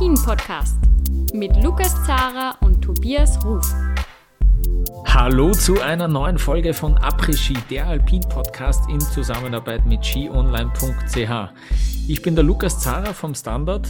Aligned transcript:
Après-Ski, 0.00 0.08
der 0.08 0.08
Alpin-Podcast 0.08 0.76
mit 1.34 1.62
Lukas 1.62 1.94
Zara 2.06 2.56
und 2.62 2.80
Tobias 2.80 3.44
Ruf. 3.44 3.66
Hallo 5.04 5.52
zu 5.52 5.80
einer 5.82 6.08
neuen 6.08 6.38
Folge 6.38 6.72
von 6.72 6.96
Après-Ski, 6.96 7.54
der 7.68 7.86
Alpin-Podcast 7.86 8.88
in 8.88 8.98
Zusammenarbeit 8.98 9.84
mit 9.84 10.02
skionline.ch. 10.02 11.52
Ich 12.08 12.22
bin 12.22 12.34
der 12.34 12.44
Lukas 12.44 12.80
Zara 12.80 13.12
vom 13.12 13.34
Standard. 13.34 13.88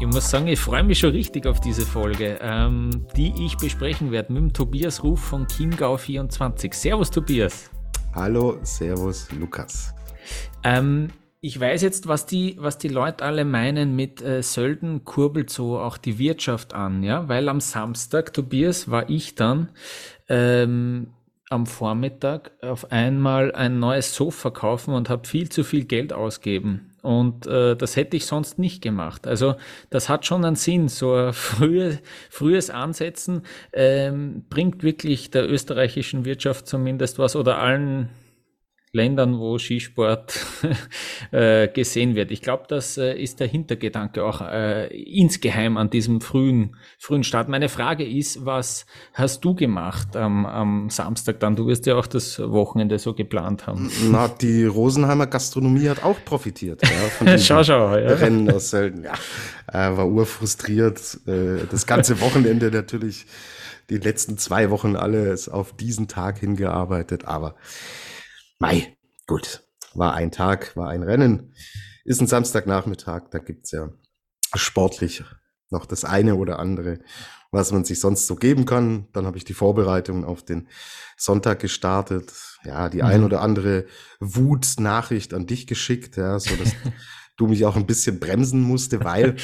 Ich 0.00 0.06
muss 0.06 0.30
sagen, 0.30 0.46
ich 0.46 0.60
freue 0.60 0.84
mich 0.84 1.00
schon 1.00 1.10
richtig 1.10 1.46
auf 1.46 1.60
diese 1.60 1.84
Folge, 1.84 2.38
ähm, 2.40 3.06
die 3.16 3.34
ich 3.44 3.56
besprechen 3.56 4.12
werde 4.12 4.32
mit 4.32 4.42
dem 4.42 4.52
Tobias 4.52 5.02
Ruf 5.02 5.20
von 5.20 5.46
Chiemgau24. 5.46 6.72
Servus, 6.72 7.10
Tobias. 7.10 7.70
Hallo, 8.14 8.58
Servus, 8.62 9.28
Lukas. 9.32 9.92
Ähm, 10.62 11.08
ich 11.42 11.58
weiß 11.58 11.80
jetzt, 11.82 12.06
was 12.06 12.26
die, 12.26 12.56
was 12.58 12.76
die 12.78 12.88
Leute 12.88 13.24
alle 13.24 13.44
meinen 13.44 13.96
mit 13.96 14.20
äh, 14.20 14.42
Sölden 14.42 15.04
kurbelt 15.04 15.50
so 15.50 15.78
auch 15.78 15.96
die 15.96 16.18
Wirtschaft 16.18 16.74
an, 16.74 17.02
ja, 17.02 17.28
weil 17.28 17.48
am 17.48 17.60
Samstag, 17.60 18.34
Tobias, 18.34 18.90
war 18.90 19.08
ich 19.08 19.36
dann 19.36 19.70
ähm, 20.28 21.08
am 21.48 21.66
Vormittag 21.66 22.52
auf 22.62 22.92
einmal 22.92 23.52
ein 23.52 23.78
neues 23.78 24.14
Sofa 24.14 24.50
kaufen 24.50 24.92
und 24.94 25.08
habe 25.08 25.26
viel 25.26 25.48
zu 25.48 25.64
viel 25.64 25.84
Geld 25.84 26.12
ausgeben. 26.12 26.92
Und 27.02 27.46
äh, 27.46 27.74
das 27.76 27.96
hätte 27.96 28.18
ich 28.18 28.26
sonst 28.26 28.58
nicht 28.58 28.82
gemacht. 28.82 29.26
Also 29.26 29.54
das 29.88 30.10
hat 30.10 30.26
schon 30.26 30.44
einen 30.44 30.56
Sinn. 30.56 30.88
So 30.88 31.14
ein 31.14 31.32
frühe, 31.32 31.98
frühes 32.28 32.68
Ansetzen 32.68 33.42
ähm, 33.72 34.44
bringt 34.50 34.82
wirklich 34.82 35.30
der 35.30 35.50
österreichischen 35.50 36.26
Wirtschaft 36.26 36.66
zumindest 36.66 37.18
was 37.18 37.34
oder 37.34 37.58
allen 37.58 38.10
Ländern, 38.92 39.38
wo 39.38 39.56
Skisport 39.56 40.34
äh, 41.30 41.68
gesehen 41.68 42.16
wird. 42.16 42.32
Ich 42.32 42.42
glaube, 42.42 42.64
das 42.66 42.98
äh, 42.98 43.14
ist 43.14 43.38
der 43.38 43.46
Hintergedanke 43.46 44.24
auch 44.24 44.40
äh, 44.40 44.88
insgeheim 44.88 45.76
an 45.76 45.90
diesem 45.90 46.20
frühen, 46.20 46.74
frühen 46.98 47.22
Start. 47.22 47.48
Meine 47.48 47.68
Frage 47.68 48.04
ist, 48.04 48.44
was 48.44 48.86
hast 49.14 49.44
du 49.44 49.54
gemacht 49.54 50.16
am, 50.16 50.44
am 50.44 50.90
Samstag 50.90 51.38
dann? 51.38 51.54
Du 51.54 51.68
wirst 51.68 51.86
ja 51.86 51.94
auch 51.94 52.08
das 52.08 52.40
Wochenende 52.40 52.98
so 52.98 53.14
geplant 53.14 53.68
haben. 53.68 53.92
Na, 54.10 54.26
die 54.26 54.64
Rosenheimer 54.64 55.28
Gastronomie 55.28 55.88
hat 55.88 56.02
auch 56.02 56.18
profitiert. 56.24 56.82
Ja, 56.82 56.88
von 56.88 57.28
schau, 57.38 57.62
schau, 57.62 57.96
ja. 57.96 58.14
Rennen 58.14 58.50
aus 58.50 58.70
Sölden. 58.70 59.04
Ja, 59.04 59.14
äh, 59.72 59.96
war 59.96 60.08
urfrustriert. 60.08 61.20
Äh, 61.28 61.66
das 61.70 61.86
ganze 61.86 62.20
Wochenende 62.20 62.72
natürlich, 62.72 63.26
die 63.88 63.98
letzten 63.98 64.36
zwei 64.36 64.70
Wochen 64.70 64.96
alles 64.96 65.48
auf 65.48 65.76
diesen 65.76 66.08
Tag 66.08 66.38
hingearbeitet, 66.38 67.24
aber 67.24 67.54
Mai, 68.62 68.94
gut, 69.26 69.62
war 69.94 70.12
ein 70.12 70.30
Tag, 70.30 70.76
war 70.76 70.90
ein 70.90 71.02
Rennen, 71.02 71.54
ist 72.04 72.20
ein 72.20 72.26
Samstagnachmittag, 72.26 73.30
da 73.30 73.38
gibt's 73.38 73.70
ja 73.70 73.88
sportlich 74.54 75.24
noch 75.70 75.86
das 75.86 76.04
eine 76.04 76.34
oder 76.34 76.58
andere, 76.58 76.98
was 77.52 77.72
man 77.72 77.86
sich 77.86 78.00
sonst 78.00 78.26
so 78.26 78.36
geben 78.36 78.66
kann. 78.66 79.08
Dann 79.14 79.24
habe 79.24 79.38
ich 79.38 79.46
die 79.46 79.54
Vorbereitung 79.54 80.26
auf 80.26 80.44
den 80.44 80.68
Sonntag 81.16 81.60
gestartet. 81.60 82.34
Ja, 82.62 82.90
die 82.90 82.98
mhm. 82.98 83.04
ein 83.04 83.24
oder 83.24 83.40
andere 83.40 83.86
Wut-Nachricht 84.20 85.32
an 85.32 85.46
dich 85.46 85.66
geschickt, 85.66 86.18
ja, 86.18 86.38
so 86.38 86.54
dass 86.56 86.72
du 87.38 87.46
mich 87.46 87.64
auch 87.64 87.76
ein 87.76 87.86
bisschen 87.86 88.20
bremsen 88.20 88.60
musste, 88.60 89.02
weil 89.02 89.36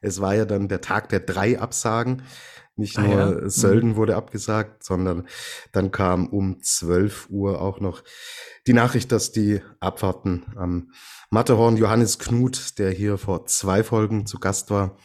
es 0.00 0.20
war 0.20 0.36
ja 0.36 0.44
dann 0.44 0.68
der 0.68 0.80
Tag 0.80 1.08
der 1.08 1.20
drei 1.20 1.58
Absagen. 1.58 2.22
Nicht 2.80 2.98
ah, 2.98 3.02
nur 3.02 3.18
ja? 3.18 3.26
Mhm. 3.26 3.50
Sölden 3.50 3.96
wurde 3.96 4.16
abgesagt, 4.16 4.84
sondern 4.84 5.28
dann 5.72 5.90
kam 5.90 6.26
um 6.26 6.62
12 6.62 7.28
Uhr 7.28 7.60
auch 7.60 7.78
noch 7.78 8.02
die 8.66 8.72
Nachricht, 8.72 9.12
dass 9.12 9.32
die 9.32 9.60
Abfahrten 9.80 10.46
am 10.56 10.92
Matterhorn 11.28 11.76
Johannes 11.76 12.18
Knut, 12.18 12.78
der 12.78 12.90
hier 12.90 13.18
vor 13.18 13.44
zwei 13.46 13.84
Folgen 13.84 14.24
zu 14.26 14.38
Gast 14.38 14.70
war, 14.70 14.96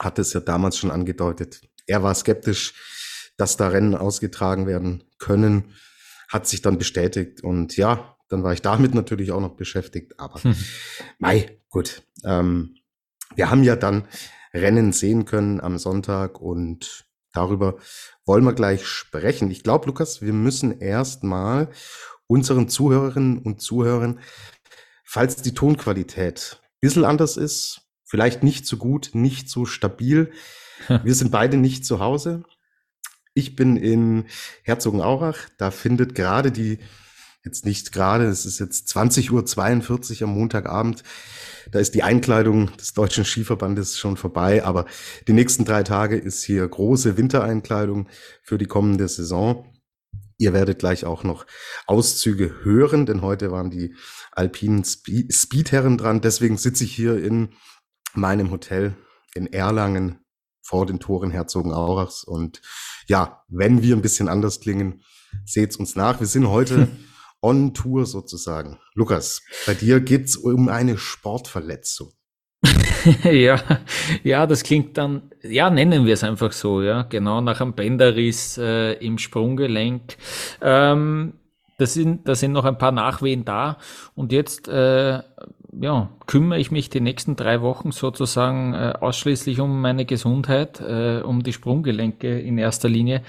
hat 0.00 0.18
es 0.18 0.32
ja 0.32 0.40
damals 0.40 0.78
schon 0.78 0.90
angedeutet. 0.90 1.60
Er 1.86 2.02
war 2.02 2.14
skeptisch, 2.14 2.72
dass 3.36 3.58
da 3.58 3.68
Rennen 3.68 3.94
ausgetragen 3.94 4.66
werden 4.66 5.04
können, 5.18 5.74
hat 6.28 6.46
sich 6.46 6.62
dann 6.62 6.78
bestätigt 6.78 7.44
und 7.44 7.76
ja, 7.76 8.16
dann 8.30 8.42
war 8.42 8.54
ich 8.54 8.62
damit 8.62 8.94
natürlich 8.94 9.30
auch 9.32 9.40
noch 9.40 9.56
beschäftigt, 9.56 10.18
aber 10.18 10.42
hm. 10.42 10.56
Mai, 11.18 11.58
gut. 11.68 12.02
Ähm, 12.24 12.76
wir 13.34 13.50
haben 13.50 13.62
ja 13.62 13.76
dann 13.76 14.06
Rennen 14.54 14.92
sehen 14.92 15.26
können 15.26 15.60
am 15.60 15.78
Sonntag 15.78 16.40
und 16.40 17.09
Darüber 17.32 17.76
wollen 18.24 18.44
wir 18.44 18.54
gleich 18.54 18.86
sprechen. 18.86 19.50
Ich 19.50 19.62
glaube, 19.62 19.86
Lukas, 19.86 20.20
wir 20.20 20.32
müssen 20.32 20.80
erstmal 20.80 21.70
unseren 22.26 22.68
Zuhörerinnen 22.68 23.38
und 23.38 23.60
Zuhörern, 23.60 24.20
falls 25.04 25.36
die 25.36 25.54
Tonqualität 25.54 26.60
ein 26.62 26.80
bisschen 26.80 27.04
anders 27.04 27.36
ist, 27.36 27.82
vielleicht 28.04 28.42
nicht 28.42 28.66
so 28.66 28.76
gut, 28.76 29.10
nicht 29.12 29.48
so 29.48 29.66
stabil. 29.66 30.32
Wir 31.04 31.14
sind 31.14 31.30
beide 31.30 31.56
nicht 31.56 31.84
zu 31.84 32.00
Hause. 32.00 32.42
Ich 33.34 33.54
bin 33.54 33.76
in 33.76 34.26
Herzogenaurach. 34.64 35.48
Da 35.58 35.70
findet 35.70 36.14
gerade 36.14 36.50
die, 36.50 36.78
jetzt 37.44 37.64
nicht 37.64 37.92
gerade, 37.92 38.26
es 38.26 38.44
ist 38.44 38.58
jetzt 38.58 38.88
20.42 38.94 40.22
Uhr 40.22 40.28
am 40.28 40.34
Montagabend, 40.34 41.02
da 41.70 41.78
ist 41.78 41.94
die 41.94 42.02
Einkleidung 42.02 42.74
des 42.76 42.94
Deutschen 42.94 43.24
Skiverbandes 43.24 43.98
schon 43.98 44.16
vorbei, 44.16 44.64
aber 44.64 44.86
die 45.28 45.32
nächsten 45.32 45.64
drei 45.64 45.82
Tage 45.82 46.16
ist 46.16 46.42
hier 46.42 46.66
große 46.66 47.16
Wintereinkleidung 47.16 48.08
für 48.42 48.58
die 48.58 48.66
kommende 48.66 49.08
Saison. 49.08 49.66
Ihr 50.36 50.52
werdet 50.52 50.78
gleich 50.78 51.04
auch 51.04 51.22
noch 51.22 51.46
Auszüge 51.86 52.64
hören, 52.64 53.04
denn 53.04 53.20
heute 53.20 53.50
waren 53.50 53.70
die 53.70 53.94
alpinen 54.32 54.84
Speedherren 54.84 55.98
dran. 55.98 56.22
Deswegen 56.22 56.56
sitze 56.56 56.84
ich 56.84 56.94
hier 56.94 57.22
in 57.22 57.50
meinem 58.14 58.50
Hotel 58.50 58.96
in 59.34 59.52
Erlangen 59.52 60.20
vor 60.62 60.86
den 60.86 60.98
Toren 60.98 61.30
Herzogenaurachs. 61.30 62.24
Und 62.24 62.62
ja, 63.06 63.44
wenn 63.48 63.82
wir 63.82 63.94
ein 63.94 64.02
bisschen 64.02 64.28
anders 64.28 64.60
klingen, 64.60 65.02
seht's 65.44 65.76
uns 65.76 65.94
nach. 65.94 66.20
Wir 66.20 66.26
sind 66.26 66.48
heute 66.48 66.88
on 67.42 67.74
Tour 67.74 68.06
sozusagen. 68.06 68.78
Lukas, 68.94 69.42
bei 69.66 69.74
dir 69.74 70.00
geht's 70.00 70.36
um 70.36 70.68
eine 70.68 70.98
Sportverletzung. 70.98 72.12
ja, 73.24 73.58
ja, 74.22 74.46
das 74.46 74.62
klingt 74.62 74.98
dann, 74.98 75.30
ja, 75.42 75.70
nennen 75.70 76.04
wir 76.04 76.14
es 76.14 76.24
einfach 76.24 76.52
so, 76.52 76.82
ja, 76.82 77.02
genau 77.02 77.40
nach 77.40 77.60
einem 77.60 77.72
Bänderriss 77.72 78.58
äh, 78.58 78.92
im 78.94 79.16
Sprunggelenk. 79.16 80.16
Ähm, 80.60 81.34
das 81.78 81.94
sind, 81.94 82.28
da 82.28 82.34
sind 82.34 82.52
noch 82.52 82.66
ein 82.66 82.76
paar 82.76 82.92
Nachwehen 82.92 83.46
da 83.46 83.78
und 84.14 84.32
jetzt 84.32 84.68
äh, 84.68 85.22
ja, 85.80 86.10
kümmere 86.26 86.58
ich 86.58 86.70
mich 86.70 86.90
die 86.90 87.00
nächsten 87.00 87.36
drei 87.36 87.62
Wochen 87.62 87.92
sozusagen 87.92 88.74
äh, 88.74 88.94
ausschließlich 89.00 89.60
um 89.60 89.80
meine 89.80 90.04
Gesundheit, 90.04 90.80
äh, 90.80 91.20
um 91.24 91.42
die 91.42 91.52
Sprunggelenke 91.52 92.38
in 92.40 92.58
erster 92.58 92.88
Linie. 92.88 93.22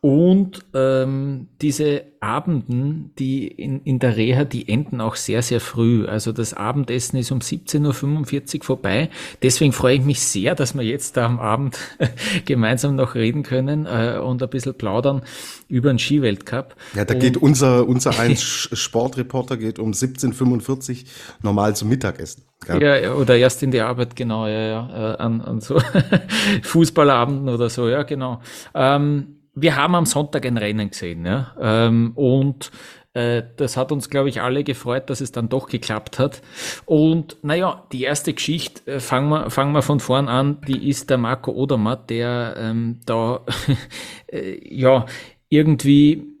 Und 0.00 0.64
ähm, 0.74 1.48
diese 1.62 2.04
Abenden, 2.26 3.12
die 3.18 3.46
in, 3.46 3.80
in 3.82 4.00
der 4.00 4.16
Reha, 4.16 4.44
die 4.44 4.68
enden 4.68 5.00
auch 5.00 5.14
sehr, 5.14 5.42
sehr 5.42 5.60
früh. 5.60 6.06
Also 6.06 6.32
das 6.32 6.54
Abendessen 6.54 7.16
ist 7.18 7.30
um 7.30 7.38
17.45 7.38 8.58
Uhr 8.58 8.64
vorbei. 8.64 9.10
Deswegen 9.42 9.72
freue 9.72 9.96
ich 9.96 10.02
mich 10.02 10.20
sehr, 10.20 10.56
dass 10.56 10.74
wir 10.74 10.82
jetzt 10.82 11.16
da 11.16 11.26
am 11.26 11.38
Abend 11.38 11.78
gemeinsam 12.44 12.96
noch 12.96 13.14
reden 13.14 13.44
können 13.44 13.86
äh, 13.86 14.18
und 14.18 14.42
ein 14.42 14.50
bisschen 14.50 14.74
plaudern 14.74 15.22
über 15.68 15.90
den 15.90 16.00
Skiweltcup. 16.00 16.74
Ja, 16.94 17.04
da 17.04 17.14
geht 17.14 17.36
unser, 17.36 17.86
unser 17.86 18.18
ein 18.18 18.36
Sportreporter 18.36 19.56
geht 19.56 19.78
um 19.78 19.92
17.45 19.92 20.90
Uhr 20.90 21.04
normal 21.42 21.76
zum 21.76 21.88
Mittagessen. 21.88 22.42
Ja. 22.68 22.78
ja, 22.78 23.12
oder 23.12 23.36
erst 23.36 23.62
in 23.62 23.70
die 23.70 23.80
Arbeit, 23.80 24.16
genau, 24.16 24.48
ja, 24.48 24.60
ja, 24.60 25.12
äh, 25.12 25.16
an, 25.18 25.40
an 25.42 25.60
so 25.60 25.78
Fußballabenden 26.62 27.48
oder 27.48 27.70
so, 27.70 27.88
ja, 27.88 28.02
genau. 28.02 28.40
Ähm, 28.74 29.35
wir 29.56 29.74
haben 29.74 29.94
am 29.96 30.06
Sonntag 30.06 30.46
ein 30.46 30.56
Rennen 30.56 30.90
gesehen, 30.90 31.26
ja, 31.26 31.54
ähm, 31.60 32.12
und 32.14 32.70
äh, 33.14 33.42
das 33.56 33.78
hat 33.78 33.92
uns, 33.92 34.10
glaube 34.10 34.28
ich, 34.28 34.42
alle 34.42 34.62
gefreut, 34.62 35.08
dass 35.08 35.22
es 35.22 35.32
dann 35.32 35.48
doch 35.48 35.68
geklappt 35.68 36.18
hat. 36.18 36.42
Und 36.84 37.38
naja, 37.42 37.84
die 37.90 38.02
erste 38.02 38.34
Geschichte, 38.34 38.88
äh, 38.90 39.00
fangen 39.00 39.30
wir, 39.30 39.50
fangen 39.50 39.72
wir 39.72 39.80
von 39.80 40.00
vorn 40.00 40.28
an, 40.28 40.60
die 40.68 40.88
ist 40.88 41.08
der 41.08 41.16
Marco 41.16 41.50
Odermatt, 41.52 42.10
der 42.10 42.56
ähm, 42.58 43.00
da 43.06 43.40
äh, 44.26 44.60
ja 44.62 45.06
irgendwie 45.48 46.35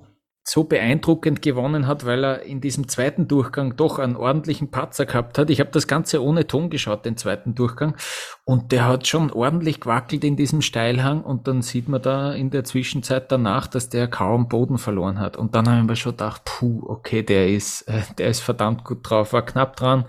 so 0.48 0.62
beeindruckend 0.62 1.42
gewonnen 1.42 1.88
hat, 1.88 2.06
weil 2.06 2.24
er 2.24 2.42
in 2.42 2.60
diesem 2.60 2.86
zweiten 2.86 3.26
Durchgang 3.26 3.74
doch 3.74 3.98
einen 3.98 4.14
ordentlichen 4.14 4.70
Patzer 4.70 5.04
gehabt 5.04 5.38
hat. 5.38 5.50
Ich 5.50 5.58
habe 5.58 5.70
das 5.72 5.88
Ganze 5.88 6.22
ohne 6.22 6.46
Ton 6.46 6.70
geschaut, 6.70 7.04
den 7.04 7.16
zweiten 7.16 7.56
Durchgang, 7.56 7.96
und 8.44 8.70
der 8.70 8.86
hat 8.86 9.08
schon 9.08 9.32
ordentlich 9.32 9.80
gewackelt 9.80 10.22
in 10.22 10.36
diesem 10.36 10.62
Steilhang 10.62 11.22
und 11.22 11.48
dann 11.48 11.62
sieht 11.62 11.88
man 11.88 12.00
da 12.00 12.32
in 12.32 12.50
der 12.50 12.62
Zwischenzeit 12.62 13.32
danach, 13.32 13.66
dass 13.66 13.88
der 13.88 14.06
kaum 14.06 14.48
Boden 14.48 14.78
verloren 14.78 15.18
hat. 15.18 15.36
Und 15.36 15.56
dann 15.56 15.68
habe 15.68 15.80
ich 15.80 15.86
mir 15.86 15.96
schon 15.96 16.12
gedacht, 16.12 16.42
puh, 16.44 16.80
okay, 16.86 17.24
der 17.24 17.48
ist, 17.48 17.82
äh, 17.88 18.02
der 18.16 18.28
ist 18.28 18.38
verdammt 18.38 18.84
gut 18.84 18.98
drauf, 19.02 19.32
war 19.32 19.44
knapp 19.44 19.74
dran 19.74 20.04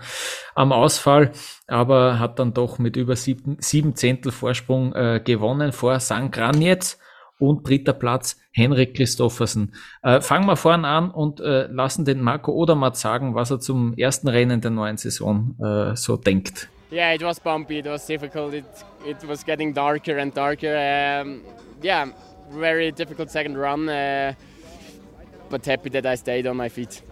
am 0.54 0.70
Ausfall, 0.70 1.32
aber 1.66 2.20
hat 2.20 2.38
dann 2.38 2.54
doch 2.54 2.78
mit 2.78 2.94
über 2.94 3.16
sieben, 3.16 3.56
sieben 3.58 3.96
Zehntel 3.96 4.30
Vorsprung 4.30 4.94
äh, 4.94 5.20
gewonnen 5.24 5.72
vor 5.72 5.98
St. 5.98 6.30
jetzt 6.60 7.00
und 7.38 7.68
dritter 7.68 7.92
Platz 7.92 8.36
Henrik 8.52 8.94
Christoffersen. 8.94 9.74
Äh, 10.02 10.20
fangen 10.20 10.46
wir 10.46 10.56
vorne 10.56 10.88
an 10.88 11.10
und 11.10 11.40
äh, 11.40 11.66
lassen 11.66 12.04
den 12.04 12.20
Marco 12.20 12.52
Odermatt 12.52 12.96
sagen, 12.96 13.34
was 13.34 13.50
er 13.50 13.60
zum 13.60 13.94
ersten 13.96 14.28
Rennen 14.28 14.60
der 14.60 14.70
neuen 14.70 14.96
Saison 14.96 15.54
äh, 15.60 15.96
so 15.96 16.16
denkt. 16.16 16.68
Yeah, 16.90 17.12
it 17.12 17.22
was 17.22 17.38
bumpy. 17.38 17.78
It 17.80 17.86
was 17.86 18.06
difficult. 18.06 18.54
It 18.54 18.64
it 19.06 19.22
was 19.28 19.44
getting 19.44 19.74
darker 19.74 20.18
and 20.18 20.34
darker. 20.34 20.74
Um, 20.74 21.42
yeah, 21.82 22.06
very 22.50 22.92
difficult 22.92 23.30
second 23.30 23.58
run. 23.58 23.88
Uh, 23.88 24.32
but 25.50 25.66
happy 25.66 25.90
that 25.90 26.06
I 26.06 26.16
stayed 26.16 26.46
on 26.46 26.56
my 26.56 26.70
feet. 26.70 27.02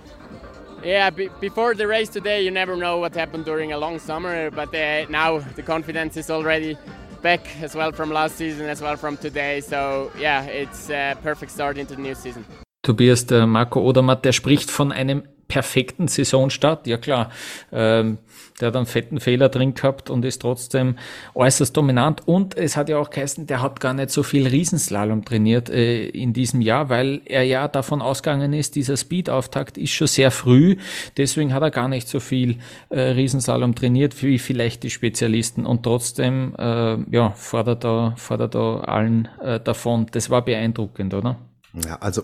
Yeah, 0.82 1.11
before 1.11 1.75
the 1.75 1.87
race 1.87 2.08
today, 2.08 2.43
you 2.43 2.50
never 2.50 2.76
know 2.76 2.99
what 2.99 3.14
happened 3.14 3.44
during 3.44 3.73
a 3.73 3.78
long 3.78 3.99
summer. 3.99 4.50
But 4.50 4.75
uh, 4.75 5.06
now 5.11 5.40
the 5.56 5.62
confidence 5.62 6.17
is 6.17 6.31
already 6.31 6.78
back 7.26 7.61
as 7.61 7.75
well 7.75 7.93
from 7.93 8.12
last 8.12 8.37
season 8.37 8.69
as 8.69 8.81
well 8.81 8.96
from 8.96 9.17
today. 9.17 9.61
So 9.61 10.12
yeah, 10.17 10.44
it's 10.62 10.90
a 10.90 11.17
perfect 11.23 11.50
start 11.50 11.76
into 11.76 11.96
the 11.96 12.02
new 12.02 12.14
season. 12.14 12.44
Tobias, 12.82 13.26
der 13.26 13.46
Marco 13.46 13.81
Odermatt, 13.81 14.25
der 14.25 14.32
spricht 14.32 14.70
von 14.70 14.93
einem 14.93 15.25
perfekten 15.48 16.08
Saisonstart. 16.08 16.87
Ja 16.87 16.96
klar, 16.96 17.31
ähm, 17.72 18.19
der 18.60 18.69
hat 18.69 18.76
einen 18.76 18.87
fetten 18.87 19.20
Fehler 19.20 19.48
drin 19.48 19.75
gehabt 19.75 20.08
und 20.08 20.25
ist 20.25 20.43
trotzdem 20.43 20.96
äußerst 21.34 21.76
dominant. 21.76 22.26
Und 22.26 22.56
es 22.56 22.76
hat 22.76 22.88
ja 22.88 22.98
auch 22.98 23.10
geheißen, 23.10 23.46
der 23.46 23.60
hat 23.62 23.81
gar 23.81 23.93
nicht 23.93 24.10
so 24.10 24.22
viel 24.22 24.46
Riesenslalom 24.46 25.25
trainiert 25.25 25.69
äh, 25.69 26.08
in 26.08 26.32
diesem 26.32 26.60
Jahr, 26.60 26.88
weil 26.88 27.20
er 27.26 27.43
ja 27.43 27.69
davon 27.69 28.00
ausgegangen 28.00 28.52
ist, 28.52 28.75
dieser 28.75 28.96
Speed-Auftakt 28.96 29.76
ist 29.78 29.90
schon 29.90 30.06
sehr 30.06 30.31
früh. 30.31 30.76
Deswegen 31.16 31.52
hat 31.52 31.62
er 31.62 31.70
gar 31.70 31.88
nicht 31.88 32.08
so 32.08 32.19
viel 32.19 32.58
äh, 32.88 33.00
Riesenslalom 33.00 33.75
trainiert 33.75 34.22
wie 34.22 34.38
vielleicht 34.38 34.82
die 34.82 34.90
Spezialisten. 34.90 35.66
Und 35.66 35.82
trotzdem 35.82 36.54
äh, 36.58 36.96
ja, 37.10 37.31
fordert 37.37 37.84
er, 37.84 38.14
fordert 38.16 38.54
er 38.54 38.88
allen 38.88 39.28
äh, 39.42 39.60
davon. 39.60 40.06
Das 40.12 40.31
war 40.31 40.44
beeindruckend, 40.44 41.12
oder? 41.12 41.37
Ja, 41.75 41.96
also 41.96 42.22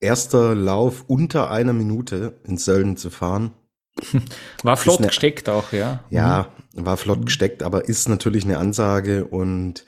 erster 0.00 0.54
Lauf 0.54 1.04
unter 1.06 1.50
einer 1.50 1.72
Minute 1.72 2.40
in 2.44 2.56
Sölden 2.56 2.96
zu 2.96 3.10
fahren. 3.10 3.52
War 4.62 4.76
flott 4.76 4.98
eine, 4.98 5.08
gesteckt 5.08 5.48
auch, 5.48 5.72
ja. 5.72 6.04
Ja, 6.10 6.50
mhm. 6.74 6.86
war 6.86 6.96
flott 6.96 7.26
gesteckt, 7.26 7.62
aber 7.62 7.88
ist 7.88 8.08
natürlich 8.08 8.44
eine 8.44 8.58
Ansage. 8.58 9.26
Und 9.26 9.84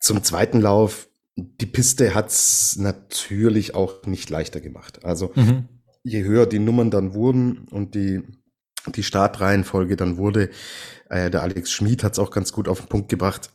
zum 0.00 0.22
zweiten 0.22 0.60
Lauf, 0.60 1.08
die 1.36 1.66
Piste 1.66 2.14
hat's 2.14 2.76
natürlich 2.76 3.74
auch 3.74 4.04
nicht 4.04 4.28
leichter 4.30 4.60
gemacht. 4.60 5.04
Also 5.04 5.32
mhm. 5.34 5.68
je 6.02 6.22
höher 6.24 6.46
die 6.46 6.58
Nummern 6.58 6.90
dann 6.90 7.14
wurden 7.14 7.66
und 7.70 7.94
die, 7.94 8.22
die 8.94 9.04
Startreihenfolge 9.04 9.96
dann 9.96 10.16
wurde, 10.16 10.50
äh, 11.08 11.30
der 11.30 11.42
Alex 11.42 11.70
Schmid 11.70 12.02
hat's 12.02 12.18
auch 12.18 12.30
ganz 12.30 12.52
gut 12.52 12.68
auf 12.68 12.80
den 12.80 12.88
Punkt 12.88 13.08
gebracht. 13.08 13.50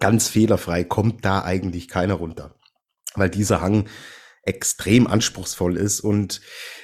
Ganz 0.00 0.28
fehlerfrei 0.28 0.84
kommt 0.84 1.24
da 1.24 1.42
eigentlich 1.44 1.88
keiner 1.88 2.14
runter. 2.14 2.56
Weil 3.14 3.28
dieser 3.28 3.60
Hang 3.60 3.86
extrem 4.42 5.06
anspruchsvoll 5.06 5.76
ist 5.76 6.00
und 6.00 6.40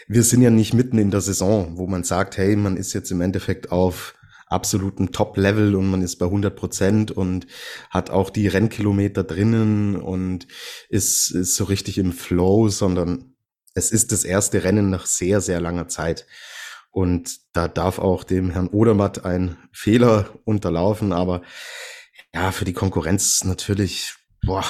wir 0.07 0.23
sind 0.23 0.43
ja 0.43 0.51
nicht 0.51 0.75
mitten 0.75 0.99
in 0.99 1.11
der 1.11 1.21
Saison, 1.21 1.77
wo 1.77 1.87
man 1.87 2.05
sagt, 2.05 2.37
hey, 2.37 2.57
man 2.57 2.77
ist 2.77 2.93
jetzt 2.93 3.11
im 3.11 3.21
Endeffekt 3.21 3.73
auf 3.73 4.15
absoluten 4.47 5.13
Top-Level 5.13 5.75
und 5.75 5.91
man 5.91 6.03
ist 6.03 6.17
bei 6.17 6.27
100 6.27 6.57
Prozent 6.57 7.11
und 7.11 7.47
hat 7.91 8.11
auch 8.11 8.31
die 8.31 8.49
Rennkilometer 8.49 9.25
drinnen 9.25 9.97
und 9.97 10.47
ist, 10.89 11.31
ist 11.31 11.57
so 11.57 11.65
richtig 11.65 11.99
im 11.99 12.13
Flow, 12.13 12.69
sondern 12.69 13.35
es 13.75 13.91
ist 13.91 14.13
das 14.13 14.25
erste 14.25 14.65
Rennen 14.65 14.91
nach 14.91 15.07
sehr, 15.07 15.41
sehr 15.41 15.61
langer 15.61 15.89
Zeit. 15.89 16.27
Und 16.91 17.39
da 17.53 17.69
darf 17.69 17.99
auch 17.99 18.25
dem 18.25 18.51
Herrn 18.51 18.69
Odermatt 18.69 19.25
ein 19.25 19.57
Fehler 19.73 20.31
unterlaufen, 20.45 21.13
aber 21.13 21.43
ja, 22.35 22.51
für 22.51 22.65
die 22.65 22.73
Konkurrenz 22.73 23.45
natürlich, 23.45 24.15
boah, 24.43 24.65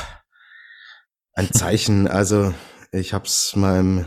ein 1.33 1.53
Zeichen. 1.53 2.09
Also 2.09 2.53
ich 2.93 3.13
habe 3.13 3.27
es 3.27 3.55
meinem 3.55 4.07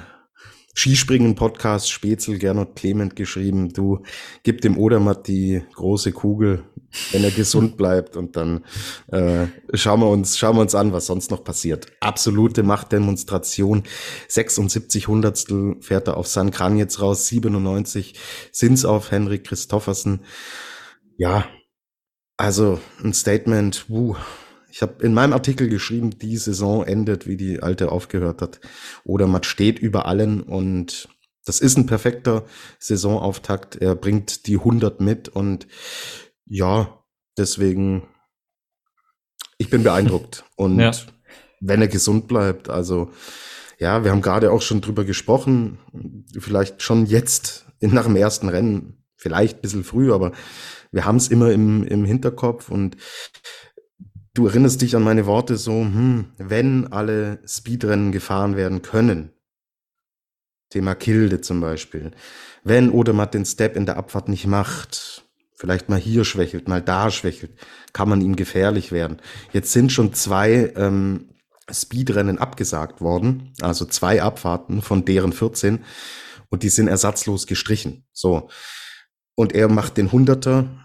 Skispringen-Podcast 0.73 1.91
Spätzl 1.91 2.37
Gernot 2.37 2.75
Clement 2.75 3.15
geschrieben. 3.15 3.73
Du 3.73 4.03
gib 4.43 4.61
dem 4.61 4.77
Odermatt 4.77 5.27
die 5.27 5.61
große 5.73 6.13
Kugel, 6.13 6.63
wenn 7.11 7.23
er 7.23 7.31
gesund 7.31 7.77
bleibt 7.77 8.15
und 8.15 8.37
dann 8.37 8.63
äh, 9.07 9.47
schauen 9.73 9.99
wir 9.99 10.09
uns 10.09 10.37
schauen 10.37 10.55
wir 10.55 10.61
uns 10.61 10.75
an, 10.75 10.93
was 10.93 11.07
sonst 11.07 11.29
noch 11.29 11.43
passiert. 11.43 11.87
Absolute 11.99 12.63
Machtdemonstration. 12.63 13.83
76 14.29 15.07
Hundertstel 15.07 15.75
fährt 15.81 16.07
er 16.07 16.17
auf 16.17 16.27
San 16.27 16.51
Kran 16.51 16.77
jetzt 16.77 17.01
raus, 17.01 17.27
97 17.27 18.15
sind's 18.51 18.85
auf 18.85 19.11
Henrik 19.11 19.43
Christoffersen. 19.43 20.21
Ja, 21.17 21.45
also 22.37 22.79
ein 23.03 23.13
Statement. 23.13 23.85
Wuh, 23.89 24.15
ich 24.71 24.81
habe 24.81 25.03
in 25.03 25.13
meinem 25.13 25.33
Artikel 25.33 25.67
geschrieben, 25.67 26.17
die 26.17 26.37
Saison 26.37 26.85
endet, 26.85 27.27
wie 27.27 27.37
die 27.37 27.61
alte 27.61 27.91
aufgehört 27.91 28.41
hat. 28.41 28.61
Oder 29.03 29.27
man 29.27 29.43
steht 29.43 29.79
über 29.79 30.05
allen 30.05 30.41
und 30.41 31.09
das 31.45 31.59
ist 31.59 31.77
ein 31.77 31.87
perfekter 31.87 32.45
Saisonauftakt. 32.79 33.75
Er 33.75 33.95
bringt 33.95 34.47
die 34.47 34.57
100 34.57 35.01
mit 35.01 35.27
und 35.27 35.67
ja, 36.45 37.03
deswegen, 37.37 38.07
ich 39.57 39.69
bin 39.69 39.83
beeindruckt. 39.83 40.45
Und 40.55 40.79
ja. 40.79 40.91
wenn 41.59 41.81
er 41.81 41.87
gesund 41.87 42.27
bleibt, 42.27 42.69
also 42.69 43.11
ja, 43.79 44.03
wir 44.03 44.11
haben 44.11 44.21
gerade 44.21 44.51
auch 44.51 44.61
schon 44.61 44.81
drüber 44.81 45.05
gesprochen, 45.05 45.79
vielleicht 46.39 46.83
schon 46.83 47.07
jetzt 47.07 47.65
nach 47.79 48.05
dem 48.05 48.15
ersten 48.15 48.47
Rennen, 48.47 49.03
vielleicht 49.15 49.57
ein 49.57 49.61
bisschen 49.61 49.83
früh, 49.83 50.13
aber 50.13 50.33
wir 50.91 51.05
haben 51.05 51.15
es 51.15 51.29
immer 51.29 51.51
im, 51.51 51.83
im 51.83 52.05
Hinterkopf 52.05 52.69
und 52.69 52.97
Du 54.33 54.47
erinnerst 54.47 54.81
dich 54.81 54.95
an 54.95 55.03
meine 55.03 55.25
Worte 55.25 55.57
so, 55.57 55.73
hm, 55.73 56.31
wenn 56.37 56.91
alle 56.91 57.39
Speedrennen 57.45 58.11
gefahren 58.11 58.55
werden 58.55 58.81
können. 58.81 59.33
Thema 60.69 60.95
Kilde 60.95 61.41
zum 61.41 61.59
Beispiel. 61.59 62.11
Wenn 62.63 62.91
Odermatt 62.91 63.33
den 63.33 63.45
Step 63.45 63.75
in 63.75 63.85
der 63.85 63.97
Abfahrt 63.97 64.29
nicht 64.29 64.47
macht, 64.47 65.25
vielleicht 65.53 65.89
mal 65.89 65.99
hier 65.99 66.23
schwächelt, 66.23 66.69
mal 66.69 66.81
da 66.81 67.11
schwächelt, 67.11 67.51
kann 67.91 68.07
man 68.07 68.21
ihm 68.21 68.37
gefährlich 68.37 68.93
werden. 68.93 69.17
Jetzt 69.51 69.73
sind 69.73 69.91
schon 69.91 70.13
zwei 70.13 70.71
ähm, 70.77 71.31
Speedrennen 71.69 72.37
abgesagt 72.37 73.01
worden, 73.01 73.53
also 73.59 73.83
zwei 73.83 74.21
Abfahrten 74.21 74.81
von 74.81 75.03
deren 75.03 75.33
14 75.33 75.83
und 76.49 76.63
die 76.63 76.69
sind 76.69 76.87
ersatzlos 76.87 77.47
gestrichen. 77.47 78.05
So. 78.13 78.49
Und 79.35 79.53
er 79.53 79.67
macht 79.67 79.97
den 79.97 80.11
Hunderter 80.11 80.80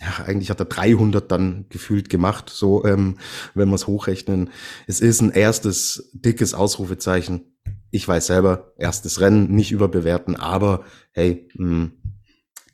ja, 0.00 0.24
eigentlich 0.24 0.50
hat 0.50 0.60
er 0.60 0.66
300 0.66 1.30
dann 1.30 1.66
gefühlt 1.70 2.10
gemacht, 2.10 2.50
so, 2.50 2.84
ähm, 2.84 3.18
wenn 3.54 3.68
wir 3.68 3.76
es 3.76 3.86
hochrechnen. 3.86 4.50
Es 4.86 5.00
ist 5.00 5.20
ein 5.22 5.30
erstes 5.30 6.10
dickes 6.12 6.52
Ausrufezeichen. 6.52 7.56
Ich 7.90 8.06
weiß 8.06 8.26
selber, 8.26 8.72
erstes 8.76 9.20
Rennen, 9.20 9.50
nicht 9.54 9.72
überbewerten, 9.72 10.36
aber 10.36 10.84
hey, 11.12 11.48
mh, 11.54 11.68
hm, 11.68 11.92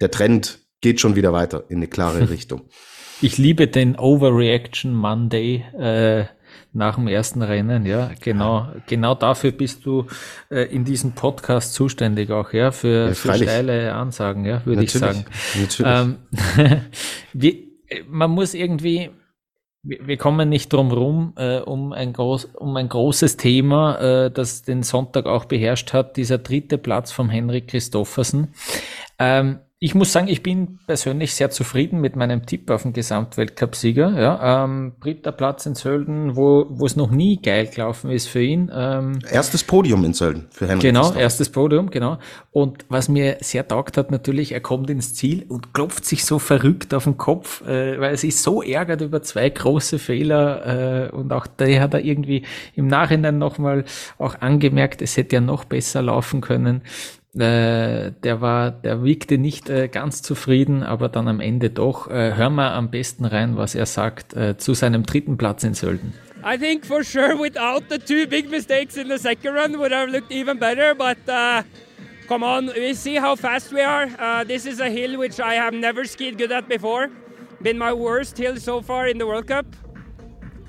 der 0.01 0.11
Trend 0.11 0.61
geht 0.81 1.01
schon 1.01 1.15
wieder 1.15 1.33
weiter 1.33 1.65
in 1.69 1.77
eine 1.77 1.87
klare 1.87 2.29
Richtung. 2.31 2.63
Ich 3.21 3.39
liebe 3.39 3.69
den 3.69 3.97
Overreaction 3.97 4.95
Monday. 4.95 5.65
Äh 5.79 6.27
nach 6.75 6.95
dem 6.95 7.07
ersten 7.07 7.43
Rennen, 7.43 7.85
ja, 7.85 8.11
genau, 8.21 8.69
genau 8.87 9.15
dafür 9.15 9.53
bist 9.53 9.85
du 9.85 10.07
äh, 10.51 10.63
in 10.75 10.85
diesem 10.85 11.13
Podcast 11.13 11.75
zuständig 11.75 12.31
auch, 12.31 12.53
ja, 12.53 12.71
für, 12.71 13.09
ja, 13.09 13.15
für 13.15 13.35
steile 13.35 13.93
Ansagen, 13.95 14.45
ja, 14.45 14.65
würde 14.65 14.85
ich 14.85 14.93
sagen. 14.93 15.25
Natürlich. 15.55 15.93
Ähm, 15.93 16.17
wie, 17.33 17.73
man 18.09 18.31
muss 18.31 18.55
irgendwie, 18.55 19.11
wir 19.83 20.17
kommen 20.17 20.49
nicht 20.49 20.73
drum 20.73 20.93
rum, 20.93 21.35
äh, 21.37 21.59
um, 21.59 21.93
ein 21.93 22.13
groß, 22.13 22.47
um 22.55 22.77
ein 22.77 22.89
großes 22.89 23.37
Thema, 23.37 23.99
äh, 24.27 24.31
das 24.31 24.63
den 24.63 24.83
Sonntag 24.83 25.27
auch 25.27 25.45
beherrscht 25.45 25.93
hat, 25.93 26.17
dieser 26.17 26.39
dritte 26.39 26.79
Platz 26.79 27.13
vom 27.13 27.29
Henrik 27.29 27.69
Christoffersen. 27.69 28.55
Ähm, 29.19 29.59
ich 29.85 29.97
muss 29.97 30.13
sagen, 30.13 30.29
ich 30.29 30.45
bin 30.45 30.79
persönlich 30.87 31.35
sehr 31.35 31.51
zufrieden 31.51 32.01
mit 32.01 32.15
meinem 32.15 32.47
Tipp 32.47 32.71
auf 32.71 32.83
den 32.83 32.93
Gesamtweltcup-Sieger. 32.93 34.13
Ja, 34.17 34.65
ähm, 34.65 34.93
dritter 35.01 35.33
Platz 35.33 35.67
in 35.67 35.75
Sölden, 35.75 36.37
wo, 36.37 36.69
es 36.87 36.95
noch 36.95 37.11
nie 37.11 37.43
geil 37.43 37.67
gelaufen 37.67 38.09
ist 38.13 38.29
für 38.29 38.41
ihn. 38.41 38.71
Ähm, 38.73 39.19
erstes 39.29 39.65
Podium 39.65 40.05
in 40.05 40.15
Sölden 40.15 40.47
für 40.51 40.69
Henrik. 40.69 40.83
Genau, 40.83 41.01
Christoph. 41.01 41.21
erstes 41.21 41.49
Podium, 41.51 41.91
genau. 41.91 42.19
Und 42.53 42.85
was 42.91 43.09
mir 43.09 43.39
sehr 43.41 43.67
taugt 43.67 43.97
hat, 43.97 44.13
natürlich, 44.13 44.53
er 44.53 44.61
kommt 44.61 44.89
ins 44.89 45.15
Ziel 45.15 45.47
und 45.49 45.75
klopft 45.75 46.05
sich 46.05 46.25
so 46.25 46.39
verrückt 46.39 46.95
auf 46.95 47.03
den 47.03 47.17
Kopf, 47.17 47.63
äh, 47.63 47.99
weil 47.99 48.13
er 48.13 48.17
sich 48.17 48.37
so 48.37 48.63
ärgert 48.63 49.01
über 49.01 49.23
zwei 49.23 49.51
große 49.51 49.99
Fehler 49.99 51.09
äh, 51.11 51.11
und 51.11 51.33
auch 51.33 51.49
der 51.49 51.81
hat 51.81 51.93
er 51.95 52.05
irgendwie 52.05 52.45
im 52.77 52.87
Nachhinein 52.87 53.39
nochmal 53.39 53.85
auch 54.19 54.41
angemerkt, 54.41 55.03
es 55.03 55.17
hätte 55.17 55.35
ja 55.35 55.41
noch 55.41 55.65
besser 55.65 56.03
laufen 56.03 56.41
können. 56.41 56.83
Äh, 57.35 58.13
der 58.23 58.43
war, 58.43 58.71
der 58.71 59.03
wirkte 59.03 59.39
nicht 59.39 59.71
äh, 59.71 59.89
ganz 59.89 60.21
zufrieden, 60.21 60.83
aber 60.83 61.09
dann 61.09 61.29
am 61.29 61.41
Ende 61.41 61.71
doch. 61.71 62.11
Äh, 62.11 62.35
hören 62.35 62.57
wir 62.57 62.73
am 62.73 62.91
besten 62.91 63.25
rein, 63.25 63.57
was 63.57 63.75
er 63.75 63.87
sagt 63.87 64.35
äh, 64.35 64.59
zu 64.59 64.75
seinem 64.75 65.05
dritten 65.05 65.39
Platz 65.39 65.65
in 65.65 65.73
Sölden. 65.73 66.13
I 66.45 66.59
think 66.59 66.85
for 66.85 67.03
sure 67.03 67.39
without 67.39 67.85
the 67.89 67.99
two 67.99 68.27
big 68.27 68.51
mistakes 68.51 68.97
in 68.97 69.09
the 69.09 69.17
second 69.17 69.55
run 69.55 69.79
would 69.79 69.93
have 69.93 70.11
looked 70.11 70.31
even 70.31 70.59
better, 70.59 70.95
but 70.95 71.17
uh, 71.27 71.63
come 72.29 72.45
on, 72.45 72.67
we 72.75 72.93
see 72.93 73.19
how 73.19 73.35
fast 73.35 73.73
we 73.73 73.81
are. 73.81 74.09
Uh, 74.19 74.45
this 74.45 74.67
is 74.67 74.81
a 74.81 74.91
hill 74.91 75.17
which 75.17 75.41
I 75.41 75.55
have 75.55 75.73
never 75.73 76.05
skied 76.05 76.37
good 76.37 76.53
at 76.53 76.69
before. 76.69 77.09
Been 77.63 77.79
my 77.79 77.95
worst 77.95 78.37
hill 78.37 78.57
so 78.57 78.83
far 78.83 79.07
in 79.07 79.17
the 79.17 79.27
World 79.27 79.47
Cup. 79.47 79.65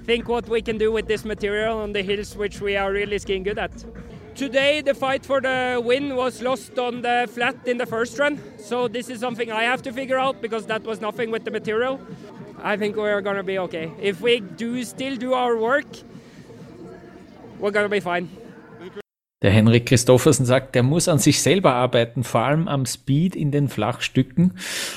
Think 0.05 0.29
what 0.29 0.47
we 0.47 0.61
can 0.61 0.77
do 0.77 0.93
with 0.93 1.07
this 1.07 1.25
material 1.25 1.79
on 1.79 1.91
the 1.91 2.03
hills 2.03 2.37
which 2.37 2.61
we 2.61 2.77
are 2.77 2.93
really 2.93 3.17
skiing 3.19 3.43
good 3.43 3.57
at. 3.57 3.71
Today 4.35 4.81
the 4.81 4.93
fight 4.93 5.25
for 5.25 5.41
the 5.41 5.81
win 5.83 6.15
was 6.15 6.41
lost 6.41 6.77
on 6.77 7.01
the 7.01 7.29
flat 7.31 7.55
in 7.65 7.77
the 7.77 7.85
first 7.85 8.17
run. 8.19 8.41
So 8.57 8.87
this 8.87 9.09
is 9.09 9.19
something 9.19 9.51
I 9.51 9.63
have 9.63 9.81
to 9.83 9.91
figure 9.91 10.17
out 10.17 10.41
because 10.41 10.65
that 10.67 10.83
was 10.83 11.01
nothing 11.01 11.31
with 11.31 11.45
the 11.45 11.51
material. 11.51 11.99
I 12.61 12.77
think 12.77 12.95
we're 12.95 13.21
gonna 13.21 13.43
be 13.43 13.59
okay. 13.59 13.91
If 14.01 14.21
we 14.21 14.39
do 14.39 14.83
still 14.83 15.15
do 15.15 15.33
our 15.33 15.57
work, 15.57 15.85
we're 17.59 17.71
gonna 17.71 17.89
be 17.89 17.99
fine. 17.99 18.29
Der 19.43 19.51
Henrik 19.51 19.85
Christoffersen 19.85 20.45
sagt, 20.45 20.73
der 20.73 20.83
muss 20.83 21.07
an 21.07 21.19
sich 21.19 21.41
selber 21.41 21.73
arbeiten, 21.73 22.23
vor 22.23 22.41
allem 22.41 22.67
am 22.69 22.85
Speed 22.85 23.35
in 23.35 23.51
den 23.51 23.67
Flachstücken. 23.67 24.53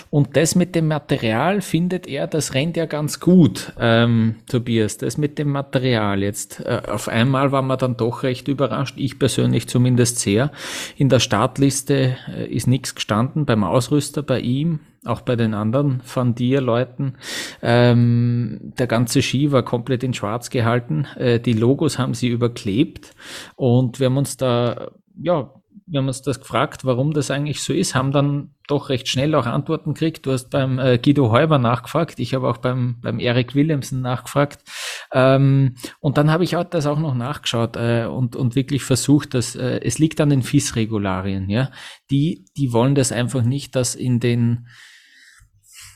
Und 0.08 0.36
das 0.36 0.54
mit 0.54 0.74
dem 0.76 0.86
Material 0.86 1.60
findet 1.60 2.06
er, 2.06 2.28
das 2.28 2.54
rennt 2.54 2.76
ja 2.76 2.86
ganz 2.86 3.20
gut, 3.20 3.72
ähm, 3.78 4.36
Tobias. 4.48 4.98
Das 4.98 5.18
mit 5.18 5.38
dem 5.38 5.50
Material 5.50 6.22
jetzt. 6.22 6.60
Äh, 6.64 6.82
auf 6.88 7.08
einmal 7.08 7.50
war 7.50 7.62
man 7.62 7.76
dann 7.76 7.96
doch 7.96 8.22
recht 8.22 8.46
überrascht, 8.46 8.94
ich 8.96 9.18
persönlich 9.18 9.68
zumindest 9.68 10.20
sehr. 10.20 10.52
In 10.96 11.08
der 11.08 11.18
Startliste 11.18 12.16
äh, 12.28 12.46
ist 12.46 12.68
nichts 12.68 12.94
gestanden 12.94 13.46
beim 13.46 13.64
Ausrüster, 13.64 14.22
bei 14.22 14.40
ihm 14.40 14.78
auch 15.06 15.20
bei 15.20 15.36
den 15.36 15.54
anderen 15.54 16.00
von 16.02 16.34
dir 16.34 16.60
Leuten. 16.60 17.14
Ähm, 17.62 18.72
der 18.78 18.86
ganze 18.86 19.22
Ski 19.22 19.52
war 19.52 19.62
komplett 19.62 20.02
in 20.02 20.14
Schwarz 20.14 20.50
gehalten. 20.50 21.06
Äh, 21.16 21.40
die 21.40 21.52
Logos 21.52 21.98
haben 21.98 22.14
sie 22.14 22.28
überklebt 22.28 23.14
und 23.56 24.00
wir 24.00 24.06
haben 24.06 24.16
uns 24.16 24.36
da, 24.36 24.90
ja, 25.20 25.50
wir 25.88 26.00
haben 26.00 26.08
uns 26.08 26.22
das 26.22 26.40
gefragt, 26.40 26.84
warum 26.84 27.12
das 27.12 27.30
eigentlich 27.30 27.62
so 27.62 27.72
ist, 27.72 27.94
haben 27.94 28.10
dann 28.10 28.50
doch 28.66 28.88
recht 28.88 29.06
schnell 29.06 29.34
auch 29.36 29.46
Antworten 29.46 29.94
gekriegt. 29.94 30.26
Du 30.26 30.32
hast 30.32 30.50
beim 30.50 30.80
äh, 30.80 30.98
Guido 30.98 31.30
Heuber 31.30 31.58
nachgefragt, 31.58 32.18
ich 32.18 32.34
habe 32.34 32.48
auch 32.48 32.56
beim, 32.56 32.98
beim 33.00 33.20
Eric 33.20 33.54
Williamson 33.54 34.00
nachgefragt. 34.00 34.64
Ähm, 35.12 35.76
und 36.00 36.18
dann 36.18 36.32
habe 36.32 36.42
ich 36.42 36.56
auch 36.56 36.64
das 36.64 36.86
auch 36.86 36.98
noch 36.98 37.14
nachgeschaut 37.14 37.76
äh, 37.76 38.06
und, 38.06 38.34
und 38.34 38.56
wirklich 38.56 38.82
versucht, 38.82 39.34
dass 39.34 39.54
äh, 39.54 39.80
es 39.82 39.98
liegt 39.98 40.20
an 40.20 40.30
den 40.30 40.42
FIS-Regularien, 40.42 41.48
ja. 41.48 41.70
Die, 42.10 42.44
die 42.56 42.72
wollen 42.72 42.96
das 42.96 43.12
einfach 43.12 43.42
nicht, 43.42 43.76
dass 43.76 43.94
in 43.94 44.18
den 44.18 44.66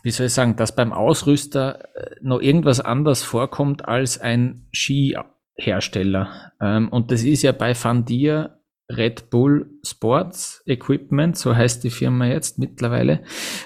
wie 0.02 0.10
soll 0.10 0.26
ich 0.26 0.32
sagen, 0.32 0.56
dass 0.56 0.74
beim 0.74 0.92
Ausrüster 0.92 1.84
äh, 1.94 2.16
noch 2.20 2.40
irgendwas 2.40 2.80
anders 2.80 3.22
vorkommt 3.22 3.86
als 3.86 4.20
ein 4.20 4.66
Skihersteller. 4.72 6.52
Ähm, 6.60 6.88
und 6.88 7.10
das 7.10 7.22
ist 7.22 7.42
ja 7.42 7.52
bei 7.52 7.74
Van 7.74 8.04
Dier 8.04 8.59
Red 8.96 9.30
Bull 9.30 9.70
Sports 9.84 10.62
Equipment, 10.66 11.36
so 11.36 11.54
heißt 11.54 11.82
die 11.84 11.90
Firma 11.90 12.26
jetzt 12.26 12.58
mittlerweile, 12.58 13.22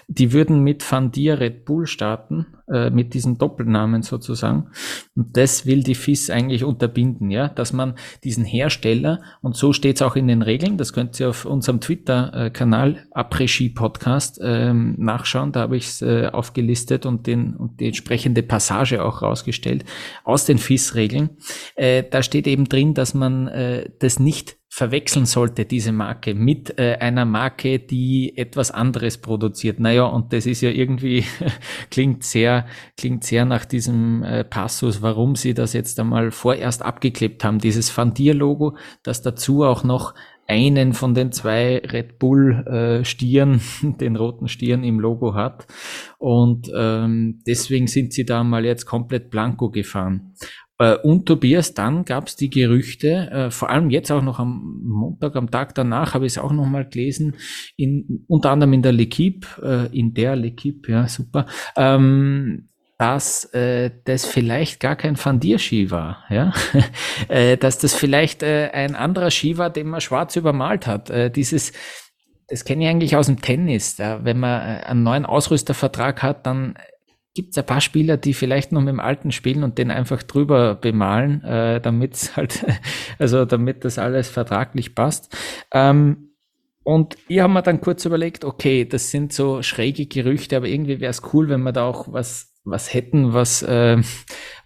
die 0.06 0.32
würden 0.32 0.60
mit 0.60 0.90
Van 0.90 1.10
Dier 1.10 1.40
Red 1.40 1.64
Bull 1.64 1.86
starten, 1.86 2.46
äh, 2.66 2.90
mit 2.90 3.14
diesem 3.14 3.36
Doppelnamen 3.36 4.02
sozusagen. 4.02 4.70
Und 5.14 5.36
das 5.36 5.66
will 5.66 5.82
die 5.82 5.94
FIS 5.94 6.30
eigentlich 6.30 6.64
unterbinden, 6.64 7.30
ja, 7.30 7.48
dass 7.48 7.72
man 7.72 7.94
diesen 8.22 8.44
Hersteller, 8.44 9.20
und 9.42 9.56
so 9.56 9.72
steht 9.72 9.96
es 9.96 10.02
auch 10.02 10.16
in 10.16 10.28
den 10.28 10.42
Regeln, 10.42 10.78
das 10.78 10.92
könnt 10.92 11.18
ihr 11.20 11.30
auf 11.30 11.44
unserem 11.44 11.80
Twitter-Kanal 11.80 13.06
Après-Ski 13.12 13.70
Podcast 13.70 14.40
ähm, 14.42 14.94
nachschauen, 14.98 15.52
da 15.52 15.60
habe 15.60 15.76
ich 15.76 15.88
es 15.88 16.02
äh, 16.02 16.28
aufgelistet 16.32 17.06
und, 17.06 17.26
den, 17.26 17.54
und 17.54 17.80
die 17.80 17.86
entsprechende 17.88 18.42
Passage 18.42 19.04
auch 19.04 19.22
rausgestellt 19.22 19.84
aus 20.24 20.46
den 20.46 20.58
FIS-Regeln. 20.58 21.30
Äh, 21.76 22.04
da 22.08 22.22
steht 22.22 22.46
eben 22.46 22.64
drin, 22.64 22.94
dass 22.94 23.14
man 23.14 23.48
äh, 23.48 23.90
das 23.98 24.18
nicht 24.18 24.56
verwechseln 24.74 25.24
sollte, 25.24 25.66
diese 25.66 25.92
Marke, 25.92 26.34
mit 26.34 26.80
äh, 26.80 26.96
einer 26.96 27.24
Marke, 27.24 27.78
die 27.78 28.36
etwas 28.36 28.72
anderes 28.72 29.18
produziert. 29.18 29.78
Naja, 29.78 30.02
und 30.02 30.32
das 30.32 30.46
ist 30.46 30.62
ja 30.62 30.70
irgendwie, 30.70 31.24
klingt 31.92 32.24
sehr, 32.24 32.66
klingt 32.96 33.22
sehr 33.22 33.44
nach 33.44 33.66
diesem 33.66 34.24
äh, 34.24 34.42
Passus, 34.42 35.00
warum 35.00 35.36
sie 35.36 35.54
das 35.54 35.74
jetzt 35.74 36.00
einmal 36.00 36.32
vorerst 36.32 36.82
abgeklebt 36.82 37.44
haben, 37.44 37.60
dieses 37.60 37.88
Fandier-Logo, 37.88 38.76
das 39.04 39.22
dazu 39.22 39.62
auch 39.62 39.84
noch 39.84 40.12
einen 40.48 40.92
von 40.92 41.14
den 41.14 41.30
zwei 41.30 41.78
Red 41.78 42.18
Bull 42.18 42.66
äh, 42.66 43.04
Stieren, 43.04 43.60
den 44.00 44.16
roten 44.16 44.48
Stieren 44.48 44.82
im 44.82 44.98
Logo 44.98 45.34
hat. 45.34 45.68
Und 46.18 46.68
ähm, 46.76 47.42
deswegen 47.46 47.86
sind 47.86 48.12
sie 48.12 48.24
da 48.24 48.42
mal 48.42 48.64
jetzt 48.64 48.86
komplett 48.86 49.30
blanko 49.30 49.70
gefahren. 49.70 50.34
Äh, 50.78 50.96
und 50.96 51.26
Tobias, 51.26 51.74
dann 51.74 52.04
gab 52.04 52.26
es 52.26 52.36
die 52.36 52.50
Gerüchte, 52.50 53.30
äh, 53.30 53.50
vor 53.50 53.70
allem 53.70 53.90
jetzt 53.90 54.10
auch 54.10 54.22
noch 54.22 54.38
am 54.38 54.80
Montag, 54.84 55.36
am 55.36 55.50
Tag 55.50 55.74
danach, 55.74 56.14
habe 56.14 56.26
ich 56.26 56.32
es 56.32 56.38
auch 56.38 56.52
noch 56.52 56.66
mal 56.66 56.88
gelesen, 56.88 57.36
in, 57.76 58.24
unter 58.26 58.50
anderem 58.50 58.72
in 58.72 58.82
der 58.82 58.92
L'Equipe, 58.92 59.46
äh, 59.62 59.96
in 59.96 60.14
der 60.14 60.36
L'Equipe, 60.36 60.90
ja 60.90 61.06
super, 61.06 61.46
ähm, 61.76 62.68
dass 62.98 63.44
äh, 63.54 63.90
das 64.04 64.24
vielleicht 64.24 64.80
gar 64.80 64.96
kein 64.96 65.16
Fandier-Ski 65.16 65.90
war, 65.90 66.24
ja, 66.30 66.52
dass 67.60 67.78
das 67.78 67.94
vielleicht 67.94 68.44
ein 68.44 68.94
anderer 68.94 69.32
Ski 69.32 69.58
war, 69.58 69.68
den 69.70 69.88
man 69.88 70.00
schwarz 70.00 70.36
übermalt 70.36 70.86
hat. 70.86 71.12
Dieses, 71.34 71.72
das 72.46 72.64
kenne 72.64 72.84
ich 72.84 72.90
eigentlich 72.90 73.16
aus 73.16 73.26
dem 73.26 73.40
Tennis. 73.40 73.96
Da, 73.96 74.24
wenn 74.24 74.38
man 74.38 74.60
einen 74.60 75.02
neuen 75.02 75.26
Ausrüstervertrag 75.26 76.22
hat, 76.22 76.46
dann 76.46 76.76
gibt 77.34 77.50
es 77.50 77.58
ein 77.58 77.66
paar 77.66 77.80
Spieler, 77.80 78.16
die 78.16 78.32
vielleicht 78.32 78.72
noch 78.72 78.80
mit 78.80 78.90
dem 78.90 79.00
alten 79.00 79.32
spielen 79.32 79.64
und 79.64 79.76
den 79.76 79.90
einfach 79.90 80.22
drüber 80.22 80.76
bemalen, 80.76 81.42
äh, 81.42 81.80
damit 81.80 82.32
halt, 82.36 82.64
also 83.18 83.44
damit 83.44 83.84
das 83.84 83.98
alles 83.98 84.28
vertraglich 84.28 84.94
passt. 84.94 85.36
Ähm, 85.72 86.30
und 86.84 87.16
ich 87.28 87.40
habe 87.40 87.52
mir 87.52 87.62
dann 87.62 87.80
kurz 87.80 88.04
überlegt, 88.04 88.44
okay, 88.44 88.84
das 88.84 89.10
sind 89.10 89.32
so 89.32 89.62
schräge 89.62 90.06
Gerüchte, 90.06 90.56
aber 90.56 90.68
irgendwie 90.68 91.00
wäre 91.00 91.10
es 91.10 91.22
cool, 91.32 91.48
wenn 91.48 91.62
man 91.62 91.74
da 91.74 91.84
auch 91.84 92.12
was 92.12 92.53
was 92.64 92.94
hätten, 92.94 93.34
was, 93.34 93.62
äh, 93.62 94.00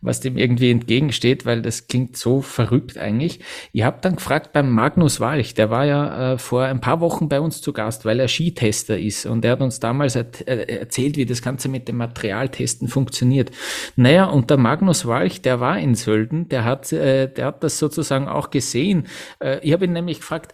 was 0.01 0.21
dem 0.21 0.37
irgendwie 0.37 0.71
entgegensteht, 0.71 1.45
weil 1.45 1.63
das 1.63 1.89
klingt 1.89 2.17
so 2.17 2.41
verrückt 2.41 2.97
eigentlich. 2.97 3.41
Ich 3.73 3.83
habe 3.83 3.99
dann 4.01 4.17
gefragt 4.17 4.53
beim 4.53 4.71
Magnus 4.71 5.19
Walch, 5.19 5.55
der 5.55 5.71
war 5.71 5.85
ja 5.85 6.35
äh, 6.35 6.39
vor 6.39 6.63
ein 6.63 6.81
paar 6.81 7.01
Wochen 7.01 7.29
bei 7.29 7.41
uns 7.41 7.61
zu 7.61 7.73
Gast, 7.73 8.05
weil 8.05 8.21
er 8.21 8.29
Skitester 8.29 8.99
ist 8.99 9.27
und 9.27 9.45
er 9.45 9.53
hat 9.53 9.61
uns 9.61 9.81
damals 9.81 10.15
er 10.15 10.27
äh, 10.47 10.79
erzählt, 10.79 11.17
wie 11.17 11.27
das 11.27 11.43
Ganze 11.43 11.69
mit 11.69 11.89
dem 11.89 11.97
Materialtesten 11.97 12.87
funktioniert. 12.87 13.51
Naja, 13.97 14.27
und 14.27 14.51
der 14.51 14.59
Magnus 14.59 15.05
Walch, 15.05 15.43
der 15.43 15.59
war 15.59 15.79
in 15.79 15.97
Sölden, 15.97 16.49
der 16.49 16.65
hat, 16.65 16.93
äh, 16.93 17.33
der 17.33 17.47
hat 17.47 17.65
das 17.65 17.79
sozusagen 17.79 18.29
auch 18.29 18.51
gesehen. 18.51 19.09
Äh, 19.41 19.59
ich 19.67 19.73
habe 19.73 19.87
ihn 19.87 19.93
nämlich 19.93 20.19
gefragt, 20.21 20.53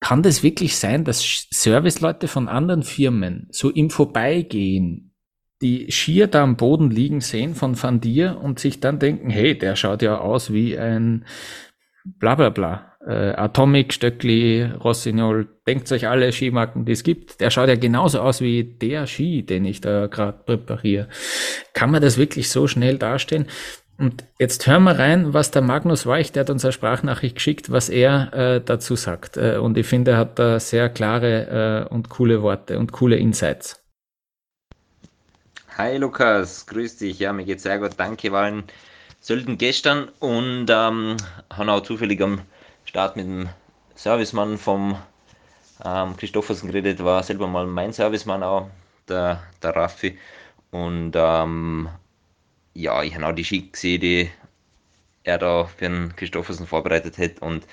kann 0.00 0.22
das 0.22 0.42
wirklich 0.42 0.76
sein, 0.76 1.04
dass 1.04 1.46
Serviceleute 1.50 2.28
von 2.28 2.48
anderen 2.48 2.82
Firmen 2.82 3.46
so 3.50 3.70
im 3.70 3.88
Vorbeigehen 3.88 5.11
die 5.62 5.90
Skier 5.90 6.26
da 6.26 6.42
am 6.42 6.56
Boden 6.56 6.90
liegen 6.90 7.20
sehen 7.20 7.54
von 7.54 7.80
Van 7.80 8.00
Dier 8.00 8.38
und 8.42 8.58
sich 8.58 8.80
dann 8.80 8.98
denken, 8.98 9.30
hey, 9.30 9.56
der 9.56 9.76
schaut 9.76 10.02
ja 10.02 10.18
aus 10.18 10.52
wie 10.52 10.76
ein 10.76 11.24
bla 12.04 12.34
bla 12.34 12.50
bla. 12.50 12.96
Äh, 13.06 13.32
Atomic, 13.34 13.92
Stöckli, 13.92 14.64
Rossignol, 14.64 15.48
denkt 15.66 15.90
euch 15.90 16.08
alle 16.08 16.30
Skimarken, 16.32 16.84
die 16.84 16.92
es 16.92 17.02
gibt. 17.02 17.40
Der 17.40 17.50
schaut 17.50 17.68
ja 17.68 17.76
genauso 17.76 18.20
aus 18.20 18.40
wie 18.40 18.64
der 18.64 19.06
Ski, 19.06 19.44
den 19.44 19.64
ich 19.64 19.80
da 19.80 20.06
gerade 20.06 20.38
präpariere. 20.44 21.08
Kann 21.74 21.90
man 21.90 22.02
das 22.02 22.18
wirklich 22.18 22.50
so 22.50 22.66
schnell 22.66 22.98
darstellen? 22.98 23.46
Und 23.98 24.24
jetzt 24.38 24.66
hören 24.66 24.84
wir 24.84 24.98
rein, 24.98 25.32
was 25.32 25.50
der 25.50 25.62
Magnus 25.62 26.06
Weich, 26.06 26.32
der 26.32 26.40
hat 26.40 26.50
uns 26.50 26.64
eine 26.64 26.72
Sprachnachricht 26.72 27.36
geschickt, 27.36 27.70
was 27.70 27.88
er 27.88 28.32
äh, 28.32 28.60
dazu 28.64 28.96
sagt. 28.96 29.36
Äh, 29.36 29.58
und 29.58 29.78
ich 29.78 29.86
finde, 29.86 30.12
er 30.12 30.16
hat 30.16 30.38
da 30.38 30.58
sehr 30.58 30.88
klare 30.88 31.86
äh, 31.88 31.94
und 31.94 32.08
coole 32.08 32.42
Worte 32.42 32.78
und 32.78 32.92
coole 32.92 33.16
Insights. 33.16 33.81
Hi 35.78 35.96
Lukas, 35.96 36.66
grüß 36.66 36.98
dich. 36.98 37.18
Ja, 37.18 37.32
mir 37.32 37.46
geht's 37.46 37.62
sehr 37.62 37.78
gut. 37.78 37.92
Danke, 37.96 38.30
war 38.30 38.62
Sölden 39.22 39.56
gestern 39.56 40.10
und 40.20 40.66
ähm, 40.68 41.16
haben 41.48 41.68
auch 41.70 41.82
zufällig 41.82 42.20
am 42.20 42.42
Start 42.84 43.16
mit 43.16 43.24
dem 43.24 43.48
Servicemann 43.94 44.58
vom 44.58 44.98
ähm, 45.82 46.14
Christoffersen 46.18 46.68
geredet, 46.70 47.02
war 47.02 47.22
selber 47.22 47.46
mal 47.46 47.66
mein 47.66 47.94
Servicemann 47.94 48.42
auch, 48.42 48.68
der, 49.08 49.42
der 49.62 49.74
Raffi. 49.74 50.18
Und 50.72 51.12
ähm, 51.14 51.88
ja, 52.74 53.02
ich 53.02 53.14
habe 53.14 53.28
auch 53.28 53.32
die 53.32 53.44
Ski 53.44 53.70
gesehen, 53.72 54.00
die 54.02 54.30
er 55.24 55.38
da 55.38 55.64
für 55.64 55.86
den 55.86 56.14
Christoffersen 56.16 56.66
vorbereitet 56.66 57.16
hat 57.16 57.40
und 57.40 57.66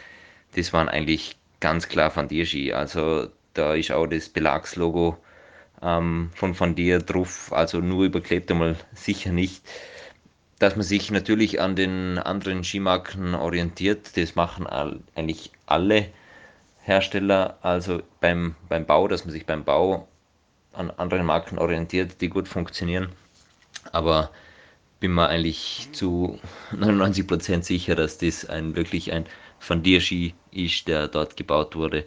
das 0.56 0.72
waren 0.72 0.88
eigentlich 0.88 1.36
ganz 1.60 1.89
klar 1.89 2.12
von 2.12 2.29
dir 2.29 2.46
Ski. 2.46 2.72
Also 2.72 3.27
da 3.56 3.74
ist 3.74 3.91
auch 3.91 4.08
das 4.08 4.29
Belagslogo 4.29 5.18
ähm, 5.81 6.31
von, 6.36 6.53
von 6.55 6.75
dir 6.75 7.00
drauf, 7.00 7.51
also 7.53 7.79
nur 7.79 8.05
überklebt 8.05 8.51
einmal 8.51 8.75
sicher 8.93 9.31
nicht. 9.31 9.63
Dass 10.59 10.75
man 10.75 10.83
sich 10.83 11.09
natürlich 11.09 11.62
an 11.62 11.75
den 11.75 12.17
anderen 12.17 12.63
Skimarken 12.63 13.33
orientiert, 13.33 14.17
das 14.17 14.36
machen 14.36 14.67
all, 14.67 15.00
eigentlich 15.15 15.51
alle 15.65 16.09
Hersteller, 16.81 17.57
also 17.62 18.01
beim, 18.19 18.55
beim 18.67 18.86
Bau, 18.86 19.07
dass 19.07 19.24
man 19.24 19.31
sich 19.31 19.45
beim 19.45 19.63
Bau 19.63 20.07
an 20.74 20.91
anderen 20.91 21.25
Marken 21.25 21.57
orientiert, 21.57 22.21
die 22.21 22.29
gut 22.29 22.48
funktionieren. 22.48 23.09
Aber 23.91 24.31
bin 25.00 25.13
mir 25.13 25.29
eigentlich 25.29 25.89
zu 25.93 26.39
99% 26.74 27.63
sicher, 27.63 27.95
dass 27.95 28.17
das 28.17 28.45
ein 28.45 28.75
wirklich 28.75 29.12
ein 29.13 29.25
Van 29.65 29.83
dir 29.83 30.01
Ski 30.01 30.33
ist, 30.51 30.88
der 30.88 31.07
dort 31.07 31.38
gebaut 31.38 31.75
wurde 31.75 32.05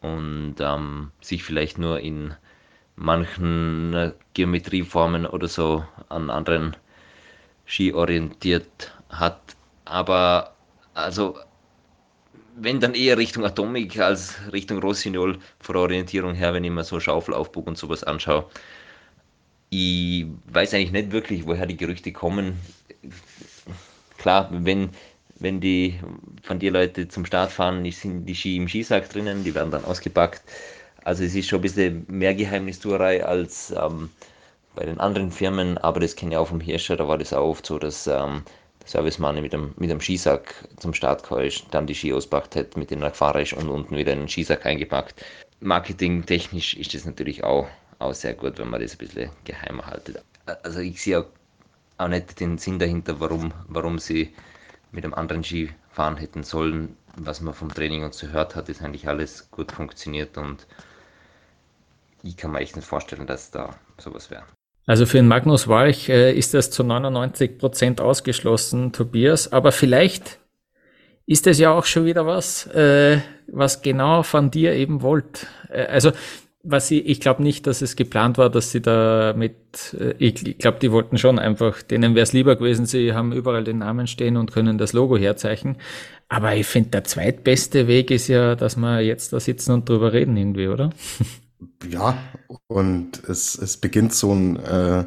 und 0.00 0.56
ähm, 0.60 1.10
sich 1.20 1.42
vielleicht 1.42 1.78
nur 1.78 2.00
in 2.00 2.34
manchen 2.96 3.92
äh, 3.94 4.12
Geometrieformen 4.34 5.26
oder 5.26 5.48
so 5.48 5.84
an 6.08 6.30
anderen 6.30 6.76
Ski 7.66 7.92
orientiert 7.92 8.92
hat. 9.08 9.56
Aber 9.84 10.54
also 10.94 11.36
wenn 12.56 12.80
dann 12.80 12.94
eher 12.94 13.18
Richtung 13.18 13.44
Atomic 13.44 13.98
als 13.98 14.36
Richtung 14.52 14.78
Rossignol 14.78 15.38
von 15.60 15.74
der 15.74 15.82
Orientierung 15.82 16.34
her, 16.34 16.54
wenn 16.54 16.64
ich 16.64 16.70
mir 16.70 16.84
so 16.84 17.00
Schaufelaufbug 17.00 17.66
und 17.66 17.78
sowas 17.78 18.04
anschaue. 18.04 18.46
Ich 19.70 20.26
weiß 20.46 20.74
eigentlich 20.74 20.92
nicht 20.92 21.10
wirklich, 21.10 21.46
woher 21.46 21.66
die 21.66 21.76
Gerüchte 21.76 22.12
kommen. 22.12 22.60
Klar, 24.18 24.48
wenn, 24.52 24.90
wenn 25.40 25.60
die 25.60 25.98
von 26.42 26.60
dir 26.60 26.70
Leute 26.70 27.08
zum 27.08 27.26
Start 27.26 27.50
fahren, 27.50 27.90
sind 27.90 28.26
die 28.26 28.36
Ski 28.36 28.56
im 28.56 28.68
Skisack 28.68 29.10
drinnen, 29.10 29.42
die 29.42 29.54
werden 29.54 29.72
dann 29.72 29.84
ausgepackt. 29.84 30.42
Also 31.04 31.22
es 31.22 31.34
ist 31.34 31.48
schon 31.48 31.58
ein 31.58 31.62
bisschen 31.62 32.06
mehr 32.08 32.34
Geheimnistuerei 32.34 33.24
als 33.24 33.70
ähm, 33.70 34.08
bei 34.74 34.84
den 34.86 34.98
anderen 34.98 35.30
Firmen, 35.30 35.78
aber 35.78 36.00
das 36.00 36.16
kenne 36.16 36.32
ich 36.32 36.36
auch 36.38 36.48
vom 36.48 36.60
da 36.60 37.08
war 37.08 37.18
das 37.18 37.32
auch 37.32 37.46
oft 37.46 37.66
so, 37.66 37.78
dass 37.78 38.06
ähm, 38.06 38.42
der 38.82 38.88
Servicemann 38.88 39.40
mit 39.40 39.54
einem, 39.54 39.74
mit 39.76 39.90
einem 39.90 40.00
Skisack 40.00 40.54
zum 40.78 40.94
Start 40.94 41.30
ist, 41.32 41.66
dann 41.70 41.86
die 41.86 41.94
Ski 41.94 42.12
auspackt 42.12 42.56
hat, 42.56 42.76
mit 42.76 42.90
denen 42.90 43.02
er 43.02 43.10
gefahren 43.10 43.42
ist 43.42 43.52
und 43.52 43.68
unten 43.68 43.96
wieder 43.96 44.12
in 44.12 44.20
den 44.20 44.28
Skisack 44.28 44.64
eingepackt. 44.64 45.22
Marketingtechnisch 45.60 46.74
ist 46.74 46.94
das 46.94 47.04
natürlich 47.04 47.44
auch, 47.44 47.68
auch 47.98 48.14
sehr 48.14 48.34
gut, 48.34 48.58
wenn 48.58 48.68
man 48.68 48.80
das 48.80 48.92
ein 48.92 48.98
bisschen 48.98 49.30
geheimer 49.44 49.86
haltet. 49.86 50.22
Also 50.62 50.80
ich 50.80 51.02
sehe 51.02 51.20
auch, 51.20 51.26
auch 51.98 52.08
nicht 52.08 52.40
den 52.40 52.58
Sinn 52.58 52.78
dahinter, 52.78 53.20
warum, 53.20 53.52
warum 53.68 53.98
sie 53.98 54.34
mit 54.90 55.04
einem 55.04 55.14
anderen 55.14 55.44
Ski 55.44 55.70
fahren 55.92 56.16
hätten 56.16 56.42
sollen. 56.42 56.96
Was 57.16 57.40
man 57.40 57.54
vom 57.54 57.72
Training 57.72 58.04
uns 58.04 58.20
gehört 58.20 58.56
hat, 58.56 58.68
ist 58.68 58.82
eigentlich 58.82 59.06
alles 59.06 59.50
gut 59.50 59.70
funktioniert 59.70 60.36
und 60.36 60.66
ich 62.24 62.36
kann 62.36 62.52
mir 62.52 62.60
echt 62.60 62.76
nicht 62.76 62.88
vorstellen, 62.88 63.26
dass 63.26 63.50
da 63.50 63.76
sowas 63.98 64.30
wäre. 64.30 64.44
Also 64.86 65.06
für 65.06 65.18
den 65.18 65.28
Magnus 65.28 65.68
Walch 65.68 66.08
äh, 66.08 66.36
ist 66.36 66.54
das 66.54 66.70
zu 66.70 66.84
99 66.84 67.58
Prozent 67.58 68.00
ausgeschlossen, 68.00 68.92
Tobias. 68.92 69.52
Aber 69.52 69.72
vielleicht 69.72 70.38
ist 71.26 71.46
es 71.46 71.58
ja 71.58 71.72
auch 71.72 71.86
schon 71.86 72.04
wieder 72.04 72.26
was, 72.26 72.66
äh, 72.66 73.18
was 73.46 73.80
genau 73.82 74.22
von 74.22 74.50
dir 74.50 74.74
eben 74.74 75.00
wollt. 75.00 75.46
Äh, 75.70 75.86
also 75.86 76.12
was 76.66 76.90
ich, 76.90 77.06
ich 77.06 77.20
glaube 77.20 77.42
nicht, 77.42 77.66
dass 77.66 77.82
es 77.82 77.94
geplant 77.94 78.38
war, 78.38 78.48
dass 78.48 78.72
sie 78.72 78.80
da 78.80 79.34
mit, 79.36 79.94
äh, 79.98 80.14
ich, 80.18 80.46
ich 80.46 80.58
glaube, 80.58 80.78
die 80.80 80.92
wollten 80.92 81.18
schon 81.18 81.38
einfach, 81.38 81.82
denen 81.82 82.14
wäre 82.14 82.24
es 82.24 82.32
lieber 82.32 82.56
gewesen, 82.56 82.86
sie 82.86 83.12
haben 83.12 83.32
überall 83.32 83.64
den 83.64 83.78
Namen 83.78 84.06
stehen 84.06 84.36
und 84.36 84.52
können 84.52 84.78
das 84.78 84.92
Logo 84.92 85.16
herzeichnen. 85.16 85.76
Aber 86.28 86.54
ich 86.56 86.66
finde, 86.66 86.90
der 86.90 87.04
zweitbeste 87.04 87.86
Weg 87.86 88.10
ist 88.10 88.28
ja, 88.28 88.54
dass 88.54 88.76
wir 88.76 89.00
jetzt 89.00 89.32
da 89.32 89.40
sitzen 89.40 89.72
und 89.72 89.88
drüber 89.88 90.12
reden 90.12 90.36
irgendwie, 90.36 90.68
oder? 90.68 90.90
Ja, 91.88 92.16
und 92.66 93.22
es, 93.28 93.56
es 93.56 93.76
beginnt 93.76 94.14
so 94.14 94.32
ein 94.32 94.56
äh, 94.56 95.04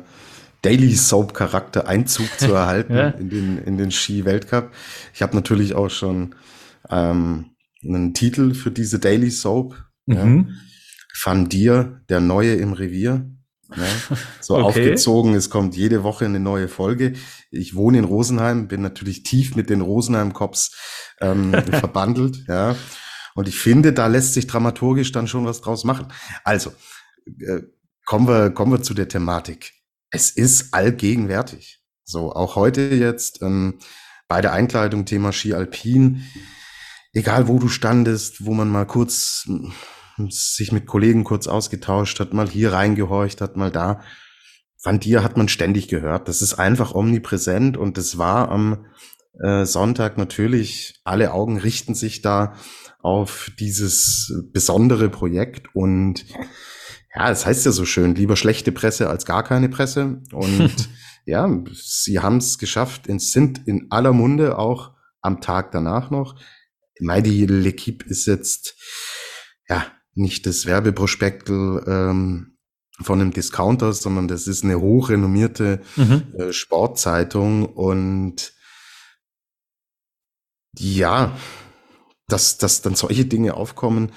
Daily 0.61 0.95
Soap 0.95 1.33
Charakter 1.33 1.87
Einzug 1.87 2.27
zu 2.39 2.53
erhalten 2.53 2.95
ja. 2.95 3.09
in 3.09 3.29
den, 3.29 3.57
in 3.59 3.77
den 3.77 3.91
Ski-Weltcup. 3.91 4.71
Ich 5.13 5.21
habe 5.21 5.35
natürlich 5.35 5.75
auch 5.75 5.89
schon 5.89 6.35
ähm, 6.89 7.51
einen 7.83 8.13
Titel 8.13 8.53
für 8.53 8.71
diese 8.71 8.99
Daily 8.99 9.31
Soap. 9.31 9.75
Mhm. 10.05 10.15
Ja. 10.15 10.55
Van 11.23 11.49
Dir, 11.49 12.01
der 12.09 12.19
Neue 12.19 12.53
im 12.55 12.73
Revier. 12.73 13.29
Ja, 13.75 13.83
so 14.39 14.55
okay. 14.57 14.63
aufgezogen, 14.63 15.33
es 15.33 15.49
kommt 15.49 15.75
jede 15.75 16.03
Woche 16.03 16.25
eine 16.25 16.39
neue 16.39 16.67
Folge. 16.67 17.13
Ich 17.51 17.75
wohne 17.75 17.99
in 17.99 18.03
Rosenheim, 18.05 18.67
bin 18.67 18.81
natürlich 18.81 19.23
tief 19.23 19.55
mit 19.55 19.69
den 19.69 19.81
Rosenheim-Cops 19.81 20.75
ähm, 21.21 21.51
verbandelt, 21.71 22.45
ja. 22.47 22.75
Und 23.37 23.47
ich 23.47 23.59
finde, 23.59 23.93
da 23.93 24.07
lässt 24.07 24.33
sich 24.33 24.47
dramaturgisch 24.47 25.11
dann 25.11 25.27
schon 25.27 25.45
was 25.45 25.61
draus 25.61 25.83
machen. 25.83 26.07
Also, 26.43 26.73
äh, 27.27 27.61
kommen 28.03 28.27
wir, 28.27 28.49
kommen 28.49 28.71
wir 28.71 28.81
zu 28.81 28.95
der 28.95 29.09
Thematik. 29.09 29.73
Es 30.09 30.31
ist 30.31 30.73
allgegenwärtig. 30.73 31.79
So, 32.03 32.33
auch 32.33 32.55
heute 32.55 32.81
jetzt 32.81 33.43
ähm, 33.43 33.77
bei 34.27 34.41
der 34.41 34.53
Einkleidung 34.53 35.05
Thema 35.05 35.33
Ski 35.33 35.53
Alpin. 35.53 36.23
Egal 37.13 37.47
wo 37.47 37.59
du 37.59 37.67
standest, 37.67 38.43
wo 38.43 38.55
man 38.55 38.69
mal 38.69 38.87
kurz 38.87 39.43
hm, 39.45 39.71
sich 40.31 40.71
mit 40.71 40.87
Kollegen 40.87 41.23
kurz 41.23 41.45
ausgetauscht 41.45 42.19
hat, 42.19 42.33
mal 42.33 42.49
hier 42.49 42.73
reingehorcht 42.73 43.39
hat, 43.39 43.55
mal 43.55 43.69
da. 43.69 44.01
Van 44.81 44.99
dir 44.99 45.23
hat 45.23 45.37
man 45.37 45.47
ständig 45.47 45.89
gehört. 45.89 46.27
Das 46.27 46.41
ist 46.41 46.55
einfach 46.55 46.95
omnipräsent 46.95 47.77
und 47.77 47.99
das 47.99 48.17
war 48.17 48.49
am 48.49 48.87
äh, 49.43 49.65
Sonntag 49.65 50.17
natürlich, 50.17 50.99
alle 51.03 51.33
Augen 51.33 51.59
richten 51.59 51.93
sich 51.93 52.23
da 52.23 52.55
auf 52.99 53.51
dieses 53.59 54.33
besondere 54.51 55.09
Projekt 55.09 55.73
und 55.75 56.25
ja, 57.17 57.31
es 57.31 57.39
das 57.39 57.45
heißt 57.47 57.65
ja 57.65 57.71
so 57.71 57.85
schön, 57.85 58.13
lieber 58.13 58.35
schlechte 58.35 58.71
Presse 58.71 59.09
als 59.09 59.25
gar 59.25 59.43
keine 59.43 59.69
Presse. 59.69 60.21
Und 60.31 60.89
ja, 61.25 61.49
sie 61.73 62.19
haben 62.19 62.37
es 62.37 62.59
geschafft, 62.59 63.07
und 63.07 63.31
sind 63.31 63.67
in 63.67 63.87
aller 63.89 64.13
Munde 64.13 64.59
auch 64.59 64.93
am 65.21 65.41
Tag 65.41 65.71
danach 65.71 66.11
noch. 66.11 66.35
Die 67.23 67.47
L'Equipe 67.47 68.05
ist 68.05 68.27
jetzt 68.27 68.75
ja 69.67 69.85
nicht 70.13 70.45
das 70.45 70.65
Werbeprospektel 70.67 71.83
ähm, 71.87 72.57
von 73.01 73.21
einem 73.21 73.31
Discounter, 73.31 73.93
sondern 73.93 74.27
das 74.27 74.47
ist 74.47 74.63
eine 74.63 74.79
hochrenommierte 74.79 75.81
mhm. 75.95 76.23
äh, 76.37 76.53
Sportzeitung 76.53 77.65
und 77.65 78.53
ja, 80.77 81.35
dass, 82.27 82.57
dass 82.57 82.81
dann 82.81 82.95
solche 82.95 83.25
Dinge 83.25 83.55
aufkommen, 83.55 84.11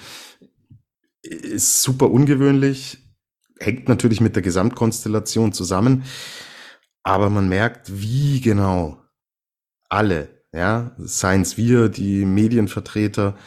ist 1.21 1.81
super 1.81 2.11
ungewöhnlich, 2.11 2.97
hängt 3.59 3.87
natürlich 3.87 4.21
mit 4.21 4.35
der 4.35 4.43
Gesamtkonstellation 4.43 5.53
zusammen, 5.53 6.03
aber 7.03 7.29
man 7.29 7.49
merkt, 7.49 8.01
wie 8.01 8.41
genau 8.41 9.01
alle, 9.89 10.43
ja, 10.53 10.95
seien 10.97 11.41
es 11.41 11.57
wir, 11.57 11.89
die 11.89 12.25
Medienvertreter, 12.25 13.37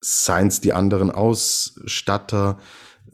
seien 0.00 0.48
es 0.48 0.60
die 0.60 0.72
anderen 0.72 1.10
Ausstatter, 1.10 2.58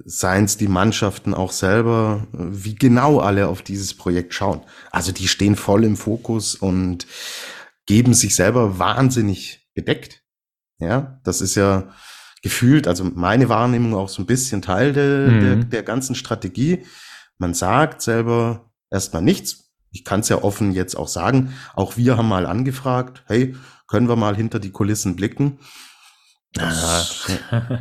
seien 0.05 0.45
es 0.45 0.57
die 0.57 0.69
Mannschaften 0.69 1.35
auch 1.35 1.53
selber, 1.53 2.27
wie 2.33 2.75
genau 2.75 3.21
alle 3.21 3.49
auf 3.49 3.63
dieses 3.63 3.95
Projekt 3.95 4.35
schauen. 4.35 4.63
Also 4.91 5.13
die 5.13 5.29
stehen 5.29 5.57
voll 5.57 5.85
im 5.85 5.97
Fokus 5.97 6.55
und 6.55 7.07
geben 7.87 8.15
sich 8.15 8.35
selber 8.35 8.79
wahnsinnig 8.79 9.69
bedeckt. 9.75 10.23
Ja, 10.81 11.21
das 11.25 11.41
ist 11.41 11.55
ja 11.55 11.89
gefühlt, 12.43 12.89
also 12.89 13.05
meine 13.05 13.49
Wahrnehmung 13.49 13.95
auch 13.95 14.09
so 14.09 14.23
ein 14.23 14.27
bisschen 14.27 14.63
Teil 14.63 14.93
de, 14.93 15.31
mhm. 15.31 15.41
der, 15.41 15.57
der 15.57 15.83
ganzen 15.83 16.15
Strategie. 16.15 16.85
Man 17.39 17.55
sagt 17.55 18.03
selber 18.03 18.71
erstmal 18.91 19.23
nichts. 19.23 19.71
Ich 19.91 20.05
kann 20.05 20.21
es 20.21 20.29
ja 20.29 20.43
offen 20.43 20.73
jetzt 20.73 20.95
auch 20.95 21.09
sagen. 21.09 21.53
Auch 21.75 21.97
wir 21.97 22.17
haben 22.17 22.29
mal 22.29 22.47
angefragt, 22.47 23.25
hey, 23.27 23.55
können 23.87 24.09
wir 24.09 24.17
mal 24.17 24.37
hinter 24.37 24.59
die 24.59 24.71
Kulissen 24.71 25.17
blicken? 25.17 25.59
Das 26.53 27.31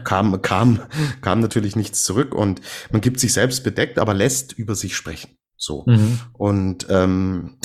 kam, 0.03 0.41
kam, 0.41 0.81
kam 1.21 1.39
natürlich 1.39 1.75
nichts 1.75 2.03
zurück 2.03 2.35
und 2.35 2.61
man 2.91 3.01
gibt 3.01 3.19
sich 3.19 3.33
selbst 3.33 3.63
bedeckt, 3.63 3.97
aber 3.97 4.13
lässt 4.13 4.53
über 4.53 4.75
sich 4.75 4.95
sprechen. 4.95 5.37
So. 5.55 5.85
Mhm. 5.87 6.19
Und 6.33 6.87
ähm, 6.89 7.57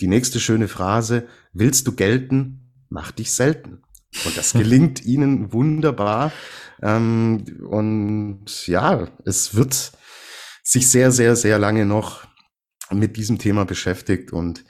die 0.00 0.08
nächste 0.08 0.40
schöne 0.40 0.68
Phrase, 0.68 1.26
willst 1.52 1.86
du 1.86 1.92
gelten, 1.92 2.72
mach 2.88 3.12
dich 3.12 3.32
selten. 3.32 3.82
Und 4.24 4.36
das 4.36 4.52
gelingt 4.52 5.04
ihnen 5.04 5.52
wunderbar. 5.52 6.32
Ähm, 6.82 7.44
und 7.68 8.66
ja, 8.66 9.08
es 9.24 9.54
wird 9.54 9.92
sich 10.62 10.90
sehr, 10.90 11.10
sehr, 11.10 11.36
sehr 11.36 11.58
lange 11.58 11.84
noch 11.84 12.26
mit 12.90 13.16
diesem 13.16 13.38
Thema 13.38 13.64
beschäftigt. 13.64 14.32
Und 14.32 14.64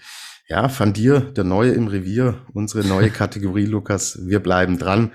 ja, 0.48 0.70
Van 0.78 0.92
dir, 0.92 1.20
der 1.20 1.44
Neue 1.44 1.72
im 1.72 1.88
Revier, 1.88 2.46
unsere 2.52 2.86
neue 2.86 3.10
Kategorie, 3.10 3.66
Lukas, 3.66 4.18
wir 4.26 4.40
bleiben 4.40 4.78
dran. 4.78 5.12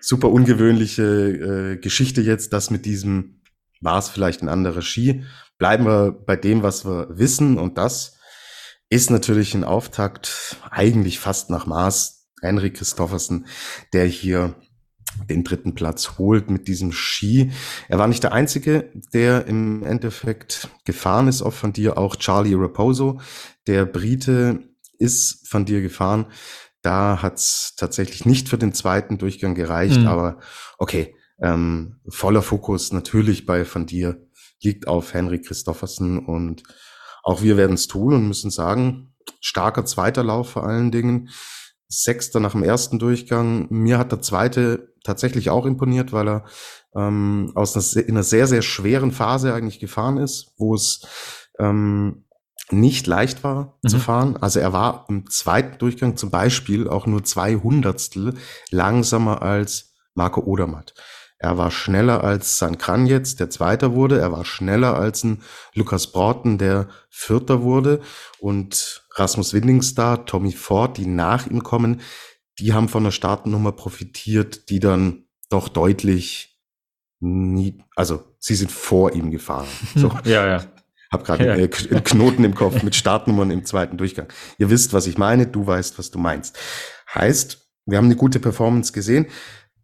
Super 0.00 0.30
ungewöhnliche 0.30 1.02
äh, 1.02 1.76
Geschichte 1.78 2.20
jetzt, 2.20 2.52
das 2.52 2.70
mit 2.70 2.84
diesem, 2.86 3.42
war 3.80 3.98
es 3.98 4.08
vielleicht 4.08 4.42
ein 4.42 4.48
anderer 4.48 4.82
Ski. 4.82 5.24
Bleiben 5.58 5.84
wir 5.84 6.12
bei 6.12 6.36
dem, 6.36 6.62
was 6.62 6.84
wir 6.84 7.08
wissen. 7.10 7.58
Und 7.58 7.78
das 7.78 8.18
ist 8.88 9.10
natürlich 9.10 9.54
ein 9.54 9.64
Auftakt, 9.64 10.56
eigentlich 10.70 11.18
fast 11.18 11.50
nach 11.50 11.66
Maß 11.66 12.15
Henrik 12.42 12.74
Christoffersen, 12.74 13.46
der 13.92 14.06
hier 14.06 14.54
den 15.28 15.44
dritten 15.44 15.74
Platz 15.74 16.18
holt 16.18 16.50
mit 16.50 16.68
diesem 16.68 16.92
Ski. 16.92 17.50
Er 17.88 17.98
war 17.98 18.06
nicht 18.06 18.22
der 18.22 18.32
Einzige, 18.32 18.90
der 19.14 19.46
im 19.46 19.82
Endeffekt 19.82 20.68
gefahren 20.84 21.28
ist, 21.28 21.42
auch 21.42 21.54
von 21.54 21.72
dir, 21.72 21.96
auch 21.96 22.16
Charlie 22.16 22.54
Raposo, 22.54 23.20
der 23.66 23.86
Brite, 23.86 24.60
ist 24.98 25.46
von 25.48 25.64
dir 25.64 25.82
gefahren. 25.82 26.26
Da 26.82 27.20
hat's 27.22 27.74
tatsächlich 27.76 28.26
nicht 28.26 28.48
für 28.48 28.58
den 28.58 28.72
zweiten 28.72 29.18
Durchgang 29.18 29.54
gereicht, 29.54 30.00
mhm. 30.00 30.06
aber 30.06 30.38
okay, 30.78 31.14
ähm, 31.40 32.00
voller 32.08 32.42
Fokus 32.42 32.92
natürlich 32.92 33.44
bei 33.44 33.64
von 33.64 33.86
dir 33.86 34.26
liegt 34.62 34.88
auf 34.88 35.12
Henrik 35.12 35.46
Christoffersen 35.46 36.18
und 36.18 36.62
auch 37.22 37.42
wir 37.42 37.56
werden 37.56 37.74
es 37.74 37.88
tun 37.88 38.14
und 38.14 38.28
müssen 38.28 38.50
sagen, 38.50 39.14
starker 39.40 39.84
zweiter 39.84 40.22
Lauf 40.22 40.50
vor 40.50 40.64
allen 40.64 40.90
Dingen. 40.90 41.28
Sechster 41.88 42.40
nach 42.40 42.52
dem 42.52 42.62
ersten 42.62 42.98
Durchgang. 42.98 43.66
Mir 43.70 43.98
hat 43.98 44.12
der 44.12 44.20
zweite 44.20 44.92
tatsächlich 45.04 45.50
auch 45.50 45.66
imponiert, 45.66 46.12
weil 46.12 46.28
er 46.28 46.44
ähm, 46.94 47.52
aus 47.54 47.76
einer, 47.76 48.06
in 48.06 48.14
einer 48.14 48.22
sehr, 48.22 48.46
sehr 48.46 48.62
schweren 48.62 49.12
Phase 49.12 49.54
eigentlich 49.54 49.78
gefahren 49.78 50.16
ist, 50.16 50.52
wo 50.56 50.74
es 50.74 51.06
ähm, 51.58 52.24
nicht 52.70 53.06
leicht 53.06 53.44
war 53.44 53.78
mhm. 53.82 53.88
zu 53.88 53.98
fahren. 53.98 54.36
Also 54.36 54.58
er 54.60 54.72
war 54.72 55.06
im 55.08 55.30
zweiten 55.30 55.78
Durchgang 55.78 56.16
zum 56.16 56.30
Beispiel 56.30 56.88
auch 56.88 57.06
nur 57.06 57.24
zwei 57.24 57.54
Hundertstel 57.54 58.34
langsamer 58.70 59.42
als 59.42 59.94
Marco 60.14 60.40
Odermatt. 60.40 60.94
Er 61.38 61.58
war 61.58 61.70
schneller 61.70 62.24
als 62.24 62.58
San 62.58 62.78
Kranjetz, 62.78 63.36
der 63.36 63.50
Zweiter 63.50 63.92
wurde. 63.92 64.18
Er 64.18 64.32
war 64.32 64.44
schneller 64.46 64.96
als 64.96 65.22
ein 65.22 65.42
Lukas 65.74 66.10
Broughton, 66.10 66.56
der 66.56 66.88
Vierter 67.10 67.62
wurde. 67.62 68.00
Und 68.40 69.05
Rasmus 69.18 69.54
Windingstar, 69.54 70.26
Tommy 70.26 70.52
Ford, 70.52 70.98
die 70.98 71.06
nach 71.06 71.46
ihm 71.46 71.62
kommen, 71.62 72.00
die 72.58 72.72
haben 72.72 72.88
von 72.88 73.04
der 73.04 73.10
Startnummer 73.10 73.72
profitiert, 73.72 74.70
die 74.70 74.80
dann 74.80 75.24
doch 75.48 75.68
deutlich 75.68 76.60
nie, 77.20 77.82
also 77.94 78.24
sie 78.38 78.54
sind 78.54 78.70
vor 78.70 79.12
ihm 79.12 79.30
gefahren. 79.30 79.68
So. 79.94 80.10
ja, 80.24 80.46
ja. 80.46 80.64
Hab 81.10 81.24
gerade 81.24 81.46
ja. 81.46 81.52
einen 81.52 82.04
Knoten 82.04 82.44
im 82.44 82.54
Kopf 82.54 82.82
mit 82.82 82.94
Startnummern 82.94 83.50
im 83.50 83.64
zweiten 83.64 83.96
Durchgang. 83.96 84.26
Ihr 84.58 84.70
wisst, 84.70 84.92
was 84.92 85.06
ich 85.06 85.16
meine, 85.16 85.46
du 85.46 85.66
weißt, 85.66 85.98
was 85.98 86.10
du 86.10 86.18
meinst. 86.18 86.58
Heißt, 87.14 87.70
wir 87.86 87.96
haben 87.96 88.06
eine 88.06 88.16
gute 88.16 88.40
Performance 88.40 88.92
gesehen. 88.92 89.26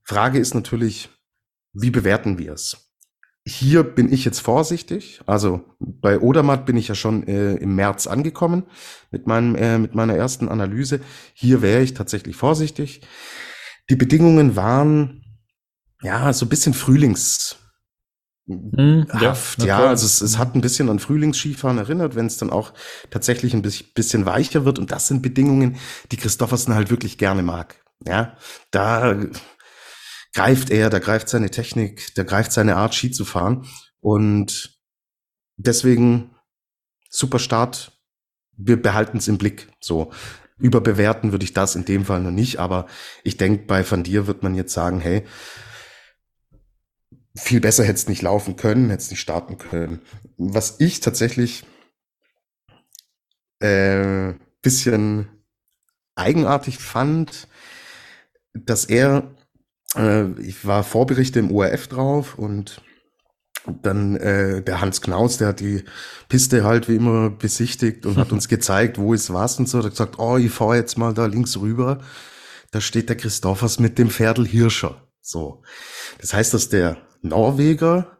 Frage 0.03 0.41
ist 0.41 0.55
natürlich, 0.55 1.11
wie 1.73 1.91
bewerten 1.91 2.39
wir 2.39 2.53
es? 2.53 2.82
Hier 3.45 3.83
bin 3.83 4.13
ich 4.13 4.25
jetzt 4.25 4.41
vorsichtig. 4.41 5.21
Also 5.27 5.65
bei 5.81 6.21
Odermatt 6.21 6.65
bin 6.65 6.77
ich 6.77 6.89
ja 6.89 6.95
schon 6.95 7.27
äh, 7.27 7.55
im 7.55 7.75
März 7.75 8.07
angekommen 8.07 8.65
mit, 9.11 9.27
meinem, 9.27 9.57
äh, 9.57 9.79
mit 9.79 9.95
meiner 9.95 10.15
ersten 10.15 10.49
Analyse. 10.49 11.01
Hier 11.35 11.61
wäre 11.61 11.83
ich 11.83 11.95
tatsächlich 11.95 12.37
vorsichtig. 12.37 13.01
Die 13.91 13.97
Bedingungen 13.97 14.55
waren 14.55 15.25
ja 16.03 16.33
so 16.33 16.47
ein 16.47 16.49
bisschen 16.49 16.73
Frühlings, 16.73 17.57
hm, 18.49 19.07
Haft, 19.09 19.61
ja, 19.61 19.67
ja, 19.67 19.87
also 19.87 20.05
es, 20.05 20.21
es 20.21 20.37
hat 20.37 20.55
ein 20.55 20.61
bisschen 20.61 20.89
an 20.89 20.99
Frühlingsskifahren 20.99 21.79
erinnert, 21.79 22.17
wenn 22.17 22.27
es 22.27 22.39
dann 22.39 22.51
auch 22.51 22.73
tatsächlich 23.11 23.55
ein 23.55 23.63
bisschen 23.63 24.27
weicher 24.27 24.65
wird. 24.65 24.79
Und 24.79 24.91
das 24.91 25.07
sind 25.07 25.23
Bedingungen, 25.23 25.77
die 26.11 26.17
Christoffersen 26.17 26.75
halt 26.75 26.91
wirklich 26.91 27.19
gerne 27.19 27.43
mag. 27.43 27.77
Ja, 28.05 28.37
da 28.73 29.17
greift 30.33 30.71
er, 30.71 30.91
da 30.91 30.99
greift 30.99 31.29
seine 31.29 31.51
Technik, 31.51 32.15
da 32.15 32.23
greift 32.23 32.53
seine 32.53 32.77
Art, 32.77 32.95
Ski 32.95 33.11
zu 33.11 33.25
fahren. 33.25 33.67
Und 34.01 34.79
deswegen 35.57 36.35
super 37.09 37.39
Start. 37.39 37.99
Wir 38.57 38.81
behalten 38.81 39.19
es 39.19 39.29
im 39.29 39.39
Blick. 39.39 39.69
So 39.81 40.13
überbewerten 40.59 41.33
würde 41.33 41.45
ich 41.45 41.53
das 41.53 41.75
in 41.75 41.85
dem 41.85 42.05
Fall 42.05 42.21
noch 42.21 42.31
nicht, 42.31 42.59
aber 42.59 42.87
ich 43.25 43.37
denke, 43.37 43.65
bei 43.67 43.89
Van 43.89 44.05
Dir 44.05 44.27
wird 44.27 44.43
man 44.43 44.55
jetzt 44.55 44.73
sagen, 44.73 45.01
hey, 45.01 45.25
viel 47.35 47.61
besser 47.61 47.85
hätte 47.85 47.95
es 47.95 48.09
nicht 48.09 48.23
laufen 48.23 48.57
können, 48.57 48.91
hätte 48.91 49.03
es 49.03 49.11
nicht 49.11 49.21
starten 49.21 49.59
können. 49.59 50.03
Was 50.37 50.77
ich 50.79 51.01
tatsächlich 51.01 51.65
äh, 53.59 54.35
bisschen 54.61 55.29
eigenartig 56.15 56.79
fand, 56.79 57.49
dass 58.53 58.85
er, 58.85 59.35
äh, 59.97 60.31
ich 60.41 60.67
war 60.67 60.85
Vorberichte 60.85 61.39
im 61.39 61.51
ORF 61.51 61.89
drauf 61.89 62.39
und 62.39 62.83
dann 63.83 64.17
äh, 64.17 64.63
der 64.63 64.81
Hans 64.81 65.01
Knaus, 65.01 65.39
der 65.39 65.49
hat 65.49 65.61
die 65.61 65.85
Piste 66.29 66.65
halt 66.65 66.89
wie 66.89 66.97
immer 66.97 67.31
besichtigt 67.31 68.07
und 68.07 68.17
hat 68.17 68.33
uns 68.33 68.49
gezeigt, 68.49 68.99
wo 68.99 69.15
ist 69.15 69.33
was 69.33 69.59
und 69.59 69.69
so. 69.69 69.79
Der 69.79 69.87
hat 69.87 69.93
gesagt, 69.93 70.19
oh, 70.19 70.37
ich 70.37 70.51
fahre 70.51 70.77
jetzt 70.77 70.99
mal 70.99 71.15
da 71.15 71.27
links 71.27 71.57
rüber. 71.59 72.01
Da 72.73 72.81
steht 72.81 73.09
der 73.09 73.17
Christophers 73.17 73.79
mit 73.79 73.99
dem 73.99 74.11
Pferdel 74.11 74.47
Hirscher. 74.47 75.07
So. 75.21 75.63
Das 76.21 76.35
heißt, 76.35 76.55
dass 76.55 76.69
der 76.69 76.97
Norweger 77.21 78.19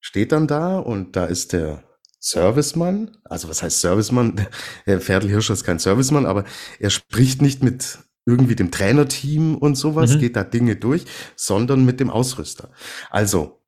steht 0.00 0.32
dann 0.32 0.46
da 0.46 0.78
und 0.78 1.16
da 1.16 1.26
ist 1.26 1.52
der 1.52 1.84
Servicemann, 2.20 3.18
also 3.24 3.50
was 3.50 3.62
heißt 3.62 3.80
Servicemann? 3.80 4.46
Ferdl 4.86 5.28
Hirscher 5.28 5.52
ist 5.52 5.64
kein 5.64 5.78
Servicemann, 5.78 6.24
aber 6.24 6.44
er 6.78 6.88
spricht 6.88 7.42
nicht 7.42 7.62
mit 7.62 7.98
irgendwie 8.26 8.56
dem 8.56 8.70
Trainerteam 8.70 9.56
und 9.56 9.76
sowas, 9.76 10.14
mhm. 10.14 10.20
geht 10.20 10.36
da 10.36 10.44
Dinge 10.44 10.76
durch, 10.76 11.04
sondern 11.36 11.84
mit 11.84 12.00
dem 12.00 12.10
Ausrüster. 12.10 12.70
Also, 13.10 13.60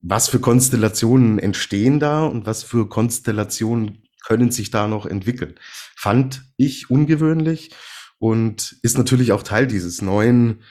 was 0.00 0.28
für 0.28 0.40
Konstellationen 0.40 1.38
entstehen 1.38 2.00
da 2.00 2.24
und 2.24 2.44
was 2.44 2.62
für 2.62 2.88
Konstellationen 2.88 4.02
können 4.26 4.50
sich 4.50 4.70
da 4.70 4.86
noch 4.88 5.06
entwickeln? 5.06 5.54
Fand 5.96 6.42
ich 6.56 6.90
ungewöhnlich 6.90 7.70
und 8.18 8.76
ist 8.82 8.98
natürlich 8.98 9.32
auch 9.32 9.42
Teil 9.42 9.66
dieses 9.66 10.02
neuen 10.02 10.62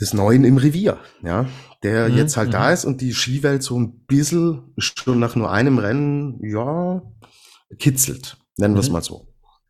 des 0.00 0.12
Neuen 0.12 0.44
im 0.44 0.58
Revier, 0.58 0.98
ja, 1.22 1.48
der 1.82 2.08
mhm. 2.08 2.16
jetzt 2.16 2.36
halt 2.36 2.48
mhm. 2.48 2.52
da 2.52 2.70
ist 2.70 2.84
und 2.84 3.00
die 3.00 3.14
Skiwelt 3.14 3.62
so 3.62 3.78
ein 3.78 4.04
bisschen 4.06 4.74
schon 4.76 5.18
nach 5.18 5.36
nur 5.36 5.50
einem 5.50 5.78
Rennen, 5.78 6.38
ja, 6.44 7.02
kitzelt, 7.78 8.36
nennen 8.58 8.74
wir 8.74 8.80
es 8.80 8.88
mhm. 8.88 8.92
mal 8.92 9.02
so. 9.02 9.25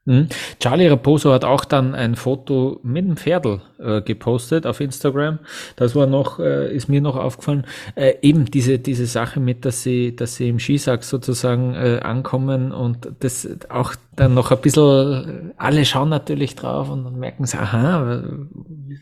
Mhm. 0.06 0.28
Charlie 0.60 0.86
Raposo 0.86 1.32
hat 1.32 1.44
auch 1.44 1.64
dann 1.64 1.96
ein 1.96 2.14
Foto 2.14 2.78
mit 2.84 3.04
dem 3.04 3.16
Pferdl 3.16 3.60
äh, 3.80 4.02
gepostet 4.02 4.64
auf 4.64 4.80
Instagram. 4.80 5.40
Das 5.74 5.96
war 5.96 6.06
noch, 6.06 6.38
äh, 6.38 6.72
ist 6.72 6.88
mir 6.88 7.00
noch 7.00 7.16
aufgefallen. 7.16 7.66
Äh, 7.96 8.14
eben 8.22 8.44
diese, 8.44 8.78
diese 8.78 9.06
Sache 9.06 9.40
mit, 9.40 9.64
dass 9.64 9.82
sie, 9.82 10.14
dass 10.14 10.36
sie 10.36 10.48
im 10.48 10.60
Skisack 10.60 11.02
sozusagen 11.02 11.74
äh, 11.74 11.98
ankommen 12.02 12.70
und 12.70 13.08
das 13.18 13.48
auch 13.68 13.96
dann 14.14 14.34
noch 14.34 14.52
ein 14.52 14.60
bisschen, 14.60 15.52
alle 15.56 15.84
schauen 15.84 16.08
natürlich 16.08 16.54
drauf 16.54 16.88
und 16.88 17.04
dann 17.04 17.18
merken 17.18 17.44
sie, 17.44 17.58
aha, 17.58 18.22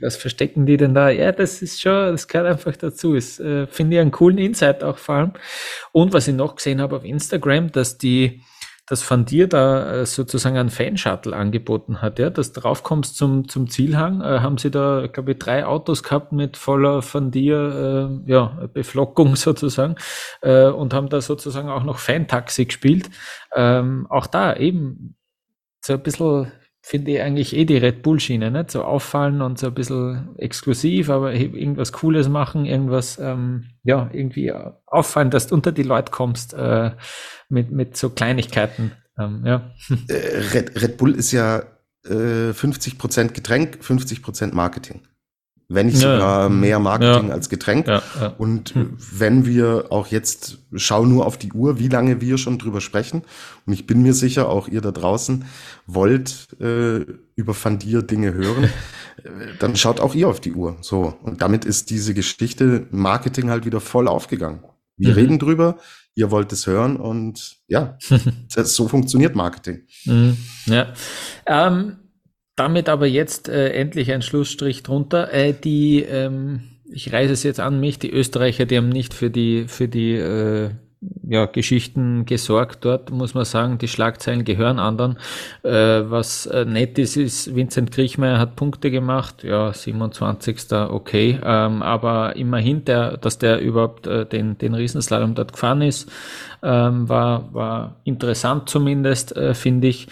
was 0.00 0.16
verstecken 0.16 0.64
die 0.64 0.78
denn 0.78 0.94
da? 0.94 1.10
Ja, 1.10 1.32
das 1.32 1.60
ist 1.60 1.82
schon, 1.82 2.12
das 2.12 2.28
gehört 2.28 2.48
einfach 2.48 2.76
dazu. 2.76 3.14
Das 3.14 3.38
äh, 3.40 3.66
finde 3.66 3.96
ich 3.96 4.00
einen 4.00 4.10
coolen 4.10 4.38
Insight 4.38 4.82
auch 4.82 4.96
vor 4.96 5.14
allem. 5.16 5.32
Und 5.92 6.14
was 6.14 6.28
ich 6.28 6.34
noch 6.34 6.56
gesehen 6.56 6.80
habe 6.80 6.96
auf 6.96 7.04
Instagram, 7.04 7.70
dass 7.72 7.98
die, 7.98 8.40
dass 8.86 9.08
Van 9.10 9.24
Dir 9.24 9.48
da 9.48 10.00
äh, 10.00 10.06
sozusagen 10.06 10.58
einen 10.58 10.68
Fanshuttle 10.68 11.34
angeboten 11.34 12.02
hat, 12.02 12.18
ja, 12.18 12.30
dass 12.30 12.52
du 12.52 12.60
draufkommst 12.60 13.16
zum, 13.16 13.48
zum 13.48 13.68
Zielhang, 13.70 14.20
äh, 14.20 14.40
haben 14.40 14.58
sie 14.58 14.70
da, 14.70 15.06
glaube 15.06 15.32
ich, 15.32 15.38
drei 15.38 15.64
Autos 15.64 16.02
gehabt 16.02 16.32
mit 16.32 16.56
voller 16.56 17.02
Van 17.02 17.30
Dir, 17.30 18.20
äh, 18.26 18.30
ja, 18.30 18.68
Beflockung 18.72 19.36
sozusagen, 19.36 19.96
äh, 20.42 20.66
und 20.66 20.92
haben 20.92 21.08
da 21.08 21.20
sozusagen 21.20 21.70
auch 21.70 21.84
noch 21.84 21.98
Fantaxi 21.98 22.66
gespielt. 22.66 23.10
Ähm, 23.54 24.06
auch 24.10 24.26
da 24.26 24.54
eben 24.56 25.16
so 25.84 25.94
ein 25.94 26.02
bisschen 26.02 26.52
finde 26.86 27.12
ich 27.12 27.20
eigentlich 27.22 27.56
eh 27.56 27.64
die 27.64 27.78
Red 27.78 28.02
Bull-Schiene, 28.02 28.50
nicht? 28.50 28.70
So 28.70 28.84
auffallen 28.84 29.40
und 29.40 29.58
so 29.58 29.68
ein 29.68 29.74
bisschen 29.74 30.36
exklusiv, 30.36 31.08
aber 31.08 31.32
irgendwas 31.32 31.92
Cooles 31.92 32.28
machen, 32.28 32.66
irgendwas, 32.66 33.18
ähm, 33.18 33.70
ja, 33.84 34.10
irgendwie 34.12 34.52
auffallen, 34.84 35.30
dass 35.30 35.46
du 35.46 35.54
unter 35.54 35.72
die 35.72 35.82
Leute 35.82 36.12
kommst 36.12 36.52
äh, 36.52 36.90
mit, 37.48 37.70
mit 37.70 37.96
so 37.96 38.10
Kleinigkeiten. 38.10 38.92
Ähm, 39.18 39.44
ja. 39.46 39.72
Äh, 40.08 40.38
Red, 40.52 40.82
Red 40.82 40.98
Bull 40.98 41.14
ist 41.14 41.32
ja 41.32 41.62
äh, 42.04 42.50
50% 42.50 43.32
Getränk, 43.32 43.78
50% 43.82 44.52
Marketing 44.52 45.00
wenn 45.68 45.86
nicht 45.86 45.98
sogar 45.98 46.44
ja. 46.44 46.48
mehr 46.48 46.78
Marketing 46.78 47.28
ja. 47.28 47.34
als 47.34 47.48
Getränk. 47.48 47.86
Ja, 47.86 48.02
und 48.38 48.74
hm. 48.74 48.96
wenn 49.12 49.46
wir 49.46 49.86
auch 49.90 50.08
jetzt, 50.08 50.58
schau 50.74 51.04
nur 51.06 51.26
auf 51.26 51.38
die 51.38 51.52
Uhr, 51.52 51.78
wie 51.78 51.88
lange 51.88 52.20
wir 52.20 52.38
schon 52.38 52.58
drüber 52.58 52.80
sprechen. 52.80 53.22
Und 53.66 53.72
ich 53.72 53.86
bin 53.86 54.02
mir 54.02 54.14
sicher, 54.14 54.48
auch 54.48 54.68
ihr 54.68 54.80
da 54.80 54.90
draußen 54.90 55.44
wollt 55.86 56.48
äh, 56.60 57.04
über 57.34 57.54
Fandir 57.54 58.02
Dinge 58.02 58.34
hören, 58.34 58.70
dann 59.58 59.76
schaut 59.76 60.00
auch 60.00 60.14
ihr 60.14 60.28
auf 60.28 60.40
die 60.40 60.52
Uhr. 60.52 60.76
So. 60.80 61.14
Und 61.22 61.42
damit 61.42 61.64
ist 61.64 61.90
diese 61.90 62.14
Geschichte 62.14 62.86
Marketing 62.90 63.50
halt 63.50 63.64
wieder 63.64 63.80
voll 63.80 64.08
aufgegangen. 64.08 64.60
Wir 64.96 65.10
mhm. 65.10 65.14
reden 65.14 65.38
drüber, 65.38 65.78
ihr 66.14 66.30
wollt 66.30 66.52
es 66.52 66.66
hören 66.66 66.96
und 66.96 67.56
ja, 67.66 67.98
das, 68.54 68.76
so 68.76 68.86
funktioniert 68.88 69.34
Marketing. 69.34 69.82
Mhm. 70.04 70.36
Ja. 70.66 70.92
Ähm, 71.46 71.96
damit 72.56 72.88
aber 72.88 73.06
jetzt 73.06 73.48
äh, 73.48 73.70
endlich 73.70 74.12
ein 74.12 74.22
Schlussstrich 74.22 74.82
drunter. 74.82 75.32
Äh, 75.32 75.52
die, 75.52 76.02
ähm, 76.02 76.60
ich 76.90 77.12
reise 77.12 77.32
es 77.32 77.42
jetzt 77.42 77.60
an 77.60 77.80
mich, 77.80 77.98
die 77.98 78.10
Österreicher, 78.10 78.66
die 78.66 78.76
haben 78.76 78.88
nicht 78.88 79.14
für 79.14 79.30
die, 79.30 79.66
für 79.66 79.88
die 79.88 80.14
äh, 80.14 80.70
ja, 81.28 81.46
Geschichten 81.46 82.26
gesorgt 82.26 82.84
dort, 82.84 83.10
muss 83.10 83.34
man 83.34 83.44
sagen. 83.44 83.78
Die 83.78 83.88
Schlagzeilen 83.88 84.44
gehören 84.44 84.78
anderen. 84.78 85.16
Äh, 85.62 85.70
was 85.70 86.46
äh, 86.46 86.64
nett 86.64 86.98
ist, 86.98 87.16
ist, 87.16 87.54
Vincent 87.54 87.90
Kriechmeier 87.90 88.38
hat 88.38 88.56
Punkte 88.56 88.90
gemacht, 88.90 89.42
ja, 89.42 89.72
27. 89.72 90.72
okay, 90.72 91.38
ähm, 91.42 91.82
aber 91.82 92.36
immerhin, 92.36 92.84
der, 92.84 93.16
dass 93.16 93.38
der 93.38 93.60
überhaupt 93.60 94.06
äh, 94.06 94.26
den, 94.26 94.58
den 94.58 94.74
Riesenslalom 94.74 95.34
dort 95.34 95.52
gefahren 95.52 95.82
ist, 95.82 96.10
ähm, 96.62 97.08
war, 97.08 97.52
war 97.52 97.96
interessant 98.04 98.68
zumindest, 98.68 99.36
äh, 99.36 99.54
finde 99.54 99.88
ich. 99.88 100.08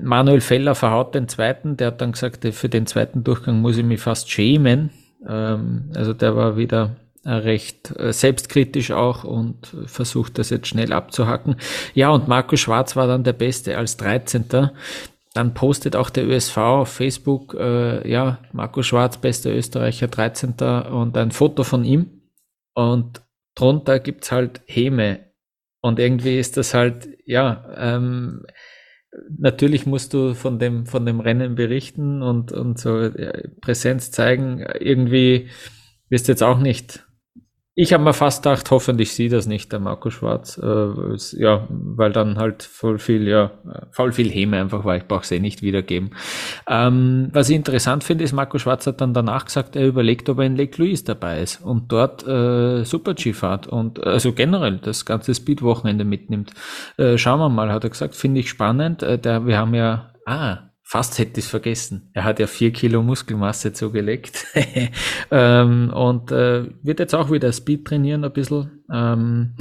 Manuel 0.00 0.40
Feller 0.40 0.74
verhaut 0.74 1.14
den 1.14 1.28
zweiten, 1.28 1.76
der 1.76 1.88
hat 1.88 2.00
dann 2.00 2.12
gesagt, 2.12 2.46
für 2.52 2.68
den 2.68 2.86
zweiten 2.86 3.24
Durchgang 3.24 3.60
muss 3.60 3.76
ich 3.76 3.84
mich 3.84 4.00
fast 4.00 4.30
schämen. 4.30 4.90
Ähm, 5.28 5.90
also 5.94 6.12
der 6.12 6.36
war 6.36 6.56
wieder 6.56 6.96
recht 7.24 7.94
äh, 7.98 8.12
selbstkritisch 8.12 8.90
auch 8.90 9.24
und 9.24 9.74
versucht 9.86 10.38
das 10.38 10.50
jetzt 10.50 10.68
schnell 10.68 10.92
abzuhacken. 10.92 11.56
Ja, 11.94 12.10
und 12.10 12.28
Marco 12.28 12.56
Schwarz 12.56 12.96
war 12.96 13.06
dann 13.06 13.24
der 13.24 13.32
Beste 13.32 13.78
als 13.78 13.96
13. 13.96 14.70
Dann 15.34 15.54
postet 15.54 15.96
auch 15.96 16.10
der 16.10 16.26
ÖSV 16.26 16.56
auf 16.58 16.88
Facebook, 16.88 17.54
äh, 17.54 18.08
ja, 18.08 18.38
Marco 18.52 18.82
Schwarz, 18.82 19.16
bester 19.16 19.54
Österreicher, 19.54 20.08
13. 20.08 20.54
und 20.90 21.16
ein 21.16 21.30
Foto 21.30 21.64
von 21.64 21.84
ihm. 21.84 22.22
Und 22.74 23.22
drunter 23.54 23.98
gibt's 23.98 24.32
halt 24.32 24.60
Heme 24.66 25.20
Und 25.80 25.98
irgendwie 25.98 26.38
ist 26.38 26.56
das 26.56 26.74
halt, 26.74 27.08
ja, 27.24 27.64
ähm, 27.76 28.44
natürlich 29.38 29.86
musst 29.86 30.12
du 30.12 30.34
von 30.34 30.58
dem, 30.58 30.86
von 30.86 31.06
dem 31.06 31.20
Rennen 31.20 31.54
berichten 31.54 32.22
und, 32.22 32.52
und 32.52 32.78
so 32.78 33.00
äh, 33.00 33.48
Präsenz 33.60 34.10
zeigen. 34.10 34.60
Irgendwie 34.80 35.50
wirst 36.08 36.28
du 36.28 36.32
jetzt 36.32 36.42
auch 36.42 36.58
nicht 36.58 37.06
ich 37.74 37.94
habe 37.94 38.04
mir 38.04 38.12
fast 38.12 38.42
gedacht, 38.42 38.70
hoffentlich 38.70 39.14
sieht 39.14 39.32
das 39.32 39.46
nicht 39.46 39.72
der 39.72 39.80
Marco 39.80 40.10
Schwarz. 40.10 40.58
Äh, 40.62 41.16
ja, 41.40 41.66
weil 41.70 42.12
dann 42.12 42.36
halt 42.36 42.62
voll 42.62 42.98
viel, 42.98 43.26
ja, 43.26 43.50
voll 43.90 44.12
viel 44.12 44.30
Häme 44.30 44.60
einfach 44.60 44.84
war. 44.84 44.96
Ich 44.96 45.06
brauche 45.06 45.22
es 45.22 45.30
eh 45.30 45.40
nicht 45.40 45.62
wiedergeben. 45.62 46.10
Ähm, 46.68 47.30
was 47.32 47.48
ich 47.48 47.56
interessant 47.56 48.04
finde, 48.04 48.24
ist, 48.24 48.34
Marco 48.34 48.58
Schwarz 48.58 48.86
hat 48.86 49.00
dann 49.00 49.14
danach 49.14 49.46
gesagt, 49.46 49.74
er 49.74 49.86
überlegt, 49.86 50.28
ob 50.28 50.40
er 50.40 50.44
in 50.44 50.56
Lake 50.56 50.76
Louise 50.82 51.04
dabei 51.04 51.40
ist 51.40 51.62
und 51.64 51.90
dort 51.90 52.26
äh, 52.26 52.84
Super-G 52.84 53.32
fahrt 53.32 53.68
und 53.68 54.04
also 54.04 54.34
generell 54.34 54.76
das 54.76 55.06
ganze 55.06 55.34
Speed-Wochenende 55.34 56.04
mitnimmt. 56.04 56.52
Äh, 56.98 57.16
schauen 57.16 57.40
wir 57.40 57.48
mal, 57.48 57.72
hat 57.72 57.84
er 57.84 57.90
gesagt, 57.90 58.14
finde 58.14 58.40
ich 58.40 58.50
spannend. 58.50 59.02
Äh, 59.02 59.18
der, 59.18 59.46
wir 59.46 59.56
haben 59.56 59.74
ja, 59.74 60.12
ah, 60.26 60.71
Fast 60.92 61.18
hätte 61.18 61.40
ich 61.40 61.46
es 61.46 61.50
vergessen. 61.50 62.10
Er 62.12 62.24
hat 62.24 62.38
ja 62.38 62.46
vier 62.46 62.70
Kilo 62.70 63.02
Muskelmasse 63.02 63.72
zugelegt 63.72 64.46
ähm, 65.30 65.90
und 65.90 66.30
äh, 66.30 66.66
wird 66.82 67.00
jetzt 67.00 67.14
auch 67.14 67.30
wieder 67.30 67.50
Speed 67.50 67.86
trainieren 67.86 68.26
ein 68.26 68.32
bisschen. 68.34 68.84
Ähm, 68.92 69.54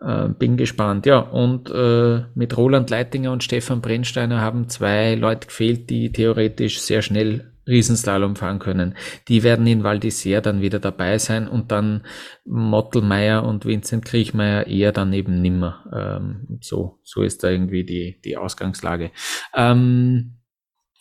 äh, 0.00 0.28
bin 0.28 0.56
gespannt. 0.56 1.04
Ja, 1.04 1.18
und 1.18 1.70
äh, 1.70 2.22
mit 2.34 2.56
Roland 2.56 2.88
Leitinger 2.88 3.30
und 3.30 3.44
Stefan 3.44 3.82
Brennsteiner 3.82 4.40
haben 4.40 4.70
zwei 4.70 5.16
Leute 5.16 5.48
gefehlt, 5.48 5.90
die 5.90 6.12
theoretisch 6.12 6.80
sehr 6.80 7.02
schnell 7.02 7.52
Riesenslalom 7.68 8.34
fahren 8.34 8.58
können. 8.58 8.94
Die 9.28 9.42
werden 9.42 9.66
in 9.66 9.84
Val 9.84 9.98
d'Isère 9.98 10.40
dann 10.40 10.62
wieder 10.62 10.78
dabei 10.78 11.18
sein 11.18 11.46
und 11.46 11.72
dann 11.72 12.06
Mottelmeier 12.46 13.44
und 13.44 13.66
Vincent 13.66 14.06
Kriechmeier 14.06 14.66
eher 14.66 14.92
dann 14.92 15.12
eben 15.12 15.42
nimmer. 15.42 15.84
Ähm, 15.94 16.58
so, 16.62 17.00
so 17.02 17.20
ist 17.20 17.44
da 17.44 17.50
irgendwie 17.50 17.84
die, 17.84 18.18
die 18.24 18.38
Ausgangslage. 18.38 19.10
Ähm, 19.54 20.39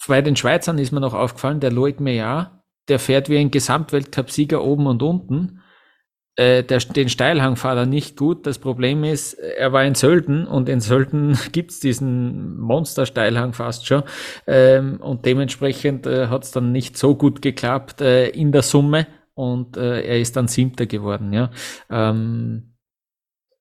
bei 0.07 0.21
den 0.21 0.35
Schweizern 0.35 0.77
ist 0.77 0.91
mir 0.91 0.99
noch 0.99 1.13
aufgefallen, 1.13 1.59
der 1.59 1.71
Loic 1.71 1.99
Meillard, 1.99 2.51
der 2.87 2.99
fährt 2.99 3.29
wie 3.29 3.37
ein 3.37 3.51
Gesamtweltcup-Sieger 3.51 4.63
oben 4.63 4.87
und 4.87 5.03
unten. 5.03 5.61
Äh, 6.35 6.63
der, 6.63 6.79
den 6.79 7.09
Steilhang 7.09 7.55
fahrt 7.55 7.77
er 7.77 7.85
nicht 7.85 8.15
gut. 8.17 8.47
Das 8.47 8.59
Problem 8.59 9.03
ist, 9.03 9.33
er 9.33 9.73
war 9.73 9.83
in 9.83 9.95
Sölden 9.95 10.47
und 10.47 10.69
in 10.69 10.79
Sölden 10.79 11.37
gibt's 11.51 11.79
diesen 11.79 12.57
Monster-Steilhang 12.57 13.53
fast 13.53 13.85
schon. 13.85 14.03
Ähm, 14.47 15.01
und 15.01 15.25
dementsprechend 15.25 16.07
äh, 16.07 16.27
hat's 16.27 16.51
dann 16.51 16.71
nicht 16.71 16.97
so 16.97 17.15
gut 17.15 17.41
geklappt 17.41 18.01
äh, 18.01 18.29
in 18.29 18.51
der 18.51 18.61
Summe 18.61 19.07
und 19.33 19.77
äh, 19.77 20.01
er 20.01 20.19
ist 20.19 20.35
dann 20.35 20.47
Siebter 20.47 20.85
geworden. 20.85 21.33
Ja. 21.33 21.51
Ähm, 21.89 22.68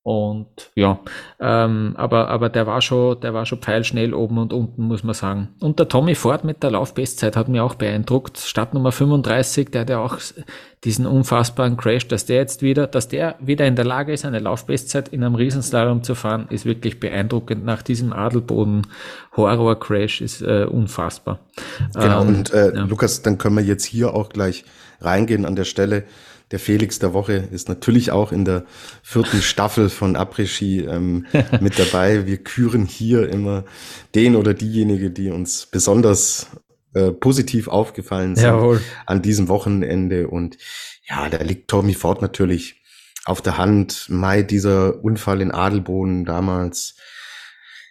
und 0.09 0.71
ja, 0.73 1.01
ähm, 1.39 1.93
aber, 1.95 2.29
aber 2.29 2.49
der 2.49 2.65
war 2.65 2.81
schon, 2.81 3.21
der 3.21 3.35
war 3.35 3.45
schon 3.45 3.59
pfeilschnell 3.59 4.15
oben 4.15 4.39
und 4.39 4.53
unten, 4.53 4.85
muss 4.85 5.03
man 5.03 5.13
sagen. 5.13 5.49
Und 5.59 5.77
der 5.77 5.87
Tommy 5.87 6.15
Ford 6.15 6.43
mit 6.43 6.63
der 6.63 6.71
Laufbestzeit 6.71 7.37
hat 7.37 7.47
mir 7.47 7.63
auch 7.63 7.75
beeindruckt. 7.75 8.39
Startnummer 8.39 8.91
35, 8.91 9.69
der 9.69 9.81
hat 9.81 9.91
ja 9.91 9.99
auch 9.99 10.17
diesen 10.83 11.05
unfassbaren 11.05 11.77
Crash, 11.77 12.07
dass 12.07 12.25
der 12.25 12.37
jetzt 12.37 12.63
wieder, 12.63 12.87
dass 12.87 13.07
der 13.07 13.35
wieder 13.39 13.67
in 13.67 13.75
der 13.75 13.85
Lage 13.85 14.11
ist, 14.11 14.25
eine 14.25 14.39
Laufbestzeit 14.39 15.09
in 15.09 15.23
einem 15.23 15.35
Riesenslalom 15.35 16.01
zu 16.01 16.15
fahren, 16.15 16.47
ist 16.49 16.65
wirklich 16.65 16.99
beeindruckend. 16.99 17.63
Nach 17.63 17.83
diesem 17.83 18.11
Adelboden 18.11 18.87
Horror 19.37 19.79
Crash 19.79 20.21
ist 20.21 20.41
äh, 20.41 20.65
unfassbar. 20.67 21.37
Genau, 21.93 22.23
ähm, 22.23 22.27
und 22.29 22.51
äh, 22.51 22.73
ja. 22.73 22.83
Lukas, 22.85 23.21
dann 23.21 23.37
können 23.37 23.57
wir 23.57 23.63
jetzt 23.63 23.85
hier 23.85 24.15
auch 24.15 24.29
gleich 24.29 24.65
reingehen 25.01 25.45
an 25.45 25.55
der 25.55 25.65
Stelle. 25.65 26.05
Der 26.51 26.59
Felix 26.59 26.97
der 26.97 27.13
Woche 27.13 27.33
ist 27.51 27.69
natürlich 27.69 28.11
auch 28.11 28.31
in 28.31 28.43
der 28.43 28.65
vierten 29.03 29.41
Staffel 29.41 29.89
von 29.89 30.15
Après-Ski 30.15 30.81
ähm, 30.81 31.27
mit 31.61 31.77
dabei. 31.77 32.25
Wir 32.25 32.37
küren 32.37 32.85
hier 32.85 33.29
immer 33.29 33.65
den 34.15 34.35
oder 34.35 34.53
diejenige, 34.53 35.11
die 35.11 35.29
uns 35.29 35.67
besonders 35.67 36.47
äh, 36.95 37.11
positiv 37.11 37.67
aufgefallen 37.67 38.35
sind 38.35 38.45
Jawohl. 38.45 38.81
an 39.05 39.21
diesem 39.21 39.47
Wochenende. 39.47 40.27
Und 40.27 40.57
ja, 41.07 41.29
da 41.29 41.37
liegt 41.37 41.69
Tommy 41.69 41.93
Ford 41.93 42.21
natürlich 42.21 42.81
auf 43.25 43.41
der 43.43 43.59
Hand. 43.59 44.07
Mai, 44.09 44.41
dieser 44.41 45.03
Unfall 45.03 45.41
in 45.41 45.51
Adelboden 45.51 46.25
damals, 46.25 46.95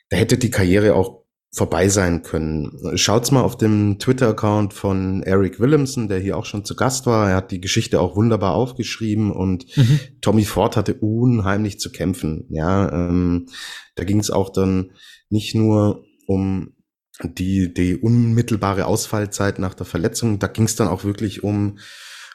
da 0.08 0.16
hätte 0.16 0.36
die 0.36 0.50
Karriere 0.50 0.94
auch 0.94 1.17
vorbei 1.50 1.88
sein 1.88 2.22
können. 2.22 2.78
Schaut's 2.96 3.30
mal 3.30 3.40
auf 3.40 3.56
dem 3.56 3.98
Twitter-Account 3.98 4.74
von 4.74 5.22
Eric 5.22 5.58
Williamson, 5.60 6.08
der 6.08 6.18
hier 6.18 6.36
auch 6.36 6.44
schon 6.44 6.64
zu 6.64 6.76
Gast 6.76 7.06
war. 7.06 7.30
Er 7.30 7.36
hat 7.36 7.50
die 7.50 7.60
Geschichte 7.60 8.00
auch 8.00 8.16
wunderbar 8.16 8.54
aufgeschrieben 8.54 9.32
und 9.32 9.64
mhm. 9.76 10.00
Tommy 10.20 10.44
Ford 10.44 10.76
hatte 10.76 10.94
unheimlich 10.94 11.80
zu 11.80 11.90
kämpfen. 11.90 12.46
Ja, 12.50 12.92
ähm, 12.92 13.46
da 13.94 14.04
ging 14.04 14.20
es 14.20 14.30
auch 14.30 14.50
dann 14.50 14.92
nicht 15.30 15.54
nur 15.54 16.04
um 16.26 16.74
die, 17.22 17.72
die 17.72 17.96
unmittelbare 17.96 18.86
Ausfallzeit 18.86 19.58
nach 19.58 19.74
der 19.74 19.86
Verletzung, 19.86 20.38
da 20.38 20.46
ging 20.46 20.64
es 20.64 20.76
dann 20.76 20.88
auch 20.88 21.04
wirklich 21.04 21.42
um 21.42 21.78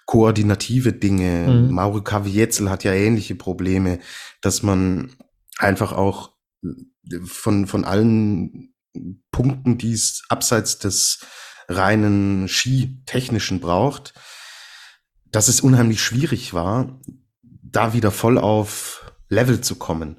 koordinative 0.05 0.91
Dinge. 0.91 1.47
Mhm. 1.47 1.73
Mauro 1.73 2.01
Kavietzel 2.01 2.69
hat 2.69 2.83
ja 2.83 2.93
ähnliche 2.93 3.35
Probleme, 3.35 3.99
dass 4.41 4.63
man 4.63 5.11
einfach 5.57 5.93
auch 5.93 6.33
von, 7.25 7.67
von 7.67 7.85
allen 7.85 8.72
Punkten, 9.31 9.77
die 9.77 9.93
es 9.93 10.23
abseits 10.29 10.77
des 10.77 11.19
reinen 11.67 12.47
Skitechnischen 12.47 13.59
braucht, 13.59 14.13
dass 15.31 15.47
es 15.47 15.61
unheimlich 15.61 16.01
schwierig 16.01 16.53
war, 16.53 16.99
da 17.41 17.93
wieder 17.93 18.11
voll 18.11 18.37
auf 18.37 19.11
Level 19.29 19.61
zu 19.61 19.75
kommen. 19.75 20.17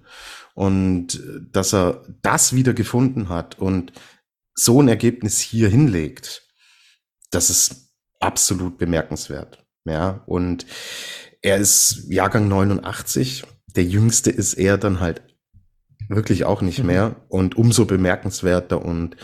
Und 0.54 1.22
dass 1.52 1.74
er 1.74 2.04
das 2.22 2.54
wieder 2.54 2.74
gefunden 2.74 3.28
hat 3.28 3.58
und 3.58 3.92
so 4.54 4.80
ein 4.80 4.88
Ergebnis 4.88 5.40
hier 5.40 5.68
hinlegt, 5.68 6.48
das 7.30 7.50
ist 7.50 7.92
absolut 8.20 8.78
bemerkenswert. 8.78 9.64
Ja, 9.84 10.22
und 10.26 10.64
er 11.42 11.58
ist 11.58 12.04
Jahrgang 12.08 12.48
89. 12.48 13.44
Der 13.66 13.84
jüngste 13.84 14.30
ist 14.30 14.54
er 14.54 14.78
dann 14.78 15.00
halt 15.00 15.22
wirklich 16.08 16.44
auch 16.44 16.62
nicht 16.62 16.80
mhm. 16.80 16.86
mehr. 16.86 17.16
Und 17.28 17.56
umso 17.56 17.84
bemerkenswerter 17.84 18.84
und 18.84 19.16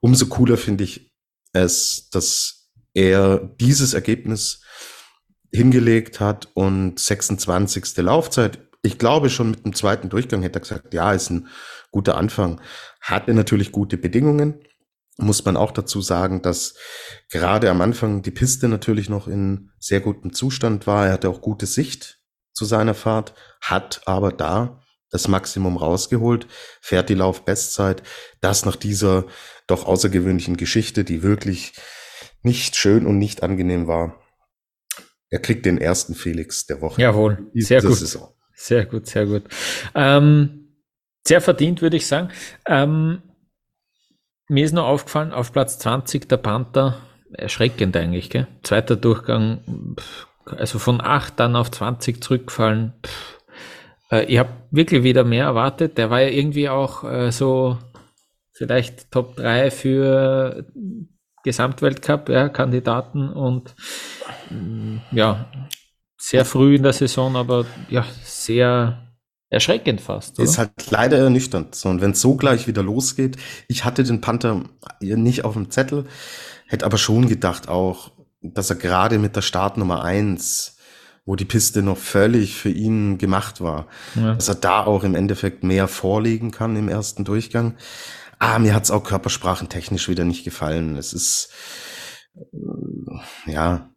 umso 0.00 0.26
cooler 0.26 0.56
finde 0.56 0.84
ich 0.84 1.12
es, 1.52 2.10
dass 2.10 2.70
er 2.94 3.38
dieses 3.60 3.94
Ergebnis 3.94 4.62
hingelegt 5.52 6.20
hat 6.20 6.48
und 6.54 6.98
26. 6.98 7.96
Laufzeit. 7.98 8.58
Ich 8.82 8.98
glaube 8.98 9.30
schon 9.30 9.52
mit 9.52 9.64
dem 9.64 9.74
zweiten 9.74 10.08
Durchgang 10.08 10.42
hätte 10.42 10.58
er 10.58 10.62
gesagt, 10.62 10.94
ja, 10.94 11.12
ist 11.12 11.30
ein 11.30 11.48
guter 11.90 12.16
Anfang. 12.16 12.60
Hatte 13.00 13.34
natürlich 13.34 13.72
gute 13.72 13.96
Bedingungen. 13.96 14.60
Muss 15.16 15.44
man 15.44 15.56
auch 15.56 15.72
dazu 15.72 16.00
sagen, 16.00 16.42
dass 16.42 16.74
gerade 17.30 17.70
am 17.70 17.80
Anfang 17.80 18.22
die 18.22 18.30
Piste 18.30 18.68
natürlich 18.68 19.08
noch 19.08 19.26
in 19.26 19.70
sehr 19.78 20.00
gutem 20.00 20.32
Zustand 20.32 20.86
war. 20.86 21.06
Er 21.06 21.14
hatte 21.14 21.28
auch 21.28 21.40
gute 21.40 21.66
Sicht 21.66 22.20
zu 22.52 22.64
seiner 22.64 22.94
Fahrt, 22.94 23.34
hat 23.60 24.02
aber 24.06 24.30
da 24.30 24.80
das 25.10 25.28
Maximum 25.28 25.76
rausgeholt, 25.76 26.46
fährt 26.80 27.08
die 27.08 27.14
Laufbestzeit. 27.14 28.02
Das 28.40 28.64
nach 28.64 28.76
dieser 28.76 29.24
doch 29.66 29.86
außergewöhnlichen 29.86 30.56
Geschichte, 30.56 31.04
die 31.04 31.22
wirklich 31.22 31.72
nicht 32.42 32.76
schön 32.76 33.06
und 33.06 33.18
nicht 33.18 33.42
angenehm 33.42 33.86
war. 33.86 34.20
Er 35.30 35.40
kriegt 35.40 35.66
den 35.66 35.78
ersten 35.78 36.14
Felix 36.14 36.66
der 36.66 36.80
Woche. 36.80 37.00
Jawohl, 37.00 37.50
sehr 37.54 37.82
gut. 37.82 37.96
Saison. 37.96 38.34
Sehr 38.54 38.86
gut, 38.86 39.06
sehr 39.06 39.26
gut. 39.26 39.44
Ähm, 39.94 40.74
sehr 41.26 41.40
verdient, 41.40 41.82
würde 41.82 41.96
ich 41.96 42.06
sagen. 42.06 42.30
Ähm, 42.66 43.22
mir 44.48 44.64
ist 44.64 44.72
nur 44.72 44.86
aufgefallen, 44.86 45.32
auf 45.32 45.52
Platz 45.52 45.78
20 45.78 46.28
der 46.28 46.38
Panther, 46.38 47.00
erschreckend 47.32 47.94
eigentlich, 47.96 48.30
gell? 48.30 48.48
Zweiter 48.62 48.96
Durchgang, 48.96 49.96
also 50.46 50.78
von 50.78 51.02
8 51.02 51.38
dann 51.38 51.56
auf 51.56 51.70
20 51.70 52.22
zurückgefallen. 52.22 52.94
Pff 53.04 53.37
äh, 54.10 54.24
ich 54.24 54.38
habe 54.38 54.50
wirklich 54.70 55.02
wieder 55.02 55.24
mehr 55.24 55.44
erwartet. 55.44 55.98
Der 55.98 56.10
war 56.10 56.20
ja 56.20 56.28
irgendwie 56.28 56.68
auch 56.68 57.04
äh, 57.04 57.30
so 57.30 57.78
vielleicht 58.52 59.10
Top 59.10 59.36
3 59.36 59.70
für 59.70 60.66
Gesamtweltcup, 61.44 62.28
ja, 62.28 62.48
Kandidaten 62.48 63.30
und 63.30 63.74
mm, 64.50 64.98
ja, 65.12 65.50
sehr 66.16 66.44
früh 66.44 66.76
in 66.76 66.82
der 66.82 66.92
Saison, 66.92 67.36
aber 67.36 67.64
ja, 67.88 68.04
sehr 68.24 69.08
erschreckend 69.48 70.00
fast. 70.00 70.38
Oder? 70.38 70.44
Ist 70.44 70.58
halt 70.58 70.72
leider 70.90 71.18
ernüchternd. 71.18 71.74
So, 71.74 71.88
und 71.88 72.00
wenn 72.00 72.10
es 72.10 72.20
so 72.20 72.36
gleich 72.36 72.66
wieder 72.66 72.82
losgeht, 72.82 73.36
ich 73.68 73.84
hatte 73.84 74.02
den 74.02 74.20
Panther 74.20 74.64
nicht 75.00 75.44
auf 75.44 75.54
dem 75.54 75.70
Zettel, 75.70 76.06
hätte 76.66 76.84
aber 76.84 76.98
schon 76.98 77.28
gedacht 77.28 77.68
auch, 77.68 78.10
dass 78.42 78.70
er 78.70 78.76
gerade 78.76 79.18
mit 79.18 79.36
der 79.36 79.42
Startnummer 79.42 80.04
1 80.04 80.77
wo 81.28 81.36
die 81.36 81.44
Piste 81.44 81.82
noch 81.82 81.98
völlig 81.98 82.54
für 82.54 82.70
ihn 82.70 83.18
gemacht 83.18 83.60
war. 83.60 83.86
Ja. 84.14 84.32
Dass 84.32 84.48
er 84.48 84.54
da 84.54 84.84
auch 84.84 85.04
im 85.04 85.14
Endeffekt 85.14 85.62
mehr 85.62 85.86
vorlegen 85.86 86.52
kann 86.52 86.74
im 86.74 86.88
ersten 86.88 87.26
Durchgang. 87.26 87.76
Ah, 88.38 88.58
mir 88.58 88.74
hat's 88.74 88.90
auch 88.90 89.04
körpersprachentechnisch 89.04 90.08
wieder 90.08 90.24
nicht 90.24 90.42
gefallen. 90.42 90.96
Es 90.96 91.12
ist, 91.12 91.50
äh, 92.34 93.52
ja, 93.52 93.90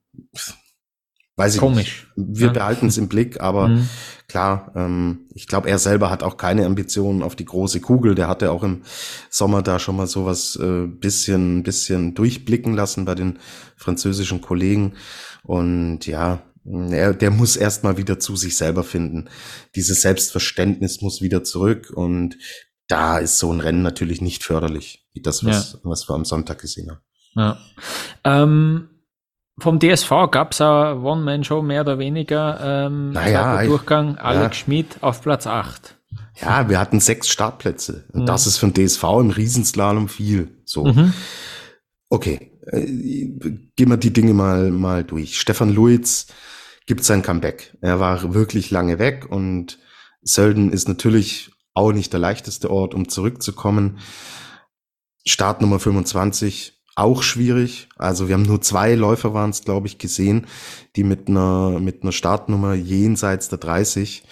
Weiß 1.38 1.56
ich 1.56 1.62
Komisch. 1.62 2.12
Nicht. 2.18 2.38
Wir 2.38 2.48
ja. 2.48 2.54
behalten 2.54 2.88
es 2.88 2.98
im 2.98 3.08
Blick, 3.08 3.40
aber 3.40 3.70
mhm. 3.70 3.88
klar, 4.28 4.74
ähm, 4.76 5.30
ich 5.34 5.48
glaube, 5.48 5.70
er 5.70 5.80
selber 5.80 6.12
hat 6.12 6.24
auch 6.24 6.36
keine 6.36 6.66
Ambitionen 6.66 7.24
auf 7.24 7.38
die 7.38 7.46
große 7.46 7.80
Kugel. 7.80 8.14
Der 8.14 8.28
hatte 8.28 8.52
auch 8.52 8.62
im 8.64 8.82
Sommer 9.30 9.62
da 9.62 9.80
schon 9.80 9.96
mal 9.96 10.08
sowas 10.08 10.60
äh, 10.62 10.86
bisschen, 10.86 11.64
bisschen 11.64 12.14
durchblicken 12.14 12.74
lassen 12.74 13.06
bei 13.06 13.16
den 13.16 13.40
französischen 13.78 14.42
Kollegen. 14.42 14.96
Und 15.44 16.06
ja, 16.06 16.44
er, 16.66 17.14
der 17.14 17.32
muss 17.32 17.56
erstmal 17.56 17.98
wieder 17.98 18.20
zu 18.20 18.36
sich 18.36 18.56
selber 18.56 18.84
finden. 18.84 19.30
Dieses 19.76 20.02
Selbstverständnis 20.02 21.02
muss 21.02 21.22
wieder 21.22 21.44
zurück 21.44 21.92
und 21.94 22.38
da 22.88 23.20
ist 23.20 23.38
so 23.38 23.52
ein 23.52 23.62
Rennen 23.62 23.82
natürlich 23.82 24.22
nicht 24.22 24.44
förderlich, 24.44 25.08
wie 25.14 25.22
das, 25.22 25.46
was, 25.46 25.74
ja. 25.74 25.80
was 25.84 26.10
wir 26.10 26.14
am 26.14 26.26
Sonntag 26.26 26.60
gesehen 26.60 26.92
haben. 26.92 27.02
Ja. 27.36 27.58
Ähm, 28.24 28.90
vom 29.60 29.80
DSV 29.80 30.10
gab 30.32 30.52
es 30.52 30.62
eine 30.62 31.00
One-Man-Show 31.02 31.62
mehr 31.62 31.82
oder 31.82 32.00
weniger. 32.00 32.60
Ähm, 32.62 33.12
naja, 33.12 33.64
Durchgang 33.64 34.18
Alex 34.18 34.44
ja. 34.44 34.66
Schmid 34.66 34.98
auf 35.02 35.22
Platz 35.22 35.48
8. 35.48 35.98
Ja, 36.42 36.68
wir 36.70 36.80
hatten 36.80 37.00
sechs 37.00 37.30
Startplätze. 37.30 38.06
Und 38.12 38.22
mhm. 38.22 38.26
das 38.26 38.48
ist 38.48 38.58
für 38.58 38.68
den 38.68 38.88
DSV 38.88 39.04
im 39.20 39.30
Riesenslalom 39.30 40.10
viel. 40.10 40.62
So. 40.66 40.86
Mhm. 40.86 41.14
Okay, 42.10 42.52
äh, 42.66 42.82
gehen 42.82 43.90
wir 43.90 43.98
die 43.98 44.14
Dinge 44.14 44.34
mal, 44.34 44.72
mal 44.72 45.04
durch. 45.04 45.40
Stefan 45.40 45.70
Luiz 45.70 46.28
gibt 46.86 47.04
sein 47.04 47.22
Comeback. 47.22 47.78
Er 47.82 48.00
war 48.00 48.34
wirklich 48.34 48.72
lange 48.72 49.00
weg 49.00 49.28
und 49.30 49.80
Sölden 50.22 50.72
ist 50.72 50.88
natürlich 50.88 51.52
auch 51.74 51.92
nicht 51.94 52.12
der 52.14 52.20
leichteste 52.20 52.70
Ort, 52.70 52.94
um 52.94 53.08
zurückzukommen. 53.08 54.00
Start 55.26 55.62
Nummer 55.62 55.80
25 55.80 56.82
auch 56.96 57.24
schwierig. 57.24 57.90
Also 57.98 58.28
wir 58.28 58.36
haben 58.36 58.44
nur 58.44 58.62
zwei 58.62 58.96
Läufer 58.96 59.34
waren 59.34 59.52
es, 59.52 59.64
glaube 59.64 59.88
ich, 59.88 59.98
gesehen, 59.98 60.48
die 60.96 61.04
mit 61.04 61.28
einer 61.28 61.80
mit 61.80 62.04
einer 62.04 62.12
Startnummer 62.12 62.74
jenseits 62.74 63.50
der 63.50 63.60
30 63.60 64.24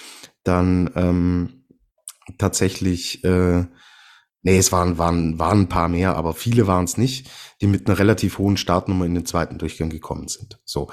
dann 0.44 0.90
ähm, 0.96 1.66
tatsächlich 2.38 3.24
äh, 3.24 3.66
Nee, 4.42 4.58
es 4.58 4.72
waren, 4.72 4.98
waren, 4.98 5.38
waren 5.38 5.62
ein 5.62 5.70
paar 5.70 5.90
mehr, 5.90 6.16
aber 6.16 6.34
viele 6.34 6.66
waren 6.66 6.86
es 6.86 6.98
nicht, 6.98 7.30
die 7.60 7.68
mit 7.68 7.88
einer 7.88 8.00
relativ 8.00 8.38
hohen 8.38 8.56
Startnummer 8.56 9.06
in 9.06 9.14
den 9.14 9.26
zweiten 9.26 9.58
Durchgang 9.58 9.90
gekommen 9.90 10.30
sind. 10.30 10.62
So. 10.64 10.90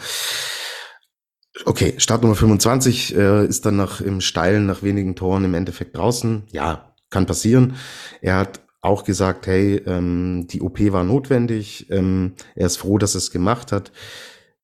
Okay, 1.65 1.95
Startnummer 1.99 2.35
25 2.35 3.17
äh, 3.17 3.47
ist 3.47 3.65
dann 3.65 3.77
nach 3.77 4.01
im 4.01 4.21
Steilen 4.21 4.67
nach 4.67 4.83
wenigen 4.83 5.17
Toren 5.17 5.45
im 5.45 5.55
Endeffekt 5.55 5.97
draußen. 5.97 6.45
Ja, 6.53 6.95
kann 7.11 7.27
passieren. 7.27 7.77
Er 8.21 8.37
hat 8.37 8.61
auch 8.83 9.05
gesagt, 9.05 9.47
hey, 9.47 9.77
ähm, 9.87 10.47
die 10.49 10.61
OP 10.61 10.79
war 10.93 11.03
notwendig, 11.03 11.91
ähm, 11.91 12.35
er 12.55 12.67
ist 12.67 12.77
froh, 12.77 12.99
dass 12.99 13.15
er 13.15 13.19
es 13.19 13.31
gemacht 13.31 13.73
hat, 13.73 13.91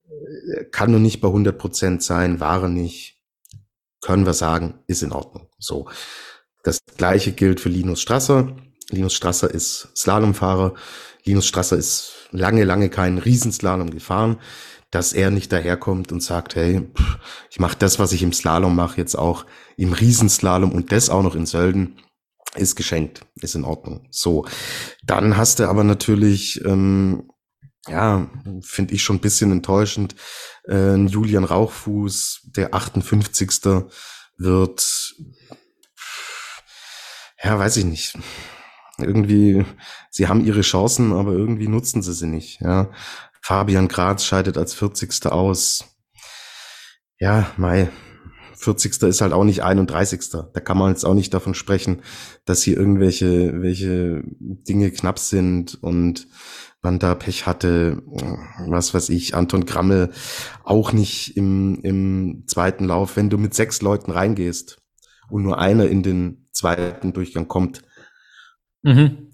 äh, 0.09 0.65
kann 0.65 0.91
nur 0.91 1.01
nicht 1.01 1.21
bei 1.21 1.29
100 1.29 1.59
Prozent 1.59 2.03
sein, 2.03 2.39
war 2.39 2.63
er 2.63 2.69
nicht, 2.69 3.21
können 4.01 4.27
wir 4.27 4.35
sagen, 4.35 4.79
ist 4.87 5.03
in 5.03 5.13
Ordnung. 5.13 5.49
So. 5.59 5.89
Das 6.63 6.79
gleiche 6.97 7.33
gilt 7.33 7.59
für 7.59 7.69
Linus 7.69 8.01
Strasser. 8.01 8.57
Linus 8.91 9.15
Strasser 9.15 9.51
ist 9.51 9.89
Slalomfahrer. 9.97 10.75
Linus 11.25 11.47
Strasser 11.47 11.77
ist 11.77 12.13
lange, 12.31 12.65
lange 12.65 12.89
keinen 12.89 13.19
Riesenslalom 13.19 13.91
gefahren, 13.91 14.39
dass 14.93 15.15
er 15.15 15.31
nicht 15.31 15.51
daherkommt 15.51 16.13
und 16.13 16.23
sagt, 16.23 16.55
hey, 16.55 16.87
ich 17.51 17.59
mache 17.59 17.77
das, 17.79 17.99
was 17.99 18.13
ich 18.13 18.23
im 18.23 18.33
Slalom 18.33 18.77
mache, 18.77 18.99
jetzt 18.99 19.17
auch 19.17 19.47
im 19.77 19.93
Riesenslalom 19.93 20.71
und 20.71 20.93
das 20.93 21.11
auch 21.11 21.23
noch 21.23 21.35
in 21.35 21.47
Sölden 21.47 21.99
ist 22.55 22.77
geschenkt, 22.77 23.23
ist 23.37 23.55
in 23.55 23.65
Ordnung. 23.65 24.07
So, 24.11 24.47
dann 25.03 25.39
hast 25.39 25.59
du 25.59 25.69
aber 25.69 25.83
natürlich, 25.83 26.63
ähm, 26.67 27.31
ja, 27.89 28.31
finde 28.61 28.95
ich 28.95 29.03
schon 29.03 29.17
ein 29.17 29.23
bisschen 29.23 29.51
enttäuschend, 29.51 30.15
äh, 30.69 30.95
Julian 30.97 31.45
Rauchfuß, 31.45 32.51
der 32.55 32.75
58. 32.75 33.87
wird, 34.37 35.15
ja, 37.43 37.59
weiß 37.59 37.79
ich 37.79 37.87
nicht. 37.87 38.19
Irgendwie, 38.99 39.65
sie 40.11 40.29
haben 40.29 40.45
ihre 40.45 40.61
Chancen, 40.61 41.15
aber 41.15 41.33
irgendwie 41.33 41.67
nutzen 41.67 42.03
sie 42.03 42.13
sie 42.13 42.27
nicht. 42.27 42.61
Ja. 42.61 42.91
Fabian 43.43 43.89
Graz 43.89 44.25
scheidet 44.25 44.57
als 44.57 44.73
40. 44.73 45.27
aus. 45.27 45.85
Ja, 47.19 47.51
Mai, 47.57 47.91
40. 48.55 49.03
ist 49.03 49.21
halt 49.21 49.33
auch 49.33 49.45
nicht 49.45 49.63
31. 49.63 50.31
Da 50.31 50.61
kann 50.61 50.79
man 50.79 50.93
jetzt 50.93 51.05
auch 51.05 51.15
nicht 51.15 51.35
davon 51.35 51.55
sprechen, 51.55 52.03
dass 52.45 52.63
hier 52.63 52.77
irgendwelche 52.77 53.61
welche 53.61 54.23
Dinge 54.39 54.91
knapp 54.93 55.19
sind 55.19 55.83
und 55.83 56.29
man 56.83 56.99
da 56.99 57.15
Pech 57.15 57.47
hatte, 57.47 58.03
was 58.67 58.95
weiß 58.95 59.09
ich, 59.11 59.35
Anton 59.35 59.67
Grammel 59.67 60.13
auch 60.65 60.93
nicht 60.93 61.37
im, 61.37 61.81
im 61.83 62.45
zweiten 62.47 62.85
Lauf. 62.85 63.17
Wenn 63.17 63.31
du 63.31 63.39
mit 63.39 63.55
sechs 63.55 63.83
Leuten 63.83 64.11
reingehst 64.11 64.81
und 65.31 65.43
nur 65.43 65.59
einer 65.59 65.87
in 65.87 66.03
den 66.03 66.49
zweiten 66.53 67.13
Durchgang 67.13 67.49
kommt, 67.49 67.83
mhm. 68.83 69.31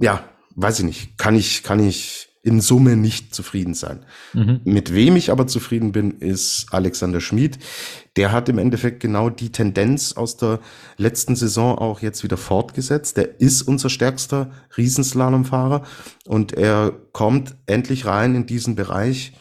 ja, 0.00 0.24
weiß 0.54 0.80
ich 0.80 0.84
nicht, 0.84 1.18
kann 1.18 1.34
ich, 1.34 1.62
kann 1.62 1.78
ich 1.78 2.31
in 2.42 2.60
Summe 2.60 2.96
nicht 2.96 3.34
zufrieden 3.34 3.74
sein. 3.74 4.04
Mhm. 4.32 4.60
Mit 4.64 4.92
wem 4.92 5.14
ich 5.14 5.30
aber 5.30 5.46
zufrieden 5.46 5.92
bin, 5.92 6.18
ist 6.18 6.66
Alexander 6.72 7.20
Schmid. 7.20 7.58
Der 8.16 8.32
hat 8.32 8.48
im 8.48 8.58
Endeffekt 8.58 9.00
genau 9.00 9.30
die 9.30 9.52
Tendenz 9.52 10.14
aus 10.14 10.36
der 10.36 10.58
letzten 10.96 11.36
Saison 11.36 11.78
auch 11.78 12.00
jetzt 12.00 12.24
wieder 12.24 12.36
fortgesetzt. 12.36 13.16
Der 13.16 13.40
ist 13.40 13.62
unser 13.62 13.88
stärkster 13.88 14.50
Riesenslalomfahrer 14.76 15.84
und 16.26 16.52
er 16.52 16.92
kommt 17.12 17.54
endlich 17.66 18.06
rein 18.06 18.34
in 18.34 18.46
diesen 18.46 18.74
Bereich, 18.74 19.34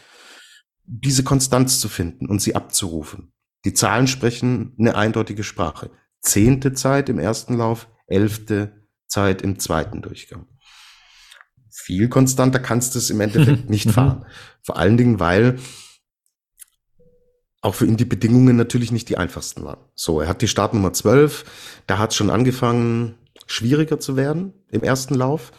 diese 0.85 1.23
Konstanz 1.23 1.79
zu 1.79 1.89
finden 1.89 2.27
und 2.27 2.39
sie 2.39 2.53
abzurufen. 2.53 3.33
Die 3.65 3.73
Zahlen 3.73 4.07
sprechen 4.07 4.75
eine 4.77 4.95
eindeutige 4.95 5.43
Sprache. 5.43 5.89
Zehnte 6.21 6.73
Zeit 6.73 7.09
im 7.09 7.17
ersten 7.17 7.57
Lauf, 7.57 7.87
elfte 8.05 8.85
Zeit 9.07 9.41
im 9.41 9.57
zweiten 9.57 10.03
Durchgang 10.03 10.50
viel 11.81 12.09
konstanter 12.09 12.59
kannst 12.59 12.95
du 12.95 12.99
es 12.99 13.09
im 13.09 13.21
Endeffekt 13.21 13.69
nicht 13.69 13.87
mhm. 13.87 13.91
fahren. 13.91 14.25
Vor 14.61 14.77
allen 14.77 14.97
Dingen, 14.97 15.19
weil 15.19 15.57
auch 17.61 17.75
für 17.75 17.85
ihn 17.85 17.97
die 17.97 18.05
Bedingungen 18.05 18.55
natürlich 18.55 18.91
nicht 18.91 19.09
die 19.09 19.17
einfachsten 19.17 19.63
waren. 19.63 19.79
So, 19.95 20.21
er 20.21 20.27
hat 20.27 20.41
die 20.41 20.47
Startnummer 20.47 20.93
12, 20.93 21.45
da 21.87 21.99
hat 21.99 22.11
es 22.11 22.15
schon 22.15 22.29
angefangen, 22.29 23.15
schwieriger 23.45 23.99
zu 23.99 24.15
werden 24.15 24.53
im 24.69 24.81
ersten 24.81 25.13
Lauf. 25.13 25.51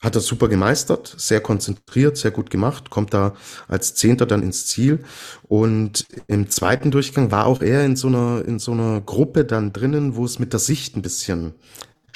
Hat 0.00 0.14
er 0.14 0.20
super 0.20 0.48
gemeistert, 0.48 1.14
sehr 1.16 1.40
konzentriert, 1.40 2.16
sehr 2.16 2.30
gut 2.30 2.50
gemacht, 2.50 2.90
kommt 2.90 3.14
da 3.14 3.34
als 3.66 3.94
Zehnter 3.94 4.26
dann 4.26 4.42
ins 4.42 4.66
Ziel. 4.66 5.00
Und 5.42 6.06
im 6.26 6.50
zweiten 6.50 6.90
Durchgang 6.90 7.30
war 7.30 7.46
auch 7.46 7.62
er 7.62 7.84
in 7.84 7.96
so 7.96 8.08
einer, 8.08 8.44
in 8.46 8.58
so 8.58 8.72
einer 8.72 9.00
Gruppe 9.00 9.44
dann 9.44 9.72
drinnen, 9.72 10.14
wo 10.14 10.24
es 10.24 10.38
mit 10.38 10.52
der 10.52 10.60
Sicht 10.60 10.96
ein 10.96 11.02
bisschen 11.02 11.54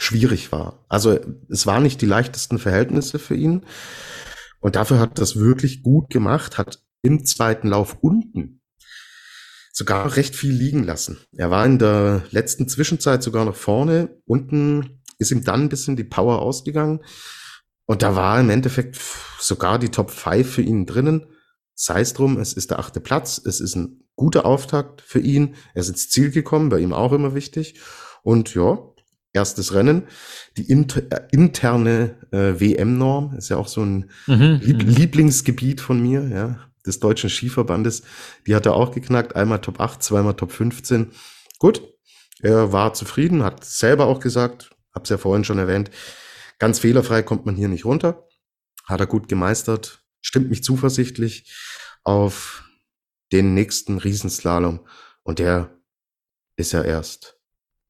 schwierig 0.01 0.51
war. 0.51 0.83
Also 0.89 1.19
es 1.51 1.67
waren 1.67 1.83
nicht 1.83 2.01
die 2.01 2.07
leichtesten 2.07 2.59
Verhältnisse 2.59 3.19
für 3.19 3.35
ihn. 3.35 3.67
Und 4.59 4.77
dafür 4.77 4.99
hat 4.99 5.19
das 5.19 5.37
wirklich 5.37 5.83
gut 5.83 6.09
gemacht, 6.09 6.57
hat 6.57 6.83
im 7.03 7.27
zweiten 7.27 7.69
Lauf 7.69 7.99
unten 8.01 8.63
sogar 9.73 10.17
recht 10.17 10.35
viel 10.35 10.53
liegen 10.53 10.85
lassen. 10.85 11.19
Er 11.37 11.51
war 11.51 11.67
in 11.67 11.79
der 11.79 12.23
letzten 12.31 12.67
Zwischenzeit 12.67 13.23
sogar 13.23 13.45
noch 13.45 13.57
vorne. 13.57 14.23
Unten 14.25 15.03
ist 15.19 15.33
ihm 15.33 15.45
dann 15.45 15.65
ein 15.65 15.69
bisschen 15.69 15.97
die 15.97 16.05
Power 16.05 16.41
ausgegangen. 16.41 17.01
Und 17.85 18.01
da 18.01 18.17
war 18.17 18.41
im 18.41 18.49
Endeffekt 18.49 18.99
sogar 19.39 19.79
die 19.79 19.91
Top 19.91 20.11
5 20.11 20.51
für 20.51 20.63
ihn 20.63 20.87
drinnen. 20.87 21.27
Sei 21.75 22.01
es 22.01 22.15
drum, 22.15 22.39
es 22.39 22.55
ist 22.55 22.71
der 22.71 22.79
achte 22.79 23.01
Platz. 23.01 23.41
Es 23.45 23.61
ist 23.61 23.75
ein 23.75 24.09
guter 24.17 24.47
Auftakt 24.47 25.03
für 25.03 25.21
ihn. 25.21 25.57
Er 25.75 25.83
ist 25.83 25.91
ins 25.91 26.09
Ziel 26.09 26.31
gekommen, 26.31 26.71
bei 26.71 26.79
ihm 26.79 26.95
auch 26.95 27.13
immer 27.13 27.35
wichtig. 27.35 27.81
Und 28.23 28.55
ja, 28.55 28.79
erstes 29.33 29.75
Rennen. 29.75 30.05
Die 30.57 30.71
inter, 30.71 31.03
äh, 31.11 31.29
interne 31.33 32.16
äh, 32.33 32.61
WM-Norm 32.61 33.37
ist 33.37 33.49
ja 33.49 33.57
auch 33.57 33.69
so 33.69 33.83
ein 33.83 34.11
mhm, 34.27 34.61
Lieb. 34.62 34.83
Lieblingsgebiet 34.83 35.81
von 35.81 36.00
mir, 36.00 36.29
ja, 36.29 36.71
des 36.87 37.00
deutschen 37.00 37.31
Skiverbandes. 37.31 38.02
Die 38.46 38.54
hat 38.54 38.67
er 38.67 38.75
auch 38.75 38.92
geknackt. 38.92 39.37
Einmal 39.37 39.61
Top 39.61 39.81
8, 39.81 40.02
zweimal 40.02 40.35
Top 40.35 40.52
15. 40.52 41.13
Gut, 41.59 41.83
er 42.40 42.73
war 42.73 42.94
zufrieden, 42.94 43.44
hat 43.44 43.65
selber 43.65 44.07
auch 44.07 44.21
gesagt, 44.21 44.71
hab's 44.94 45.11
ja 45.11 45.19
vorhin 45.19 45.44
schon 45.44 45.59
erwähnt, 45.59 45.90
ganz 46.59 46.79
fehlerfrei 46.79 47.23
kommt 47.23 47.46
man 47.46 47.54
hier 47.54 47.69
nicht 47.69 47.85
runter. 47.85 48.27
Hat 48.87 49.00
er 49.00 49.07
gut 49.07 49.29
gemeistert, 49.29 50.02
stimmt 50.21 50.50
mich 50.50 50.65
zuversichtlich 50.65 51.54
auf 52.02 52.65
den 53.31 53.54
nächsten 53.54 53.98
Riesenslalom. 53.98 54.81
Und 55.23 55.38
der 55.38 55.79
ist 56.57 56.73
ja 56.73 56.83
erst 56.83 57.40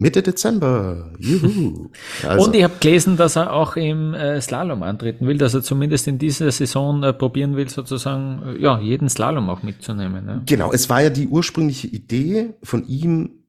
Mitte 0.00 0.22
Dezember. 0.22 1.12
Juhu. 1.18 1.90
Also. 2.26 2.46
Und 2.46 2.54
ich 2.54 2.64
habe 2.64 2.74
gelesen, 2.80 3.16
dass 3.16 3.36
er 3.36 3.52
auch 3.52 3.76
im 3.76 4.14
äh, 4.14 4.40
Slalom 4.40 4.82
antreten 4.82 5.26
will, 5.26 5.38
dass 5.38 5.54
er 5.54 5.62
zumindest 5.62 6.08
in 6.08 6.18
dieser 6.18 6.50
Saison 6.50 7.02
äh, 7.02 7.12
probieren 7.12 7.56
will, 7.56 7.68
sozusagen 7.68 8.42
äh, 8.56 8.62
ja, 8.62 8.78
jeden 8.80 9.08
Slalom 9.08 9.48
auch 9.50 9.62
mitzunehmen. 9.62 10.26
Ja. 10.26 10.42
Genau, 10.46 10.72
es 10.72 10.88
war 10.88 11.02
ja 11.02 11.10
die 11.10 11.28
ursprüngliche 11.28 11.86
Idee 11.86 12.54
von 12.62 12.86
ihm, 12.88 13.40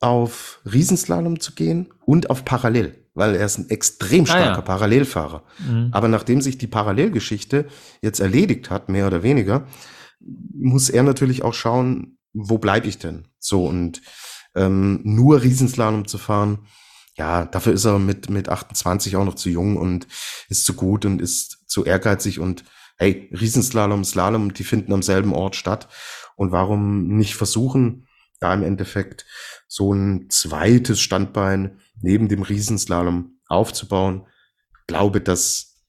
auf 0.00 0.60
Riesenslalom 0.64 1.40
zu 1.40 1.54
gehen 1.54 1.88
und 2.04 2.30
auf 2.30 2.44
Parallel, 2.44 2.94
weil 3.14 3.34
er 3.34 3.46
ist 3.46 3.58
ein 3.58 3.70
extrem 3.70 4.26
starker 4.26 4.52
ah, 4.52 4.56
ja. 4.56 4.60
Parallelfahrer. 4.60 5.42
Mhm. 5.58 5.88
Aber 5.90 6.08
nachdem 6.08 6.40
sich 6.40 6.58
die 6.58 6.68
Parallelgeschichte 6.68 7.66
jetzt 8.00 8.20
erledigt 8.20 8.70
hat, 8.70 8.88
mehr 8.88 9.06
oder 9.08 9.24
weniger, 9.24 9.66
muss 10.20 10.88
er 10.88 11.02
natürlich 11.02 11.42
auch 11.42 11.54
schauen, 11.54 12.18
wo 12.32 12.58
bleibe 12.58 12.86
ich 12.86 12.98
denn? 12.98 13.26
So 13.40 13.64
und 13.64 14.02
ähm, 14.58 15.00
nur 15.04 15.42
Riesenslalom 15.42 16.06
zu 16.06 16.18
fahren, 16.18 16.66
ja, 17.16 17.44
dafür 17.44 17.72
ist 17.72 17.84
er 17.84 17.98
mit, 17.98 18.30
mit 18.30 18.48
28 18.48 19.16
auch 19.16 19.24
noch 19.24 19.34
zu 19.34 19.50
jung 19.50 19.76
und 19.76 20.06
ist 20.48 20.64
zu 20.64 20.74
gut 20.74 21.04
und 21.04 21.20
ist 21.20 21.64
zu 21.66 21.84
ehrgeizig 21.84 22.38
und 22.38 22.64
hey, 22.96 23.30
Riesenslalom, 23.32 24.04
Slalom, 24.04 24.54
die 24.54 24.64
finden 24.64 24.92
am 24.92 25.02
selben 25.02 25.32
Ort 25.32 25.56
statt. 25.56 25.88
Und 26.36 26.52
warum 26.52 27.08
nicht 27.08 27.34
versuchen, 27.34 28.06
da 28.40 28.54
im 28.54 28.62
Endeffekt 28.62 29.26
so 29.66 29.92
ein 29.92 30.30
zweites 30.30 31.00
Standbein 31.00 31.80
neben 32.00 32.28
dem 32.28 32.42
Riesenslalom 32.42 33.38
aufzubauen? 33.48 34.26
Glaube, 34.86 35.20
dass 35.20 35.84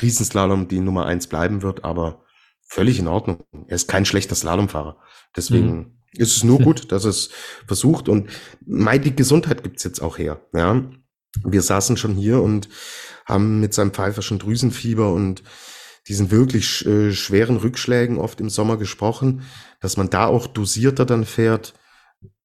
Riesenslalom 0.00 0.68
die 0.68 0.80
Nummer 0.80 1.06
eins 1.06 1.26
bleiben 1.26 1.62
wird, 1.62 1.84
aber 1.84 2.24
völlig 2.66 2.98
in 2.98 3.08
Ordnung. 3.08 3.44
Er 3.68 3.76
ist 3.76 3.88
kein 3.88 4.04
schlechter 4.04 4.34
Slalomfahrer. 4.34 4.98
Deswegen 5.34 5.76
mhm. 5.76 5.95
Ist 6.18 6.36
es 6.36 6.44
nur 6.44 6.58
gut, 6.58 6.92
dass 6.92 7.04
es 7.04 7.30
versucht 7.66 8.08
und 8.08 8.30
mein, 8.64 9.02
die 9.02 9.14
Gesundheit 9.14 9.62
gibt's 9.62 9.84
jetzt 9.84 10.00
auch 10.00 10.18
her. 10.18 10.40
Ja, 10.54 10.82
wir 11.44 11.62
saßen 11.62 11.96
schon 11.96 12.14
hier 12.14 12.42
und 12.42 12.68
haben 13.26 13.60
mit 13.60 13.74
seinem 13.74 13.92
pfeiferschen 13.92 14.38
Drüsenfieber 14.38 15.12
und 15.12 15.42
diesen 16.08 16.30
wirklich 16.30 16.86
äh, 16.86 17.12
schweren 17.12 17.56
Rückschlägen 17.56 18.18
oft 18.18 18.40
im 18.40 18.48
Sommer 18.48 18.76
gesprochen, 18.76 19.42
dass 19.80 19.96
man 19.96 20.08
da 20.08 20.26
auch 20.26 20.46
dosierter 20.46 21.04
dann 21.04 21.24
fährt, 21.24 21.74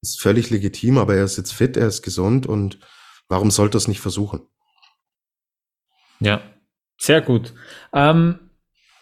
ist 0.00 0.20
völlig 0.20 0.50
legitim, 0.50 0.98
aber 0.98 1.14
er 1.14 1.24
ist 1.24 1.36
jetzt 1.36 1.52
fit, 1.52 1.76
er 1.76 1.86
ist 1.86 2.02
gesund 2.02 2.46
und 2.46 2.80
warum 3.28 3.50
sollte 3.50 3.76
er 3.76 3.78
es 3.78 3.88
nicht 3.88 4.00
versuchen? 4.00 4.42
Ja, 6.18 6.42
sehr 6.98 7.20
gut. 7.20 7.54
Ähm, 7.92 8.41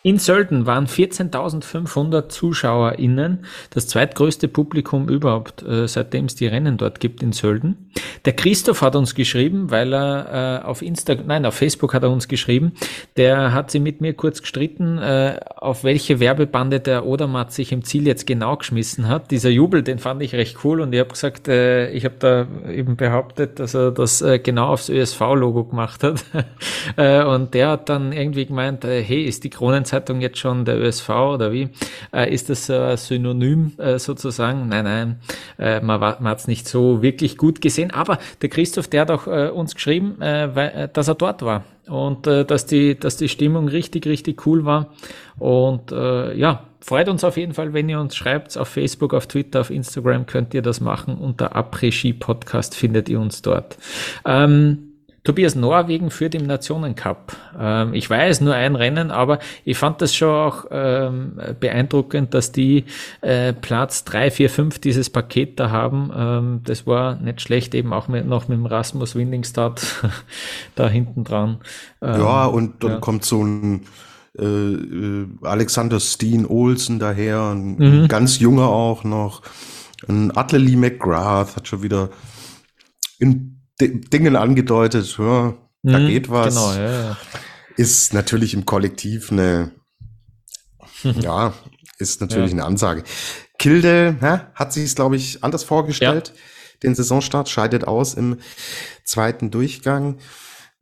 in 0.03 0.19
Sölden 0.19 0.65
waren 0.65 0.87
14.500 0.87 2.31
ZuschauerInnen, 2.31 3.45
das 3.69 3.87
zweitgrößte 3.87 4.49
Publikum 4.49 5.11
überhaupt, 5.11 5.63
äh, 5.63 5.87
seitdem 5.87 6.25
es 6.25 6.35
die 6.35 6.47
Rennen 6.47 6.79
dort 6.79 7.01
gibt 7.01 7.23
in 7.23 7.33
Sölden. 7.33 7.91
Der 8.25 8.33
Christoph 8.33 8.81
hat 8.81 8.97
uns 8.97 9.15
geschrieben, 9.15 9.71
weil 9.71 9.93
er 9.93 10.63
äh, 10.63 10.65
auf 10.65 10.81
Instagram, 10.81 11.27
nein, 11.27 11.45
auf 11.45 11.55
Facebook 11.55 11.93
hat 11.93 12.03
er 12.03 12.11
uns 12.11 12.29
geschrieben, 12.29 12.73
der 13.19 13.53
hat 13.53 13.71
sie 13.71 13.79
mit 13.79 14.01
mir 14.01 14.15
kurz 14.15 14.41
gestritten, 14.41 14.97
äh, 14.97 15.39
auf 15.57 15.85
welche 15.85 16.19
Werbebande 16.19 16.81
der 16.81 17.05
Odermatt 17.05 17.53
sich 17.53 17.71
im 17.71 17.85
Ziel 17.85 18.07
jetzt 18.07 18.27
genau 18.27 18.57
geschmissen 18.57 19.07
hat. 19.07 19.31
Dieser 19.31 19.51
Jubel, 19.51 19.83
den 19.83 19.99
fand 19.99 20.23
ich 20.23 20.35
recht 20.35 20.65
cool 20.65 20.81
und 20.81 20.95
ich 20.95 21.01
habe 21.01 21.11
gesagt, 21.11 21.47
ich 21.49 22.05
habe 22.05 22.15
da 22.19 22.47
eben 22.71 22.97
behauptet, 22.97 23.59
dass 23.59 23.75
er 23.75 23.91
das 23.91 24.25
genau 24.43 24.69
aufs 24.69 24.89
ÖSV-Logo 24.89 25.65
gemacht 25.65 26.03
hat. 26.03 26.25
und 27.27 27.55
der 27.55 27.69
hat 27.69 27.89
dann 27.89 28.13
irgendwie 28.13 28.47
gemeint, 28.47 28.85
hey, 28.85 29.25
ist 29.25 29.45
die 29.45 29.51
Kronen 29.51 29.85
Zeitung 29.91 30.21
jetzt 30.21 30.39
schon 30.39 30.65
der 30.65 30.79
ÖSV 30.79 31.09
oder 31.11 31.53
wie? 31.53 31.69
Äh, 32.13 32.33
ist 32.33 32.49
das 32.49 32.71
ein 32.71 32.97
Synonym 32.97 33.73
äh, 33.79 33.99
sozusagen? 33.99 34.69
Nein, 34.69 34.85
nein, 34.85 35.21
äh, 35.59 35.81
man, 35.81 36.01
man 36.01 36.25
hat 36.25 36.39
es 36.39 36.47
nicht 36.47 36.69
so 36.69 37.03
wirklich 37.03 37.37
gut 37.37 37.61
gesehen. 37.61 37.91
Aber 37.91 38.19
der 38.41 38.49
Christoph, 38.49 38.89
der 38.89 39.03
hat 39.03 39.11
auch 39.11 39.27
äh, 39.27 39.49
uns 39.49 39.75
geschrieben, 39.75 40.21
äh, 40.23 40.55
weil, 40.55 40.69
äh, 40.71 40.89
dass 40.93 41.09
er 41.09 41.15
dort 41.15 41.43
war 41.43 41.65
und 41.89 42.29
dass, 42.29 42.67
die, 42.67 42.97
dass 42.97 43.17
die 43.17 43.29
Stimmung 43.29 43.67
richtig, 43.67 44.07
richtig 44.07 44.47
cool 44.47 44.65
war. 44.65 44.93
Und 45.41 45.91
ja, 45.91 46.67
freut 46.81 47.09
uns 47.09 47.25
auf 47.25 47.37
jeden 47.37 47.53
Fall, 47.53 47.73
wenn 47.73 47.89
ihr 47.89 47.99
uns 47.99 48.15
schreibt 48.15 48.57
auf 48.57 48.69
Facebook, 48.69 49.13
auf 49.13 49.27
Twitter, 49.27 49.61
auf 49.61 49.71
Instagram 49.71 50.27
könnt 50.27 50.55
ihr 50.55 50.63
das 50.63 50.81
machen. 50.81 51.17
Unter 51.17 51.57
Après-Ski 51.57 52.13
Podcast 52.13 52.77
findet 52.77 53.09
ihr 53.09 53.19
uns 53.19 53.43
dort. 53.43 53.77
Ähm, 54.25 54.90
Tobias 55.23 55.55
Norwegen 55.55 56.11
führt 56.11 56.35
im 56.35 56.47
Nationencup. 56.47 57.37
Ähm, 57.59 57.93
ich 57.93 58.09
weiß 58.09 58.41
nur 58.41 58.55
ein 58.55 58.75
Rennen, 58.75 59.11
aber 59.11 59.39
ich 59.65 59.77
fand 59.77 60.01
das 60.01 60.15
schon 60.15 60.31
auch 60.31 60.65
ähm, 60.71 61.39
beeindruckend, 61.59 62.33
dass 62.33 62.53
die 62.53 62.85
äh, 63.21 63.53
Platz 63.53 64.05
drei, 64.05 64.31
vier, 64.31 64.49
fünf 64.49 64.79
dieses 64.79 65.11
Paket 65.11 65.61
da 65.61 65.71
haben. 65.71 66.11
Ähm, 66.17 66.61
das 66.65 66.87
war 66.87 67.17
nicht 67.17 67.43
schlecht, 67.43 67.75
eben 67.75 67.93
auch 67.93 68.09
mit, 68.09 68.27
noch 68.27 68.49
mit 68.49 68.57
dem 68.57 68.67
Rasmus 68.67 69.15
Windingstad 69.15 69.83
da 70.75 70.89
hinten 70.89 71.25
dran. 71.25 71.59
Ähm, 72.01 72.21
ja, 72.21 72.47
und 72.47 72.83
dann 72.83 72.93
ja. 72.93 72.99
kommt 72.99 73.25
so 73.25 73.45
ein 73.45 73.83
äh, 74.39 74.45
äh, 74.45 75.27
Alexander 75.43 76.01
Steen 76.01 76.47
Olsen 76.47 76.99
daher, 76.99 77.51
ein 77.51 77.77
mhm. 77.77 78.09
ganz 78.09 78.39
junger 78.39 78.69
auch 78.69 79.05
noch. 79.05 79.43
Ein 80.09 80.35
Atley 80.35 80.77
McGrath 80.77 81.57
hat 81.57 81.69
schon 81.69 81.83
wieder 81.83 82.09
in 83.19 83.50
Dingen 83.81 84.37
angedeutet, 84.37 85.17
ja, 85.19 85.55
da 85.83 85.99
mhm, 85.99 86.07
geht 86.07 86.31
was. 86.31 86.55
Genau, 86.55 86.73
ja, 86.73 87.03
ja. 87.03 87.17
Ist 87.77 88.13
natürlich 88.13 88.55
im 88.55 88.67
Kollektiv 88.67 89.33
eine, 89.33 89.73
ja, 91.03 91.55
ist 91.99 92.21
natürlich 92.21 92.53
eine 92.53 92.65
Ansage. 92.65 93.05
Kilde 93.59 94.17
hä, 94.21 94.41
hat 94.55 94.73
sich 94.73 94.85
es, 94.85 94.95
glaube 94.95 95.17
ich, 95.17 95.45
anders 95.45 95.65
vorgestellt. 95.65 96.33
Den 96.83 96.95
Saisonstart 96.95 97.49
scheidet 97.49 97.87
aus 97.87 98.15
im 98.15 98.39
zweiten 99.05 99.51
Durchgang. 99.51 100.19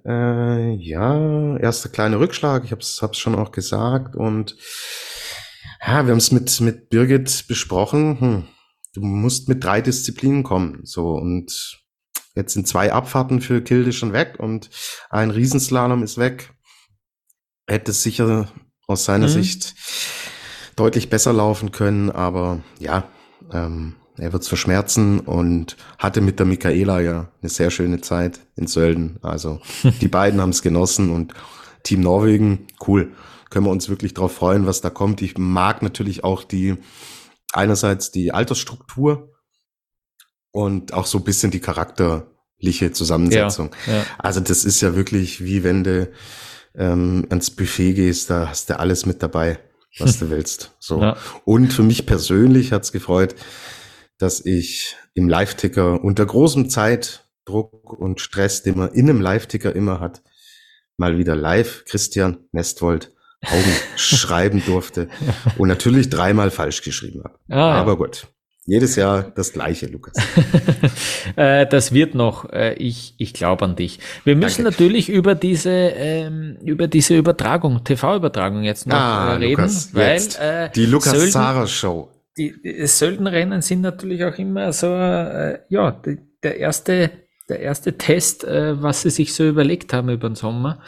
Äh, 0.04 0.74
ja, 0.74 1.56
erster 1.56 1.88
kleine 1.88 2.20
Rückschlag, 2.20 2.64
ich 2.64 2.70
habe 2.70 2.80
es 2.80 3.00
schon 3.14 3.34
auch 3.34 3.50
gesagt. 3.50 4.14
Und 4.14 4.56
ja, 5.80 6.06
wir 6.06 6.12
haben 6.12 6.18
es 6.18 6.30
mit, 6.30 6.60
mit 6.60 6.88
Birgit 6.88 7.46
besprochen. 7.48 8.20
Hm, 8.20 8.44
du 8.94 9.00
musst 9.00 9.48
mit 9.48 9.62
drei 9.64 9.80
Disziplinen 9.80 10.44
kommen. 10.44 10.80
So 10.84 11.14
und 11.14 11.80
Jetzt 12.38 12.54
sind 12.54 12.68
zwei 12.68 12.92
Abfahrten 12.92 13.40
für 13.40 13.62
Kilde 13.62 13.92
schon 13.92 14.12
weg 14.12 14.36
und 14.38 14.70
ein 15.10 15.32
Riesenslalom 15.32 16.04
ist 16.04 16.18
weg. 16.18 16.52
Hätte 17.66 17.90
es 17.90 18.04
sicher 18.04 18.46
aus 18.86 19.04
seiner 19.04 19.26
mhm. 19.26 19.32
Sicht 19.32 19.74
deutlich 20.76 21.10
besser 21.10 21.32
laufen 21.32 21.72
können, 21.72 22.12
aber 22.12 22.60
ja, 22.78 23.08
ähm, 23.52 23.96
er 24.18 24.32
wird 24.32 24.44
es 24.44 24.48
verschmerzen 24.48 25.18
und 25.18 25.76
hatte 25.98 26.20
mit 26.20 26.38
der 26.38 26.46
Michaela 26.46 27.00
ja 27.00 27.28
eine 27.42 27.48
sehr 27.48 27.72
schöne 27.72 28.02
Zeit 28.02 28.38
in 28.54 28.68
Sölden. 28.68 29.18
Also 29.20 29.60
die 30.00 30.06
beiden 30.06 30.40
haben 30.40 30.50
es 30.50 30.62
genossen 30.62 31.10
und 31.10 31.34
Team 31.82 32.02
Norwegen, 32.02 32.68
cool. 32.86 33.10
Können 33.50 33.66
wir 33.66 33.72
uns 33.72 33.88
wirklich 33.88 34.14
darauf 34.14 34.32
freuen, 34.32 34.64
was 34.64 34.80
da 34.80 34.90
kommt. 34.90 35.22
Ich 35.22 35.38
mag 35.38 35.82
natürlich 35.82 36.22
auch 36.22 36.44
die 36.44 36.76
einerseits 37.52 38.12
die 38.12 38.30
Altersstruktur 38.30 39.34
und 40.52 40.92
auch 40.92 41.06
so 41.06 41.18
ein 41.18 41.24
bisschen 41.24 41.50
die 41.50 41.60
charakterliche 41.60 42.92
Zusammensetzung. 42.92 43.70
Ja, 43.86 43.94
ja. 43.94 44.06
Also 44.18 44.40
das 44.40 44.64
ist 44.64 44.80
ja 44.80 44.94
wirklich 44.94 45.44
wie 45.44 45.64
wenn 45.64 45.84
du 45.84 46.10
ähm, 46.74 47.26
ans 47.30 47.50
Buffet 47.50 47.94
gehst, 47.94 48.30
da 48.30 48.48
hast 48.48 48.70
du 48.70 48.78
alles 48.78 49.06
mit 49.06 49.22
dabei, 49.22 49.58
was 49.98 50.18
du 50.18 50.30
willst. 50.30 50.74
So. 50.78 51.00
Ja. 51.02 51.16
Und 51.44 51.72
für 51.72 51.82
mich 51.82 52.06
persönlich 52.06 52.72
hat's 52.72 52.92
gefreut, 52.92 53.34
dass 54.18 54.44
ich 54.44 54.96
im 55.14 55.28
Live-Ticker 55.28 56.02
unter 56.02 56.26
großem 56.26 56.70
Zeitdruck 56.70 57.92
und 57.92 58.20
Stress, 58.20 58.62
den 58.62 58.78
man 58.78 58.92
in 58.92 59.08
einem 59.08 59.20
Live-Ticker 59.20 59.74
immer 59.74 60.00
hat, 60.00 60.22
mal 60.96 61.18
wieder 61.18 61.36
live 61.36 61.84
Christian 61.84 62.38
Nestwold 62.52 63.12
Augen 63.46 63.72
schreiben 63.96 64.62
durfte 64.66 65.08
und 65.58 65.68
natürlich 65.68 66.10
dreimal 66.10 66.50
falsch 66.50 66.82
geschrieben 66.82 67.22
habe. 67.24 67.38
Ah, 67.48 67.74
Aber 67.74 67.96
gut. 67.96 68.26
Jedes 68.68 68.96
Jahr 68.96 69.32
das 69.34 69.54
gleiche, 69.54 69.86
Lukas. 69.86 70.14
Äh, 71.36 71.66
das 71.66 71.92
wird 71.92 72.14
noch. 72.14 72.50
Äh, 72.52 72.74
ich, 72.74 73.14
ich 73.18 73.32
glaube 73.32 73.64
an 73.64 73.76
dich. 73.76 74.00
Wir 74.24 74.34
müssen 74.34 74.64
Danke. 74.64 74.82
natürlich 74.82 75.08
über 75.08 75.34
diese, 75.34 75.70
ähm, 75.70 76.56
über 76.64 76.88
diese 76.88 77.16
Übertragung, 77.16 77.84
TV-Übertragung 77.84 78.64
jetzt 78.64 78.86
noch 78.86 78.96
ah, 78.96 79.34
äh, 79.34 79.36
reden, 79.36 79.60
Lukas, 79.60 79.94
weil 79.94 80.14
jetzt. 80.14 80.40
Äh, 80.40 80.70
die 80.74 80.86
Lukas 80.86 81.30
Zara 81.30 81.66
Show. 81.66 82.10
Die, 82.36 82.54
die 82.62 82.86
Söldenrennen 82.86 83.62
sind 83.62 83.82
natürlich 83.82 84.24
auch 84.24 84.36
immer 84.38 84.72
so, 84.72 84.86
äh, 84.86 85.60
ja, 85.68 85.92
die, 85.92 86.18
der 86.42 86.56
erste 86.56 87.10
der 87.48 87.60
erste 87.60 87.96
Test, 87.96 88.44
äh, 88.44 88.82
was 88.82 89.02
sie 89.02 89.10
sich 89.10 89.34
so 89.34 89.46
überlegt 89.46 89.92
haben 89.92 90.10
über 90.10 90.28
den 90.28 90.34
Sommer. 90.34 90.80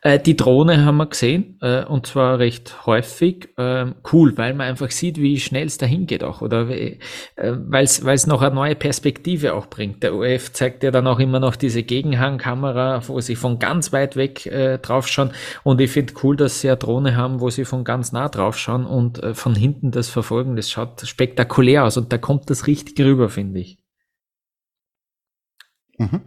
Äh, 0.00 0.18
die 0.18 0.36
Drohne 0.36 0.84
haben 0.84 0.96
wir 0.96 1.06
gesehen, 1.06 1.58
äh, 1.60 1.84
und 1.84 2.06
zwar 2.06 2.38
recht 2.38 2.86
häufig. 2.86 3.48
Ähm, 3.58 3.96
cool, 4.12 4.36
weil 4.36 4.54
man 4.54 4.68
einfach 4.68 4.90
sieht, 4.90 5.18
wie 5.18 5.40
schnell 5.40 5.66
es 5.66 5.78
dahin 5.78 6.06
geht 6.06 6.22
auch, 6.22 6.40
oder 6.40 6.68
äh, 6.70 6.98
weil 7.36 7.84
es 7.84 8.26
noch 8.26 8.42
eine 8.42 8.54
neue 8.54 8.76
Perspektive 8.76 9.54
auch 9.54 9.66
bringt. 9.66 10.02
Der 10.02 10.14
OF 10.14 10.52
zeigt 10.52 10.82
ja 10.82 10.90
dann 10.90 11.06
auch 11.06 11.18
immer 11.18 11.40
noch 11.40 11.56
diese 11.56 11.82
Gegenhangkamera, 11.82 13.02
wo 13.08 13.20
sie 13.20 13.36
von 13.36 13.58
ganz 13.58 13.92
weit 13.92 14.16
weg 14.16 14.46
äh, 14.46 14.78
draufschauen. 14.78 15.32
Und 15.64 15.80
ich 15.80 15.90
finde 15.90 16.14
cool, 16.22 16.36
dass 16.36 16.60
sie 16.60 16.68
eine 16.68 16.76
Drohne 16.76 17.16
haben, 17.16 17.40
wo 17.40 17.50
sie 17.50 17.64
von 17.64 17.84
ganz 17.84 18.12
nah 18.12 18.28
draufschauen 18.28 18.86
und 18.86 19.22
äh, 19.22 19.34
von 19.34 19.54
hinten 19.54 19.90
das 19.90 20.08
verfolgen. 20.08 20.56
Das 20.56 20.70
schaut 20.70 21.00
spektakulär 21.06 21.84
aus 21.84 21.96
und 21.96 22.12
da 22.12 22.18
kommt 22.18 22.50
das 22.50 22.66
richtig 22.66 23.00
rüber, 23.04 23.28
finde 23.28 23.60
ich. 23.60 23.83
Mhm. 25.98 26.20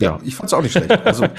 Ja, 0.00 0.18
ich 0.24 0.34
fand 0.34 0.48
es 0.48 0.54
auch 0.54 0.62
nicht 0.62 0.72
schlecht. 0.72 0.90
Also, 0.90 1.26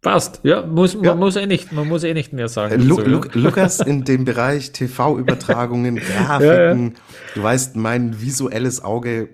Passt, 0.00 0.40
ja, 0.44 0.64
muss, 0.64 0.94
ja. 0.94 1.00
Man, 1.00 1.18
muss 1.18 1.34
eh 1.34 1.46
nicht, 1.46 1.72
man 1.72 1.88
muss 1.88 2.04
eh 2.04 2.14
nicht 2.14 2.32
mehr 2.32 2.48
sagen. 2.48 2.80
Lu, 2.86 3.00
Lu, 3.00 3.20
Lukas 3.32 3.80
in 3.80 4.04
dem 4.04 4.24
Bereich 4.24 4.70
TV-Übertragungen, 4.70 5.96
Grafiken, 6.16 6.94
ja, 6.94 7.00
du 7.34 7.42
weißt, 7.42 7.74
mein 7.74 8.20
visuelles 8.20 8.82
Auge, 8.84 9.30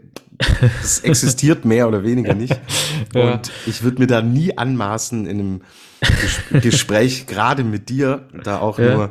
das 0.81 1.01
existiert 1.01 1.67
mehr 1.67 1.87
oder 1.87 2.03
weniger 2.03 2.35
nicht. 2.35 2.59
Und 3.15 3.53
ich 3.67 3.83
würde 3.83 3.99
mir 4.01 4.07
da 4.07 4.23
nie 4.23 4.57
anmaßen, 4.57 5.27
in 5.27 5.39
einem 5.39 5.63
Ges 6.01 6.63
Gespräch, 6.63 7.27
gerade 7.27 7.63
mit 7.63 7.91
dir, 7.91 8.27
da 8.43 8.59
auch 8.59 8.79
nur 8.79 9.11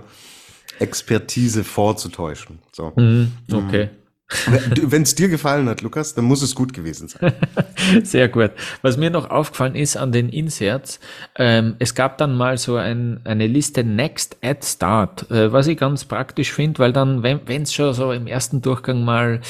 Expertise 0.80 1.64
vorzutäuschen. 1.64 2.60
So. 2.72 2.94
Mhm, 2.96 3.32
okay. 3.52 3.90
Wenn 4.28 5.04
es 5.04 5.16
dir 5.16 5.30
gefallen 5.30 5.70
hat, 5.70 5.82
Lukas, 5.82 6.16
dann 6.16 6.26
muss 6.26 6.42
es 6.42 6.56
gut 6.56 6.74
gewesen 6.74 7.08
sein. 7.08 7.34
Sehr 8.04 8.30
gut. 8.30 8.52
Was 8.82 8.98
mir 8.98 9.10
noch 9.10 9.30
aufgefallen 9.30 9.76
ist 9.76 9.96
an 9.98 10.12
den 10.12 10.30
Inserts, 10.30 11.00
ähm, 11.36 11.76
es 11.80 11.94
gab 11.94 12.18
dann 12.18 12.36
mal 12.36 12.58
so 12.58 12.78
ein, 12.78 13.22
eine 13.26 13.48
Liste 13.48 13.84
Next 13.84 14.38
at 14.42 14.64
Start, 14.64 15.30
äh, 15.30 15.52
was 15.52 15.68
ich 15.68 15.78
ganz 15.78 16.06
praktisch 16.06 16.52
finde, 16.52 16.80
weil 16.80 16.94
dann, 16.94 17.22
wenn 17.22 17.62
es 17.62 17.74
schon 17.74 17.94
so 17.94 18.12
im 18.12 18.28
ersten 18.28 18.62
Durchgang 18.62 19.04
mal 19.04 19.42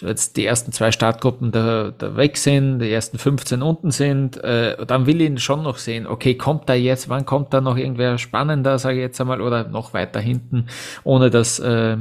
so 0.00 0.06
jetzt 0.06 0.36
die 0.36 0.46
ersten 0.46 0.72
zwei 0.72 0.92
Startgruppen 0.92 1.52
da, 1.52 1.92
da 1.96 2.16
weg 2.16 2.38
sind, 2.38 2.78
die 2.78 2.90
ersten 2.90 3.18
15 3.18 3.60
unten 3.60 3.90
sind, 3.90 4.42
äh, 4.42 4.86
dann 4.86 5.04
will 5.06 5.20
ich 5.20 5.42
schon 5.42 5.62
noch 5.62 5.76
sehen, 5.76 6.06
okay, 6.06 6.36
kommt 6.36 6.68
da 6.68 6.74
jetzt, 6.74 7.10
wann 7.10 7.26
kommt 7.26 7.52
da 7.52 7.60
noch 7.60 7.76
irgendwer 7.76 8.16
spannender, 8.16 8.78
sage 8.78 8.96
ich 8.96 9.02
jetzt 9.02 9.20
einmal, 9.20 9.42
oder 9.42 9.68
noch 9.68 9.92
weiter 9.92 10.20
hinten, 10.20 10.68
ohne 11.04 11.28
dass 11.28 11.58
äh, 11.58 11.98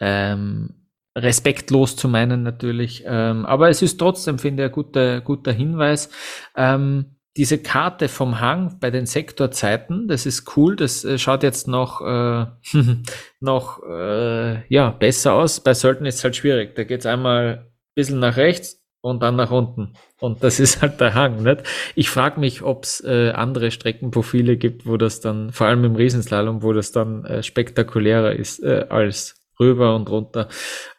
ähm, 0.00 0.77
respektlos 1.18 1.96
zu 1.96 2.08
meinen 2.08 2.42
natürlich. 2.42 3.04
Ähm, 3.06 3.46
aber 3.46 3.68
es 3.68 3.82
ist 3.82 3.98
trotzdem, 3.98 4.38
finde 4.38 4.64
ich, 4.64 4.68
ein 4.70 4.72
guter, 4.72 5.20
guter 5.20 5.52
Hinweis. 5.52 6.10
Ähm, 6.56 7.18
diese 7.36 7.58
Karte 7.58 8.08
vom 8.08 8.40
Hang 8.40 8.78
bei 8.80 8.90
den 8.90 9.06
Sektorzeiten, 9.06 10.08
das 10.08 10.26
ist 10.26 10.56
cool, 10.56 10.74
das 10.74 11.04
äh, 11.04 11.18
schaut 11.18 11.44
jetzt 11.44 11.68
noch, 11.68 12.00
äh, 12.00 12.46
noch 13.40 13.80
äh, 13.88 14.66
ja, 14.68 14.90
besser 14.90 15.34
aus. 15.34 15.60
Bei 15.60 15.72
Söldern 15.72 16.06
ist 16.06 16.16
es 16.16 16.24
halt 16.24 16.36
schwierig. 16.36 16.74
Da 16.74 16.84
geht 16.84 17.00
es 17.00 17.06
einmal 17.06 17.58
ein 17.58 17.94
bisschen 17.94 18.18
nach 18.18 18.36
rechts 18.36 18.82
und 19.00 19.22
dann 19.22 19.36
nach 19.36 19.52
unten. 19.52 19.92
Und 20.20 20.42
das 20.42 20.58
ist 20.58 20.82
halt 20.82 21.00
der 21.00 21.14
Hang. 21.14 21.44
Nicht? 21.44 21.62
Ich 21.94 22.10
frage 22.10 22.40
mich, 22.40 22.62
ob 22.62 22.82
es 22.82 23.04
äh, 23.04 23.30
andere 23.30 23.70
Streckenprofile 23.70 24.56
gibt, 24.56 24.86
wo 24.86 24.96
das 24.96 25.20
dann, 25.20 25.52
vor 25.52 25.68
allem 25.68 25.84
im 25.84 25.94
Riesenslalom, 25.94 26.64
wo 26.64 26.72
das 26.72 26.90
dann 26.90 27.24
äh, 27.24 27.44
spektakulärer 27.44 28.32
ist 28.32 28.60
äh, 28.64 28.86
als 28.88 29.37
rüber 29.60 29.94
und 29.96 30.08
runter. 30.10 30.48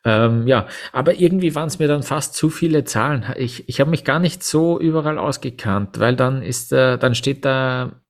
Ähm, 0.03 0.47
ja, 0.47 0.67
aber 0.91 1.19
irgendwie 1.19 1.55
waren 1.55 1.67
es 1.67 1.79
mir 1.79 1.87
dann 1.87 2.03
fast 2.03 2.35
zu 2.35 2.49
viele 2.49 2.83
Zahlen. 2.83 3.25
Ich, 3.37 3.67
ich 3.69 3.79
habe 3.79 3.89
mich 3.89 4.03
gar 4.03 4.19
nicht 4.19 4.43
so 4.43 4.79
überall 4.79 5.17
ausgekannt, 5.17 5.99
weil 5.99 6.15
dann 6.15 6.41
ist, 6.41 6.71
äh, 6.71 6.97
dann 6.97 7.15
steht 7.15 7.45
da, 7.45 8.01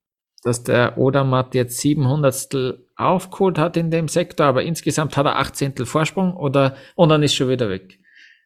dass 0.42 0.62
der 0.62 0.98
Odermatt 0.98 1.54
jetzt 1.54 1.78
700 1.78 2.78
aufgeholt 2.96 3.58
hat 3.58 3.76
in 3.76 3.90
dem 3.90 4.08
Sektor, 4.08 4.46
aber 4.46 4.62
insgesamt 4.62 5.16
hat 5.16 5.26
er 5.26 5.38
18 5.38 5.76
Vorsprung 5.84 6.34
oder 6.34 6.76
und 6.94 7.08
dann 7.08 7.22
ist 7.22 7.34
schon 7.34 7.48
wieder 7.48 7.68
weg. 7.68 7.98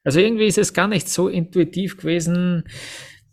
Also 0.05 0.21
irgendwie 0.21 0.47
ist 0.47 0.59
es 0.59 0.75
gar 0.75 0.87
nicht 0.87 1.09
so 1.09 1.29
intuitiv 1.29 1.97
gewesen 1.97 2.65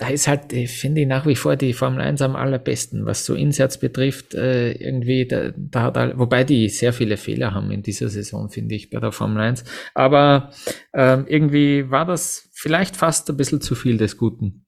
da 0.01 0.07
ist 0.07 0.27
halt, 0.27 0.51
finde 0.67 1.01
ich, 1.01 1.07
nach 1.07 1.27
wie 1.27 1.35
vor 1.35 1.55
die 1.55 1.73
Formel 1.73 2.01
1 2.01 2.23
am 2.23 2.35
allerbesten, 2.35 3.05
was 3.05 3.23
so 3.23 3.35
Inserts 3.35 3.77
betrifft, 3.77 4.33
äh, 4.33 4.71
irgendwie, 4.71 5.27
da, 5.27 5.51
da 5.55 5.83
hat 5.83 5.95
all, 5.95 6.17
wobei 6.17 6.43
die 6.43 6.69
sehr 6.69 6.91
viele 6.91 7.17
Fehler 7.17 7.53
haben 7.53 7.69
in 7.69 7.83
dieser 7.83 8.09
Saison, 8.09 8.49
finde 8.49 8.73
ich, 8.73 8.89
bei 8.89 8.99
der 8.99 9.11
Formel 9.11 9.39
1. 9.43 9.63
Aber 9.93 10.49
ähm, 10.95 11.25
irgendwie 11.27 11.91
war 11.91 12.07
das 12.07 12.49
vielleicht 12.51 12.97
fast 12.97 13.29
ein 13.29 13.37
bisschen 13.37 13.61
zu 13.61 13.75
viel 13.75 13.97
des 13.97 14.17
Guten. 14.17 14.65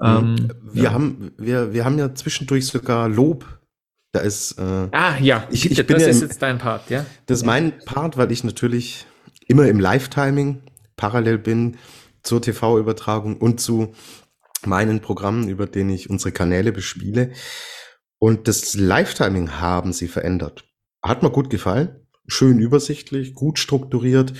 Ähm, 0.00 0.34
mhm. 0.34 0.48
wir 0.72 0.84
ja. 0.84 0.92
haben, 0.92 1.32
wir, 1.36 1.72
wir 1.72 1.84
haben 1.84 1.98
ja 1.98 2.14
zwischendurch 2.14 2.66
sogar 2.66 3.08
Lob. 3.08 3.58
Da 4.12 4.20
ist, 4.20 4.60
äh, 4.60 4.62
ah, 4.92 5.18
ja, 5.20 5.48
ich, 5.50 5.72
ich 5.72 5.86
bin 5.88 5.94
das 5.94 6.04
ja 6.04 6.08
ist 6.10 6.22
jetzt 6.22 6.40
dein 6.40 6.58
Part, 6.58 6.88
ja? 6.88 7.04
Das 7.26 7.38
ist 7.38 7.44
mein 7.44 7.80
Part, 7.84 8.16
weil 8.16 8.30
ich 8.30 8.44
natürlich 8.44 9.06
immer 9.48 9.66
im 9.66 9.80
Live-Timing 9.80 10.62
parallel 10.94 11.38
bin 11.38 11.78
zur 12.22 12.40
TV-Übertragung 12.40 13.38
und 13.38 13.60
zu 13.60 13.92
meinen 14.66 15.00
Programmen, 15.00 15.48
über 15.48 15.66
denen 15.66 15.90
ich 15.90 16.10
unsere 16.10 16.32
Kanäle 16.32 16.72
bespiele. 16.72 17.32
Und 18.18 18.48
das 18.48 18.74
Live-Timing 18.74 19.52
haben 19.60 19.92
sie 19.92 20.08
verändert. 20.08 20.64
Hat 21.02 21.22
mir 21.22 21.30
gut 21.30 21.50
gefallen. 21.50 22.06
Schön 22.26 22.58
übersichtlich, 22.58 23.34
gut 23.34 23.58
strukturiert, 23.58 24.34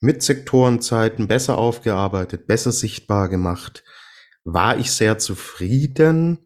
mit 0.00 0.22
Sektorenzeiten 0.22 1.28
besser 1.28 1.58
aufgearbeitet, 1.58 2.46
besser 2.46 2.72
sichtbar 2.72 3.28
gemacht. 3.28 3.84
War 4.44 4.78
ich 4.78 4.90
sehr 4.92 5.18
zufrieden, 5.18 6.38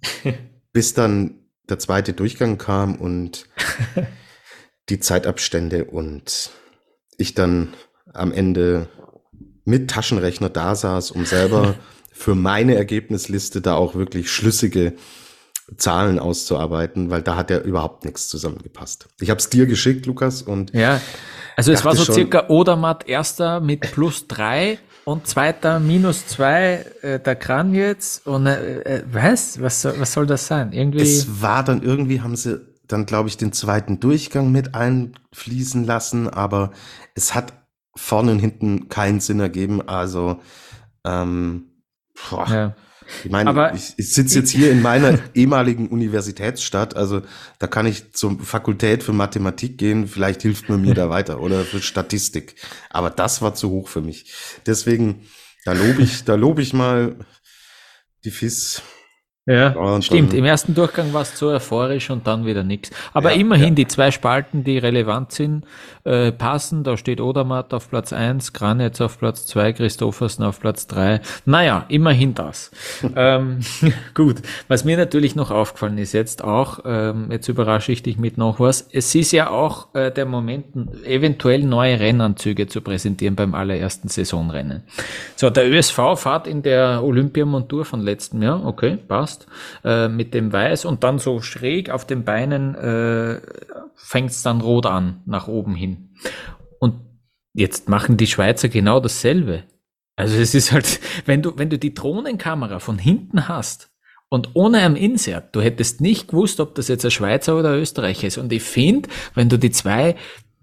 bis 0.72 0.94
dann 0.94 1.46
der 1.68 1.78
zweite 1.78 2.12
Durchgang 2.12 2.58
kam 2.58 2.96
und 2.96 3.46
die 4.88 5.00
Zeitabstände 5.00 5.84
und 5.84 6.50
ich 7.16 7.34
dann 7.34 7.74
am 8.12 8.32
Ende 8.32 8.88
mit 9.64 9.90
Taschenrechner 9.90 10.50
da 10.50 10.74
saß, 10.74 11.12
um 11.12 11.24
selber 11.24 11.76
für 12.20 12.34
meine 12.34 12.74
Ergebnisliste 12.74 13.62
da 13.62 13.74
auch 13.74 13.94
wirklich 13.94 14.30
schlüssige 14.30 14.92
Zahlen 15.76 16.18
auszuarbeiten, 16.18 17.10
weil 17.10 17.22
da 17.22 17.34
hat 17.36 17.50
ja 17.50 17.58
überhaupt 17.60 18.04
nichts 18.04 18.28
zusammengepasst. 18.28 19.08
Ich 19.20 19.30
habe 19.30 19.38
es 19.38 19.48
dir 19.48 19.66
geschickt, 19.66 20.04
Lukas, 20.04 20.42
und 20.42 20.74
ja, 20.74 21.00
also 21.56 21.72
es 21.72 21.84
war 21.84 21.96
so 21.96 22.12
circa 22.12 22.48
Odermatt 22.48 23.08
erster 23.08 23.60
mit 23.60 23.80
plus 23.92 24.26
drei 24.28 24.78
und 25.04 25.26
zweiter 25.26 25.80
minus 25.80 26.26
zwei 26.26 26.84
äh, 27.00 27.18
der 27.20 27.36
Kran 27.36 27.74
jetzt 27.74 28.26
und 28.26 28.46
äh, 28.46 28.80
äh, 28.80 29.02
was 29.10 29.60
was 29.60 29.80
soll, 29.80 29.94
was 29.98 30.12
soll 30.12 30.26
das 30.26 30.46
sein? 30.46 30.72
Irgendwie 30.72 31.00
es 31.00 31.40
war 31.40 31.64
dann 31.64 31.82
irgendwie 31.82 32.20
haben 32.20 32.36
sie 32.36 32.60
dann 32.86 33.06
glaube 33.06 33.28
ich 33.28 33.38
den 33.38 33.52
zweiten 33.52 33.98
Durchgang 33.98 34.52
mit 34.52 34.74
einfließen 34.74 35.84
lassen, 35.84 36.28
aber 36.28 36.72
es 37.14 37.34
hat 37.34 37.54
vorne 37.96 38.32
und 38.32 38.40
hinten 38.40 38.88
keinen 38.88 39.20
Sinn 39.20 39.40
ergeben. 39.40 39.86
Also 39.88 40.40
ähm, 41.04 41.69
Boah. 42.28 42.48
Ja. 42.48 42.76
Ich 43.24 43.30
meine, 43.30 43.50
Aber 43.50 43.74
ich, 43.74 43.94
ich 43.96 44.12
sitze 44.12 44.38
jetzt 44.38 44.50
hier 44.50 44.70
in 44.70 44.82
meiner 44.82 45.18
ehemaligen 45.34 45.88
Universitätsstadt, 45.88 46.96
also 46.96 47.22
da 47.58 47.66
kann 47.66 47.86
ich 47.86 48.12
zur 48.12 48.38
Fakultät 48.40 49.02
für 49.02 49.12
Mathematik 49.12 49.78
gehen, 49.78 50.06
vielleicht 50.06 50.42
hilft 50.42 50.68
man 50.68 50.82
mir 50.82 50.94
da 50.94 51.10
weiter 51.10 51.40
oder 51.40 51.64
für 51.64 51.80
Statistik. 51.80 52.54
Aber 52.88 53.10
das 53.10 53.42
war 53.42 53.54
zu 53.54 53.70
hoch 53.70 53.88
für 53.88 54.00
mich. 54.00 54.32
Deswegen, 54.66 55.26
da 55.64 55.72
lobe 55.72 56.02
ich, 56.02 56.24
da 56.24 56.34
lobe 56.34 56.62
ich 56.62 56.72
mal 56.72 57.16
die 58.24 58.30
FIS 58.30 58.82
ja, 59.46 59.70
und 59.70 60.04
stimmt. 60.04 60.34
Im 60.34 60.44
ersten 60.44 60.74
Durchgang 60.74 61.14
war 61.14 61.22
es 61.22 61.34
zu 61.34 61.48
euphorisch 61.48 62.10
und 62.10 62.26
dann 62.26 62.44
wieder 62.44 62.62
nichts. 62.62 62.90
Aber 63.14 63.32
ja, 63.32 63.40
immerhin 63.40 63.70
ja. 63.70 63.74
die 63.76 63.86
zwei 63.88 64.10
Spalten, 64.10 64.64
die 64.64 64.76
relevant 64.76 65.32
sind, 65.32 65.64
äh, 66.04 66.30
passen. 66.30 66.84
Da 66.84 66.98
steht 66.98 67.22
Odermatt 67.22 67.72
auf 67.72 67.88
Platz 67.88 68.12
eins, 68.12 68.52
Granitz 68.52 69.00
auf 69.00 69.18
Platz 69.18 69.46
zwei, 69.46 69.72
Christoffersen 69.72 70.44
auf 70.44 70.60
Platz 70.60 70.86
drei. 70.86 71.20
Naja, 71.46 71.86
immerhin 71.88 72.34
das. 72.34 72.70
ähm, 73.16 73.60
gut. 74.14 74.36
Was 74.68 74.84
mir 74.84 74.98
natürlich 74.98 75.34
noch 75.36 75.50
aufgefallen 75.50 75.96
ist 75.96 76.12
jetzt 76.12 76.44
auch, 76.44 76.80
ähm, 76.84 77.28
jetzt 77.32 77.48
überrasche 77.48 77.92
ich 77.92 78.02
dich 78.02 78.18
mit 78.18 78.36
noch 78.36 78.60
was. 78.60 78.88
Es 78.92 79.14
ist 79.14 79.32
ja 79.32 79.48
auch 79.48 79.94
äh, 79.94 80.10
der 80.10 80.26
Moment, 80.26 80.66
eventuell 81.04 81.64
neue 81.64 81.98
Rennanzüge 81.98 82.66
zu 82.66 82.82
präsentieren 82.82 83.36
beim 83.36 83.54
allerersten 83.54 84.08
Saisonrennen. 84.08 84.82
So, 85.34 85.48
der 85.48 85.68
ÖSV 85.68 85.98
fährt 86.16 86.46
in 86.46 86.62
der 86.62 87.02
Olympiamontur 87.02 87.86
von 87.86 88.00
letztem 88.00 88.42
Jahr. 88.42 88.66
Okay, 88.66 88.98
passt 89.08 89.29
hast, 89.30 89.46
äh, 89.84 90.08
mit 90.08 90.34
dem 90.34 90.52
Weiß 90.52 90.84
und 90.84 91.04
dann 91.04 91.18
so 91.18 91.40
schräg 91.40 91.90
auf 91.90 92.06
den 92.06 92.24
Beinen 92.24 92.74
äh, 92.74 93.40
fängt 93.94 94.30
es 94.30 94.42
dann 94.42 94.60
rot 94.60 94.86
an, 94.86 95.22
nach 95.26 95.48
oben 95.48 95.74
hin. 95.74 96.10
Und 96.78 96.94
jetzt 97.54 97.88
machen 97.88 98.16
die 98.16 98.26
Schweizer 98.26 98.68
genau 98.68 99.00
dasselbe. 99.00 99.64
Also 100.16 100.36
es 100.36 100.54
ist 100.54 100.72
halt, 100.72 101.00
wenn 101.26 101.42
du, 101.42 101.56
wenn 101.56 101.70
du 101.70 101.78
die 101.78 101.94
Drohnenkamera 101.94 102.78
von 102.78 102.98
hinten 102.98 103.48
hast 103.48 103.90
und 104.28 104.50
ohne 104.54 104.78
ein 104.78 104.96
Insert, 104.96 105.54
du 105.54 105.60
hättest 105.60 106.00
nicht 106.00 106.28
gewusst, 106.28 106.60
ob 106.60 106.74
das 106.74 106.88
jetzt 106.88 107.04
ein 107.04 107.10
Schweizer 107.10 107.58
oder 107.58 107.72
ein 107.72 107.80
Österreicher 107.80 108.26
ist. 108.26 108.38
Und 108.38 108.52
ich 108.52 108.62
finde, 108.62 109.08
wenn 109.34 109.48
du 109.48 109.58
die 109.58 109.70
zwei 109.70 110.16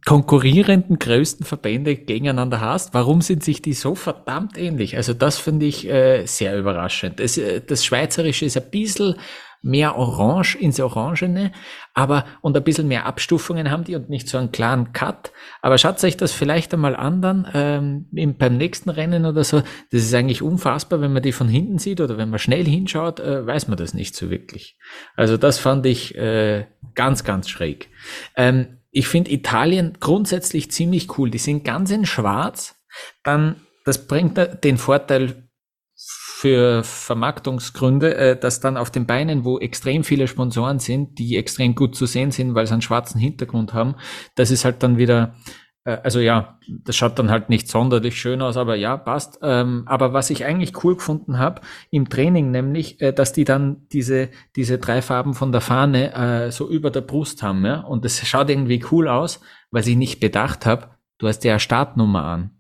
konkurrierenden 0.08 1.00
größten 1.00 1.46
Verbände 1.46 1.98
gegeneinander 1.98 2.62
hast, 2.62 2.94
warum 2.94 3.20
sind 3.20 3.44
sich 3.44 3.62
die 3.62 3.74
so 3.74 3.94
verdammt 3.94 4.58
ähnlich? 4.58 4.96
Also 4.96 5.14
das 5.14 5.38
finde 5.38 5.66
ich 5.66 5.86
äh, 5.86 6.26
sehr 6.26 6.58
überraschend. 6.58 7.20
Das, 7.20 7.38
äh, 7.38 7.60
das 7.60 7.84
Schweizerische 7.84 8.46
ist 8.46 8.56
ein 8.56 8.70
bisschen 8.72 9.16
mehr 9.62 9.98
orange 9.98 10.56
ins 10.56 10.80
Orangene, 10.80 11.52
aber 11.94 12.24
und 12.40 12.56
ein 12.56 12.64
bisschen 12.64 12.88
mehr 12.88 13.06
Abstufungen 13.06 13.70
haben 13.70 13.84
die 13.84 13.96
und 13.96 14.10
nicht 14.10 14.30
so 14.30 14.38
einen 14.38 14.54
klaren 14.54 14.94
Cut. 14.94 15.34
Aber 15.62 15.78
schaut 15.78 16.02
euch 16.06 16.16
das 16.16 16.32
vielleicht 16.32 16.74
einmal 16.74 16.96
an 16.96 17.22
dann 17.22 17.52
ähm, 17.54 18.38
beim 18.38 18.56
nächsten 18.56 18.90
Rennen 18.90 19.26
oder 19.26 19.44
so. 19.44 19.62
Das 19.92 20.04
ist 20.04 20.14
eigentlich 20.14 20.42
unfassbar, 20.42 21.02
wenn 21.02 21.12
man 21.12 21.24
die 21.24 21.34
von 21.34 21.50
hinten 21.50 21.80
sieht 21.80 22.00
oder 22.00 22.18
wenn 22.18 22.30
man 22.30 22.40
schnell 22.40 22.64
hinschaut, 22.64 23.20
äh, 23.20 23.46
weiß 23.46 23.68
man 23.68 23.78
das 23.78 23.94
nicht 23.94 24.16
so 24.16 24.30
wirklich. 24.30 24.78
Also 25.18 25.36
das 25.36 25.60
fand 25.60 25.86
ich 25.86 26.16
äh, 26.16 26.66
ganz, 26.96 27.26
ganz 27.26 27.50
schräg. 27.50 27.90
Ähm, 28.38 28.77
ich 28.98 29.08
finde 29.08 29.32
Italien 29.32 29.94
grundsätzlich 30.00 30.72
ziemlich 30.72 31.20
cool. 31.20 31.30
Die 31.30 31.38
sind 31.38 31.64
ganz 31.64 31.92
in 31.92 32.08
schwarz. 32.08 32.82
Dann, 33.24 33.62
das 33.86 34.08
bringt 34.08 34.64
den 34.64 34.80
Vorteil 34.80 35.48
für 35.96 36.84
Vermarktungsgründe, 36.84 38.16
äh, 38.16 38.40
dass 38.40 38.60
dann 38.60 38.76
auf 38.76 38.90
den 38.90 39.06
Beinen, 39.06 39.46
wo 39.46 39.60
extrem 39.60 40.04
viele 40.04 40.28
Sponsoren 40.28 40.80
sind, 40.80 41.20
die 41.20 41.38
extrem 41.38 41.76
gut 41.76 41.96
zu 41.96 42.08
sehen 42.08 42.32
sind, 42.32 42.56
weil 42.56 42.66
sie 42.66 42.74
einen 42.74 42.82
schwarzen 42.82 43.20
Hintergrund 43.20 43.72
haben, 43.74 43.96
das 44.34 44.50
ist 44.50 44.66
halt 44.66 44.82
dann 44.82 44.98
wieder 44.98 45.36
also 45.88 46.20
ja, 46.20 46.60
das 46.68 46.98
schaut 46.98 47.18
dann 47.18 47.32
halt 47.32 47.50
nicht 47.50 47.70
sonderlich 47.70 48.20
schön 48.20 48.42
aus, 48.42 48.58
aber 48.58 48.76
ja, 48.76 48.98
passt. 48.98 49.40
Ähm, 49.42 49.84
aber 49.86 50.12
was 50.12 50.30
ich 50.30 50.44
eigentlich 50.44 50.84
cool 50.84 50.96
gefunden 50.96 51.40
habe 51.40 51.62
im 51.92 52.10
Training, 52.10 52.52
nämlich, 52.52 53.00
äh, 53.02 53.14
dass 53.14 53.32
die 53.32 53.46
dann 53.46 53.88
diese, 53.94 54.30
diese 54.56 54.80
drei 54.80 55.02
Farben 55.02 55.34
von 55.34 55.52
der 55.52 55.62
Fahne 55.62 56.14
äh, 56.14 56.52
so 56.52 56.70
über 56.70 56.92
der 56.92 57.02
Brust 57.02 57.42
haben. 57.42 57.66
Ja? 57.66 57.82
Und 57.82 58.04
das 58.04 58.20
schaut 58.28 58.50
irgendwie 58.50 58.84
cool 58.92 59.08
aus, 59.08 59.40
weil 59.72 59.88
ich 59.88 59.96
nicht 59.96 60.20
bedacht 60.20 60.66
habe, 60.66 60.90
du 61.20 61.28
hast 61.28 61.44
ja 61.46 61.54
eine 61.54 61.60
Startnummer 61.60 62.26
an. 62.26 62.52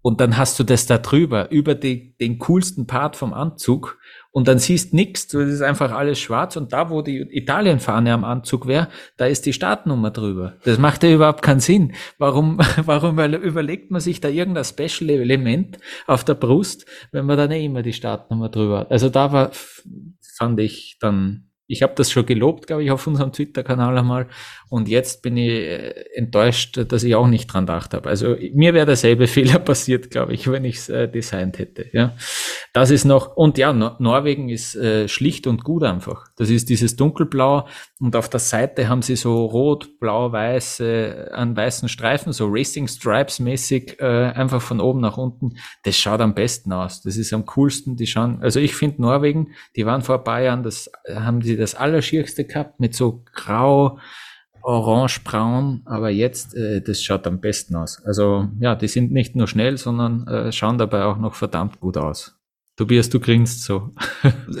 Und 0.00 0.20
dann 0.20 0.36
hast 0.36 0.56
du 0.60 0.62
das 0.62 0.86
da 0.86 0.98
drüber, 0.98 1.50
über 1.50 1.74
die, 1.74 2.16
den 2.18 2.38
coolsten 2.38 2.86
Part 2.86 3.16
vom 3.16 3.34
Anzug 3.34 3.98
und 4.36 4.48
dann 4.48 4.58
siehst 4.58 4.92
nichts, 4.92 5.28
das 5.28 5.48
ist 5.48 5.62
einfach 5.62 5.92
alles 5.92 6.18
schwarz 6.18 6.56
und 6.56 6.74
da, 6.74 6.90
wo 6.90 7.00
die 7.00 7.20
Italienfahne 7.20 8.12
am 8.12 8.22
Anzug 8.22 8.66
wäre, 8.66 8.88
da 9.16 9.24
ist 9.24 9.46
die 9.46 9.54
Startnummer 9.54 10.10
drüber. 10.10 10.58
Das 10.64 10.76
macht 10.76 11.02
ja 11.04 11.10
überhaupt 11.10 11.40
keinen 11.40 11.60
Sinn. 11.60 11.94
Warum, 12.18 12.58
warum 12.84 13.18
überlegt 13.18 13.90
man 13.90 14.02
sich 14.02 14.20
da 14.20 14.28
irgendein 14.28 14.66
Special 14.66 15.08
Element 15.08 15.78
auf 16.06 16.22
der 16.22 16.34
Brust, 16.34 16.84
wenn 17.12 17.24
man 17.24 17.38
da 17.38 17.46
nicht 17.46 17.64
immer 17.64 17.80
die 17.80 17.94
Startnummer 17.94 18.50
drüber 18.50 18.80
hat? 18.80 18.90
Also 18.90 19.08
da 19.08 19.32
war, 19.32 19.52
fand 19.54 20.60
ich 20.60 20.98
dann 21.00 21.48
ich 21.68 21.82
habe 21.82 21.94
das 21.96 22.10
schon 22.10 22.26
gelobt, 22.26 22.66
glaube 22.66 22.84
ich, 22.84 22.90
auf 22.90 23.06
unserem 23.06 23.32
Twitter-Kanal 23.32 23.98
einmal. 23.98 24.28
Und 24.68 24.88
jetzt 24.88 25.22
bin 25.22 25.36
ich 25.36 25.50
äh, 25.50 25.90
enttäuscht, 26.14 26.78
dass 26.88 27.02
ich 27.02 27.14
auch 27.14 27.26
nicht 27.26 27.46
dran 27.46 27.66
gedacht 27.66 27.94
habe. 27.94 28.08
Also 28.08 28.36
mir 28.52 28.74
wäre 28.74 28.86
derselbe 28.86 29.26
Fehler 29.26 29.58
passiert, 29.58 30.10
glaube 30.10 30.34
ich, 30.34 30.50
wenn 30.50 30.64
ich 30.64 30.76
es 30.76 30.88
äh, 30.88 31.08
designt 31.08 31.58
hätte. 31.58 31.86
Ja, 31.92 32.16
das 32.72 32.90
ist 32.90 33.04
noch 33.04 33.36
und 33.36 33.58
ja, 33.58 33.72
no 33.72 33.92
Norwegen 33.98 34.48
ist 34.48 34.76
äh, 34.76 35.08
schlicht 35.08 35.46
und 35.46 35.64
gut 35.64 35.82
einfach. 35.82 36.28
Das 36.36 36.50
ist 36.50 36.68
dieses 36.68 36.96
dunkelblau 36.96 37.66
und 37.98 38.14
auf 38.14 38.28
der 38.28 38.40
Seite 38.40 38.88
haben 38.88 39.00
sie 39.00 39.16
so 39.16 39.46
rot, 39.46 39.98
blau, 40.00 40.30
weiß 40.30 40.80
äh, 40.80 41.30
an 41.32 41.56
weißen 41.56 41.88
Streifen, 41.88 42.32
so 42.34 42.46
Racing 42.46 42.88
Stripes 42.88 43.38
mäßig, 43.40 43.98
äh, 44.00 44.32
einfach 44.34 44.60
von 44.60 44.80
oben 44.80 45.00
nach 45.00 45.16
unten. 45.16 45.56
Das 45.84 45.96
schaut 45.96 46.20
am 46.20 46.34
besten 46.34 46.72
aus. 46.72 47.00
Das 47.00 47.16
ist 47.16 47.32
am 47.32 47.46
coolsten. 47.46 47.96
Die 47.96 48.06
schauen. 48.06 48.42
Also 48.42 48.60
ich 48.60 48.74
finde 48.74 49.00
Norwegen, 49.00 49.52
die 49.76 49.86
waren 49.86 50.02
vor 50.02 50.18
ein 50.18 50.24
paar 50.24 50.42
Jahren, 50.42 50.62
das 50.62 50.90
haben 51.08 51.40
die 51.40 51.56
das 51.56 51.74
Allerschierste 51.74 52.44
gehabt 52.44 52.80
mit 52.80 52.94
so 52.94 53.24
grau, 53.32 53.98
orange, 54.62 55.22
braun, 55.24 55.80
aber 55.86 56.10
jetzt, 56.10 56.54
äh, 56.54 56.82
das 56.82 57.02
schaut 57.02 57.26
am 57.26 57.40
besten 57.40 57.76
aus. 57.76 58.04
Also 58.04 58.48
ja, 58.60 58.74
die 58.74 58.88
sind 58.88 59.10
nicht 59.10 59.36
nur 59.36 59.46
schnell, 59.46 59.78
sondern 59.78 60.26
äh, 60.26 60.52
schauen 60.52 60.76
dabei 60.76 61.04
auch 61.04 61.16
noch 61.16 61.34
verdammt 61.34 61.80
gut 61.80 61.96
aus. 61.96 62.35
Tobias, 62.76 63.08
du 63.08 63.20
grinst 63.20 63.64
so. 63.64 63.94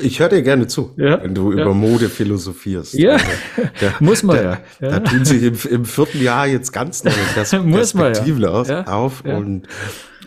Ich 0.00 0.20
höre 0.20 0.30
dir 0.30 0.42
gerne 0.42 0.66
zu, 0.66 0.94
ja, 0.96 1.22
wenn 1.22 1.34
du 1.34 1.52
ja. 1.52 1.62
über 1.62 1.74
Mode 1.74 2.08
philosophierst. 2.08 2.94
Ja, 2.94 3.12
also, 3.12 3.26
da, 3.80 3.94
muss 4.00 4.22
man 4.22 4.36
da, 4.36 4.60
ja. 4.80 4.90
Da 4.90 5.00
tun 5.00 5.26
sich 5.26 5.42
im, 5.42 5.58
im, 5.70 5.84
vierten 5.84 6.22
Jahr 6.22 6.46
jetzt 6.46 6.72
ganz 6.72 7.04
neue 7.04 7.14
Perspektiven 7.34 8.40
ja. 8.40 8.86
auf 8.86 9.22
und 9.22 9.68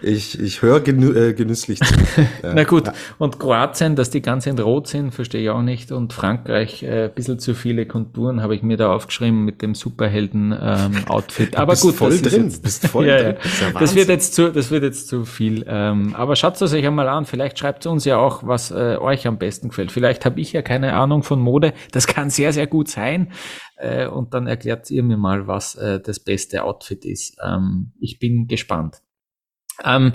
ich, 0.02 0.39
ich 0.39 0.62
höre 0.62 0.80
genü 0.80 1.30
äh, 1.30 1.34
genüsslich 1.34 1.80
zu. 1.80 2.00
Ja. 2.43 2.54
Na 2.54 2.64
gut, 2.64 2.89
und 3.18 3.39
Kroatien, 3.39 3.95
dass 3.95 4.10
die 4.10 4.22
ganz 4.22 4.45
in 4.45 4.58
Rot 4.60 4.88
sind, 4.88 5.14
verstehe 5.14 5.41
ich 5.41 5.50
auch 5.50 5.62
nicht. 5.62 5.91
Und 5.91 6.14
Frankreich, 6.14 6.84
äh, 6.84 7.06
ein 7.06 7.14
bisschen 7.14 7.39
zu 7.39 7.54
viele 7.54 7.86
Konturen 7.86 8.41
habe 8.41 8.56
ich 8.56 8.62
mir 8.62 8.78
da 8.78 8.93
aufgeschrieben 8.93 9.43
mit 9.43 9.62
dem 9.62 9.76
Superhelden-Outfit. 9.76 11.54
Ähm, 11.54 11.56
aber 11.60 11.76
gut, 11.76 11.95
voll 11.95 12.12
das 12.12 12.22
drin. 12.22 12.45
Jetzt, 12.45 12.64
bist 12.64 12.88
voll 12.88 13.08
ja, 13.08 13.22
drin. 13.22 13.36
Das, 13.41 13.60
ja 13.60 13.72
das, 13.80 13.95
wird 13.95 14.10
jetzt 14.10 14.36
zu, 14.36 14.52
das 14.52 14.72
wird 14.72 14.84
jetzt 14.84 15.08
zu 15.08 15.26
viel. 15.26 15.66
Ähm, 15.68 16.16
aber 16.16 16.36
schaut 16.36 16.62
es 16.62 16.74
euch 16.74 16.86
einmal 16.86 17.10
an. 17.10 17.26
Vielleicht 17.26 17.60
schreibt 17.60 17.86
uns 17.86 18.06
ja 18.06 18.18
auch, 18.18 18.45
was 18.45 18.72
äh, 18.72 18.97
euch 19.00 19.28
am 19.28 19.38
besten 19.38 19.70
gefällt. 19.70 19.91
Vielleicht 19.91 20.26
habe 20.26 20.39
ich 20.39 20.54
ja 20.54 20.62
keine 20.62 20.93
Ahnung 20.93 21.24
von 21.24 21.39
Mode. 21.39 21.74
Das 21.91 22.08
kann 22.08 22.30
sehr, 22.30 22.54
sehr 22.54 22.68
gut 22.68 22.88
sein. 22.88 23.32
Äh, 23.76 24.08
und 24.08 24.34
dann 24.34 24.47
erklärt 24.47 24.89
ihr 24.91 25.04
mir 25.04 25.18
mal, 25.18 25.47
was 25.47 25.76
äh, 25.76 26.00
das 26.00 26.20
beste 26.20 26.64
Outfit 26.64 27.06
ist. 27.06 27.38
Ähm, 27.43 27.93
ich 28.00 28.20
bin 28.20 28.47
gespannt. 28.47 29.02
Ähm, 29.84 30.12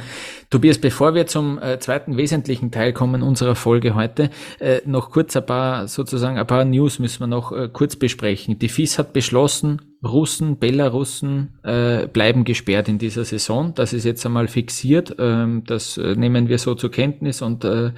Tobias, 0.50 0.78
bevor 0.78 1.14
wir 1.14 1.26
zum 1.26 1.60
äh, 1.60 1.78
zweiten 1.78 2.16
wesentlichen 2.16 2.70
Teil 2.70 2.92
kommen 2.92 3.22
unserer 3.22 3.54
Folge 3.54 3.94
heute, 3.94 4.30
äh, 4.60 4.80
noch 4.84 5.10
kurz 5.10 5.36
ein 5.36 5.46
paar, 5.46 5.88
sozusagen 5.88 6.38
ein 6.38 6.46
paar 6.46 6.64
News 6.64 6.98
müssen 6.98 7.20
wir 7.20 7.26
noch 7.26 7.50
äh, 7.50 7.68
kurz 7.72 7.96
besprechen. 7.96 8.58
Die 8.58 8.68
FIS 8.68 8.98
hat 8.98 9.12
beschlossen, 9.12 9.82
Russen, 10.04 10.58
Belarussen 10.58 11.58
äh, 11.62 12.06
bleiben 12.06 12.44
gesperrt 12.44 12.88
in 12.88 12.98
dieser 12.98 13.24
Saison. 13.24 13.74
Das 13.74 13.92
ist 13.92 14.04
jetzt 14.04 14.24
einmal 14.26 14.48
fixiert. 14.48 15.16
Ähm, 15.18 15.64
das 15.66 15.96
äh, 15.96 16.14
nehmen 16.14 16.48
wir 16.48 16.58
so 16.58 16.74
zur 16.74 16.90
Kenntnis 16.90 17.42
und 17.42 17.64
äh, 17.64 17.92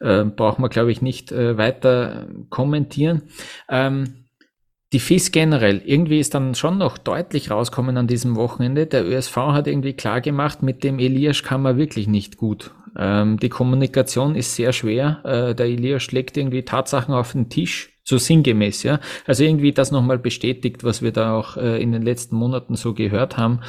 brauchen 0.00 0.62
wir, 0.62 0.68
glaube 0.70 0.90
ich, 0.90 1.02
nicht 1.02 1.30
weiter 1.32 2.26
kommentieren. 2.50 3.22
Ähm, 3.68 4.21
die 4.92 5.00
FIS 5.00 5.32
generell, 5.32 5.80
irgendwie 5.84 6.20
ist 6.20 6.34
dann 6.34 6.54
schon 6.54 6.78
noch 6.78 6.98
deutlich 6.98 7.50
rauskommen 7.50 7.96
an 7.96 8.06
diesem 8.06 8.36
Wochenende. 8.36 8.86
Der 8.86 9.06
ÖSV 9.06 9.36
hat 9.36 9.66
irgendwie 9.66 9.94
klar 9.94 10.20
gemacht, 10.20 10.62
mit 10.62 10.84
dem 10.84 10.98
Elias 10.98 11.42
kann 11.42 11.62
man 11.62 11.78
wirklich 11.78 12.08
nicht 12.08 12.36
gut. 12.36 12.72
Ähm, 12.98 13.38
die 13.38 13.48
Kommunikation 13.48 14.34
ist 14.34 14.54
sehr 14.54 14.72
schwer. 14.72 15.20
Äh, 15.24 15.54
der 15.54 15.66
Elias 15.66 16.02
schlägt 16.02 16.36
irgendwie 16.36 16.64
Tatsachen 16.64 17.14
auf 17.14 17.32
den 17.32 17.48
Tisch 17.48 17.91
so 18.04 18.18
sinngemäß, 18.18 18.82
ja. 18.82 18.98
Also 19.26 19.44
irgendwie 19.44 19.72
das 19.72 19.92
nochmal 19.92 20.18
bestätigt, 20.18 20.82
was 20.82 21.02
wir 21.02 21.12
da 21.12 21.36
auch 21.36 21.56
äh, 21.56 21.80
in 21.80 21.92
den 21.92 22.02
letzten 22.02 22.34
Monaten 22.34 22.74
so 22.74 22.94
gehört 22.94 23.36
haben. 23.36 23.60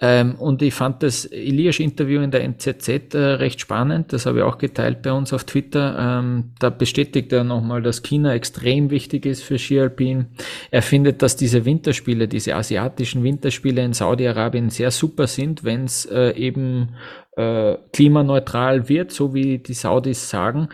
Ähm, 0.00 0.36
und 0.36 0.62
ich 0.62 0.72
fand 0.72 1.02
das 1.02 1.26
Elias-Interview 1.26 2.22
in 2.22 2.30
der 2.30 2.44
NZZ 2.44 3.14
äh, 3.14 3.18
recht 3.18 3.60
spannend. 3.60 4.14
Das 4.14 4.24
habe 4.24 4.38
ich 4.38 4.44
auch 4.44 4.56
geteilt 4.56 5.02
bei 5.02 5.12
uns 5.12 5.34
auf 5.34 5.44
Twitter. 5.44 5.96
Ähm, 5.98 6.52
da 6.58 6.70
bestätigt 6.70 7.30
er 7.32 7.44
nochmal, 7.44 7.82
dass 7.82 8.02
China 8.02 8.32
extrem 8.32 8.90
wichtig 8.90 9.26
ist 9.26 9.42
für 9.42 9.58
Ski 9.58 9.80
Alpin. 9.80 10.26
Er 10.70 10.80
findet, 10.80 11.20
dass 11.20 11.36
diese 11.36 11.66
Winterspiele, 11.66 12.26
diese 12.26 12.54
asiatischen 12.54 13.22
Winterspiele 13.22 13.84
in 13.84 13.92
Saudi-Arabien 13.92 14.70
sehr 14.70 14.92
super 14.92 15.26
sind, 15.26 15.62
wenn 15.62 15.84
es 15.84 16.06
äh, 16.06 16.30
eben 16.30 16.94
äh, 17.36 17.76
klimaneutral 17.92 18.88
wird, 18.88 19.12
so 19.12 19.34
wie 19.34 19.58
die 19.58 19.74
Saudis 19.74 20.30
sagen 20.30 20.68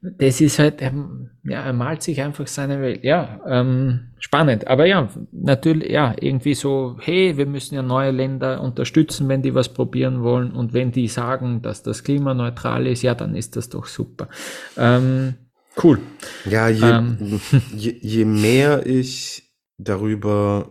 das 0.00 0.40
ist 0.40 0.58
halt, 0.58 0.82
ähm, 0.82 1.30
ja, 1.42 1.62
er 1.62 1.72
malt 1.72 2.02
sich 2.02 2.20
einfach 2.20 2.46
seine 2.46 2.80
Welt. 2.80 3.02
Ja, 3.02 3.40
ähm, 3.46 4.12
spannend. 4.18 4.66
Aber 4.68 4.86
ja, 4.86 5.08
natürlich, 5.32 5.90
ja, 5.90 6.14
irgendwie 6.20 6.54
so, 6.54 6.96
hey, 7.00 7.36
wir 7.36 7.46
müssen 7.46 7.74
ja 7.74 7.82
neue 7.82 8.10
Länder 8.10 8.60
unterstützen, 8.60 9.28
wenn 9.28 9.42
die 9.42 9.54
was 9.54 9.72
probieren 9.72 10.22
wollen. 10.22 10.52
Und 10.52 10.72
wenn 10.72 10.92
die 10.92 11.08
sagen, 11.08 11.62
dass 11.62 11.82
das 11.82 12.04
klimaneutral 12.04 12.86
ist, 12.86 13.02
ja, 13.02 13.14
dann 13.14 13.34
ist 13.34 13.56
das 13.56 13.68
doch 13.68 13.86
super. 13.86 14.28
Ähm, 14.76 15.34
cool. 15.82 15.98
Ja, 16.44 16.68
je, 16.68 16.84
ähm. 16.84 17.40
je, 17.74 17.96
je 18.00 18.24
mehr 18.24 18.86
ich 18.86 19.50
darüber 19.78 20.70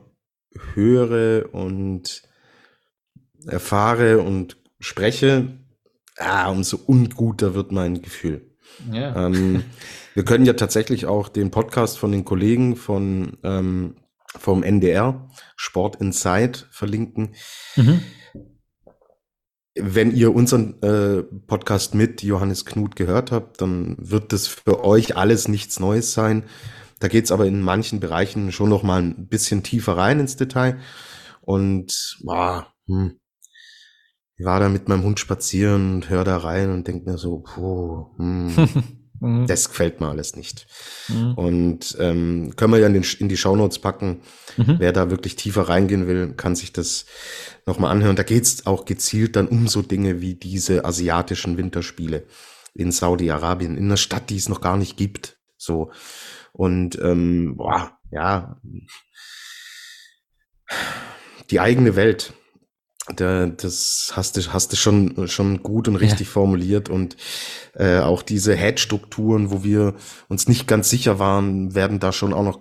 höre 0.74 1.54
und 1.54 2.24
erfahre 3.48 4.20
und 4.20 4.58
spreche, 4.80 5.48
ah, 6.18 6.50
umso 6.50 6.78
unguter 6.86 7.54
wird 7.56 7.72
mein 7.72 8.02
Gefühl. 8.02 8.55
Ja. 8.92 9.28
Ähm, 9.28 9.64
wir 10.14 10.26
können 10.26 10.46
ja 10.46 10.54
tatsächlich 10.54 11.06
auch 11.06 11.30
den 11.30 11.52
Podcast 11.52 11.98
von 11.98 12.12
den 12.12 12.26
Kollegen 12.26 12.76
von 12.76 13.38
ähm, 13.44 13.96
vom 14.38 14.64
NDR 14.64 15.30
Sport 15.56 15.98
Insight 15.98 16.68
verlinken. 16.72 17.36
Mhm. 17.76 18.02
Wenn 19.78 20.16
ihr 20.16 20.34
unseren 20.34 20.82
äh, 20.82 21.24
Podcast 21.48 21.96
mit 21.96 22.24
Johannes 22.24 22.66
Knut 22.66 22.96
gehört 22.96 23.32
habt, 23.32 23.62
dann 23.62 23.98
wird 24.00 24.32
das 24.32 24.48
für 24.48 24.84
euch 24.86 25.18
alles 25.18 25.48
nichts 25.48 25.80
Neues 25.80 26.14
sein. 26.14 26.46
Da 27.00 27.10
geht's 27.10 27.32
aber 27.32 27.46
in 27.46 27.62
manchen 27.62 28.00
Bereichen 28.00 28.54
schon 28.54 28.70
noch 28.70 28.84
mal 28.84 29.02
ein 29.02 29.28
bisschen 29.28 29.64
tiefer 29.64 29.98
rein 29.98 30.22
ins 30.22 30.38
Detail. 30.38 30.80
Und 31.42 32.18
boah, 32.24 32.68
hm, 32.88 33.20
ich 34.38 34.46
war 34.46 34.60
da 34.60 34.70
mit 34.70 34.90
meinem 34.90 35.04
Hund 35.04 35.20
spazieren 35.20 35.96
und 35.96 36.10
höre 36.10 36.24
da 36.24 36.38
rein 36.38 36.72
und 36.72 36.88
denke 36.88 37.10
mir 37.10 37.18
so, 37.18 37.40
puh, 37.40 38.08
hm, 38.18 38.54
mhm. 39.22 39.48
das 39.48 39.70
gefällt 39.70 40.02
mir 40.02 40.10
alles 40.10 40.36
nicht. 40.36 40.68
Mhm. 41.08 41.34
Und 41.36 41.98
ähm, 42.00 42.54
können 42.56 42.74
wir 42.74 42.80
ja 42.80 42.88
in, 42.88 42.94
den, 42.94 43.06
in 43.20 43.30
die 43.30 43.38
Shownotes 43.38 43.80
packen. 43.80 44.22
Mhm. 44.58 44.76
Wer 44.80 44.92
da 44.92 45.10
wirklich 45.10 45.36
tiefer 45.36 45.70
reingehen 45.70 46.08
will, 46.08 46.34
kann 46.34 46.56
sich 46.56 46.74
das 46.74 47.06
nochmal 47.66 47.92
anhören. 47.92 48.18
Da 48.18 48.24
geht's 48.24 48.66
auch 48.66 48.86
gezielt 48.86 49.36
dann 49.38 49.48
um 49.48 49.68
so 49.68 49.82
Dinge 49.82 50.20
wie 50.22 50.36
diese 50.36 50.84
asiatischen 50.84 51.58
Winterspiele 51.58 52.26
in 52.74 52.92
Saudi-Arabien, 52.92 53.78
in 53.78 53.86
einer 53.86 53.98
Stadt, 53.98 54.30
die 54.30 54.36
es 54.36 54.50
noch 54.50 54.60
gar 54.60 54.76
nicht 54.76 54.98
gibt. 54.98 55.38
So. 55.56 55.92
Und 56.52 57.00
ähm, 57.02 57.56
boah, 57.56 57.98
ja, 58.12 58.60
die 61.50 61.60
eigene 61.60 61.96
Welt 61.96 62.34
da, 63.14 63.46
das 63.46 64.14
hast 64.16 64.38
du, 64.38 64.42
hast 64.52 64.72
du 64.72 64.76
schon, 64.76 65.28
schon 65.28 65.62
gut 65.62 65.88
und 65.88 65.96
richtig 65.96 66.28
ja. 66.28 66.34
formuliert 66.34 66.90
und 66.90 67.18
äh, 67.74 68.00
auch 68.00 68.24
diese 68.24 68.56
Head-Strukturen, 68.56 69.52
wo 69.52 69.64
wir 69.64 69.96
uns 70.28 70.48
nicht 70.48 70.68
ganz 70.68 70.90
sicher 70.90 71.20
waren, 71.20 71.76
werden 71.76 72.00
da 72.00 72.12
schon 72.12 72.34
auch 72.34 72.44
noch 72.44 72.60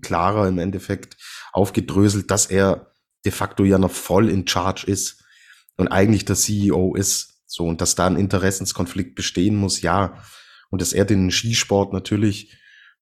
klarer 0.00 0.46
im 0.46 0.58
Endeffekt 0.58 1.16
aufgedröselt, 1.52 2.30
dass 2.30 2.46
er 2.46 2.92
de 3.24 3.32
facto 3.32 3.64
ja 3.64 3.78
noch 3.78 3.90
voll 3.90 4.28
in 4.28 4.46
Charge 4.46 4.86
ist 4.86 5.24
und 5.76 5.88
eigentlich 5.88 6.24
der 6.24 6.36
CEO 6.36 6.94
ist. 6.94 7.40
So, 7.46 7.66
und 7.66 7.80
dass 7.80 7.96
da 7.96 8.06
ein 8.06 8.16
Interessenskonflikt 8.16 9.14
bestehen 9.14 9.56
muss, 9.56 9.82
ja. 9.82 10.22
Und 10.70 10.80
dass 10.80 10.94
er 10.94 11.04
den 11.04 11.30
Skisport 11.30 11.92
natürlich, 11.92 12.56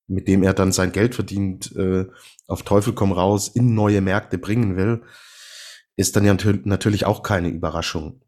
mit 0.09 0.26
dem 0.26 0.43
er 0.43 0.55
dann 0.55 0.72
sein 0.72 0.91
Geld 0.91 1.14
verdient, 1.14 1.74
äh, 1.76 2.07
auf 2.49 2.64
Teufel 2.64 2.95
komm 2.95 3.12
raus 3.12 3.49
in 3.49 3.74
neue 3.74 4.01
Märkte 4.01 4.39
bringen 4.39 4.76
will 4.76 5.03
ist 5.97 6.16
dann 6.16 6.24
ja 6.24 6.36
natürlich 6.64 7.05
auch 7.05 7.22
keine 7.22 7.49
Überraschung. 7.49 8.22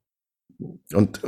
Und 0.93 1.21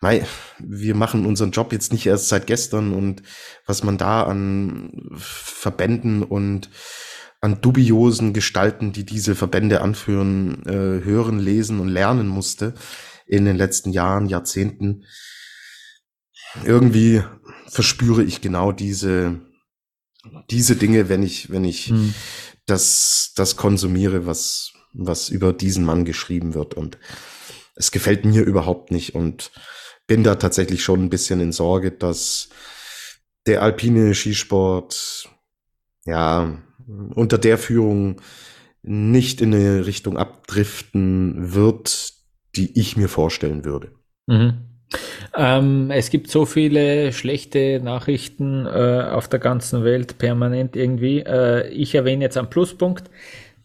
mei, 0.00 0.26
wir 0.58 0.94
machen 0.94 1.26
unseren 1.26 1.50
Job 1.50 1.72
jetzt 1.72 1.92
nicht 1.92 2.06
erst 2.06 2.28
seit 2.28 2.46
gestern 2.46 2.92
und 2.92 3.22
was 3.66 3.82
man 3.82 3.98
da 3.98 4.24
an 4.24 5.10
Verbänden 5.16 6.22
und 6.22 6.70
an 7.40 7.60
dubiosen 7.60 8.32
Gestalten, 8.32 8.92
die 8.92 9.04
diese 9.04 9.34
Verbände 9.34 9.80
anführen, 9.80 10.64
äh, 10.66 11.04
hören, 11.04 11.38
lesen 11.38 11.80
und 11.80 11.88
lernen 11.88 12.28
musste 12.28 12.74
in 13.26 13.44
den 13.44 13.56
letzten 13.56 13.92
Jahren, 13.92 14.28
Jahrzehnten. 14.28 15.04
Irgendwie 16.64 17.22
verspüre 17.68 18.22
ich 18.22 18.40
genau 18.40 18.72
diese, 18.72 19.40
diese 20.50 20.76
Dinge, 20.76 21.08
wenn 21.08 21.22
ich, 21.22 21.50
wenn 21.50 21.64
ich 21.64 21.88
hm. 21.88 22.14
das, 22.64 23.32
das 23.36 23.56
konsumiere, 23.56 24.26
was, 24.26 24.72
was 24.92 25.28
über 25.28 25.52
diesen 25.52 25.84
Mann 25.84 26.04
geschrieben 26.04 26.54
wird. 26.54 26.74
Und 26.74 26.98
es 27.74 27.90
gefällt 27.90 28.24
mir 28.24 28.42
überhaupt 28.42 28.90
nicht 28.90 29.14
und 29.14 29.50
bin 30.06 30.22
da 30.22 30.36
tatsächlich 30.36 30.82
schon 30.82 31.04
ein 31.04 31.10
bisschen 31.10 31.40
in 31.40 31.52
Sorge, 31.52 31.90
dass 31.92 32.48
der 33.46 33.62
alpine 33.62 34.14
Skisport, 34.14 35.28
ja, 36.04 36.58
unter 37.14 37.38
der 37.38 37.58
Führung 37.58 38.20
nicht 38.82 39.40
in 39.40 39.52
eine 39.52 39.86
Richtung 39.86 40.16
abdriften 40.16 41.54
wird, 41.54 42.12
die 42.54 42.78
ich 42.78 42.96
mir 42.96 43.08
vorstellen 43.08 43.64
würde. 43.64 43.92
Mhm. 44.26 44.66
Ähm, 45.36 45.90
es 45.90 46.10
gibt 46.10 46.30
so 46.30 46.46
viele 46.46 47.12
schlechte 47.12 47.80
Nachrichten 47.82 48.66
äh, 48.66 49.08
auf 49.10 49.28
der 49.28 49.40
ganzen 49.40 49.84
Welt 49.84 50.18
permanent 50.18 50.76
irgendwie. 50.76 51.20
Äh, 51.20 51.68
ich 51.70 51.94
erwähne 51.94 52.24
jetzt 52.24 52.36
einen 52.36 52.50
Pluspunkt 52.50 53.10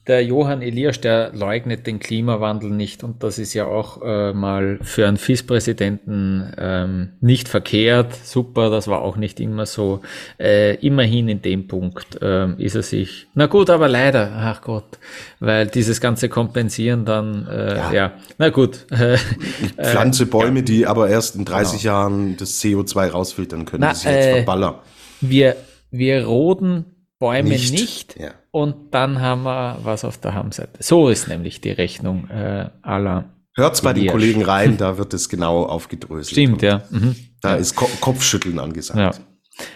der 0.07 0.23
Johann 0.23 0.63
Elias, 0.63 0.99
der 0.99 1.31
leugnet 1.33 1.85
den 1.85 1.99
Klimawandel 1.99 2.71
nicht 2.71 3.03
und 3.03 3.21
das 3.21 3.37
ist 3.37 3.53
ja 3.53 3.65
auch 3.65 4.01
äh, 4.03 4.33
mal 4.33 4.79
für 4.81 5.07
einen 5.07 5.17
FIS-Präsidenten 5.17 6.53
ähm, 6.57 7.09
nicht 7.21 7.47
verkehrt. 7.47 8.15
Super, 8.23 8.71
das 8.71 8.87
war 8.87 9.01
auch 9.01 9.15
nicht 9.15 9.39
immer 9.39 9.67
so. 9.67 10.01
Äh, 10.39 10.75
immerhin 10.77 11.29
in 11.29 11.43
dem 11.43 11.67
Punkt 11.67 12.19
äh, 12.19 12.51
ist 12.53 12.75
er 12.75 12.81
sich. 12.81 13.27
Na 13.35 13.45
gut, 13.45 13.69
aber 13.69 13.87
leider, 13.87 14.31
ach 14.35 14.61
Gott, 14.61 14.97
weil 15.39 15.67
dieses 15.67 16.01
ganze 16.01 16.29
Kompensieren 16.29 17.05
dann, 17.05 17.47
äh, 17.47 17.75
ja. 17.75 17.93
ja. 17.93 18.11
na 18.39 18.49
gut. 18.49 18.87
ich 18.89 19.71
pflanze 19.85 20.25
Bäume, 20.25 20.59
ja. 20.59 20.65
die 20.65 20.87
aber 20.87 21.09
erst 21.09 21.35
in 21.35 21.45
30 21.45 21.83
genau. 21.83 21.93
Jahren 21.93 22.37
das 22.37 22.59
CO2 22.59 23.09
rausfiltern 23.09 23.65
können. 23.65 23.81
Na, 23.81 23.89
das 23.89 23.99
ist 23.99 24.05
jetzt 24.05 24.25
äh, 24.25 24.33
verballern. 24.37 24.75
Wir, 25.21 25.57
wir 25.91 26.25
roden 26.25 26.85
Bäume 27.21 27.49
nicht, 27.49 27.71
nicht 27.71 28.19
ja. 28.19 28.31
und 28.49 28.95
dann 28.95 29.21
haben 29.21 29.43
wir 29.43 29.77
was 29.83 30.03
auf 30.03 30.17
der 30.17 30.33
Hamseite. 30.33 30.71
So 30.79 31.07
ist 31.07 31.27
nämlich 31.27 31.61
die 31.61 31.69
Rechnung 31.69 32.27
äh, 32.29 32.69
aller. 32.81 33.25
Hört's 33.55 33.83
bei 33.83 33.93
den 33.93 34.07
Kollegen 34.07 34.43
rein, 34.43 34.77
da 34.79 34.97
wird 34.97 35.13
es 35.13 35.29
genau 35.29 35.63
aufgedröselt. 35.63 36.31
Stimmt, 36.31 36.63
ja. 36.63 36.81
Mhm. 36.89 37.15
Da 37.41 37.55
ist 37.55 37.75
Ko 37.75 37.87
Kopfschütteln 38.01 38.57
angesagt. 38.57 39.21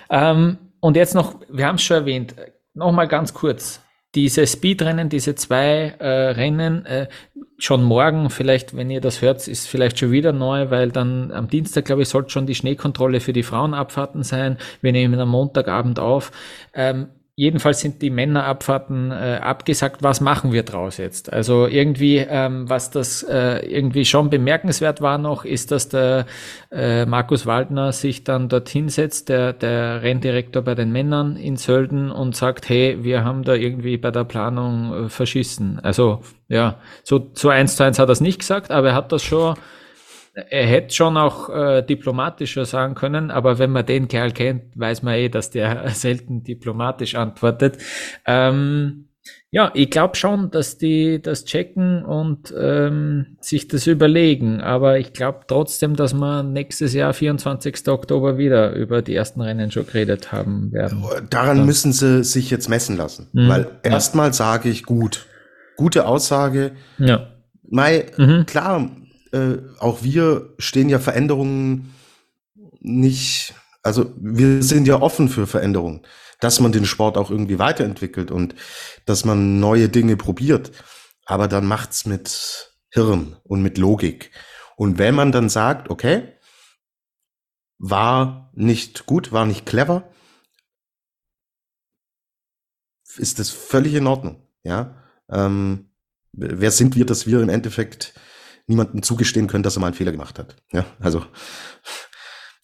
Ja. 0.10 0.32
Ähm, 0.32 0.58
und 0.80 0.98
jetzt 0.98 1.14
noch, 1.14 1.36
wir 1.48 1.68
haben 1.68 1.76
es 1.76 1.84
schon 1.84 1.98
erwähnt, 1.98 2.34
nochmal 2.74 3.08
ganz 3.08 3.36
kurz. 3.36 3.80
Diese 4.16 4.48
Speedrennen, 4.48 5.10
diese 5.10 5.36
zwei 5.36 5.94
äh, 6.00 6.08
Rennen, 6.08 6.88
äh, 6.88 7.10
schon 7.60 7.84
morgen, 7.84 8.32
vielleicht, 8.32 8.76
wenn 8.76 8.90
ihr 8.90 9.02
das 9.02 9.22
hört, 9.22 9.48
ist 9.48 9.68
vielleicht 9.68 10.00
schon 10.00 10.12
wieder 10.12 10.34
neu, 10.34 10.72
weil 10.72 10.92
dann 10.92 11.32
am 11.32 11.48
Dienstag, 11.48 11.86
glaube 11.86 12.02
ich, 12.02 12.10
sollte 12.10 12.32
schon 12.32 12.48
die 12.48 12.56
Schneekontrolle 12.56 13.20
für 13.20 13.34
die 13.34 13.44
Frauenabfahrten 13.44 14.24
sein. 14.24 14.58
Wir 14.82 14.94
nehmen 14.94 15.20
am 15.20 15.30
Montagabend 15.30 16.00
auf. 16.00 16.32
Ähm, 16.74 17.10
Jedenfalls 17.38 17.82
sind 17.82 18.02
die 18.02 18.12
Männerabfahrten 18.12 19.12
äh, 19.12 19.40
abgesagt. 19.42 20.02
Was 20.02 20.22
machen 20.22 20.54
wir 20.54 20.64
draus 20.64 20.96
jetzt? 20.96 21.34
Also 21.34 21.68
irgendwie, 21.68 22.18
ähm, 22.18 22.70
was 22.70 22.92
das 22.92 23.24
äh, 23.24 23.58
irgendwie 23.58 24.06
schon 24.06 24.30
bemerkenswert 24.30 25.02
war 25.02 25.18
noch, 25.18 25.44
ist, 25.44 25.72
dass 25.72 25.90
der 25.90 26.28
äh, 26.72 27.06
Markus 27.06 27.46
Waldner 27.46 27.92
sich 27.92 28.24
dann 28.24 28.48
dorthin 28.48 28.88
setzt, 28.88 29.28
der, 29.28 29.52
der 29.52 30.02
Renndirektor 30.02 30.62
bei 30.62 30.76
den 30.76 30.94
Männern 30.94 31.36
in 31.36 31.58
Sölden 31.58 32.10
und 32.10 32.38
sagt, 32.38 32.70
hey, 32.70 33.04
wir 33.04 33.26
haben 33.26 33.44
da 33.44 33.54
irgendwie 33.54 33.98
bei 33.98 34.12
der 34.12 34.24
Planung 34.24 35.08
äh, 35.08 35.10
verschissen. 35.10 35.82
Also 35.84 36.22
ja, 36.48 36.80
so, 37.04 37.32
so 37.34 37.50
eins 37.50 37.76
zu 37.76 37.84
eins 37.84 38.00
hat 38.00 38.08
er 38.08 38.14
es 38.14 38.22
nicht 38.22 38.40
gesagt, 38.40 38.72
aber 38.72 38.90
er 38.90 38.96
hat 38.96 39.12
das 39.12 39.24
schon 39.24 39.56
er 40.36 40.66
hätte 40.66 40.94
schon 40.94 41.18
auch 41.18 41.50
äh, 41.50 41.82
diplomatischer 41.82 42.66
sagen 42.66 42.94
können, 42.94 43.32
aber 43.32 43.58
wenn 43.58 43.72
man 43.72 43.86
den 43.86 44.08
Kerl 44.08 44.32
kennt, 44.32 44.78
weiß 44.78 45.02
man 45.02 45.16
eh, 45.16 45.30
dass 45.30 45.50
der 45.50 45.90
selten 45.94 46.44
diplomatisch 46.44 47.16
antwortet. 47.16 47.78
Ähm, 48.26 49.08
ja, 49.50 49.72
ich 49.74 49.90
glaube 49.90 50.18
schon, 50.18 50.52
dass 50.52 50.78
die 50.78 51.22
das 51.22 51.46
checken 51.46 52.04
und 52.04 52.54
ähm, 52.56 53.38
sich 53.40 53.70
das 53.70 53.88
überlegen, 53.88 54.60
aber 54.60 55.00
ich 55.00 55.14
glaube 55.14 55.46
trotzdem, 55.48 55.96
dass 55.96 56.14
wir 56.14 56.44
nächstes 56.44 56.94
Jahr, 56.94 57.14
24. 57.14 57.88
Oktober, 57.88 58.38
wieder 58.38 58.74
über 58.74 59.02
die 59.02 59.16
ersten 59.16 59.42
Rennen 59.42 59.72
schon 59.72 59.88
geredet 59.88 60.34
haben 60.34 60.74
werden. 60.74 61.06
Daran 61.30 61.60
ja. 61.60 61.64
müssen 61.64 61.94
sie 61.94 62.24
sich 62.24 62.52
jetzt 62.52 62.68
messen 62.68 62.98
lassen, 62.98 63.30
mhm. 63.32 63.48
weil 63.48 63.68
erstmal 63.82 64.34
sage 64.34 64.68
ich 64.68 64.84
gut, 64.84 65.26
gute 65.78 66.06
Aussage. 66.06 66.74
Ja. 66.98 67.28
Mai, 67.68 68.08
mhm. 68.18 68.46
klar, 68.46 68.90
äh, 69.36 69.62
auch 69.80 70.02
wir 70.02 70.54
stehen 70.58 70.88
ja 70.88 71.00
Veränderungen 71.00 71.94
nicht, 72.80 73.54
also 73.84 74.14
wir 74.18 74.64
sind 74.64 74.88
ja 74.88 75.02
offen 75.02 75.28
für 75.28 75.46
Veränderungen, 75.46 76.02
dass 76.40 76.60
man 76.60 76.72
den 76.72 76.86
Sport 76.86 77.18
auch 77.18 77.30
irgendwie 77.30 77.60
weiterentwickelt 77.60 78.32
und 78.32 78.56
dass 79.06 79.26
man 79.26 79.60
neue 79.60 79.90
Dinge 79.90 80.16
probiert. 80.16 80.72
Aber 81.26 81.48
dann 81.48 81.66
macht's 81.66 82.06
mit 82.06 82.72
Hirn 82.92 83.36
und 83.44 83.62
mit 83.62 83.78
Logik. 83.78 84.32
Und 84.78 85.00
wenn 85.00 85.16
man 85.16 85.32
dann 85.32 85.50
sagt, 85.50 85.90
okay, 85.90 86.34
war 87.78 88.52
nicht 88.54 89.06
gut, 89.06 89.32
war 89.32 89.46
nicht 89.46 89.66
clever, 89.66 90.10
ist 93.18 93.40
das 93.40 93.50
völlig 93.50 93.96
in 93.96 94.08
Ordnung. 94.08 94.48
Ja, 94.64 94.96
ähm, 95.30 95.90
wer 96.32 96.72
sind 96.72 96.96
wir, 96.96 97.06
dass 97.06 97.28
wir 97.28 97.42
im 97.42 97.50
Endeffekt 97.50 98.14
niemandem 98.68 99.04
zugestehen 99.04 99.48
können, 99.48 99.64
dass 99.64 99.78
er 99.78 99.80
mal 99.80 99.88
einen 99.88 99.96
Fehler 99.96 100.12
gemacht 100.12 100.40
hat. 100.40 100.56
Ja, 100.72 100.86
also 101.00 101.26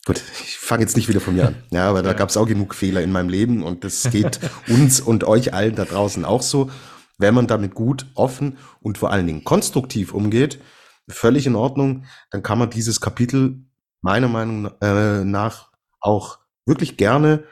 gut, 0.05 0.21
ich 0.43 0.57
fange 0.57 0.81
jetzt 0.81 0.95
nicht 0.95 1.07
wieder 1.07 1.21
von 1.21 1.35
mir 1.35 1.47
an. 1.47 1.55
Ja, 1.69 1.89
aber 1.89 2.01
da 2.01 2.13
gab 2.13 2.29
es 2.29 2.37
auch 2.37 2.47
genug 2.47 2.75
Fehler 2.75 3.01
in 3.01 3.11
meinem 3.11 3.29
Leben 3.29 3.63
und 3.63 3.83
das 3.83 4.03
geht 4.11 4.39
uns 4.67 4.99
und 4.99 5.23
euch 5.23 5.53
allen 5.53 5.75
da 5.75 5.85
draußen 5.85 6.25
auch 6.25 6.41
so. 6.41 6.69
Wenn 7.17 7.35
man 7.35 7.47
damit 7.47 7.75
gut, 7.75 8.07
offen 8.15 8.57
und 8.79 8.97
vor 8.97 9.11
allen 9.11 9.27
Dingen 9.27 9.43
konstruktiv 9.43 10.13
umgeht, 10.13 10.59
völlig 11.07 11.45
in 11.45 11.55
Ordnung, 11.55 12.05
dann 12.31 12.41
kann 12.41 12.57
man 12.57 12.69
dieses 12.71 12.99
Kapitel 12.99 13.65
meiner 14.01 14.27
Meinung 14.27 14.71
äh, 14.81 15.23
nach 15.23 15.71
auch 15.99 16.39
wirklich 16.65 16.97
gerne 16.97 17.43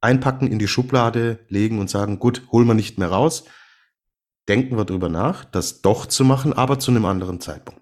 einpacken, 0.00 0.48
in 0.48 0.58
die 0.58 0.68
Schublade 0.68 1.40
legen 1.48 1.78
und 1.78 1.90
sagen, 1.90 2.18
gut, 2.18 2.42
holen 2.50 2.66
wir 2.66 2.74
nicht 2.74 2.98
mehr 2.98 3.08
raus 3.08 3.44
denken 4.48 4.76
wir 4.76 4.84
darüber 4.84 5.08
nach, 5.08 5.44
das 5.44 5.82
doch 5.82 6.06
zu 6.06 6.24
machen, 6.24 6.52
aber 6.52 6.78
zu 6.78 6.90
einem 6.90 7.04
anderen 7.04 7.40
Zeitpunkt. 7.40 7.78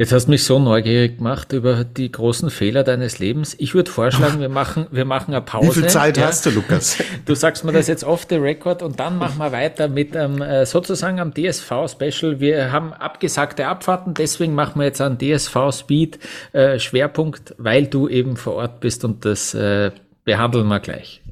Jetzt 0.00 0.12
hast 0.12 0.26
du 0.26 0.30
mich 0.30 0.44
so 0.44 0.60
neugierig 0.60 1.16
gemacht 1.16 1.52
über 1.52 1.82
die 1.82 2.12
großen 2.12 2.50
Fehler 2.50 2.84
deines 2.84 3.18
Lebens. 3.18 3.56
Ich 3.58 3.74
würde 3.74 3.90
vorschlagen, 3.90 4.38
wir 4.38 4.48
machen, 4.48 4.86
wir 4.92 5.04
machen 5.04 5.34
eine 5.34 5.42
Pause. 5.42 5.70
Wie 5.70 5.80
viel 5.80 5.88
Zeit 5.88 6.16
ja. 6.16 6.26
hast 6.26 6.46
du, 6.46 6.50
Lukas? 6.50 7.02
Du 7.26 7.34
sagst 7.34 7.64
mir 7.64 7.72
das 7.72 7.88
jetzt 7.88 8.04
off 8.04 8.24
the 8.30 8.36
record 8.36 8.84
und 8.84 9.00
dann 9.00 9.18
machen 9.18 9.38
wir 9.38 9.50
weiter 9.50 9.88
mit 9.88 10.14
ähm, 10.14 10.40
sozusagen 10.64 11.18
am 11.18 11.34
DSV-Special. 11.34 12.38
Wir 12.38 12.70
haben 12.70 12.92
abgesagte 12.92 13.66
Abfahrten, 13.66 14.14
deswegen 14.14 14.54
machen 14.54 14.78
wir 14.78 14.86
jetzt 14.86 15.00
einen 15.00 15.18
DSV-Speed-Schwerpunkt, 15.18 17.50
äh, 17.50 17.54
weil 17.58 17.88
du 17.88 18.08
eben 18.08 18.36
vor 18.36 18.54
Ort 18.54 18.78
bist 18.78 19.04
und 19.04 19.24
das 19.24 19.52
äh, 19.54 19.90
behandeln 20.24 20.68
wir 20.68 20.78
gleich. 20.78 21.22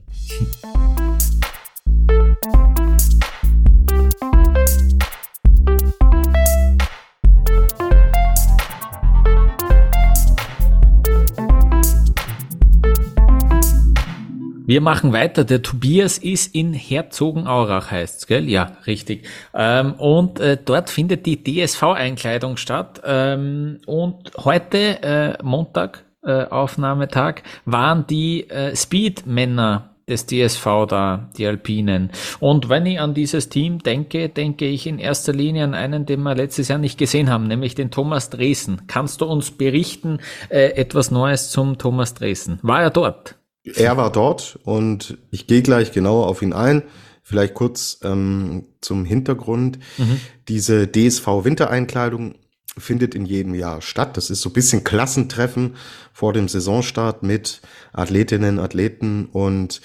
Wir 14.68 14.80
machen 14.80 15.12
weiter. 15.12 15.44
Der 15.44 15.62
Tobias 15.62 16.18
ist 16.18 16.52
in 16.52 16.72
Herzogenaurach, 16.72 17.92
heißt's, 17.92 18.26
gell? 18.26 18.48
Ja, 18.48 18.72
richtig. 18.84 19.28
Ähm, 19.54 19.92
und 19.92 20.40
äh, 20.40 20.58
dort 20.62 20.90
findet 20.90 21.24
die 21.24 21.44
DSV-Einkleidung 21.44 22.56
statt. 22.56 23.00
Ähm, 23.04 23.78
und 23.86 24.32
heute, 24.38 25.02
äh, 25.04 25.38
Montag, 25.44 26.04
äh, 26.24 26.46
Aufnahmetag, 26.46 27.42
waren 27.64 28.08
die 28.08 28.50
äh, 28.50 28.74
Speed-Männer 28.74 29.90
des 30.08 30.26
DSV 30.26 30.64
da, 30.88 31.30
die 31.38 31.46
Alpinen. 31.46 32.10
Und 32.40 32.68
wenn 32.68 32.86
ich 32.86 32.98
an 32.98 33.14
dieses 33.14 33.48
Team 33.48 33.78
denke, 33.84 34.28
denke 34.28 34.66
ich 34.66 34.88
in 34.88 34.98
erster 34.98 35.32
Linie 35.32 35.62
an 35.62 35.74
einen, 35.74 36.06
den 36.06 36.24
wir 36.24 36.34
letztes 36.34 36.66
Jahr 36.66 36.80
nicht 36.80 36.98
gesehen 36.98 37.30
haben, 37.30 37.46
nämlich 37.46 37.76
den 37.76 37.92
Thomas 37.92 38.30
Dresen. 38.30 38.82
Kannst 38.88 39.20
du 39.20 39.26
uns 39.26 39.52
berichten, 39.52 40.18
äh, 40.48 40.72
etwas 40.72 41.12
Neues 41.12 41.50
zum 41.50 41.78
Thomas 41.78 42.14
Dresen? 42.14 42.58
War 42.62 42.82
er 42.82 42.90
dort? 42.90 43.36
Er 43.74 43.96
war 43.96 44.12
dort 44.12 44.58
und 44.64 45.18
ich 45.30 45.46
gehe 45.46 45.62
gleich 45.62 45.92
genauer 45.92 46.28
auf 46.28 46.42
ihn 46.42 46.52
ein. 46.52 46.82
Vielleicht 47.22 47.54
kurz 47.54 47.98
ähm, 48.04 48.66
zum 48.80 49.04
Hintergrund. 49.04 49.80
Mhm. 49.98 50.20
Diese 50.48 50.86
DSV-Wintereinkleidung 50.86 52.36
findet 52.78 53.14
in 53.14 53.24
jedem 53.24 53.54
Jahr 53.54 53.82
statt. 53.82 54.16
Das 54.16 54.30
ist 54.30 54.42
so 54.42 54.50
ein 54.50 54.52
bisschen 54.52 54.84
Klassentreffen 54.84 55.76
vor 56.12 56.32
dem 56.32 56.46
Saisonstart 56.46 57.22
mit 57.22 57.62
Athletinnen, 57.92 58.58
Athleten 58.58 59.26
und 59.26 59.80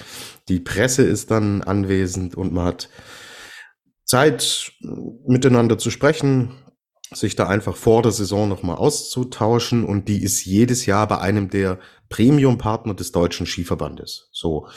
die 0.49 0.59
Presse 0.59 1.03
ist 1.03 1.31
dann 1.31 1.61
anwesend 1.61 2.35
und 2.35 2.53
man 2.53 2.65
hat 2.65 2.89
Zeit 4.03 4.73
miteinander 5.25 5.77
zu 5.77 5.89
sprechen, 5.89 6.51
sich 7.13 7.35
da 7.35 7.47
einfach 7.47 7.75
vor 7.75 8.01
der 8.01 8.11
Saison 8.11 8.47
nochmal 8.47 8.77
auszutauschen 8.77 9.83
und 9.83 10.07
die 10.07 10.23
ist 10.23 10.45
jedes 10.45 10.85
Jahr 10.85 11.07
bei 11.07 11.19
einem 11.19 11.49
der 11.49 11.79
Premium-Partner 12.09 12.93
des 12.93 13.11
Deutschen 13.11 13.45
Skiverbandes. 13.45 14.29
So, 14.31 14.67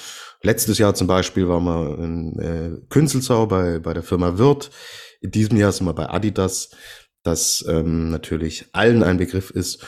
letztes 0.42 0.78
Jahr 0.78 0.94
zum 0.94 1.06
Beispiel 1.06 1.48
waren 1.48 1.64
wir 1.64 1.98
in 1.98 2.38
äh, 2.38 2.86
Künzelsau 2.88 3.46
bei, 3.46 3.78
bei 3.78 3.94
der 3.94 4.02
Firma 4.02 4.36
Wirth. 4.36 4.70
In 5.20 5.30
diesem 5.30 5.56
Jahr 5.56 5.72
sind 5.72 5.86
wir 5.86 5.94
bei 5.94 6.08
Adidas, 6.08 6.70
das 7.22 7.64
ähm, 7.68 8.10
natürlich 8.10 8.66
allen 8.72 9.02
ein 9.02 9.16
Begriff 9.16 9.50
ist 9.50 9.84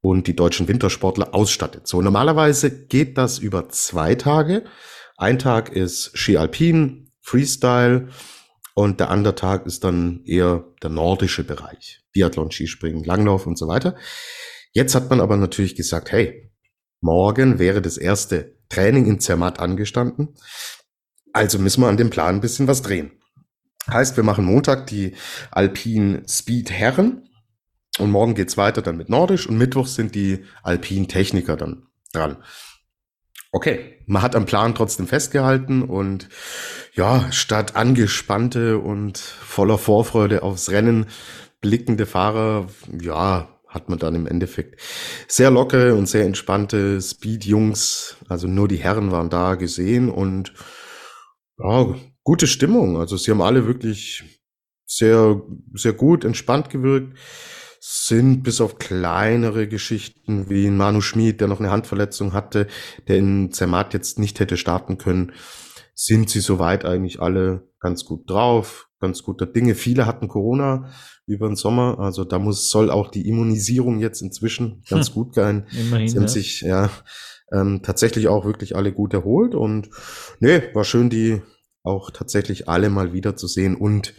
und 0.00 0.26
die 0.26 0.34
deutschen 0.34 0.68
Wintersportler 0.68 1.34
ausstattet. 1.34 1.86
So, 1.86 2.00
normalerweise 2.00 2.86
geht 2.86 3.18
das 3.18 3.38
über 3.38 3.68
zwei 3.68 4.14
Tage. 4.14 4.64
Ein 5.18 5.38
Tag 5.38 5.70
ist 5.70 6.16
Ski 6.16 6.38
Alpin, 6.38 7.12
Freestyle, 7.20 8.08
und 8.82 9.00
der 9.00 9.10
andere 9.10 9.34
Tag 9.34 9.66
ist 9.66 9.84
dann 9.84 10.22
eher 10.24 10.64
der 10.82 10.90
nordische 10.90 11.44
Bereich. 11.44 12.00
Biathlon, 12.12 12.50
Skispringen, 12.50 13.04
Langlauf 13.04 13.46
und 13.46 13.58
so 13.58 13.68
weiter. 13.68 13.96
Jetzt 14.72 14.94
hat 14.94 15.10
man 15.10 15.20
aber 15.20 15.36
natürlich 15.36 15.74
gesagt, 15.74 16.12
hey, 16.12 16.50
morgen 17.00 17.58
wäre 17.58 17.82
das 17.82 17.96
erste 17.96 18.56
Training 18.68 19.06
in 19.06 19.20
Zermatt 19.20 19.58
angestanden. 19.58 20.34
Also 21.32 21.58
müssen 21.58 21.82
wir 21.82 21.88
an 21.88 21.96
dem 21.96 22.10
Plan 22.10 22.36
ein 22.36 22.40
bisschen 22.40 22.68
was 22.68 22.82
drehen. 22.82 23.12
Heißt, 23.88 24.16
wir 24.16 24.24
machen 24.24 24.44
Montag 24.44 24.86
die 24.86 25.14
Alpin 25.50 26.22
Speed 26.28 26.70
Herren 26.70 27.28
und 27.98 28.10
morgen 28.10 28.34
geht's 28.34 28.56
weiter 28.56 28.82
dann 28.82 28.96
mit 28.96 29.08
Nordisch 29.08 29.48
und 29.48 29.58
Mittwoch 29.58 29.86
sind 29.86 30.14
die 30.14 30.44
Alpin 30.62 31.08
Techniker 31.08 31.56
dann 31.56 31.86
dran. 32.12 32.42
Okay, 33.52 33.98
man 34.06 34.22
hat 34.22 34.36
am 34.36 34.46
Plan 34.46 34.74
trotzdem 34.76 35.08
festgehalten 35.08 35.82
und 35.82 36.28
ja, 36.94 37.30
statt 37.32 37.74
angespannte 37.74 38.78
und 38.78 39.18
voller 39.18 39.76
Vorfreude 39.76 40.42
aufs 40.44 40.70
Rennen 40.70 41.06
blickende 41.60 42.06
Fahrer, 42.06 42.68
ja, 43.00 43.60
hat 43.66 43.88
man 43.88 43.98
dann 43.98 44.14
im 44.14 44.26
Endeffekt 44.26 44.80
sehr 45.28 45.50
lockere 45.50 45.94
und 45.94 46.06
sehr 46.06 46.24
entspannte 46.24 47.00
Speed-Jungs, 47.00 48.16
also 48.28 48.46
nur 48.46 48.68
die 48.68 48.76
Herren 48.76 49.10
waren 49.10 49.30
da 49.30 49.56
gesehen 49.56 50.10
und 50.10 50.52
ja, 51.58 51.94
gute 52.22 52.46
Stimmung. 52.46 52.98
Also 52.98 53.16
sie 53.16 53.30
haben 53.32 53.42
alle 53.42 53.66
wirklich 53.66 54.40
sehr, 54.86 55.40
sehr 55.74 55.92
gut, 55.92 56.24
entspannt 56.24 56.70
gewirkt 56.70 57.16
sind 57.82 58.42
bis 58.42 58.60
auf 58.60 58.78
kleinere 58.78 59.66
Geschichten 59.66 60.50
wie 60.50 60.66
ein 60.66 60.76
Manu 60.76 61.00
Schmid, 61.00 61.40
der 61.40 61.48
noch 61.48 61.60
eine 61.60 61.70
Handverletzung 61.70 62.34
hatte, 62.34 62.66
der 63.08 63.16
in 63.16 63.52
Zermatt 63.52 63.94
jetzt 63.94 64.18
nicht 64.18 64.38
hätte 64.38 64.58
starten 64.58 64.98
können, 64.98 65.32
sind 65.94 66.28
sie 66.28 66.40
soweit 66.40 66.84
eigentlich 66.84 67.20
alle 67.20 67.68
ganz 67.80 68.04
gut 68.04 68.28
drauf, 68.28 68.88
ganz 69.00 69.22
guter 69.22 69.46
Dinge. 69.46 69.74
Viele 69.74 70.04
hatten 70.04 70.28
Corona 70.28 70.90
über 71.26 71.46
den 71.46 71.56
Sommer, 71.56 71.98
also 71.98 72.24
da 72.24 72.38
muss 72.38 72.70
soll 72.70 72.90
auch 72.90 73.10
die 73.10 73.26
Immunisierung 73.26 73.98
jetzt 73.98 74.20
inzwischen 74.20 74.82
ganz 74.88 75.08
hm. 75.08 75.14
gut 75.14 75.34
gehen. 75.34 75.66
Immerhin, 75.72 76.08
sie 76.08 76.16
haben 76.16 76.24
ja. 76.24 76.28
sich 76.28 76.60
ja 76.60 76.90
ähm, 77.50 77.80
tatsächlich 77.82 78.28
auch 78.28 78.44
wirklich 78.44 78.76
alle 78.76 78.92
gut 78.92 79.14
erholt 79.14 79.54
und 79.54 79.88
nee, 80.38 80.62
war 80.74 80.84
schön, 80.84 81.08
die 81.08 81.40
auch 81.82 82.10
tatsächlich 82.10 82.68
alle 82.68 82.90
mal 82.90 83.14
wieder 83.14 83.36
zu 83.36 83.46
sehen 83.46 83.74
und 83.74 84.12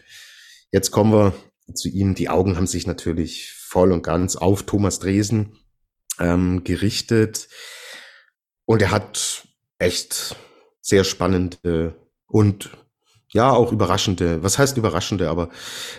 jetzt 0.71 0.89
kommen 0.89 1.13
wir 1.13 1.33
zu 1.73 1.89
ihm. 1.89 2.15
Die 2.15 2.29
Augen 2.29 2.55
haben 2.55 2.67
sich 2.67 2.87
natürlich 2.87 3.53
voll 3.53 3.91
und 3.91 4.03
ganz 4.03 4.35
auf 4.35 4.63
Thomas 4.63 4.99
Dresen 4.99 5.57
ähm, 6.19 6.63
gerichtet. 6.63 7.47
Und 8.65 8.81
er 8.81 8.91
hat 8.91 9.47
echt 9.79 10.35
sehr 10.81 11.03
spannende 11.03 11.95
und 12.27 12.71
ja, 13.33 13.49
auch 13.49 13.71
überraschende, 13.71 14.43
was 14.43 14.59
heißt 14.59 14.77
überraschende, 14.77 15.29
aber 15.29 15.49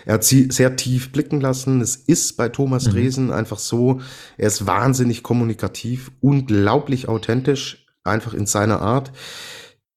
er 0.05 0.15
hat 0.15 0.23
sie 0.23 0.49
sehr 0.51 0.75
tief 0.75 1.11
blicken 1.11 1.41
lassen. 1.41 1.81
Es 1.81 1.95
ist 1.95 2.37
bei 2.37 2.49
Thomas 2.49 2.85
mhm. 2.85 2.91
Dresen 2.91 3.31
einfach 3.31 3.57
so, 3.57 4.01
er 4.37 4.47
ist 4.47 4.67
wahnsinnig 4.67 5.23
kommunikativ, 5.23 6.11
unglaublich 6.21 7.07
authentisch, 7.07 7.87
einfach 8.03 8.35
in 8.35 8.45
seiner 8.45 8.81
Art. 8.81 9.11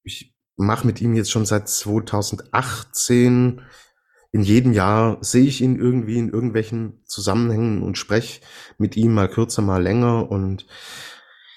Ich 0.03 0.35
mache 0.57 0.87
mit 0.87 1.03
ihm 1.03 1.15
jetzt 1.15 1.31
schon 1.31 1.45
seit 1.45 1.69
2018 1.69 3.61
in 4.33 4.43
jedem 4.43 4.73
Jahr 4.73 5.19
sehe 5.23 5.47
ich 5.47 5.61
ihn 5.61 5.77
irgendwie 5.77 6.19
in 6.19 6.31
irgendwelchen 6.31 7.03
Zusammenhängen 7.05 7.83
und 7.83 7.99
spreche 7.99 8.41
mit 8.79 8.97
ihm 8.97 9.15
mal 9.15 9.29
kürzer, 9.29 9.63
mal 9.63 9.83
länger 9.83 10.31
und 10.31 10.67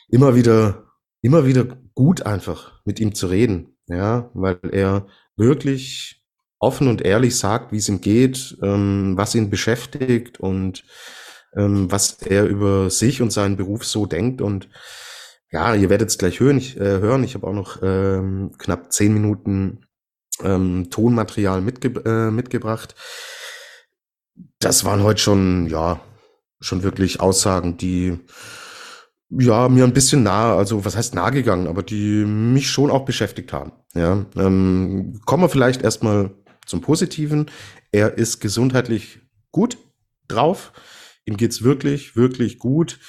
immer 0.09 0.36
wieder, 0.36 0.91
immer 1.22 1.45
wieder 1.45 1.65
gut 1.93 2.26
einfach 2.26 2.82
mit 2.86 2.99
ihm 2.99 3.13
zu 3.13 3.28
reden, 3.28 3.78
ja, 3.88 4.30
weil 4.34 4.59
er 4.72 5.07
wirklich 5.36 6.26
offen 6.59 6.88
und 6.88 7.01
ehrlich 7.01 7.38
sagt, 7.38 7.72
wie 7.72 7.78
es 7.78 7.89
ihm 7.89 8.01
geht, 8.01 8.57
ähm, 8.61 9.13
was 9.15 9.36
ihn 9.36 9.49
beschäftigt 9.49 10.39
und 10.39 10.84
ähm, 11.55 11.91
was 11.91 12.22
er 12.22 12.45
über 12.45 12.89
sich 12.89 13.22
und 13.22 13.32
seinen 13.32 13.57
Beruf 13.57 13.86
so 13.86 14.05
denkt 14.05 14.41
und 14.41 14.70
ja, 15.51 15.74
ihr 15.74 15.89
werdet 15.89 16.09
es 16.09 16.17
gleich 16.17 16.39
hören. 16.39 16.57
Ich, 16.59 16.80
äh, 16.80 17.24
ich 17.24 17.34
habe 17.34 17.47
auch 17.47 17.53
noch 17.53 17.80
ähm, 17.82 18.51
knapp 18.59 18.93
zehn 18.93 19.13
Minuten 19.13 19.86
ähm, 20.44 20.90
Tonmaterial 20.90 21.62
mitge 21.62 21.90
äh, 22.06 22.32
mitgebracht. 22.32 22.96
Das 24.60 24.86
waren 24.86 25.04
heute 25.04 25.22
schon, 25.22 25.68
ja, 25.68 26.00
schon 26.60 26.84
wirklich 26.84 27.20
Aussagen, 27.20 27.78
die 27.78 28.20
ja 29.30 29.70
mir 29.70 29.84
ein 29.84 29.94
bisschen 29.94 30.24
nah, 30.24 30.56
also 30.56 30.86
was 30.86 30.96
heißt 30.96 31.14
nah 31.14 31.30
gegangen, 31.30 31.68
aber 31.68 31.84
die 31.84 32.26
mich 32.26 32.70
schon 32.70 32.90
auch 32.90 33.06
beschäftigt 33.06 33.54
haben. 33.54 33.72
Ja, 33.94 34.26
ähm, 34.36 35.22
kommen 35.26 35.44
wir 35.44 35.50
vielleicht 35.50 35.82
erstmal 35.82 36.32
zum 36.66 36.82
Positiven. 36.82 37.50
Er 37.92 38.18
ist 38.18 38.40
gesundheitlich 38.40 39.20
gut 39.52 39.78
drauf. 40.28 40.72
Ihm 41.26 41.38
geht's 41.38 41.64
wirklich, 41.64 42.16
wirklich 42.16 42.60
gut 42.60 43.00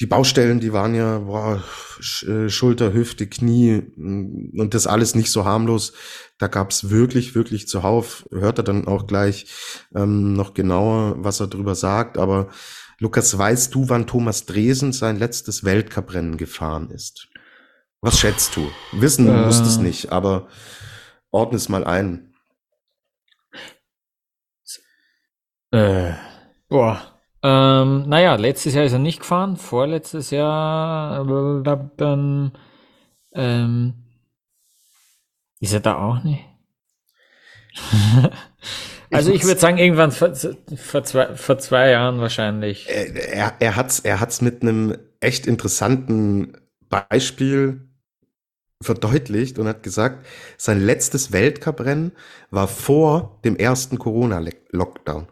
die 0.00 0.06
Baustellen, 0.06 0.58
die 0.58 0.72
waren 0.72 0.94
ja 0.94 1.18
boah, 1.20 1.62
äh, 2.26 2.48
Schulter, 2.48 2.92
Hüfte, 2.92 3.28
Knie 3.28 3.82
mm, 3.96 4.58
und 4.58 4.74
das 4.74 4.86
alles 4.86 5.14
nicht 5.14 5.30
so 5.30 5.44
harmlos. 5.44 5.92
Da 6.38 6.48
gab's 6.48 6.90
wirklich, 6.90 7.34
wirklich 7.34 7.68
zuhauf. 7.68 8.28
Hört 8.30 8.58
er 8.58 8.64
dann 8.64 8.88
auch 8.88 9.06
gleich 9.06 9.46
ähm, 9.94 10.32
noch 10.32 10.54
genauer, 10.54 11.16
was 11.18 11.40
er 11.40 11.46
drüber 11.46 11.76
sagt. 11.76 12.18
Aber 12.18 12.48
Lukas, 12.98 13.36
weißt 13.36 13.74
du, 13.74 13.88
wann 13.88 14.06
Thomas 14.06 14.46
Dresen 14.46 14.92
sein 14.92 15.16
letztes 15.16 15.62
Weltcuprennen 15.62 16.36
gefahren 16.36 16.90
ist? 16.90 17.28
Was 18.00 18.18
schätzt 18.18 18.56
du? 18.56 18.68
Wissen 18.92 19.28
äh, 19.28 19.46
musst 19.46 19.64
es 19.64 19.78
nicht, 19.78 20.10
aber 20.10 20.48
ordne 21.30 21.56
es 21.56 21.68
mal 21.68 21.84
ein. 21.84 22.34
Äh, 25.70 26.14
boah. 26.68 27.13
Ähm, 27.46 28.08
naja, 28.08 28.36
letztes 28.36 28.72
Jahr 28.72 28.86
ist 28.86 28.94
er 28.94 28.98
nicht 28.98 29.20
gefahren, 29.20 29.58
vorletztes 29.58 30.30
Jahr 30.30 31.28
äh, 31.28 32.50
ähm, 33.34 33.94
ist 35.60 35.74
er 35.74 35.80
da 35.80 35.98
auch 35.98 36.24
nicht. 36.24 36.42
also 39.10 39.30
ich 39.30 39.44
würde 39.44 39.60
sagen, 39.60 39.76
irgendwann 39.76 40.10
vor, 40.10 40.32
vor, 40.34 41.04
zwei, 41.04 41.34
vor 41.36 41.58
zwei 41.58 41.90
Jahren 41.90 42.18
wahrscheinlich. 42.18 42.88
Er, 42.88 43.52
er 43.60 43.76
hat 43.76 43.90
es 43.90 44.00
er 44.00 44.20
hat's 44.20 44.40
mit 44.40 44.62
einem 44.62 44.96
echt 45.20 45.46
interessanten 45.46 46.56
Beispiel 46.88 47.90
verdeutlicht 48.80 49.58
und 49.58 49.68
hat 49.68 49.82
gesagt, 49.82 50.24
sein 50.56 50.80
letztes 50.80 51.30
Weltcuprennen 51.30 52.12
war 52.50 52.68
vor 52.68 53.38
dem 53.44 53.56
ersten 53.56 53.98
Corona-Lockdown. 53.98 55.28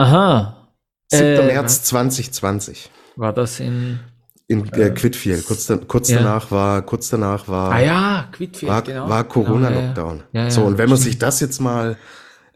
Aha. 0.00 0.68
7. 1.08 1.24
Äh, 1.24 1.46
März 1.46 1.82
2020. 1.84 2.90
War 3.16 3.34
das 3.34 3.60
in 3.60 4.00
in 4.46 4.66
äh, 4.72 4.86
äh 4.86 4.90
Quidfield. 4.90 5.44
Kurz, 5.44 5.66
da, 5.66 5.76
kurz 5.76 6.08
ja. 6.08 6.18
danach 6.18 6.50
war, 6.50 6.82
kurz 6.82 7.10
danach 7.10 7.46
war. 7.48 7.72
Ah 7.72 7.80
ja, 7.80 8.28
Quidfield, 8.32 8.72
war, 8.72 8.82
genau. 8.82 9.08
War 9.08 9.24
Corona-Lockdown. 9.24 10.22
Ja, 10.32 10.44
ja. 10.44 10.50
so, 10.50 10.64
und 10.64 10.78
wenn 10.78 10.88
man 10.88 10.98
sich 10.98 11.18
das 11.18 11.40
jetzt 11.40 11.60
mal, 11.60 11.98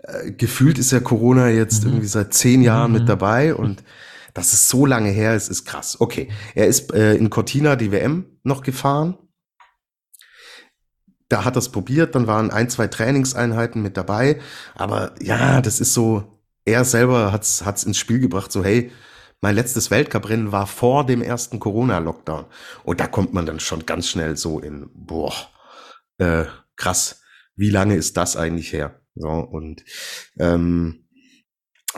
äh, 0.02 0.32
gefühlt 0.32 0.78
ist 0.78 0.90
ja 0.90 1.00
Corona 1.00 1.50
jetzt 1.50 1.84
mhm. 1.84 1.90
irgendwie 1.90 2.06
seit 2.06 2.32
zehn 2.32 2.62
Jahren 2.62 2.92
mhm. 2.92 2.98
mit 2.98 3.08
dabei 3.08 3.54
und 3.54 3.84
dass 4.32 4.52
es 4.54 4.68
so 4.68 4.86
lange 4.86 5.10
her 5.10 5.36
ist, 5.36 5.48
ist 5.48 5.66
krass. 5.66 6.00
Okay. 6.00 6.28
Er 6.54 6.66
ist 6.66 6.92
äh, 6.94 7.14
in 7.14 7.28
Cortina 7.30 7.76
die 7.76 7.92
WM 7.92 8.24
noch 8.42 8.62
gefahren. 8.62 9.16
Da 11.28 11.44
hat 11.44 11.56
er 11.56 11.60
es 11.60 11.68
probiert, 11.68 12.14
dann 12.14 12.26
waren 12.26 12.50
ein, 12.50 12.70
zwei 12.70 12.88
Trainingseinheiten 12.88 13.82
mit 13.82 13.96
dabei. 13.96 14.40
Aber 14.74 15.14
ja, 15.20 15.60
das 15.60 15.80
ist 15.80 15.94
so, 15.94 16.33
er 16.64 16.84
selber 16.84 17.32
hat's 17.32 17.64
hat's 17.64 17.84
ins 17.84 17.98
Spiel 17.98 18.20
gebracht, 18.20 18.52
so 18.52 18.64
hey, 18.64 18.90
mein 19.40 19.54
letztes 19.54 19.90
Weltcuprennen 19.90 20.52
war 20.52 20.66
vor 20.66 21.04
dem 21.04 21.20
ersten 21.20 21.60
Corona-Lockdown. 21.60 22.46
Und 22.82 23.00
da 23.00 23.06
kommt 23.06 23.34
man 23.34 23.44
dann 23.44 23.60
schon 23.60 23.84
ganz 23.84 24.08
schnell 24.08 24.38
so 24.38 24.58
in, 24.58 24.88
boah, 24.94 25.34
äh, 26.16 26.44
krass, 26.76 27.20
wie 27.54 27.68
lange 27.68 27.94
ist 27.94 28.16
das 28.16 28.36
eigentlich 28.36 28.72
her? 28.72 29.02
So, 29.14 29.28
und 29.28 29.84
ähm, 30.38 31.04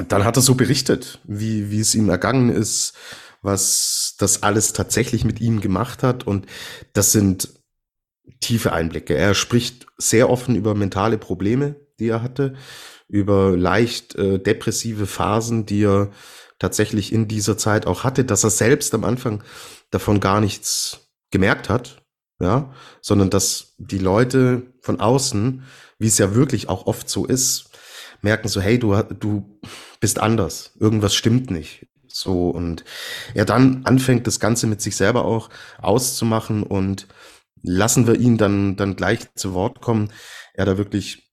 dann 0.08 0.24
hat 0.24 0.36
er 0.36 0.42
so 0.42 0.56
berichtet, 0.56 1.20
wie, 1.24 1.70
wie 1.70 1.80
es 1.80 1.94
ihm 1.94 2.08
ergangen 2.08 2.50
ist, 2.50 2.94
was 3.42 4.16
das 4.18 4.42
alles 4.42 4.72
tatsächlich 4.72 5.24
mit 5.24 5.40
ihm 5.40 5.60
gemacht 5.60 6.02
hat. 6.02 6.26
Und 6.26 6.46
das 6.92 7.12
sind 7.12 7.48
tiefe 8.40 8.72
Einblicke. 8.72 9.14
Er 9.14 9.34
spricht 9.34 9.86
sehr 9.96 10.28
offen 10.28 10.56
über 10.56 10.74
mentale 10.74 11.16
Probleme, 11.16 11.76
die 11.98 12.08
er 12.08 12.22
hatte, 12.22 12.56
über 13.08 13.56
leicht 13.56 14.14
äh, 14.16 14.38
depressive 14.38 15.06
Phasen, 15.06 15.66
die 15.66 15.84
er 15.84 16.10
tatsächlich 16.58 17.12
in 17.12 17.28
dieser 17.28 17.58
Zeit 17.58 17.86
auch 17.86 18.04
hatte, 18.04 18.24
dass 18.24 18.44
er 18.44 18.50
selbst 18.50 18.94
am 18.94 19.04
Anfang 19.04 19.42
davon 19.90 20.20
gar 20.20 20.40
nichts 20.40 21.10
gemerkt 21.30 21.68
hat, 21.68 22.02
ja, 22.40 22.72
sondern 23.00 23.30
dass 23.30 23.74
die 23.78 23.98
Leute 23.98 24.72
von 24.80 25.00
außen, 25.00 25.62
wie 25.98 26.06
es 26.06 26.18
ja 26.18 26.34
wirklich 26.34 26.68
auch 26.68 26.86
oft 26.86 27.08
so 27.08 27.26
ist, 27.26 27.70
merken 28.22 28.48
so, 28.48 28.60
hey, 28.60 28.78
du, 28.78 28.94
du 29.18 29.60
bist 30.00 30.18
anders, 30.18 30.72
irgendwas 30.78 31.14
stimmt 31.14 31.50
nicht. 31.50 31.86
So, 32.08 32.48
und 32.48 32.84
er 33.34 33.44
dann 33.44 33.84
anfängt, 33.84 34.26
das 34.26 34.40
Ganze 34.40 34.66
mit 34.66 34.80
sich 34.80 34.96
selber 34.96 35.26
auch 35.26 35.50
auszumachen 35.78 36.62
und 36.62 37.06
lassen 37.62 38.06
wir 38.06 38.14
ihn 38.14 38.38
dann, 38.38 38.76
dann 38.76 38.96
gleich 38.96 39.20
zu 39.34 39.52
Wort 39.52 39.82
kommen. 39.82 40.10
Er 40.54 40.64
da 40.64 40.78
wirklich 40.78 41.25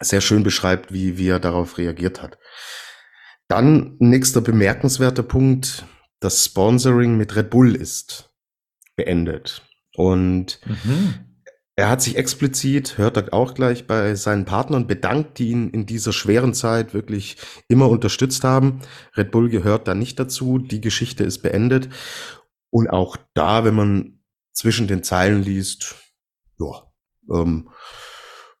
sehr 0.00 0.20
schön 0.20 0.42
beschreibt, 0.42 0.92
wie, 0.92 1.18
wie 1.18 1.28
er 1.28 1.40
darauf 1.40 1.78
reagiert 1.78 2.22
hat. 2.22 2.38
Dann 3.48 3.96
nächster 3.98 4.40
bemerkenswerter 4.40 5.22
Punkt, 5.22 5.84
das 6.20 6.44
Sponsoring 6.44 7.16
mit 7.16 7.34
Red 7.36 7.50
Bull 7.50 7.74
ist 7.74 8.30
beendet. 8.96 9.62
Und 9.96 10.60
mhm. 10.66 11.14
er 11.76 11.88
hat 11.88 12.02
sich 12.02 12.16
explizit, 12.16 12.98
hört 12.98 13.16
er 13.16 13.32
auch 13.32 13.54
gleich 13.54 13.86
bei 13.86 14.14
seinen 14.16 14.44
Partnern 14.44 14.86
bedankt, 14.86 15.38
die 15.38 15.50
ihn 15.50 15.70
in 15.70 15.86
dieser 15.86 16.12
schweren 16.12 16.54
Zeit 16.54 16.92
wirklich 16.92 17.36
immer 17.68 17.88
unterstützt 17.88 18.44
haben. 18.44 18.80
Red 19.16 19.30
Bull 19.30 19.48
gehört 19.48 19.88
da 19.88 19.94
nicht 19.94 20.18
dazu. 20.18 20.58
Die 20.58 20.80
Geschichte 20.80 21.24
ist 21.24 21.38
beendet. 21.42 21.88
Und 22.70 22.90
auch 22.90 23.16
da, 23.34 23.64
wenn 23.64 23.74
man 23.74 24.20
zwischen 24.52 24.88
den 24.88 25.02
Zeilen 25.02 25.42
liest, 25.42 25.94
ja, 26.58 26.92
ähm, 27.32 27.70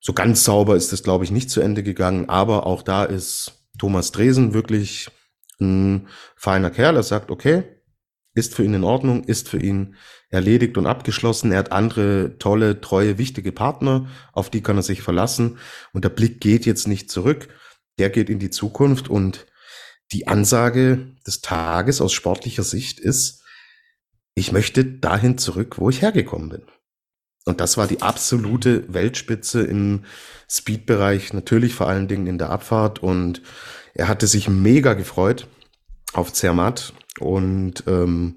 so 0.08 0.14
ganz 0.14 0.42
sauber 0.42 0.74
ist 0.74 0.90
das, 0.90 1.02
glaube 1.02 1.24
ich, 1.24 1.30
nicht 1.30 1.50
zu 1.50 1.60
Ende 1.60 1.82
gegangen. 1.82 2.30
Aber 2.30 2.64
auch 2.64 2.80
da 2.80 3.04
ist 3.04 3.52
Thomas 3.78 4.10
Dresen 4.10 4.54
wirklich 4.54 5.10
ein 5.60 6.08
feiner 6.34 6.70
Kerl. 6.70 6.96
Er 6.96 7.02
sagt, 7.02 7.30
okay, 7.30 7.64
ist 8.32 8.54
für 8.54 8.64
ihn 8.64 8.72
in 8.72 8.84
Ordnung, 8.84 9.24
ist 9.24 9.50
für 9.50 9.60
ihn 9.60 9.96
erledigt 10.30 10.78
und 10.78 10.86
abgeschlossen. 10.86 11.52
Er 11.52 11.58
hat 11.58 11.72
andere 11.72 12.38
tolle, 12.38 12.80
treue, 12.80 13.18
wichtige 13.18 13.52
Partner, 13.52 14.08
auf 14.32 14.48
die 14.48 14.62
kann 14.62 14.78
er 14.78 14.82
sich 14.82 15.02
verlassen. 15.02 15.58
Und 15.92 16.06
der 16.06 16.08
Blick 16.08 16.40
geht 16.40 16.64
jetzt 16.64 16.88
nicht 16.88 17.10
zurück, 17.10 17.50
der 17.98 18.08
geht 18.08 18.30
in 18.30 18.38
die 18.38 18.48
Zukunft. 18.48 19.10
Und 19.10 19.44
die 20.12 20.26
Ansage 20.26 21.16
des 21.26 21.42
Tages 21.42 22.00
aus 22.00 22.14
sportlicher 22.14 22.64
Sicht 22.64 22.98
ist, 22.98 23.42
ich 24.34 24.52
möchte 24.52 24.86
dahin 24.86 25.36
zurück, 25.36 25.76
wo 25.76 25.90
ich 25.90 26.00
hergekommen 26.00 26.48
bin. 26.48 26.62
Und 27.48 27.60
das 27.60 27.76
war 27.76 27.86
die 27.86 28.02
absolute 28.02 28.84
Weltspitze 28.92 29.62
im 29.62 30.04
Speed-Bereich, 30.50 31.32
natürlich 31.32 31.74
vor 31.74 31.88
allen 31.88 32.06
Dingen 32.06 32.26
in 32.26 32.38
der 32.38 32.50
Abfahrt. 32.50 33.02
Und 33.02 33.42
er 33.94 34.06
hatte 34.06 34.26
sich 34.26 34.48
mega 34.48 34.94
gefreut 34.94 35.46
auf 36.12 36.32
Zermatt 36.32 36.92
und 37.18 37.84
ähm, 37.86 38.36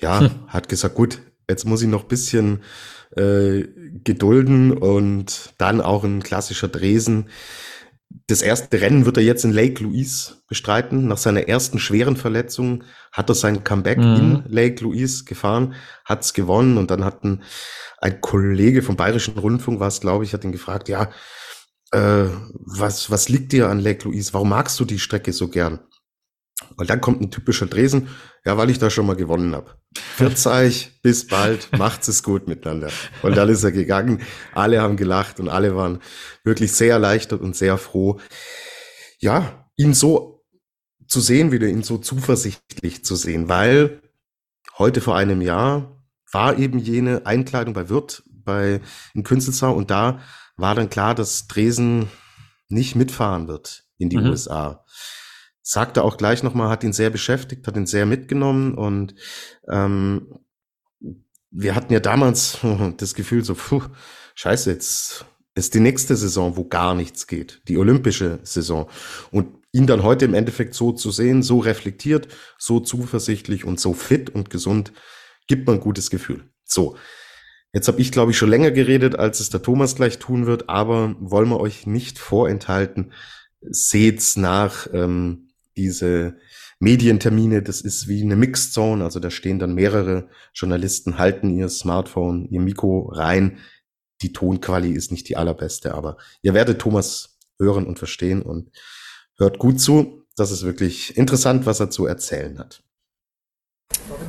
ja, 0.00 0.20
hm. 0.20 0.30
hat 0.46 0.68
gesagt, 0.68 0.94
gut, 0.94 1.20
jetzt 1.48 1.64
muss 1.64 1.82
ich 1.82 1.88
noch 1.88 2.04
bisschen 2.04 2.62
äh, 3.16 3.64
gedulden 4.04 4.72
und 4.72 5.52
dann 5.58 5.80
auch 5.80 6.04
ein 6.04 6.22
klassischer 6.22 6.68
Dresen. 6.68 7.28
Das 8.26 8.40
erste 8.40 8.80
Rennen 8.80 9.04
wird 9.04 9.18
er 9.18 9.22
jetzt 9.22 9.44
in 9.44 9.52
Lake 9.52 9.82
Louise 9.84 10.36
bestreiten. 10.48 11.08
Nach 11.08 11.18
seiner 11.18 11.46
ersten 11.46 11.78
schweren 11.78 12.16
Verletzung 12.16 12.84
hat 13.12 13.28
er 13.28 13.34
sein 13.34 13.64
Comeback 13.64 13.98
mhm. 13.98 14.16
in 14.16 14.44
Lake 14.48 14.82
Louise 14.82 15.24
gefahren, 15.24 15.74
hat's 16.06 16.32
gewonnen 16.32 16.78
und 16.78 16.90
dann 16.90 17.04
hat 17.04 17.22
ein, 17.24 17.42
ein 17.98 18.20
Kollege 18.22 18.82
vom 18.82 18.96
Bayerischen 18.96 19.36
Rundfunk, 19.36 19.78
was 19.78 20.00
glaube 20.00 20.24
ich, 20.24 20.32
hat 20.32 20.44
ihn 20.44 20.52
gefragt, 20.52 20.88
ja, 20.88 21.10
äh, 21.92 22.24
was, 22.50 23.10
was 23.10 23.28
liegt 23.28 23.52
dir 23.52 23.68
an 23.68 23.78
Lake 23.78 24.08
Louise? 24.08 24.32
Warum 24.32 24.48
magst 24.48 24.80
du 24.80 24.86
die 24.86 24.98
Strecke 24.98 25.32
so 25.34 25.48
gern? 25.48 25.80
Und 26.76 26.90
dann 26.90 27.00
kommt 27.00 27.20
ein 27.20 27.30
typischer 27.30 27.66
Dresen, 27.66 28.08
ja, 28.44 28.56
weil 28.56 28.70
ich 28.70 28.78
da 28.78 28.90
schon 28.90 29.06
mal 29.06 29.16
gewonnen 29.16 29.54
habe. 29.54 29.76
Verzeih, 30.16 30.72
bis 31.02 31.26
bald, 31.26 31.70
macht's 31.78 32.08
es 32.08 32.22
gut 32.22 32.48
miteinander. 32.48 32.90
Und 33.22 33.36
dann 33.36 33.48
ist 33.48 33.64
er 33.64 33.72
gegangen, 33.72 34.22
alle 34.54 34.80
haben 34.80 34.96
gelacht 34.96 35.40
und 35.40 35.48
alle 35.48 35.76
waren 35.76 36.00
wirklich 36.42 36.72
sehr 36.72 36.92
erleichtert 36.92 37.40
und 37.40 37.56
sehr 37.56 37.78
froh. 37.78 38.20
Ja, 39.18 39.68
ihn 39.76 39.94
so 39.94 40.44
zu 41.06 41.20
sehen, 41.20 41.52
wieder 41.52 41.68
ihn 41.68 41.82
so 41.82 41.98
zuversichtlich 41.98 43.04
zu 43.04 43.16
sehen, 43.16 43.48
weil 43.48 44.00
heute 44.78 45.00
vor 45.00 45.16
einem 45.16 45.40
Jahr 45.40 46.02
war 46.32 46.58
eben 46.58 46.78
jene 46.78 47.26
Einkleidung 47.26 47.74
bei 47.74 47.88
Wirt 47.88 48.24
bei 48.26 48.80
in 49.14 49.22
Künzelsau 49.22 49.72
und 49.72 49.90
da 49.90 50.20
war 50.56 50.74
dann 50.74 50.90
klar, 50.90 51.14
dass 51.14 51.46
Dresen 51.46 52.08
nicht 52.68 52.94
mitfahren 52.94 53.48
wird 53.48 53.84
in 53.98 54.10
die 54.10 54.18
mhm. 54.18 54.28
USA. 54.28 54.83
Sagte 55.66 56.04
auch 56.04 56.18
gleich 56.18 56.42
nochmal, 56.42 56.68
hat 56.68 56.84
ihn 56.84 56.92
sehr 56.92 57.08
beschäftigt, 57.08 57.66
hat 57.66 57.76
ihn 57.76 57.86
sehr 57.86 58.04
mitgenommen 58.04 58.74
und 58.74 59.14
ähm, 59.66 60.40
wir 61.50 61.74
hatten 61.74 61.92
ja 61.92 62.00
damals 62.00 62.58
das 62.98 63.14
Gefühl 63.14 63.42
so, 63.42 63.54
puh, 63.54 63.82
scheiße, 64.34 64.70
jetzt 64.70 65.24
ist 65.54 65.72
die 65.72 65.80
nächste 65.80 66.16
Saison, 66.16 66.58
wo 66.58 66.64
gar 66.64 66.94
nichts 66.94 67.26
geht, 67.26 67.62
die 67.68 67.78
olympische 67.78 68.40
Saison. 68.42 68.90
Und 69.30 69.64
ihn 69.72 69.86
dann 69.86 70.02
heute 70.02 70.26
im 70.26 70.34
Endeffekt 70.34 70.74
so 70.74 70.92
zu 70.92 71.10
sehen, 71.10 71.42
so 71.42 71.60
reflektiert, 71.60 72.28
so 72.58 72.78
zuversichtlich 72.80 73.64
und 73.64 73.80
so 73.80 73.94
fit 73.94 74.30
und 74.30 74.50
gesund, 74.50 74.92
gibt 75.46 75.66
man 75.66 75.76
ein 75.76 75.80
gutes 75.80 76.10
Gefühl. 76.10 76.44
So, 76.64 76.96
Jetzt 77.74 77.88
habe 77.88 78.00
ich, 78.00 78.12
glaube 78.12 78.30
ich, 78.30 78.38
schon 78.38 78.50
länger 78.50 78.70
geredet, 78.70 79.18
als 79.18 79.40
es 79.40 79.50
der 79.50 79.60
Thomas 79.60 79.96
gleich 79.96 80.20
tun 80.20 80.46
wird, 80.46 80.68
aber 80.68 81.16
wollen 81.18 81.48
wir 81.48 81.58
euch 81.58 81.88
nicht 81.88 82.20
vorenthalten. 82.20 83.12
Seht's 83.60 84.36
nach 84.36 84.86
ähm, 84.92 85.43
diese 85.76 86.36
Medientermine, 86.78 87.62
das 87.62 87.80
ist 87.80 88.08
wie 88.08 88.22
eine 88.22 88.36
Mixed 88.36 88.72
Zone, 88.72 89.04
also 89.04 89.20
da 89.20 89.30
stehen 89.30 89.58
dann 89.58 89.74
mehrere 89.74 90.28
Journalisten, 90.52 91.18
halten 91.18 91.50
ihr 91.56 91.68
Smartphone, 91.68 92.48
ihr 92.50 92.60
Mikro 92.60 93.10
rein. 93.12 93.58
Die 94.22 94.32
Tonquali 94.32 94.92
ist 94.92 95.10
nicht 95.10 95.28
die 95.28 95.36
allerbeste, 95.36 95.94
aber 95.94 96.16
ihr 96.42 96.54
werdet 96.54 96.80
Thomas 96.80 97.38
hören 97.58 97.86
und 97.86 97.98
verstehen 97.98 98.42
und 98.42 98.70
hört 99.36 99.58
gut 99.58 99.80
zu. 99.80 100.26
Das 100.36 100.50
ist 100.50 100.64
wirklich 100.64 101.16
interessant, 101.16 101.66
was 101.66 101.80
er 101.80 101.90
zu 101.90 102.06
erzählen 102.06 102.58
hat. 102.58 102.82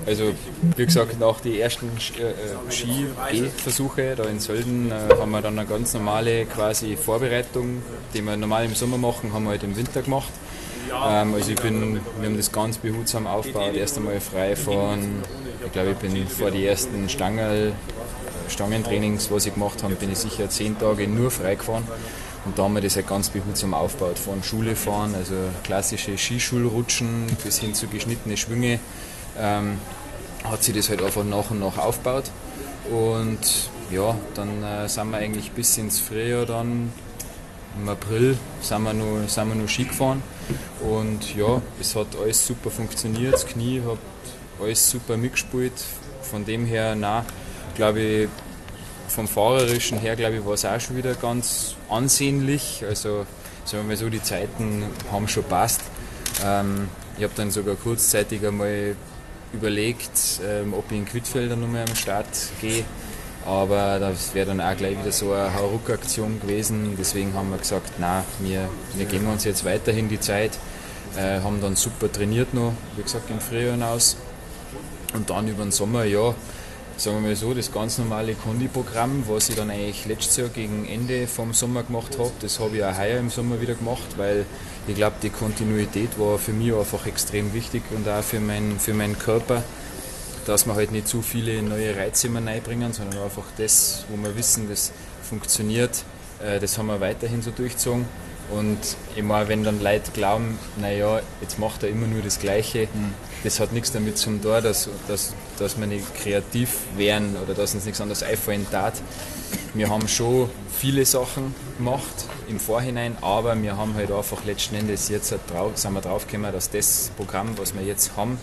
Also, 0.06 0.34
wie 0.76 0.86
gesagt, 0.86 1.20
nach 1.20 1.40
den 1.40 1.56
ersten 1.56 1.88
äh, 1.88 2.72
Ski-B-Versuche 2.72 4.16
da 4.16 4.24
in 4.26 4.40
Sölden 4.40 4.92
äh, 4.92 4.94
haben 5.20 5.32
wir 5.32 5.42
dann 5.42 5.58
eine 5.58 5.68
ganz 5.68 5.94
normale 5.94 6.46
quasi 6.46 6.96
Vorbereitung, 6.96 7.82
die 8.14 8.22
wir 8.22 8.38
normal 8.38 8.66
im 8.66 8.76
Sommer 8.76 8.98
machen, 8.98 9.34
haben 9.34 9.46
wir 9.46 9.52
halt 9.52 9.64
im 9.64 9.76
Winter 9.76 10.04
gemacht. 10.04 10.32
Ähm, 10.90 11.34
also 11.34 11.52
ich 11.52 11.62
bin, 11.62 12.00
wir 12.20 12.30
haben 12.30 12.38
das 12.38 12.52
ganz 12.52 12.78
behutsam 12.78 13.28
aufgebaut, 13.28 13.76
erst 13.76 13.98
einmal 13.98 14.20
frei 14.20 14.56
fahren. 14.56 15.24
Ich 15.66 15.72
glaube, 15.72 15.92
ich 15.92 15.98
bin 15.98 16.28
vor 16.28 16.52
die 16.52 16.66
ersten 16.66 17.10
Stangen, 17.10 17.74
Stangentrainings, 18.50 19.32
was 19.32 19.46
ich 19.46 19.54
gemacht 19.54 19.84
habe, 19.84 19.96
bin 19.96 20.12
ich 20.12 20.20
sicher 20.20 20.50
zehn 20.50 20.78
Tage 20.78 21.08
nur 21.08 21.32
frei 21.32 21.56
gefahren. 21.56 21.84
Und 22.46 22.60
da 22.60 22.64
haben 22.64 22.76
wir 22.76 22.82
das 22.82 22.96
halt 22.96 23.08
ganz 23.08 23.30
behutsam 23.30 23.74
aufgebaut. 23.74 24.20
Von 24.20 24.44
Schule 24.44 24.76
fahren, 24.76 25.16
also 25.16 25.34
klassische 25.64 26.16
Skischulrutschen 26.16 27.26
bis 27.44 27.60
hin 27.60 27.74
zu 27.74 27.88
geschnittene 27.88 28.38
Schwünge 28.38 28.80
ähm, 29.38 29.80
hat 30.44 30.64
sich 30.64 30.76
das 30.76 30.90
halt 30.90 31.02
einfach 31.02 31.24
nach 31.24 31.50
und 31.50 31.60
nach 31.60 31.78
aufgebaut. 31.80 32.26
Und 32.92 33.70
ja, 33.92 34.16
dann 34.36 34.64
äh, 34.64 34.88
sind 34.88 35.10
wir 35.10 35.18
eigentlich 35.18 35.52
bis 35.52 35.78
ins 35.78 36.00
Frühjahr 36.00 36.46
dann, 36.46 36.92
im 37.78 37.90
April, 37.90 38.38
sind 38.62 38.84
wir 38.84 38.94
noch, 38.94 39.28
sind 39.28 39.48
wir 39.50 39.56
noch 39.56 39.68
Ski 39.68 39.86
gefahren. 39.86 40.22
Und 40.82 41.36
ja, 41.36 41.62
es 41.80 41.96
hat 41.96 42.08
alles 42.22 42.46
super 42.46 42.70
funktioniert, 42.70 43.34
das 43.34 43.46
Knie 43.46 43.82
hat 43.88 43.98
alles 44.62 44.90
super 44.90 45.18
mitgespielt. 45.18 45.74
Von 46.22 46.46
dem 46.46 46.66
her, 46.66 46.96
na, 46.96 47.26
glaube 47.76 48.00
ich, 48.00 48.30
vom 49.08 49.28
Fahrerischen 49.28 50.00
her, 50.00 50.16
glaube 50.16 50.38
ich, 50.38 50.46
war 50.46 50.54
es 50.54 50.66
auch 50.66 50.80
schon 50.80 50.98
wieder 50.98 51.14
ganz 51.14 51.76
ansehnlich. 51.90 52.84
Also, 52.88 53.26
sagen 53.64 53.84
wir 53.84 53.90
mal 53.90 53.98
so, 53.98 54.10
die 54.10 54.22
Zeiten 54.22 54.84
haben 55.12 55.28
schon 55.28 55.44
passt. 55.44 55.82
Ähm, 56.44 56.90
ich 57.18 57.24
habe 57.24 57.34
dann 57.36 57.52
sogar 57.52 57.76
kurzzeitig 57.76 58.46
einmal 58.46 58.96
überlegt, 59.54 60.42
ähm, 60.44 60.74
ob 60.74 60.92
ich 60.92 60.98
in 60.98 61.06
Quidfelder 61.06 61.56
nochmal 61.56 61.86
am 61.88 61.96
Start 61.96 62.28
gehe. 62.62 62.84
Aber 63.46 64.00
das 64.00 64.34
wäre 64.34 64.48
dann 64.48 64.60
auch 64.60 64.76
gleich 64.76 65.00
wieder 65.00 65.12
so 65.12 65.32
eine 65.32 65.54
Hauruck-Aktion 65.54 66.42
gewesen. 66.42 66.96
Deswegen 67.00 67.34
haben 67.36 67.52
wir 67.52 67.60
gesagt, 67.60 67.94
na, 68.00 68.24
wir, 68.40 68.68
wir 68.96 69.06
geben 69.06 69.28
uns 69.28 69.44
jetzt 69.44 69.64
weiterhin 69.66 70.10
die 70.10 70.20
Zeit. 70.20 70.58
Äh, 71.16 71.42
haben 71.42 71.62
dann 71.62 71.76
super 71.76 72.12
trainiert 72.12 72.54
noch, 72.54 72.74
wie 72.98 73.04
gesagt, 73.04 73.30
im 73.30 73.40
Frühjahr 73.40 73.74
hinaus. 73.74 74.18
Und 75.14 75.30
dann 75.30 75.48
über 75.48 75.64
den 75.64 75.72
Sommer, 75.72 76.04
ja, 76.04 76.34
sagen 76.98 77.22
wir 77.22 77.30
mal 77.30 77.36
so, 77.36 77.54
das 77.54 77.72
ganz 77.72 77.98
normale 77.98 78.34
Kondi-Programm, 78.36 79.24
was 79.28 79.50
ich 79.50 79.56
dann 79.56 79.70
eigentlich 79.70 80.06
letztes 80.06 80.38
Jahr 80.38 80.50
gegen 80.50 80.86
Ende 80.88 81.28
vom 81.28 81.54
Sommer 81.54 81.84
gemacht 81.84 82.18
habe, 82.18 82.32
das 82.42 82.60
habe 82.60 82.78
ich 82.78 82.84
auch 82.84 82.98
heuer 82.98 83.20
im 83.20 83.30
Sommer 83.30 83.62
wieder 83.62 83.76
gemacht, 83.76 84.18
weil 84.18 84.46
ich 84.88 84.96
glaube, 84.96 85.16
die 85.22 85.30
Kontinuität 85.30 86.20
war 86.20 86.38
für 86.38 86.52
mich 86.52 86.74
einfach 86.74 87.06
extrem 87.06 87.54
wichtig 87.54 87.84
und 87.96 88.08
auch 88.08 88.24
für, 88.24 88.40
mein, 88.40 88.80
für 88.80 88.94
meinen 88.94 89.18
Körper, 89.18 89.64
dass 90.46 90.66
wir 90.66 90.76
halt 90.76 90.92
nicht 90.92 91.08
zu 91.08 91.22
viele 91.22 91.62
neue 91.62 91.96
Reize 91.96 92.28
immer 92.28 92.46
reinbringen, 92.46 92.94
sondern 92.94 93.24
einfach 93.24 93.46
das, 93.58 94.06
wo 94.10 94.18
wir 94.22 94.36
wissen, 94.36 94.70
das 94.70 94.92
funktioniert, 95.28 96.04
äh, 96.44 96.60
das 96.60 96.78
haben 96.78 96.88
wir 96.88 97.02
weiterhin 97.02 97.42
so 97.42 97.52
durchgezogen. 97.52 98.06
Und 98.52 98.78
immer 99.16 99.48
wenn 99.48 99.64
dann 99.64 99.82
Leute 99.82 100.12
glauben, 100.12 100.60
naja, 100.78 101.20
jetzt 101.42 101.58
macht 101.58 101.82
er 101.82 101.90
immer 101.90 102.06
nur 102.06 102.22
das 102.22 102.40
Gleiche, 102.40 102.88
mhm. 102.94 103.14
das 103.44 103.60
hat 103.60 103.74
nichts 103.74 103.92
damit 103.92 104.20
zu 104.20 104.30
tun, 104.38 104.40
dass, 104.44 104.88
dass, 105.08 105.34
dass 105.58 105.80
wir 105.80 105.88
nicht 105.88 106.14
kreativ 106.14 106.70
wären 106.96 107.36
oder 107.44 107.56
dass 107.56 107.74
uns 107.74 107.86
nichts 107.86 108.02
anderes 108.02 108.22
einfallen 108.22 108.68
tat. 108.70 109.02
Wir 109.74 109.90
haben 109.90 110.08
schon 110.08 110.50
viele 110.80 111.06
Sachen 111.06 111.56
gemacht 111.78 112.26
im 112.48 112.60
Vorhinein, 112.60 113.18
aber 113.22 113.60
wir 113.62 113.78
haben 113.78 113.96
halt 113.96 114.12
einfach 114.12 114.46
letzten 114.46 114.76
Endes 114.76 115.10
jetzt 115.10 115.34
drauf, 115.52 115.72
sind 115.76 115.94
wir 115.94 116.02
draufgekommen, 116.02 116.54
dass 116.54 116.70
das 116.70 117.12
Programm, 117.18 117.58
was 117.58 117.74
wir 117.74 117.82
jetzt 117.82 118.16
haben, 118.16 118.38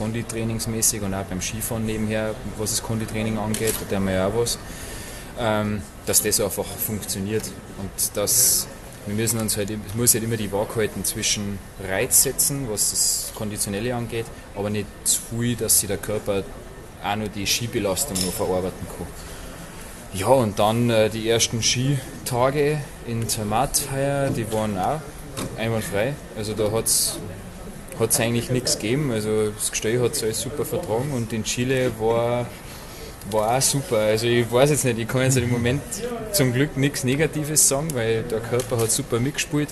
Konditrainingsmäßig 0.00 1.02
und 1.02 1.12
auch 1.12 1.24
beim 1.24 1.42
Skifahren 1.42 1.84
nebenher, 1.84 2.34
was 2.56 2.70
das 2.70 2.82
Konditraining 2.82 3.36
angeht, 3.36 3.74
da 3.90 3.96
haben 3.96 4.06
wir 4.06 4.14
ja 4.14 4.28
auch 4.28 4.34
was, 4.34 4.58
ähm, 5.38 5.82
dass 6.06 6.22
das 6.22 6.40
einfach 6.40 6.64
funktioniert 6.64 7.44
und 7.78 8.16
dass 8.16 8.66
wir 9.06 9.14
müssen 9.14 9.38
uns 9.38 9.56
halt, 9.56 9.70
es 9.70 9.94
muss 9.94 10.14
halt 10.14 10.24
immer 10.24 10.36
die 10.36 10.50
Waage 10.52 10.76
halten 10.76 11.04
zwischen 11.04 11.58
Reiz 11.86 12.22
setzen, 12.22 12.66
was 12.70 12.90
das 12.90 13.32
Konditionelle 13.34 13.94
angeht, 13.94 14.26
aber 14.54 14.70
nicht 14.70 14.86
zu 15.04 15.20
viel, 15.30 15.56
dass 15.56 15.80
sich 15.80 15.88
der 15.88 15.98
Körper 15.98 16.44
auch 17.04 17.16
noch 17.16 17.28
die 17.28 17.46
Skibelastung 17.46 18.16
noch 18.24 18.32
verarbeiten 18.32 18.86
kann. 18.86 19.06
Ja, 20.12 20.28
und 20.28 20.58
dann 20.58 20.90
äh, 20.90 21.10
die 21.10 21.28
ersten 21.28 21.62
Skitage 21.62 22.78
in 23.06 23.28
Zermatt 23.28 23.82
heuer, 23.92 24.30
die 24.30 24.50
waren 24.52 24.78
auch 24.78 25.00
einwandfrei. 25.58 26.14
Also 26.36 26.54
da 26.54 26.70
hat 26.72 26.86
es 26.86 27.18
eigentlich 28.20 28.50
nichts 28.50 28.78
gegeben. 28.78 29.10
Also 29.10 29.50
das 29.50 29.70
Gestell 29.70 30.00
hat 30.00 30.12
es 30.12 30.22
alles 30.22 30.40
super 30.40 30.64
vertragen 30.64 31.12
und 31.12 31.32
in 31.32 31.44
Chile 31.44 31.92
war 31.98 32.46
war 33.30 33.56
auch 33.56 33.62
super. 33.62 33.98
Also 33.98 34.26
ich 34.26 34.50
weiß 34.50 34.70
jetzt 34.70 34.84
nicht, 34.84 34.98
ich 34.98 35.08
kann 35.08 35.22
jetzt 35.22 35.36
im 35.36 35.50
Moment 35.50 35.82
zum 36.32 36.52
Glück 36.52 36.76
nichts 36.76 37.04
Negatives 37.04 37.68
sagen, 37.68 37.88
weil 37.94 38.22
der 38.22 38.40
Körper 38.40 38.78
hat 38.78 38.90
super 38.90 39.20
mitgespielt. 39.20 39.68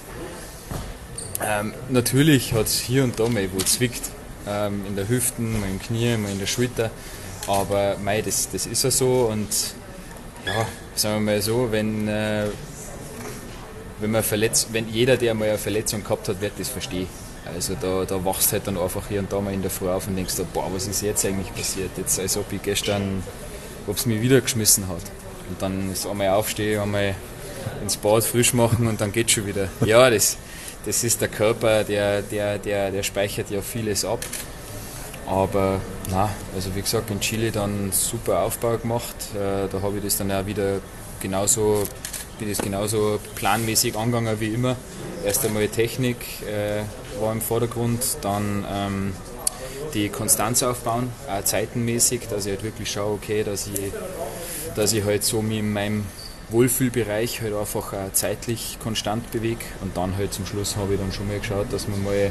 Ähm, 1.44 1.72
natürlich 1.88 2.52
hat 2.52 2.66
es 2.66 2.78
hier 2.78 3.04
und 3.04 3.18
da 3.18 3.28
mal 3.28 3.48
wo 3.52 3.58
zwickt. 3.58 4.10
Ähm, 4.46 4.84
in 4.86 4.96
der 4.96 5.08
Hüfte, 5.08 5.40
mal 5.42 5.68
im 5.68 5.80
Knie, 5.80 6.16
mal 6.16 6.32
in 6.32 6.38
der 6.38 6.46
Schulter. 6.46 6.90
Aber 7.46 7.96
mei, 8.02 8.22
das, 8.22 8.50
das 8.50 8.66
ist 8.66 8.84
ja 8.84 8.90
so 8.90 9.28
und 9.32 9.48
ja, 10.46 10.66
sagen 10.94 11.24
wir 11.24 11.32
mal 11.32 11.42
so, 11.42 11.68
wenn, 11.70 12.08
äh, 12.08 12.46
wenn 14.00 14.10
man 14.10 14.22
verletzt, 14.22 14.68
wenn 14.72 14.88
jeder, 14.88 15.16
der 15.16 15.34
mal 15.34 15.48
eine 15.48 15.58
Verletzung 15.58 16.02
gehabt 16.02 16.28
hat, 16.28 16.40
wird 16.40 16.52
das 16.58 16.68
verstehen. 16.68 17.08
Also 17.54 17.74
da, 17.80 18.04
da 18.04 18.24
wachst 18.24 18.52
halt 18.52 18.66
dann 18.66 18.76
einfach 18.76 19.08
hier 19.08 19.20
und 19.20 19.32
da 19.32 19.40
mal 19.40 19.52
in 19.52 19.62
der 19.62 19.70
Früh 19.70 19.88
auf 19.88 20.06
und 20.06 20.16
denkst, 20.16 20.34
boah, 20.52 20.70
was 20.72 20.86
ist 20.86 21.02
jetzt 21.02 21.24
eigentlich 21.24 21.52
passiert? 21.54 21.90
Jetzt 21.96 22.18
als 22.20 22.36
ob 22.36 22.52
ich 22.52 22.62
gestern, 22.62 23.22
ob 23.86 23.96
es 23.96 24.06
mich 24.06 24.20
wieder 24.20 24.40
geschmissen 24.40 24.88
hat. 24.88 25.02
Und 25.48 25.60
dann 25.60 25.90
ist 25.90 26.06
einmal 26.06 26.28
aufstehen, 26.28 26.80
einmal 26.80 27.14
ins 27.82 27.96
Bad 27.96 28.24
frisch 28.24 28.52
machen 28.52 28.86
und 28.86 29.00
dann 29.00 29.12
geht 29.12 29.30
schon 29.30 29.46
wieder. 29.46 29.68
Ja, 29.84 30.10
das, 30.10 30.36
das 30.84 31.04
ist 31.04 31.20
der 31.20 31.28
Körper, 31.28 31.84
der, 31.84 32.22
der, 32.22 32.58
der, 32.58 32.90
der 32.90 33.02
speichert 33.02 33.50
ja 33.50 33.60
vieles 33.60 34.04
ab. 34.04 34.20
Aber 35.26 35.80
na, 36.10 36.30
also 36.54 36.74
wie 36.74 36.80
gesagt, 36.80 37.10
in 37.10 37.20
Chile 37.20 37.52
dann 37.52 37.92
super 37.92 38.42
Aufbau 38.42 38.78
gemacht. 38.78 39.14
Äh, 39.34 39.68
da 39.70 39.82
habe 39.82 39.98
ich 39.98 40.04
das 40.04 40.16
dann 40.16 40.32
auch 40.32 40.46
wieder 40.46 40.80
genauso, 41.20 41.84
bin 42.38 42.48
das 42.48 42.58
genauso 42.58 43.18
planmäßig 43.34 43.96
angegangen 43.96 44.40
wie 44.40 44.54
immer. 44.54 44.76
Erst 45.24 45.44
einmal 45.44 45.68
Technik, 45.68 46.16
äh, 46.46 46.82
war 47.20 47.32
im 47.32 47.40
Vordergrund. 47.40 48.18
Dann 48.22 48.64
ähm, 48.70 49.12
die 49.94 50.08
Konstanz 50.08 50.62
aufbauen, 50.62 51.10
auch 51.28 51.44
zeitenmäßig, 51.44 52.28
dass 52.28 52.46
ich 52.46 52.52
halt 52.52 52.64
wirklich 52.64 52.90
schaue, 52.90 53.14
okay, 53.14 53.42
dass 53.42 53.66
ich, 53.66 53.92
dass 54.74 54.92
ich 54.92 55.04
halt 55.04 55.24
so 55.24 55.40
in 55.40 55.72
meinem 55.72 56.04
Wohlfühlbereich 56.50 57.42
halt 57.42 57.54
einfach 57.54 57.92
auch 57.92 58.12
zeitlich 58.12 58.78
konstant 58.82 59.30
bewege. 59.30 59.64
Und 59.80 59.96
dann 59.96 60.16
halt 60.16 60.32
zum 60.32 60.46
Schluss 60.46 60.76
habe 60.76 60.94
ich 60.94 61.00
dann 61.00 61.12
schon 61.12 61.28
mal 61.28 61.38
geschaut, 61.38 61.72
dass 61.72 61.88
man 61.88 62.02
mal 62.02 62.30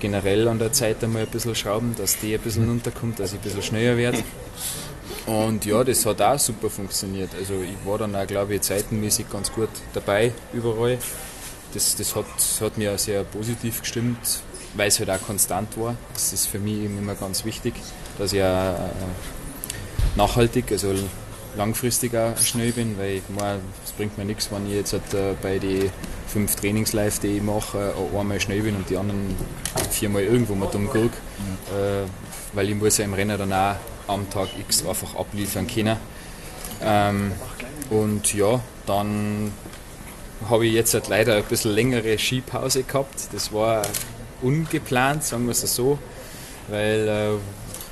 generell 0.00 0.48
an 0.48 0.58
der 0.58 0.72
Zeit 0.72 1.02
einmal 1.04 1.22
ein 1.22 1.28
bisschen 1.28 1.54
schrauben, 1.54 1.94
dass 1.96 2.18
die 2.18 2.34
ein 2.34 2.40
bisschen 2.40 2.68
runterkommt, 2.68 3.20
dass 3.20 3.32
ich 3.32 3.38
ein 3.38 3.42
bisschen 3.42 3.62
schneller 3.62 3.96
werde. 3.96 4.22
Und 5.26 5.64
ja, 5.64 5.84
das 5.84 6.04
hat 6.04 6.20
auch 6.20 6.38
super 6.38 6.68
funktioniert. 6.68 7.30
Also 7.38 7.54
ich 7.62 7.86
war 7.86 7.98
dann 7.98 8.14
auch, 8.16 8.26
glaube 8.26 8.54
ich, 8.54 8.62
zeitenmäßig 8.62 9.30
ganz 9.30 9.52
gut 9.52 9.68
dabei 9.94 10.32
überall 10.52 10.98
das, 11.74 11.96
das 11.96 12.14
hat, 12.14 12.26
hat 12.60 12.78
mir 12.78 12.96
sehr 12.98 13.24
positiv 13.24 13.80
gestimmt, 13.80 14.40
weil 14.74 14.88
es 14.88 14.98
halt 14.98 15.10
auch 15.10 15.20
konstant 15.20 15.76
war. 15.78 15.96
Das 16.14 16.32
ist 16.32 16.46
für 16.46 16.58
mich 16.58 16.84
immer 16.84 17.14
ganz 17.14 17.44
wichtig, 17.44 17.74
dass 18.18 18.32
ich 18.32 18.42
auch 18.42 18.46
äh, 18.46 20.16
nachhaltig, 20.16 20.70
also 20.72 20.94
langfristig 21.56 22.14
auch 22.16 22.36
schnell 22.38 22.72
bin, 22.72 22.96
weil 22.98 23.16
ich 23.16 23.22
es 23.84 23.92
bringt 23.92 24.16
mir 24.16 24.24
nichts, 24.24 24.50
wenn 24.50 24.66
ich 24.66 24.74
jetzt 24.74 24.92
halt, 24.92 25.42
bei 25.42 25.58
den 25.58 25.90
fünf 26.26 26.56
Trainings 26.56 26.92
live, 26.94 27.18
die 27.18 27.36
ich 27.36 27.42
mache, 27.42 27.78
äh, 27.78 28.18
einmal 28.18 28.40
schnell 28.40 28.62
bin 28.62 28.76
und 28.76 28.88
die 28.88 28.96
anderen 28.96 29.36
viermal 29.90 30.22
irgendwo 30.22 30.54
mal 30.54 30.68
dumm 30.70 30.90
kriege, 30.90 31.08
mhm. 31.08 32.08
weil 32.54 32.70
ich 32.70 32.74
muss 32.74 32.98
ja 32.98 33.04
im 33.04 33.14
Rennen 33.14 33.38
dann 33.38 33.52
auch 33.52 33.76
am 34.08 34.28
Tag 34.30 34.48
X 34.58 34.86
einfach 34.86 35.14
abliefern 35.14 35.66
können. 35.66 35.96
Ähm, 36.82 37.32
und 37.90 38.32
ja, 38.34 38.60
dann 38.86 39.52
habe 40.48 40.66
ich 40.66 40.74
jetzt 40.74 40.94
halt 40.94 41.08
leider 41.08 41.36
ein 41.36 41.44
bisschen 41.44 41.72
längere 41.72 42.18
Skipause 42.18 42.82
gehabt. 42.82 43.28
Das 43.32 43.52
war 43.52 43.82
ungeplant, 44.42 45.24
sagen 45.24 45.46
wir 45.46 45.52
es 45.52 45.60
so, 45.60 45.98
weil 46.68 47.08
äh, 47.08 47.38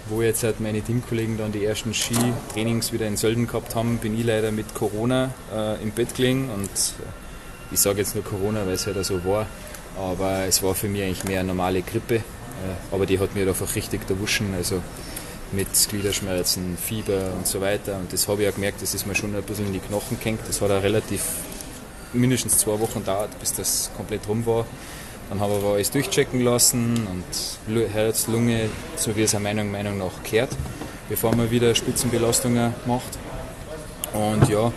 wo 0.08 0.22
jetzt 0.22 0.42
halt 0.42 0.60
meine 0.60 0.82
Teamkollegen 0.82 1.38
dann 1.38 1.52
die 1.52 1.64
ersten 1.64 1.94
Skitrainings 1.94 2.92
wieder 2.92 3.06
in 3.06 3.16
Sölden 3.16 3.46
gehabt 3.46 3.74
haben, 3.74 3.98
bin 3.98 4.18
ich 4.18 4.26
leider 4.26 4.50
mit 4.50 4.74
Corona 4.74 5.32
äh, 5.54 5.82
im 5.82 5.92
Bett 5.92 6.14
gelegen 6.16 6.50
und 6.50 6.68
äh, 6.68 7.72
ich 7.72 7.80
sage 7.80 7.98
jetzt 7.98 8.14
nur 8.14 8.24
Corona, 8.24 8.66
weil 8.66 8.74
es 8.74 8.86
halt 8.86 9.02
so 9.04 9.24
war, 9.24 9.46
aber 9.96 10.44
es 10.46 10.62
war 10.62 10.74
für 10.74 10.88
mich 10.88 11.02
eigentlich 11.02 11.24
mehr 11.24 11.40
eine 11.40 11.48
normale 11.48 11.82
Grippe, 11.82 12.16
äh, 12.16 12.22
aber 12.90 13.06
die 13.06 13.18
hat 13.18 13.34
mir 13.34 13.46
einfach 13.46 13.74
richtig 13.76 14.00
erwuschen, 14.08 14.52
also 14.56 14.82
mit 15.52 15.68
Gliederschmerzen, 15.88 16.76
Fieber 16.76 17.32
und 17.36 17.46
so 17.46 17.60
weiter 17.60 17.96
und 17.96 18.12
das 18.12 18.26
habe 18.26 18.42
ich 18.42 18.48
auch 18.48 18.54
gemerkt, 18.54 18.82
das 18.82 18.94
ist 18.94 19.06
mir 19.06 19.14
schon 19.14 19.34
ein 19.34 19.42
bisschen 19.42 19.66
in 19.66 19.72
die 19.72 19.80
Knochen 19.80 20.18
gehängt, 20.18 20.40
das 20.48 20.60
hat 20.60 20.70
auch 20.70 20.82
relativ 20.82 21.22
mindestens 22.12 22.58
zwei 22.58 22.78
Wochen 22.80 23.04
dauert, 23.04 23.38
bis 23.38 23.52
das 23.54 23.90
komplett 23.96 24.28
rum 24.28 24.44
war. 24.46 24.66
Dann 25.28 25.40
haben 25.40 25.52
wir 25.52 25.58
aber 25.58 25.74
alles 25.74 25.90
durchchecken 25.90 26.40
lassen 26.40 27.06
und 27.06 27.92
Herz, 27.92 28.26
Lunge, 28.26 28.68
so 28.96 29.14
wie 29.14 29.22
es 29.22 29.34
einer 29.34 29.44
Meinung, 29.44 29.70
Meinung 29.70 29.98
nach 29.98 30.22
kehrt, 30.24 30.50
bevor 31.08 31.34
man 31.36 31.50
wieder 31.50 31.74
Spitzenbelastungen 31.74 32.74
macht. 32.86 33.18
Und 34.12 34.48
ja, 34.48 34.72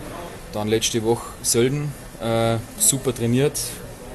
dann 0.52 0.68
letzte 0.68 1.02
Woche 1.02 1.26
Sölden, 1.42 1.92
äh, 2.22 2.58
super 2.78 3.12
trainiert, 3.12 3.58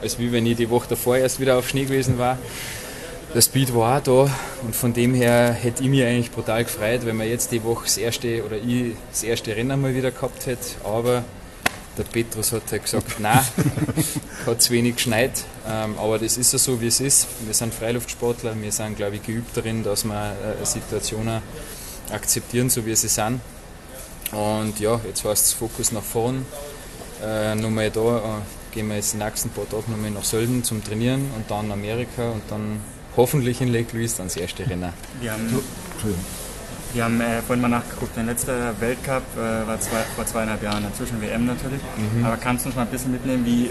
als 0.02 0.18
wie 0.18 0.32
wenn 0.32 0.46
ich 0.46 0.56
die 0.56 0.70
Woche 0.70 0.88
davor 0.90 1.18
erst 1.18 1.42
wieder 1.42 1.58
auf 1.58 1.68
Schnee 1.68 1.84
gewesen 1.84 2.18
war. 2.18 2.38
Der 3.36 3.42
Speed 3.42 3.76
war 3.76 3.98
auch 3.98 4.04
da 4.04 4.34
und 4.64 4.76
von 4.76 4.94
dem 4.94 5.14
her 5.14 5.52
hätte 5.52 5.84
ich 5.84 5.90
mich 5.90 6.04
eigentlich 6.04 6.32
brutal 6.32 6.64
gefreut, 6.64 7.02
wenn 7.04 7.18
man 7.18 7.28
jetzt 7.28 7.52
die 7.52 7.64
Woche 7.64 7.84
das 7.84 7.98
erste 7.98 8.44
oder 8.44 8.56
ich 8.56 8.96
das 9.12 9.24
erste 9.24 9.56
Rennen 9.56 9.80
mal 9.82 9.94
wieder 9.94 10.12
gehabt 10.12 10.46
hätte. 10.46 10.66
Aber 10.84 11.24
der 12.00 12.06
Petrus 12.06 12.52
hat 12.54 12.64
halt 12.72 12.84
gesagt, 12.84 13.06
nein, 13.20 13.40
hat 14.46 14.62
zu 14.62 14.74
wenig 14.74 14.96
geschneit. 14.96 15.44
Ähm, 15.68 15.98
aber 16.00 16.18
das 16.18 16.38
ist 16.38 16.54
ja 16.54 16.60
so, 16.60 16.82
wie 16.82 16.88
es 16.88 17.00
ist. 17.00 17.28
Wir 17.46 17.54
sind 17.54 17.74
Freiluftsportler, 17.74 18.60
wir 18.60 18.72
sind, 18.72 18.96
glaube 18.96 19.18
ich, 19.18 19.24
geübt 19.24 19.56
darin, 19.56 19.84
dass 19.84 20.06
wir 20.06 20.32
äh, 20.32 20.66
Situationen 20.66 21.42
akzeptieren, 22.12 22.70
so 22.70 22.86
wie 22.86 22.96
sie 22.96 23.10
sind. 23.10 23.42
Und 24.32 24.80
ja, 24.80 25.00
jetzt 25.06 25.24
heißt 25.24 25.46
es 25.46 25.54
Fokus 25.54 25.92
nach 25.92 26.04
vorn. 26.04 26.46
Äh, 27.24 27.56
nochmal 27.56 27.92
da 27.92 28.18
äh, 28.18 28.22
gehen 28.74 28.88
wir 28.88 28.96
jetzt 28.96 29.14
die 29.14 29.18
nächsten 29.18 29.50
paar 29.50 29.68
Tage 29.68 29.92
nochmal 29.92 30.12
nach 30.12 30.24
Sölden 30.24 30.64
zum 30.64 30.84
Trainieren 30.84 31.30
und 31.36 31.52
dann 31.52 31.72
Amerika 31.72 32.32
und 32.32 32.44
dann 32.50 32.80
hoffentlich 33.18 33.60
in 33.62 33.74
Lake 33.74 33.96
Louise 33.96 34.18
dann 34.18 34.28
das 34.28 34.38
erste 34.38 34.68
Rennen. 34.70 34.94
Wir 35.20 35.34
haben. 35.34 35.60
Wir 36.94 37.04
haben 37.04 37.22
äh, 37.22 37.42
vorhin 37.42 37.62
mal 37.62 37.68
nachgeguckt, 37.68 38.16
der 38.16 38.24
letzte 38.24 38.74
Weltcup 38.80 39.22
äh, 39.38 39.68
war 39.68 39.80
zwei, 39.80 40.02
vor 40.16 40.26
zweieinhalb 40.26 40.64
Jahren, 40.64 40.84
dazwischen 40.84 41.22
WM 41.22 41.46
natürlich. 41.46 41.82
Mhm. 41.98 42.26
Aber 42.26 42.38
kannst 42.38 42.66
du 42.66 42.70
uns 42.70 42.76
mal 42.76 42.84
ein 42.84 42.88
bisschen 42.88 43.12
mitnehmen, 43.12 43.46
wie, 43.46 43.70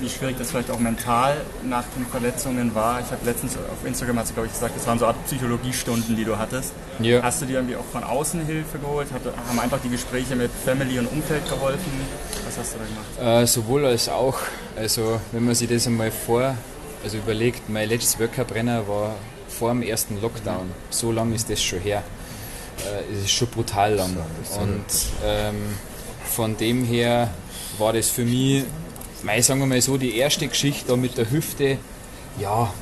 wie 0.00 0.08
schwierig 0.08 0.38
das 0.38 0.52
vielleicht 0.52 0.70
auch 0.70 0.78
mental 0.78 1.36
nach 1.68 1.84
den 1.94 2.06
Verletzungen 2.06 2.74
war? 2.74 3.00
Ich 3.00 3.10
habe 3.10 3.26
letztens 3.26 3.58
auf 3.58 3.84
Instagram, 3.86 4.18
hast 4.18 4.30
du 4.30 4.34
glaube 4.34 4.46
ich 4.46 4.54
gesagt, 4.54 4.74
das 4.74 4.86
waren 4.86 4.98
so 4.98 5.06
Art 5.06 5.22
Psychologiestunden, 5.26 6.16
die 6.16 6.24
du 6.24 6.38
hattest. 6.38 6.72
Ja. 6.98 7.22
Hast 7.22 7.42
du 7.42 7.46
dir 7.46 7.56
irgendwie 7.56 7.76
auch 7.76 7.84
von 7.84 8.02
außen 8.02 8.46
Hilfe 8.46 8.78
geholt? 8.78 9.08
Hat, 9.12 9.20
haben 9.48 9.60
einfach 9.60 9.80
die 9.84 9.90
Gespräche 9.90 10.34
mit 10.34 10.50
Family 10.64 10.98
und 10.98 11.08
Umfeld 11.08 11.46
geholfen? 11.46 11.92
Was 12.46 12.56
hast 12.56 12.74
du 12.74 12.78
da 12.78 12.84
gemacht? 12.84 13.42
Äh, 13.42 13.46
sowohl 13.46 13.84
als 13.84 14.08
auch. 14.08 14.38
Also 14.78 15.20
wenn 15.32 15.44
man 15.44 15.54
sich 15.54 15.68
das 15.68 15.86
einmal 15.86 16.10
vor, 16.10 16.56
also 17.04 17.18
überlegt, 17.18 17.68
mein 17.68 17.86
letztes 17.90 18.18
Weltcup-Renner 18.18 18.88
war 18.88 19.14
vor 19.48 19.70
dem 19.70 19.82
ersten 19.82 20.20
Lockdown. 20.20 20.70
So 20.90 21.12
lange 21.12 21.34
ist 21.34 21.50
das 21.50 21.62
schon 21.62 21.80
her. 21.80 22.02
Äh, 22.84 23.12
es 23.12 23.24
ist 23.24 23.30
schon 23.30 23.48
brutal 23.48 23.94
lang. 23.94 24.16
Und 24.60 24.84
ähm, 25.24 25.56
von 26.24 26.56
dem 26.56 26.84
her 26.84 27.30
war 27.78 27.92
das 27.92 28.10
für 28.10 28.24
mich, 28.24 28.64
mei, 29.22 29.40
sagen 29.40 29.60
wir 29.60 29.66
mal 29.66 29.80
so, 29.80 29.96
die 29.96 30.16
erste 30.16 30.46
Geschichte 30.48 30.88
da 30.88 30.96
mit 30.96 31.16
der 31.16 31.30
Hüfte, 31.30 31.78
ja, 32.38 32.72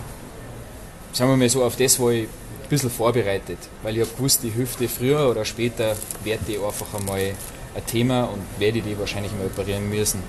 sagen 1.12 1.30
wir 1.30 1.36
mal 1.36 1.48
so, 1.48 1.64
auf 1.64 1.76
das 1.76 1.98
war 2.00 2.10
ich 2.10 2.24
ein 2.24 2.68
bisschen 2.68 2.90
vorbereitet, 2.90 3.58
weil 3.82 3.96
ich 3.96 4.02
habe 4.02 4.10
gewusst, 4.16 4.42
die 4.42 4.54
Hüfte 4.54 4.88
früher 4.88 5.30
oder 5.30 5.44
später 5.44 5.96
wird 6.24 6.40
die 6.48 6.58
einfach 6.58 6.94
einmal 6.94 7.34
ein 7.74 7.86
Thema 7.86 8.24
und 8.24 8.42
werde 8.58 8.80
die 8.80 8.98
wahrscheinlich 8.98 9.32
mal 9.32 9.46
operieren 9.46 9.88
müssen. 9.88 10.22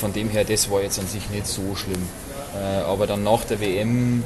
Von 0.00 0.12
dem 0.12 0.28
her, 0.30 0.44
das 0.44 0.70
war 0.70 0.82
jetzt 0.82 0.98
an 0.98 1.08
sich 1.08 1.28
nicht 1.30 1.46
so 1.46 1.74
schlimm. 1.74 2.02
Äh, 2.54 2.82
aber 2.82 3.06
dann 3.06 3.24
nach 3.24 3.44
der 3.44 3.60
WM 3.60 4.22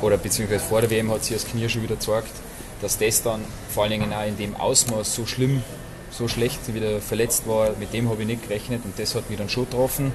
oder 0.00 0.16
beziehungsweise 0.16 0.64
vor 0.64 0.80
der 0.80 0.90
WM 0.90 1.10
hat 1.10 1.24
sich 1.24 1.36
das 1.36 1.46
Knie 1.46 1.68
schon 1.68 1.82
wieder 1.82 1.96
gezeigt, 1.96 2.32
dass 2.80 2.98
das 2.98 3.22
dann 3.22 3.40
vor 3.72 3.84
allen 3.84 3.92
Dingen 3.92 4.12
auch 4.12 4.26
in 4.26 4.36
dem 4.36 4.56
Ausmaß 4.56 5.14
so 5.14 5.26
schlimm, 5.26 5.62
so 6.10 6.28
schlecht 6.28 6.72
wieder 6.74 7.00
verletzt 7.00 7.46
war, 7.46 7.70
mit 7.78 7.92
dem 7.92 8.08
habe 8.08 8.22
ich 8.22 8.26
nicht 8.26 8.42
gerechnet 8.42 8.82
und 8.84 8.98
das 8.98 9.14
hat 9.14 9.28
mich 9.30 9.38
dann 9.38 9.48
schon 9.48 9.66
getroffen. 9.66 10.12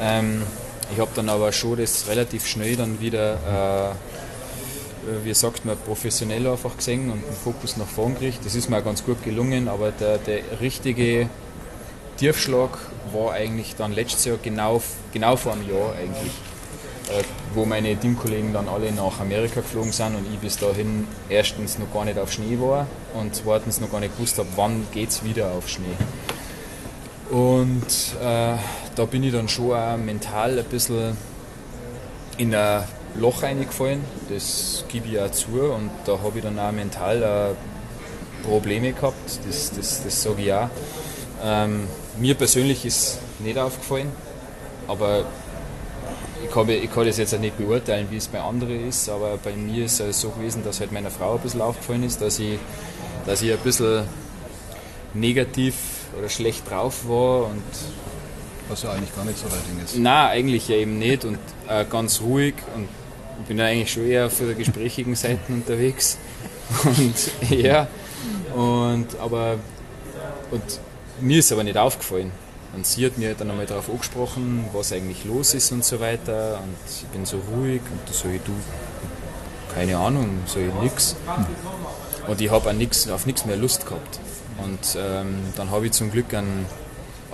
Ähm, 0.00 0.42
ich 0.92 1.00
habe 1.00 1.10
dann 1.14 1.28
aber 1.28 1.52
schon 1.52 1.78
das 1.78 2.06
relativ 2.06 2.46
schnell 2.46 2.76
dann 2.76 3.00
wieder, 3.00 3.94
äh, 3.94 5.24
wie 5.24 5.34
sagt 5.34 5.64
man, 5.64 5.76
professionell 5.76 6.46
einfach 6.46 6.76
gesehen 6.76 7.10
und 7.10 7.24
den 7.24 7.34
Fokus 7.34 7.76
nach 7.76 7.86
vorn 7.86 8.14
gekriegt. 8.14 8.44
Das 8.44 8.54
ist 8.54 8.70
mir 8.70 8.78
auch 8.78 8.84
ganz 8.84 9.04
gut 9.04 9.22
gelungen, 9.24 9.68
aber 9.68 9.90
der, 9.90 10.18
der 10.18 10.60
richtige 10.60 11.28
Tiefschlag 12.18 12.78
war 13.12 13.32
eigentlich 13.32 13.74
dann 13.76 13.92
letztes 13.92 14.24
Jahr 14.24 14.38
genau, 14.42 14.82
genau 15.12 15.36
vor 15.36 15.52
einem 15.52 15.68
Jahr 15.68 15.92
eigentlich, 15.94 16.32
äh, 16.32 16.45
wo 17.54 17.64
meine 17.64 17.96
Teamkollegen 17.96 18.52
dann 18.52 18.68
alle 18.68 18.92
nach 18.92 19.20
Amerika 19.20 19.60
geflogen 19.60 19.92
sind 19.92 20.16
und 20.16 20.26
ich 20.32 20.38
bis 20.38 20.58
dahin 20.58 21.06
erstens 21.28 21.78
noch 21.78 21.92
gar 21.92 22.04
nicht 22.04 22.18
auf 22.18 22.32
Schnee 22.32 22.58
war 22.60 22.86
und 23.14 23.34
zweitens 23.34 23.80
noch 23.80 23.90
gar 23.90 24.00
nicht 24.00 24.16
gewusst 24.16 24.38
habe, 24.38 24.48
wann 24.56 24.86
geht 24.92 25.10
es 25.10 25.24
wieder 25.24 25.52
auf 25.52 25.68
Schnee. 25.68 25.86
Und 27.30 27.86
äh, 28.20 28.56
da 28.94 29.04
bin 29.10 29.24
ich 29.24 29.32
dann 29.32 29.48
schon 29.48 29.72
auch 29.72 29.96
mental 29.96 30.58
ein 30.58 30.64
bisschen 30.66 31.16
in 32.38 32.54
ein 32.54 32.84
Loch 33.18 33.42
reingefallen, 33.42 34.04
das 34.28 34.84
gebe 34.88 35.08
ich 35.08 35.18
auch 35.18 35.30
zu 35.30 35.48
und 35.48 35.90
da 36.04 36.18
habe 36.22 36.38
ich 36.38 36.44
dann 36.44 36.58
auch 36.58 36.72
mental 36.72 37.24
auch 37.24 38.46
Probleme 38.46 38.92
gehabt, 38.92 39.40
das, 39.46 39.72
das, 39.72 40.04
das 40.04 40.22
sage 40.22 40.42
ich 40.42 40.52
auch. 40.52 40.68
Ähm, 41.42 41.86
mir 42.18 42.34
persönlich 42.34 42.84
ist 42.84 43.18
nicht 43.40 43.58
aufgefallen, 43.58 44.10
aber 44.86 45.24
ich 46.44 46.50
kann, 46.50 46.68
ich 46.68 46.92
kann 46.92 47.06
das 47.06 47.18
jetzt 47.18 47.34
auch 47.34 47.38
nicht 47.38 47.56
beurteilen, 47.56 48.06
wie 48.10 48.16
es 48.16 48.28
bei 48.28 48.40
anderen 48.40 48.88
ist, 48.88 49.08
aber 49.08 49.38
bei 49.42 49.52
mir 49.52 49.86
ist 49.86 50.00
es 50.00 50.20
so 50.20 50.30
gewesen, 50.30 50.62
dass 50.64 50.80
halt 50.80 50.92
meiner 50.92 51.10
Frau 51.10 51.34
ein 51.34 51.40
bisschen 51.40 51.60
aufgefallen 51.60 52.02
ist, 52.02 52.20
dass 52.20 52.38
ich, 52.38 52.58
dass 53.26 53.42
ich 53.42 53.52
ein 53.52 53.58
bisschen 53.58 54.04
negativ 55.14 55.74
oder 56.18 56.28
schlecht 56.28 56.68
drauf 56.70 57.08
war 57.08 57.46
und 57.46 57.62
was 58.68 58.82
ja 58.82 58.92
eigentlich 58.92 59.14
gar 59.14 59.24
nicht 59.24 59.38
so 59.38 59.46
weit 59.46 59.84
ist. 59.84 59.96
Nein, 59.96 60.30
eigentlich 60.30 60.68
ja 60.68 60.76
eben 60.76 60.98
nicht 60.98 61.24
und 61.24 61.38
äh, 61.68 61.84
ganz 61.84 62.20
ruhig 62.20 62.54
und 62.74 62.88
ich 63.40 63.46
bin 63.48 63.58
ja 63.58 63.66
eigentlich 63.66 63.92
schon 63.92 64.06
eher 64.06 64.30
für 64.30 64.46
die 64.46 64.54
gesprächigen 64.54 65.14
Seiten 65.14 65.52
unterwegs. 65.52 66.18
Und 66.84 67.14
ja, 67.48 67.86
und 68.52 69.06
aber 69.20 69.56
und 70.50 70.62
mir 71.20 71.38
ist 71.38 71.52
aber 71.52 71.62
nicht 71.62 71.76
aufgefallen. 71.76 72.32
Und 72.76 72.86
sie 72.86 73.06
hat 73.06 73.16
mir 73.16 73.34
dann 73.34 73.50
einmal 73.50 73.64
darauf 73.64 73.88
angesprochen, 73.88 74.66
was 74.74 74.92
eigentlich 74.92 75.24
los 75.24 75.54
ist 75.54 75.72
und 75.72 75.82
so 75.82 75.98
weiter. 75.98 76.60
Und 76.62 76.76
ich 76.86 77.06
bin 77.06 77.24
so 77.24 77.38
ruhig 77.38 77.80
und 77.90 78.00
da 78.06 78.12
sage 78.12 78.36
ich, 78.36 78.42
du, 78.42 78.52
keine 79.74 79.96
Ahnung, 79.96 80.42
sage 80.46 80.68
ich 80.68 80.82
nix. 80.82 81.16
Und 82.28 82.40
ich 82.42 82.50
habe 82.50 82.70
auf 82.70 83.26
nichts 83.26 83.46
mehr 83.46 83.56
Lust 83.56 83.86
gehabt. 83.86 84.20
Und 84.62 84.98
ähm, 84.98 85.38
dann 85.56 85.70
habe 85.70 85.86
ich 85.86 85.92
zum 85.92 86.10
Glück 86.10 86.34
einen 86.34 86.66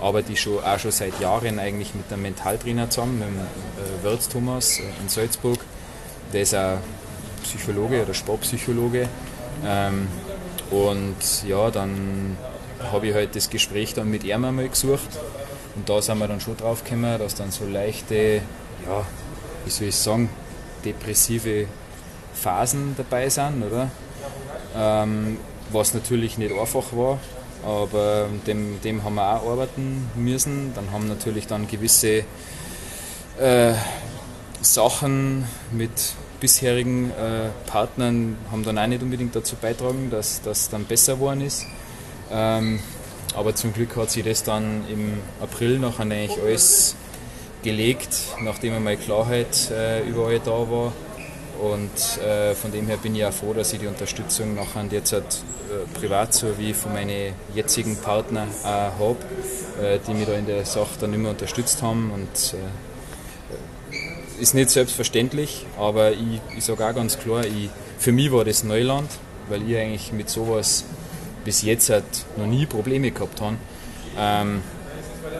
arbeite 0.01 0.33
ich 0.33 0.41
schon, 0.41 0.63
auch 0.63 0.79
schon 0.79 0.91
seit 0.91 1.19
Jahren 1.19 1.59
eigentlich 1.59 1.93
mit 1.95 2.11
einem 2.11 2.23
Mentaltrainer 2.23 2.89
zusammen, 2.89 3.19
mit 3.19 3.27
dem 3.27 3.39
äh, 3.39 4.03
Wirtz 4.03 4.27
Thomas 4.29 4.79
äh, 4.79 4.83
in 5.01 5.09
Salzburg. 5.09 5.59
Der 6.31 6.41
ist 6.41 6.55
auch 6.55 6.77
Psychologe 7.43 8.03
oder 8.03 8.13
Sportpsychologe. 8.13 9.07
Ähm, 9.65 10.07
und 10.71 11.15
ja, 11.47 11.69
dann 11.69 12.37
habe 12.91 13.07
ich 13.07 13.13
halt 13.13 13.35
das 13.35 13.49
Gespräch 13.49 13.93
dann 13.93 14.09
mit 14.09 14.23
ihm 14.23 14.43
einmal 14.45 14.69
gesucht. 14.69 15.09
Und 15.75 15.89
da 15.89 16.01
sind 16.01 16.19
wir 16.19 16.27
dann 16.27 16.39
schon 16.39 16.57
drauf 16.57 16.83
gekommen, 16.83 17.17
dass 17.17 17.35
dann 17.35 17.51
so 17.51 17.65
leichte, 17.65 18.41
ja, 18.85 19.05
wie 19.65 19.71
soll 19.71 19.87
ich 19.87 19.95
sagen, 19.95 20.29
depressive 20.85 21.67
Phasen 22.33 22.95
dabei 22.97 23.29
sind, 23.29 23.63
oder? 23.63 23.89
Ähm, 24.75 25.37
was 25.71 25.93
natürlich 25.93 26.37
nicht 26.37 26.53
einfach 26.53 26.93
war, 26.93 27.19
aber 27.65 28.27
dem, 28.45 28.81
dem 28.81 29.03
haben 29.03 29.15
wir 29.15 29.35
auch 29.35 29.51
arbeiten 29.51 30.09
müssen. 30.15 30.73
Dann 30.75 30.91
haben 30.91 31.07
natürlich 31.07 31.47
dann 31.47 31.67
gewisse 31.67 32.23
äh, 33.39 33.73
Sachen 34.61 35.45
mit 35.71 35.91
bisherigen 36.39 37.09
äh, 37.11 37.49
Partnern 37.67 38.35
haben 38.51 38.63
dann 38.63 38.77
auch 38.77 38.87
nicht 38.87 39.01
unbedingt 39.01 39.33
dazu 39.35 39.55
beitragen, 39.55 40.09
dass 40.11 40.41
das 40.41 40.69
dann 40.69 40.83
besser 40.83 41.15
geworden 41.15 41.41
ist. 41.41 41.65
Ähm, 42.33 42.79
aber 43.35 43.55
zum 43.55 43.73
Glück 43.73 43.95
hat 43.95 44.11
sich 44.11 44.23
das 44.23 44.43
dann 44.43 44.83
im 44.89 45.19
April 45.41 45.79
noch 45.79 45.99
eigentlich 45.99 46.31
alles 46.41 46.95
gelegt, 47.63 48.09
nachdem 48.41 48.73
einmal 48.73 48.97
Klarheit 48.97 49.71
äh, 49.71 50.01
überall 50.01 50.39
da 50.39 50.51
war. 50.51 50.91
Und 51.61 52.21
äh, 52.21 52.55
von 52.55 52.71
dem 52.71 52.87
her 52.87 52.97
bin 52.97 53.15
ich 53.15 53.23
auch 53.25 53.31
froh, 53.31 53.53
dass 53.53 53.71
ich 53.73 53.79
die 53.79 53.87
Unterstützung 53.87 54.55
nachher 54.55 54.85
jetzt 54.89 55.13
halt, 55.13 55.23
äh, 55.23 55.97
privat 55.97 56.33
sowie 56.33 56.73
von 56.73 56.93
meinen 56.93 57.33
jetzigen 57.53 57.95
Partnern 57.95 58.49
auch 58.63 58.99
habe, 58.99 59.17
äh, 59.81 59.99
die 60.05 60.13
mich 60.13 60.25
da 60.25 60.33
in 60.33 60.45
der 60.45 60.65
Sache 60.65 60.89
dann 60.99 61.13
immer 61.13 61.29
unterstützt 61.29 61.81
haben. 61.81 62.11
Und 62.11 62.55
äh, 62.55 64.41
ist 64.41 64.55
nicht 64.55 64.71
selbstverständlich, 64.71 65.65
aber 65.79 66.11
ich, 66.11 66.41
ich 66.57 66.65
sage 66.65 66.85
auch 66.85 66.93
ganz 66.93 67.17
klar, 67.17 67.45
ich, 67.45 67.69
für 67.97 68.11
mich 68.11 68.31
war 68.31 68.43
das 68.43 68.63
Neuland, 68.63 69.09
weil 69.47 69.69
ich 69.69 69.77
eigentlich 69.77 70.11
mit 70.11 70.29
sowas 70.29 70.83
bis 71.43 71.61
jetzt 71.61 71.89
halt 71.89 72.03
noch 72.37 72.47
nie 72.47 72.65
Probleme 72.65 73.11
gehabt 73.11 73.41
habe. 73.41 73.57
Ähm, 74.17 74.61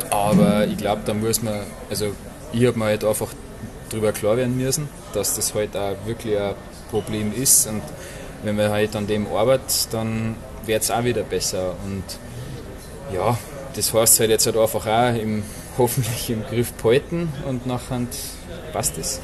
aber 0.10 0.68
ich 0.68 0.78
glaube, 0.78 1.02
da 1.06 1.14
muss 1.14 1.42
man, 1.42 1.62
also 1.90 2.14
ich 2.52 2.66
habe 2.66 2.78
mir 2.78 2.86
halt 2.86 3.04
einfach 3.04 3.30
darüber 3.90 4.12
klar 4.12 4.38
werden 4.38 4.58
müssen, 4.58 4.90
dass 5.14 5.36
das 5.36 5.54
halt 5.54 5.76
auch 5.76 5.96
wirklich 6.06 6.38
ein 6.38 6.56
Problem 6.90 7.34
ist 7.34 7.68
und 7.68 7.82
wenn 8.44 8.56
man 8.56 8.70
halt 8.70 8.96
an 8.96 9.08
dem 9.08 9.28
arbeitet, 9.28 9.88
dann 9.92 10.36
wird 10.66 10.84
es 10.84 10.92
auch 10.92 11.04
wieder 11.04 11.24
besser 11.24 11.76
und 11.86 12.04
ja, 13.14 13.38
das 13.76 13.94
heißt 13.94 14.20
halt 14.20 14.30
jetzt 14.30 14.46
halt 14.46 14.58
einfach 14.58 14.86
auch 14.86 15.16
im, 15.16 15.44
hoffentlich 15.78 16.30
im 16.30 16.44
Griff 16.44 16.74
behalten 16.74 17.32
und 17.48 17.66
nachher 17.66 18.02
passt 18.72 18.98
es. 18.98 19.20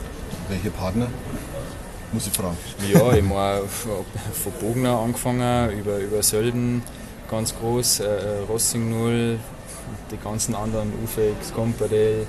Welche 0.47 0.71
Partner? 0.71 1.07
Muss 2.11 2.27
ich 2.27 2.33
fragen. 2.33 2.57
Ja, 2.91 3.13
ich 3.13 3.23
meine, 3.23 3.61
von 3.67 4.51
Bogner 4.59 4.97
angefangen, 4.99 5.77
über, 5.77 5.97
über 5.97 6.23
Sölden 6.23 6.81
ganz 7.29 7.53
groß, 7.55 7.99
äh, 7.99 8.07
Rossing 8.49 8.89
0, 8.89 9.39
die 10.11 10.17
ganzen 10.17 10.55
anderen, 10.55 10.91
UFX, 11.03 11.53
Company, 11.53 12.25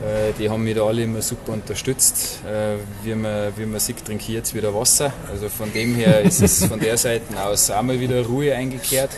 äh, 0.00 0.32
die 0.38 0.48
haben 0.48 0.64
mich 0.64 0.74
da 0.74 0.84
alle 0.84 1.04
immer 1.04 1.22
super 1.22 1.52
unterstützt. 1.52 2.40
Äh, 2.44 2.76
wie, 3.04 3.14
man, 3.14 3.52
wie 3.56 3.66
man 3.66 3.80
sieht, 3.80 4.04
trinke 4.04 4.24
ich 4.24 4.30
jetzt 4.30 4.54
wieder 4.54 4.74
Wasser. 4.74 5.12
Also 5.30 5.48
von 5.48 5.72
dem 5.72 5.94
her 5.94 6.22
ist 6.22 6.42
es 6.42 6.64
von 6.64 6.80
der 6.80 6.96
Seite 6.96 7.40
aus 7.40 7.70
auch 7.70 7.82
mal 7.82 8.00
wieder 8.00 8.24
Ruhe 8.24 8.54
eingekehrt, 8.54 9.10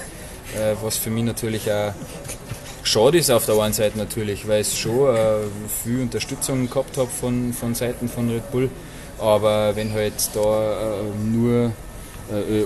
äh, 0.57 0.75
was 0.83 0.97
für 0.97 1.11
mich 1.11 1.25
natürlich 1.25 1.71
auch 1.71 1.95
schade 2.83 3.17
ist 3.17 3.31
auf 3.31 3.47
der 3.47 3.57
einen 3.61 3.73
Seite 3.73 3.97
natürlich, 3.97 4.49
weil 4.49 4.63
ich 4.63 4.79
schon 4.79 5.17
viel 5.85 6.01
Unterstützung 6.01 6.69
gehabt 6.69 6.97
habe 6.97 7.09
von, 7.09 7.53
von 7.53 7.77
Seiten 7.77 8.09
von 8.09 8.29
Red 8.29 8.51
Bull. 8.51 8.69
Aber 9.19 9.77
wenn 9.77 9.93
halt 9.93 10.31
da 10.35 10.95
nur 11.23 11.73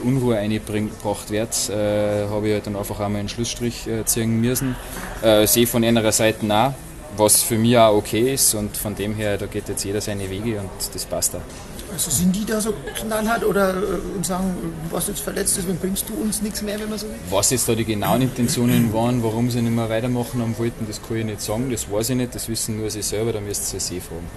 Unruhe 0.05 0.37
eingebracht 0.39 1.31
wird, 1.31 1.71
äh, 1.71 2.29
habe 2.29 2.47
ich 2.47 2.53
halt 2.55 2.67
dann 2.67 2.77
einfach 2.77 3.01
auch 3.01 3.09
mal 3.09 3.19
einen 3.19 3.29
Schlussstrich 3.29 3.87
äh, 3.87 4.05
ziehen 4.05 4.41
müssen. 4.41 4.77
Äh, 5.23 5.47
sehe 5.47 5.67
von 5.67 5.83
einer 5.85 6.13
Seite 6.13 6.47
auch, 6.55 6.73
was 7.17 7.43
für 7.43 7.59
mich 7.59 7.77
auch 7.77 7.97
okay 7.97 8.35
ist 8.35 8.55
und 8.55 8.77
von 8.77 8.95
dem 8.95 9.15
her, 9.15 9.39
da 9.39 9.47
geht 9.47 9.69
jetzt 9.69 9.85
jeder 9.85 10.01
seine 10.01 10.31
Wege 10.31 10.61
und 10.61 10.71
das 10.95 11.05
passt 11.05 11.35
da. 11.35 11.41
Also 11.93 12.11
sind 12.11 12.35
die 12.37 12.45
da 12.45 12.61
so 12.61 12.75
knallhart 12.95 13.45
oder 13.45 13.71
äh, 13.75 14.17
und 14.17 14.27
sagen, 14.27 14.55
was 14.91 15.09
jetzt 15.09 15.21
verletzt 15.21 15.57
ist, 15.59 15.69
dann 15.69 15.79
bringst 15.79 16.09
du 16.09 16.15
uns 16.15 16.43
nichts 16.43 16.63
mehr, 16.63 16.79
wenn 16.79 16.91
man 16.91 16.99
so 16.99 17.07
will? 17.07 17.15
Was 17.31 17.51
jetzt 17.51 17.69
da 17.69 17.75
die 17.75 17.85
genauen 17.85 18.23
Intentionen 18.23 18.93
waren, 18.93 19.23
warum 19.23 19.51
sie 19.51 19.63
nicht 19.63 19.75
mehr 19.75 19.89
weitermachen 19.89 20.43
haben 20.43 20.57
wollten, 20.59 20.87
das 20.87 21.01
kann 21.03 21.17
ich 21.17 21.25
nicht 21.25 21.41
sagen, 21.41 21.71
das 21.71 21.91
weiß 21.91 22.11
ich 22.11 22.17
nicht, 22.17 22.35
das 22.35 22.49
wissen 22.49 22.79
nur 22.79 22.91
sie 22.91 23.03
selber, 23.03 23.33
da 23.33 23.41
müsst 23.41 23.73
ihr 23.73 23.81
sie 23.81 24.01
fragen. 24.01 24.29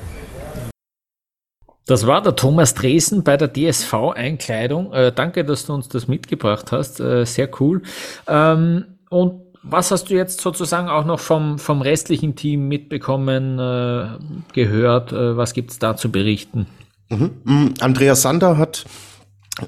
Das 1.90 2.06
war 2.06 2.22
der 2.22 2.36
Thomas 2.36 2.76
Dresen 2.76 3.24
bei 3.24 3.36
der 3.36 3.52
DSV-Einkleidung. 3.52 4.94
Äh, 4.94 5.12
danke, 5.12 5.44
dass 5.44 5.66
du 5.66 5.74
uns 5.74 5.90
das 5.90 6.08
mitgebracht 6.08 6.72
hast. 6.72 7.00
Äh, 7.00 7.26
sehr 7.26 7.50
cool. 7.60 7.82
Ähm, 8.28 8.86
und 9.10 9.42
was 9.64 9.90
hast 9.90 10.12
du 10.12 10.14
jetzt 10.14 10.40
sozusagen 10.40 10.88
auch 10.88 11.04
noch 11.04 11.20
vom, 11.20 11.58
vom 11.58 11.82
restlichen 11.82 12.36
Team 12.36 12.68
mitbekommen, 12.68 13.58
äh, 13.58 14.08
gehört? 14.54 15.14
Äh, 15.14 15.36
was 15.36 15.54
gibt 15.54 15.72
es 15.72 15.80
da 15.80 15.98
zu 15.98 16.12
berichten? 16.12 16.68
Mhm. 17.10 17.32
Mm, 17.44 17.74
Andreas 17.80 18.22
Sander 18.22 18.60
hat 18.60 18.86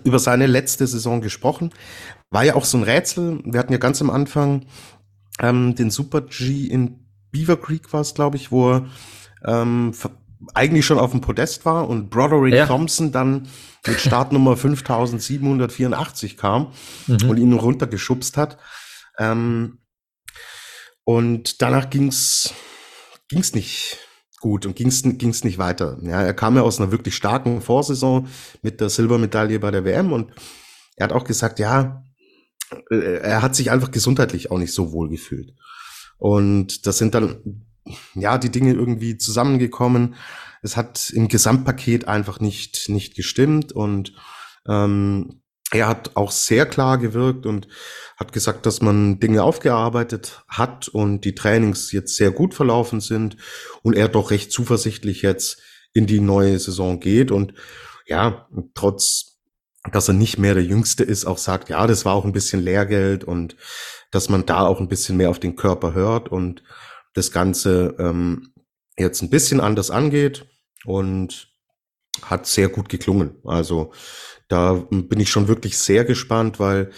über 0.03 0.19
seine 0.19 0.45
letzte 0.45 0.85
Saison 0.85 1.21
gesprochen. 1.21 1.71
War 2.29 2.43
ja 2.43 2.53
auch 2.53 2.65
so 2.65 2.77
ein 2.77 2.83
Rätsel. 2.83 3.39
Wir 3.45 3.59
hatten 3.59 3.73
ja 3.73 3.79
ganz 3.79 3.99
am 3.99 4.11
Anfang 4.11 4.67
ähm, 5.39 5.73
den 5.73 5.89
Super 5.89 6.21
G 6.21 6.67
in 6.67 6.99
Beaver 7.31 7.57
Creek 7.57 7.91
war 7.93 8.01
es, 8.01 8.13
glaube 8.13 8.37
ich, 8.37 8.51
wo 8.51 8.73
er 8.73 8.85
ähm, 9.43 9.93
eigentlich 10.53 10.85
schon 10.85 10.99
auf 10.99 11.11
dem 11.11 11.21
Podest 11.21 11.65
war 11.65 11.87
und 11.87 12.09
Broderick 12.09 12.53
ja. 12.53 12.65
Thompson 12.65 13.11
dann 13.11 13.47
mit 13.85 13.99
Startnummer 13.99 14.57
5784 14.57 16.37
kam 16.37 16.71
mhm. 17.07 17.29
und 17.29 17.37
ihn 17.37 17.53
runtergeschubst 17.53 18.37
hat. 18.37 18.57
Ähm, 19.17 19.79
und 21.03 21.61
danach 21.61 21.89
ging's 21.89 22.53
ging's 23.27 23.53
nicht 23.53 23.97
gut 24.39 24.65
und 24.65 24.75
ging's 24.75 25.03
ging's 25.03 25.43
nicht 25.43 25.57
weiter. 25.57 25.97
Ja, 26.01 26.21
er 26.21 26.33
kam 26.33 26.55
ja 26.55 26.61
aus 26.61 26.79
einer 26.79 26.91
wirklich 26.91 27.15
starken 27.15 27.61
Vorsaison 27.61 28.27
mit 28.61 28.81
der 28.81 28.89
Silbermedaille 28.89 29.59
bei 29.59 29.71
der 29.71 29.85
WM 29.85 30.11
und 30.11 30.31
er 30.95 31.05
hat 31.05 31.13
auch 31.13 31.23
gesagt, 31.23 31.59
ja, 31.59 32.03
äh, 32.89 33.19
er 33.19 33.41
hat 33.41 33.55
sich 33.55 33.71
einfach 33.71 33.91
gesundheitlich 33.91 34.51
auch 34.51 34.57
nicht 34.57 34.73
so 34.73 34.91
wohl 34.91 35.09
gefühlt. 35.09 35.53
Und 36.17 36.85
das 36.85 36.97
sind 36.97 37.15
dann 37.15 37.65
ja 38.15 38.37
die 38.37 38.51
Dinge 38.51 38.73
irgendwie 38.73 39.17
zusammengekommen. 39.17 40.15
Es 40.61 40.77
hat 40.77 41.09
im 41.11 41.27
Gesamtpaket 41.27 42.07
einfach 42.07 42.39
nicht 42.39 42.89
nicht 42.89 43.15
gestimmt 43.15 43.71
und 43.71 44.13
ähm, 44.67 45.41
er 45.71 45.87
hat 45.87 46.11
auch 46.15 46.31
sehr 46.31 46.65
klar 46.65 46.97
gewirkt 46.97 47.45
und 47.45 47.67
hat 48.17 48.33
gesagt, 48.33 48.65
dass 48.65 48.81
man 48.81 49.19
Dinge 49.19 49.43
aufgearbeitet 49.43 50.43
hat 50.47 50.89
und 50.89 51.21
die 51.21 51.33
Trainings 51.33 51.91
jetzt 51.93 52.17
sehr 52.17 52.31
gut 52.31 52.53
verlaufen 52.53 52.99
sind 52.99 53.37
und 53.81 53.95
er 53.95 54.09
doch 54.09 54.31
recht 54.31 54.51
zuversichtlich 54.51 55.21
jetzt 55.21 55.61
in 55.93 56.07
die 56.07 56.19
neue 56.19 56.59
Saison 56.59 56.99
geht 56.99 57.31
und 57.31 57.53
ja, 58.05 58.47
trotz, 58.75 59.39
dass 59.91 60.09
er 60.09 60.13
nicht 60.13 60.37
mehr 60.37 60.53
der 60.53 60.63
Jüngste 60.63 61.03
ist, 61.03 61.25
auch 61.25 61.37
sagt, 61.37 61.69
ja, 61.69 61.87
das 61.87 62.03
war 62.03 62.13
auch 62.13 62.25
ein 62.25 62.33
bisschen 62.33 62.61
Lehrgeld 62.61 63.23
und 63.23 63.55
dass 64.11 64.27
man 64.27 64.45
da 64.45 64.65
auch 64.65 64.79
ein 64.79 64.89
bisschen 64.89 65.15
mehr 65.17 65.29
auf 65.29 65.39
den 65.39 65.55
Körper 65.55 65.93
hört 65.93 66.29
und 66.29 66.63
das 67.13 67.31
Ganze 67.31 67.95
ähm, 67.99 68.53
jetzt 68.97 69.21
ein 69.21 69.29
bisschen 69.29 69.59
anders 69.59 69.91
angeht 69.91 70.45
und 70.85 71.49
hat 72.21 72.45
sehr 72.45 72.69
gut 72.69 72.89
geklungen. 72.89 73.35
Also 73.43 73.91
da 74.47 74.73
bin 74.89 75.19
ich 75.19 75.29
schon 75.29 75.47
wirklich 75.47 75.77
sehr 75.77 76.03
gespannt, 76.05 76.59
weil 76.59 76.91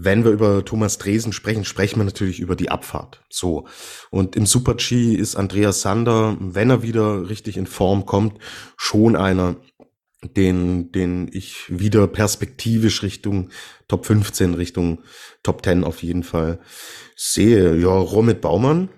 wenn 0.00 0.24
wir 0.24 0.30
über 0.30 0.64
Thomas 0.64 0.98
Dresen 0.98 1.32
sprechen, 1.32 1.64
sprechen 1.64 1.98
wir 1.98 2.04
natürlich 2.04 2.38
über 2.38 2.54
die 2.54 2.70
Abfahrt. 2.70 3.24
So. 3.28 3.66
Und 4.10 4.36
im 4.36 4.46
Super 4.46 4.74
G 4.74 5.14
ist 5.14 5.34
Andreas 5.34 5.80
Sander, 5.80 6.36
wenn 6.40 6.70
er 6.70 6.82
wieder 6.82 7.28
richtig 7.28 7.56
in 7.56 7.66
Form 7.66 8.06
kommt, 8.06 8.38
schon 8.76 9.16
einer, 9.16 9.56
den, 10.22 10.92
den 10.92 11.28
ich 11.32 11.64
wieder 11.68 12.06
perspektivisch 12.06 13.02
Richtung 13.02 13.50
Top 13.88 14.06
15, 14.06 14.54
Richtung 14.54 15.02
Top 15.42 15.64
10 15.64 15.82
auf 15.82 16.02
jeden 16.02 16.22
Fall 16.22 16.60
sehe. 17.16 17.76
Ja, 17.76 17.88
Romit 17.88 18.40
Baumann, 18.40 18.88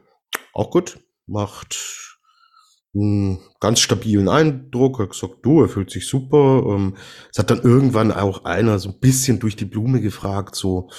auch 0.61 0.71
gut, 0.71 1.01
macht 1.27 2.19
einen 2.95 3.39
ganz 3.61 3.81
stabilen 3.81 4.29
Eindruck, 4.29 4.99
hat 4.99 5.11
gesagt, 5.11 5.37
du, 5.43 5.63
er 5.63 5.69
fühlt 5.69 5.91
sich 5.91 6.07
super. 6.07 6.65
Ähm, 6.67 6.97
es 7.31 7.39
hat 7.39 7.51
dann 7.51 7.63
irgendwann 7.63 8.13
auch 8.13 8.45
einer 8.45 8.79
so 8.79 8.91
ein 8.91 9.01
bisschen 9.01 9.39
durch 9.39 9.57
die 9.57 9.65
Blume 9.65 10.01
gefragt, 10.01 10.57
so 10.57 10.91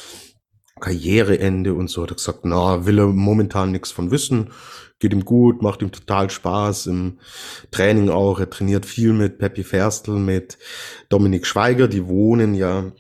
Karriereende 0.80 1.74
und 1.74 1.90
so. 1.90 2.04
Hat 2.04 2.12
er 2.12 2.16
gesagt, 2.16 2.40
na, 2.44 2.86
will 2.86 3.00
er 3.00 3.08
momentan 3.08 3.72
nichts 3.72 3.92
von 3.92 4.10
wissen, 4.10 4.52
geht 5.00 5.14
ihm 5.14 5.26
gut, 5.26 5.62
macht 5.62 5.82
ihm 5.82 5.92
total 5.92 6.30
Spaß 6.30 6.88
im 6.88 7.20
Training 7.72 8.10
auch. 8.10 8.40
Er 8.40 8.50
trainiert 8.50 8.86
viel 8.86 9.14
mit 9.14 9.38
Peppi 9.38 9.64
Ferstl, 9.64 10.14
mit 10.14 10.58
Dominik 11.10 11.46
Schweiger, 11.46 11.88
die 11.88 12.08
wohnen 12.08 12.56
ja 12.56 12.92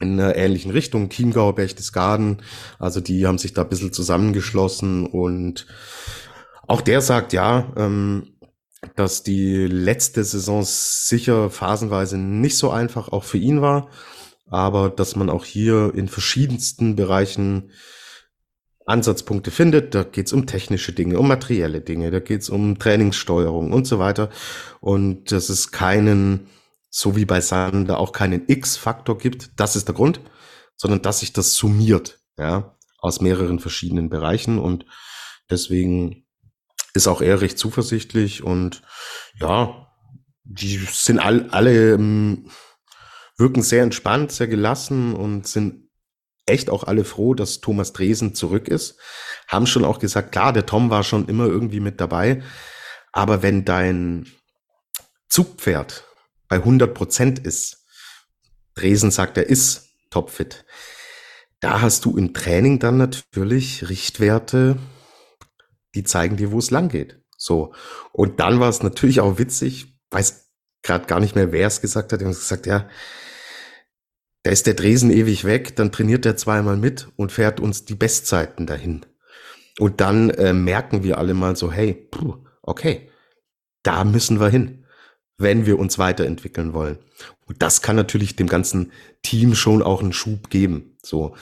in 0.00 0.20
einer 0.20 0.36
ähnlichen 0.36 0.70
Richtung, 0.70 1.08
Chiemgau, 1.08 1.52
Berchtesgaden. 1.52 2.42
Also 2.78 3.00
die 3.00 3.26
haben 3.26 3.38
sich 3.38 3.52
da 3.52 3.62
ein 3.62 3.68
bisschen 3.68 3.92
zusammengeschlossen 3.92 5.06
und 5.06 5.66
auch 6.66 6.80
der 6.80 7.00
sagt 7.00 7.32
ja, 7.32 7.72
ähm, 7.76 8.34
dass 8.94 9.22
die 9.22 9.66
letzte 9.66 10.22
Saison 10.22 10.62
sicher 10.64 11.50
phasenweise 11.50 12.16
nicht 12.16 12.56
so 12.56 12.70
einfach 12.70 13.08
auch 13.08 13.24
für 13.24 13.38
ihn 13.38 13.60
war, 13.60 13.88
aber 14.46 14.88
dass 14.90 15.16
man 15.16 15.30
auch 15.30 15.44
hier 15.44 15.92
in 15.94 16.08
verschiedensten 16.08 16.94
Bereichen 16.94 17.70
Ansatzpunkte 18.88 19.50
findet. 19.50 19.94
Da 19.94 20.02
geht's 20.02 20.32
um 20.32 20.46
technische 20.46 20.92
Dinge, 20.92 21.18
um 21.18 21.28
materielle 21.28 21.80
Dinge, 21.80 22.10
da 22.10 22.20
geht's 22.20 22.48
um 22.48 22.78
Trainingssteuerung 22.78 23.72
und 23.72 23.86
so 23.86 23.98
weiter. 23.98 24.30
Und 24.80 25.30
dass 25.30 25.50
es 25.50 25.70
keinen, 25.70 26.48
so 26.90 27.16
wie 27.16 27.24
bei 27.24 27.40
Sander, 27.40 27.98
auch 27.98 28.12
keinen 28.12 28.44
X-Faktor 28.48 29.18
gibt. 29.18 29.50
Das 29.60 29.76
ist 29.76 29.88
der 29.88 29.94
Grund, 29.94 30.20
sondern 30.76 31.02
dass 31.02 31.20
sich 31.20 31.32
das 31.32 31.54
summiert, 31.54 32.20
ja, 32.36 32.76
aus 32.98 33.20
mehreren 33.20 33.58
verschiedenen 33.58 34.08
Bereichen. 34.08 34.58
Und 34.58 34.86
deswegen 35.50 36.26
ist 36.94 37.06
auch 37.06 37.20
eher 37.20 37.40
recht 37.40 37.58
zuversichtlich 37.58 38.42
und 38.42 38.82
ja, 39.38 39.86
die 40.44 40.78
sind 40.90 41.18
all, 41.18 41.48
alle 41.50 41.94
ähm, 41.94 42.50
wirken 43.36 43.62
sehr 43.62 43.82
entspannt, 43.82 44.32
sehr 44.32 44.48
gelassen 44.48 45.14
und 45.14 45.46
sind 45.46 45.90
echt 46.46 46.70
auch 46.70 46.84
alle 46.84 47.04
froh, 47.04 47.34
dass 47.34 47.60
Thomas 47.60 47.92
Dresen 47.92 48.34
zurück 48.34 48.68
ist. 48.68 48.98
Haben 49.46 49.66
schon 49.66 49.84
auch 49.84 49.98
gesagt, 49.98 50.32
klar, 50.32 50.52
der 50.52 50.66
Tom 50.66 50.90
war 50.90 51.04
schon 51.04 51.28
immer 51.28 51.46
irgendwie 51.46 51.80
mit 51.80 52.00
dabei, 52.00 52.42
aber 53.12 53.42
wenn 53.42 53.64
dein 53.64 54.26
Zugpferd 55.28 56.07
bei 56.48 56.56
100 56.56 56.94
Prozent 56.94 57.38
ist, 57.38 57.84
Dresen 58.74 59.10
sagt, 59.10 59.36
er 59.36 59.48
ist 59.48 59.88
topfit, 60.10 60.64
da 61.60 61.80
hast 61.80 62.04
du 62.04 62.16
im 62.16 62.34
Training 62.34 62.78
dann 62.78 62.96
natürlich 62.96 63.88
Richtwerte, 63.88 64.78
die 65.94 66.04
zeigen 66.04 66.36
dir, 66.36 66.52
wo 66.52 66.58
es 66.58 66.70
lang 66.70 66.88
geht. 66.88 67.20
So. 67.36 67.74
Und 68.12 68.40
dann 68.40 68.60
war 68.60 68.68
es 68.68 68.82
natürlich 68.82 69.20
auch 69.20 69.38
witzig, 69.38 69.98
weiß 70.10 70.48
gerade 70.82 71.06
gar 71.06 71.20
nicht 71.20 71.34
mehr, 71.34 71.52
wer 71.52 71.66
es 71.66 71.80
gesagt 71.80 72.12
hat. 72.12 72.20
Die 72.20 72.24
haben 72.24 72.32
gesagt, 72.32 72.66
ja, 72.66 72.88
da 74.42 74.50
ist 74.50 74.66
der 74.66 74.74
Dresen 74.74 75.10
ewig 75.10 75.44
weg, 75.44 75.74
dann 75.76 75.92
trainiert 75.92 76.24
er 76.24 76.36
zweimal 76.36 76.76
mit 76.76 77.08
und 77.16 77.32
fährt 77.32 77.60
uns 77.60 77.84
die 77.84 77.96
Bestzeiten 77.96 78.66
dahin. 78.66 79.04
Und 79.78 80.00
dann 80.00 80.30
äh, 80.30 80.52
merken 80.52 81.02
wir 81.02 81.18
alle 81.18 81.34
mal 81.34 81.56
so, 81.56 81.72
hey, 81.72 82.08
okay, 82.62 83.10
da 83.82 84.04
müssen 84.04 84.40
wir 84.40 84.48
hin, 84.48 84.77
wenn 85.38 85.66
wir 85.66 85.78
uns 85.78 85.98
weiterentwickeln 85.98 86.74
wollen. 86.74 86.98
Und 87.46 87.62
das 87.62 87.80
kann 87.80 87.96
natürlich 87.96 88.36
dem 88.36 88.48
ganzen 88.48 88.92
Team 89.22 89.54
schon 89.54 89.82
auch 89.82 90.02
einen 90.02 90.12
Schub 90.12 90.50
geben. 90.50 90.96
So, 91.02 91.34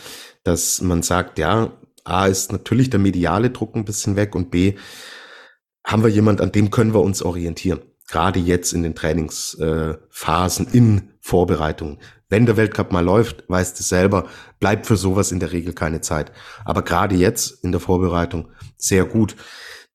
dass 0.45 0.81
man 0.81 1.03
sagt, 1.03 1.39
ja, 1.39 1.73
A 2.05 2.27
ist 2.27 2.53
natürlich 2.53 2.91
der 2.91 3.01
mediale 3.01 3.51
Druck 3.51 3.75
ein 3.75 3.85
bisschen 3.85 4.15
weg 4.15 4.35
und 4.35 4.51
B 4.51 4.75
haben 5.85 6.03
wir 6.03 6.11
jemand, 6.11 6.41
an 6.41 6.53
dem 6.53 6.71
können 6.71 6.95
wir 6.95 7.01
uns 7.01 7.23
orientieren. 7.23 7.81
Gerade 8.09 8.39
jetzt 8.39 8.73
in 8.73 8.83
den 8.83 8.95
Trainingsphasen, 8.95 10.69
äh, 10.69 10.77
in 10.77 11.11
Vorbereitung. 11.21 11.99
Wenn 12.29 12.47
der 12.47 12.57
Weltcup 12.57 12.93
mal 12.93 13.05
läuft, 13.05 13.49
weißt 13.49 13.79
du 13.79 13.83
selber, 13.83 14.29
bleibt 14.61 14.87
für 14.87 14.97
sowas 14.97 15.33
in 15.33 15.41
der 15.41 15.53
Regel 15.53 15.73
keine 15.73 16.01
Zeit. 16.01 16.33
Aber 16.65 16.83
gerade 16.83 17.15
jetzt 17.15 17.65
in 17.65 17.73
der 17.73 17.81
Vorbereitung 17.81 18.49
sehr 18.77 19.05
gut. 19.05 19.37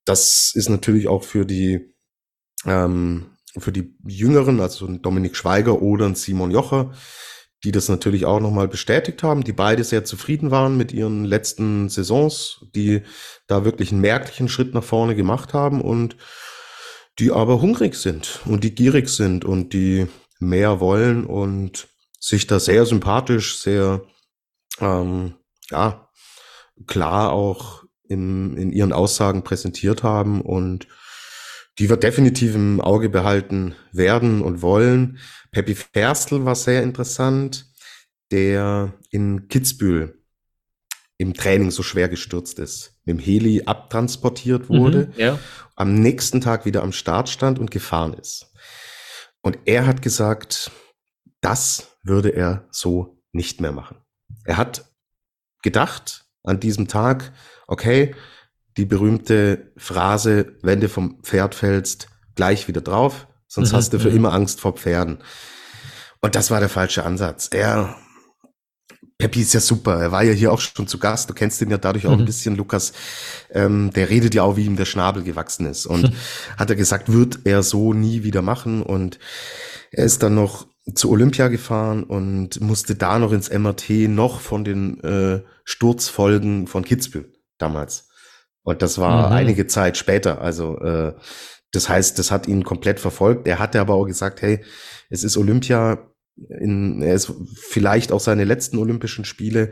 Das 0.05 0.51
ist 0.55 0.69
natürlich 0.69 1.07
auch 1.07 1.23
für 1.23 1.45
die 1.45 1.93
ähm, 2.65 3.30
für 3.57 3.71
die 3.71 3.95
Jüngeren, 4.05 4.59
also 4.59 4.87
Dominik 4.87 5.35
Schweiger 5.35 5.81
oder 5.81 6.13
Simon 6.15 6.51
Jocher, 6.51 6.91
die 7.63 7.71
das 7.71 7.89
natürlich 7.89 8.25
auch 8.25 8.39
nochmal 8.39 8.67
bestätigt 8.67 9.23
haben, 9.23 9.43
die 9.43 9.53
beide 9.53 9.83
sehr 9.83 10.03
zufrieden 10.03 10.51
waren 10.51 10.77
mit 10.77 10.91
ihren 10.91 11.25
letzten 11.25 11.89
Saisons, 11.89 12.65
die 12.75 13.01
da 13.47 13.65
wirklich 13.65 13.91
einen 13.91 14.01
merklichen 14.01 14.49
Schritt 14.49 14.73
nach 14.73 14.83
vorne 14.83 15.15
gemacht 15.15 15.53
haben 15.53 15.81
und 15.81 16.15
die 17.19 17.31
aber 17.31 17.61
hungrig 17.61 17.95
sind 17.95 18.39
und 18.45 18.63
die 18.63 18.73
gierig 18.73 19.09
sind 19.09 19.45
und 19.45 19.73
die 19.73 20.07
mehr 20.39 20.79
wollen 20.79 21.25
und 21.25 21.87
sich 22.19 22.47
da 22.47 22.59
sehr 22.59 22.85
sympathisch, 22.85 23.59
sehr 23.59 24.01
ähm, 24.79 25.35
ja 25.69 26.09
klar 26.87 27.31
auch 27.31 27.83
in, 28.07 28.57
in 28.57 28.71
ihren 28.71 28.93
Aussagen 28.93 29.43
präsentiert 29.43 30.03
haben 30.03 30.41
und 30.41 30.87
die 31.81 31.89
wir 31.89 31.97
definitiv 31.97 32.53
im 32.53 32.79
Auge 32.79 33.09
behalten 33.09 33.73
werden 33.91 34.43
und 34.43 34.61
wollen. 34.61 35.17
Peppi 35.49 35.73
Ferstl 35.73 36.45
war 36.45 36.53
sehr 36.53 36.83
interessant, 36.83 37.65
der 38.29 38.93
in 39.09 39.47
Kitzbühel 39.47 40.21
im 41.17 41.33
Training 41.33 41.71
so 41.71 41.81
schwer 41.81 42.07
gestürzt 42.07 42.59
ist, 42.59 42.99
mit 43.03 43.17
dem 43.17 43.19
Heli 43.19 43.63
abtransportiert 43.65 44.69
wurde, 44.69 45.07
mhm, 45.07 45.13
ja. 45.19 45.39
am 45.75 45.95
nächsten 45.95 46.39
Tag 46.39 46.65
wieder 46.65 46.83
am 46.83 46.91
Start 46.91 47.29
stand 47.29 47.57
und 47.57 47.71
gefahren 47.71 48.13
ist. 48.13 48.53
Und 49.41 49.57
er 49.65 49.87
hat 49.87 50.03
gesagt, 50.03 50.69
das 51.41 51.97
würde 52.03 52.29
er 52.29 52.67
so 52.69 53.23
nicht 53.31 53.59
mehr 53.59 53.71
machen. 53.71 53.97
Er 54.45 54.57
hat 54.57 54.85
gedacht 55.63 56.25
an 56.43 56.59
diesem 56.59 56.87
Tag, 56.87 57.33
okay, 57.65 58.13
die 58.77 58.85
berühmte 58.85 59.71
Phrase, 59.77 60.57
wenn 60.61 60.81
du 60.81 60.89
vom 60.89 61.21
Pferd 61.23 61.55
fällst, 61.55 62.07
gleich 62.35 62.67
wieder 62.67 62.81
drauf, 62.81 63.27
sonst 63.47 63.71
mhm, 63.71 63.77
hast 63.77 63.93
du 63.93 63.99
für 63.99 64.09
mhm. 64.09 64.17
immer 64.17 64.33
Angst 64.33 64.61
vor 64.61 64.73
Pferden. 64.73 65.19
Und 66.21 66.35
das 66.35 66.51
war 66.51 66.59
der 66.59 66.69
falsche 66.69 67.03
Ansatz. 67.03 67.49
Er, 67.51 67.95
Peppi 69.17 69.41
ist 69.41 69.53
ja 69.53 69.59
super. 69.59 69.99
Er 69.99 70.11
war 70.11 70.23
ja 70.23 70.33
hier 70.33 70.51
auch 70.51 70.59
schon 70.59 70.87
zu 70.87 70.99
Gast. 70.99 71.29
Du 71.29 71.33
kennst 71.33 71.61
ihn 71.61 71.71
ja 71.71 71.77
dadurch 71.77 72.05
auch 72.05 72.13
mhm. 72.13 72.19
ein 72.19 72.25
bisschen, 72.25 72.55
Lukas. 72.55 72.93
Ähm, 73.49 73.91
der 73.93 74.09
redet 74.09 74.35
ja 74.35 74.43
auch, 74.43 74.55
wie 74.55 74.65
ihm 74.65 74.75
der 74.75 74.85
Schnabel 74.85 75.23
gewachsen 75.23 75.65
ist. 75.65 75.85
Und 75.85 76.13
hat 76.57 76.69
er 76.69 76.75
gesagt, 76.75 77.11
wird 77.11 77.39
er 77.45 77.63
so 77.63 77.93
nie 77.93 78.23
wieder 78.23 78.41
machen. 78.41 78.83
Und 78.83 79.19
er 79.91 80.05
ist 80.05 80.21
dann 80.23 80.35
noch 80.35 80.67
zu 80.95 81.09
Olympia 81.09 81.47
gefahren 81.47 82.03
und 82.03 82.59
musste 82.61 82.95
da 82.95 83.19
noch 83.19 83.31
ins 83.31 83.49
MRT 83.51 84.07
noch 84.07 84.41
von 84.41 84.63
den 84.63 84.99
äh, 85.03 85.41
Sturzfolgen 85.63 86.67
von 86.67 86.83
Kitzbühel 86.83 87.31
damals. 87.57 88.10
Und 88.63 88.81
das 88.81 88.97
war 88.97 89.27
mhm. 89.27 89.33
einige 89.35 89.67
Zeit 89.67 89.97
später. 89.97 90.41
Also 90.41 90.77
äh, 90.79 91.13
das 91.71 91.89
heißt, 91.89 92.19
das 92.19 92.31
hat 92.31 92.47
ihn 92.47 92.63
komplett 92.63 92.99
verfolgt. 92.99 93.47
Er 93.47 93.59
hatte 93.59 93.79
aber 93.79 93.95
auch 93.95 94.05
gesagt, 94.05 94.41
hey, 94.41 94.63
es 95.09 95.23
ist 95.23 95.37
Olympia, 95.37 96.11
in, 96.59 97.01
er 97.01 97.13
ist 97.13 97.33
vielleicht 97.55 98.11
auch 98.11 98.19
seine 98.19 98.43
letzten 98.43 98.77
Olympischen 98.77 99.25
Spiele, 99.25 99.71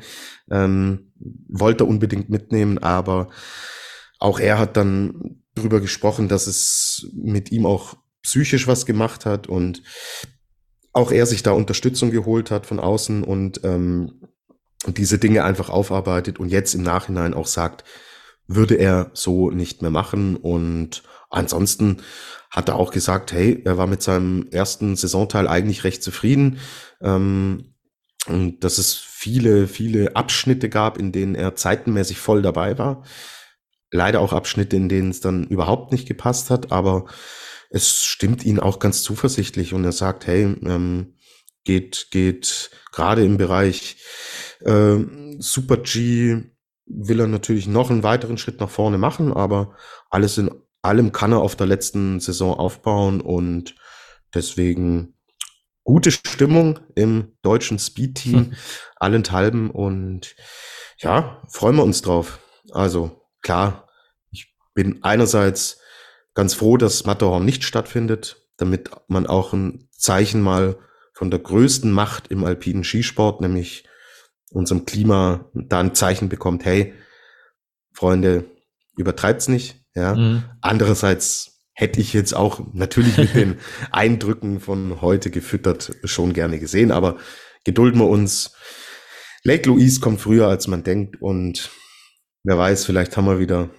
ähm, 0.50 1.12
wollte 1.48 1.84
er 1.84 1.88
unbedingt 1.88 2.30
mitnehmen, 2.30 2.78
aber 2.78 3.30
auch 4.20 4.40
er 4.40 4.60
hat 4.60 4.78
dann 4.78 5.42
drüber 5.56 5.82
gesprochen, 5.82 6.28
dass 6.28 6.48
es 6.48 7.10
mit 7.14 7.52
ihm 7.52 7.66
auch 7.66 7.96
psychisch 8.22 8.68
was 8.68 8.86
gemacht 8.86 9.26
hat 9.26 9.48
und 9.48 9.82
auch 10.92 11.12
er 11.12 11.26
sich 11.26 11.44
da 11.44 11.52
Unterstützung 11.52 12.12
geholt 12.12 12.52
hat 12.52 12.66
von 12.66 12.80
außen 12.80 13.24
und, 13.24 13.62
ähm, 13.64 14.22
und 14.86 14.98
diese 14.98 15.18
Dinge 15.18 15.44
einfach 15.44 15.70
aufarbeitet 15.70 16.40
und 16.40 16.50
jetzt 16.50 16.74
im 16.76 16.84
Nachhinein 16.84 17.34
auch 17.34 17.48
sagt, 17.48 17.84
würde 18.50 18.76
er 18.76 19.12
so 19.14 19.52
nicht 19.52 19.82
mehr 19.82 19.92
machen 19.92 20.36
und 20.36 21.04
ansonsten 21.30 22.02
hat 22.50 22.68
er 22.68 22.76
auch 22.76 22.92
gesagt, 22.92 23.32
hey, 23.32 23.62
er 23.64 23.78
war 23.78 23.86
mit 23.86 24.02
seinem 24.02 24.48
ersten 24.50 24.96
Saisonteil 24.96 25.48
eigentlich 25.48 25.84
recht 25.84 26.02
zufrieden. 26.02 26.60
Ähm, 27.00 27.76
und 28.28 28.64
dass 28.64 28.80
es 28.80 28.96
viele, 28.96 29.68
viele 29.68 30.16
Abschnitte 30.16 30.68
gab, 30.68 30.98
in 30.98 31.12
denen 31.12 31.36
er 31.36 31.56
zeitenmäßig 31.56 32.18
voll 32.18 32.42
dabei 32.42 32.78
war. 32.78 33.04
Leider 33.92 34.20
auch 34.20 34.34
Abschnitte, 34.34 34.76
in 34.76 34.90
denen 34.90 35.12
es 35.12 35.22
dann 35.22 35.46
überhaupt 35.48 35.92
nicht 35.92 36.08
gepasst 36.08 36.50
hat, 36.50 36.72
aber 36.72 37.06
es 37.70 38.04
stimmt 38.04 38.44
ihn 38.44 38.60
auch 38.60 38.80
ganz 38.80 39.04
zuversichtlich 39.04 39.74
und 39.74 39.86
er 39.86 39.92
sagt, 39.92 40.26
hey, 40.26 40.44
ähm, 40.64 41.18
geht, 41.66 42.08
geht 42.10 42.72
gerade 42.92 43.24
im 43.24 43.38
Bereich 43.38 43.98
äh, 44.62 44.98
Super 45.38 45.78
G 45.78 46.50
will 46.90 47.20
er 47.20 47.28
natürlich 47.28 47.68
noch 47.68 47.90
einen 47.90 48.04
weiteren 48.04 48.38
Schritt 48.38 48.60
nach 48.60 48.70
vorne 48.70 48.98
machen, 48.98 49.32
aber 49.32 49.76
alles 50.10 50.38
in 50.38 50.52
allem 50.82 51.12
kann 51.12 51.32
er 51.32 51.40
auf 51.40 51.56
der 51.56 51.68
letzten 51.68 52.20
Saison 52.20 52.58
aufbauen 52.58 53.22
und 53.22 53.76
deswegen 54.34 55.16
gute 55.84 56.12
Stimmung 56.12 56.80
im 56.96 57.34
deutschen 57.42 57.80
Speed-Team, 57.80 58.36
hm. 58.36 58.54
allenthalben 58.98 59.72
und 59.72 60.36
ja, 60.98 61.42
freuen 61.50 61.78
wir 61.78 61.84
uns 61.84 62.02
drauf. 62.02 62.40
Also 62.72 63.26
klar, 63.42 63.88
ich 64.32 64.54
bin 64.74 65.04
einerseits 65.04 65.80
ganz 66.34 66.54
froh, 66.54 66.78
dass 66.78 67.06
Matterhorn 67.06 67.46
nicht 67.46 67.64
stattfindet, 67.64 68.48
damit 68.58 68.92
man 69.08 69.28
auch 69.28 69.54
ein 69.54 69.90
Zeichen 69.92 70.42
mal 70.42 70.78
von 71.14 71.32
der 71.32 71.40
größten 71.40 71.92
Macht 71.92 72.28
im 72.28 72.44
alpinen 72.44 72.84
Skisport, 72.84 73.42
nämlich 73.42 73.89
unserem 74.52 74.86
Klima, 74.86 75.50
da 75.54 75.80
ein 75.80 75.96
Zeichen 75.96 76.30
bekommt, 76.30 76.66
hey, 76.66 76.94
Freunde, 77.94 78.46
übertreibt's 78.98 79.48
nicht, 79.48 79.84
ja. 79.96 80.16
Mhm. 80.16 80.44
Andererseits 80.62 81.66
hätte 81.74 82.02
ich 82.02 82.14
jetzt 82.14 82.34
auch 82.34 82.62
natürlich 82.74 83.18
mit 83.18 83.36
den 83.36 83.58
Eindrücken 83.92 84.60
von 84.60 85.02
heute 85.02 85.32
gefüttert 85.32 85.94
schon 86.04 86.34
gerne 86.34 86.60
gesehen, 86.60 86.92
aber 86.92 87.18
gedulden 87.64 88.00
wir 88.00 88.08
uns. 88.08 88.54
Lake 89.44 89.70
Louise 89.70 90.02
kommt 90.02 90.20
früher, 90.20 90.48
als 90.48 90.68
man 90.68 90.84
denkt 90.84 91.22
und 91.22 91.70
wer 92.44 92.58
weiß, 92.58 92.86
vielleicht 92.86 93.16
haben 93.16 93.26
wir 93.26 93.40
wieder 93.40 93.70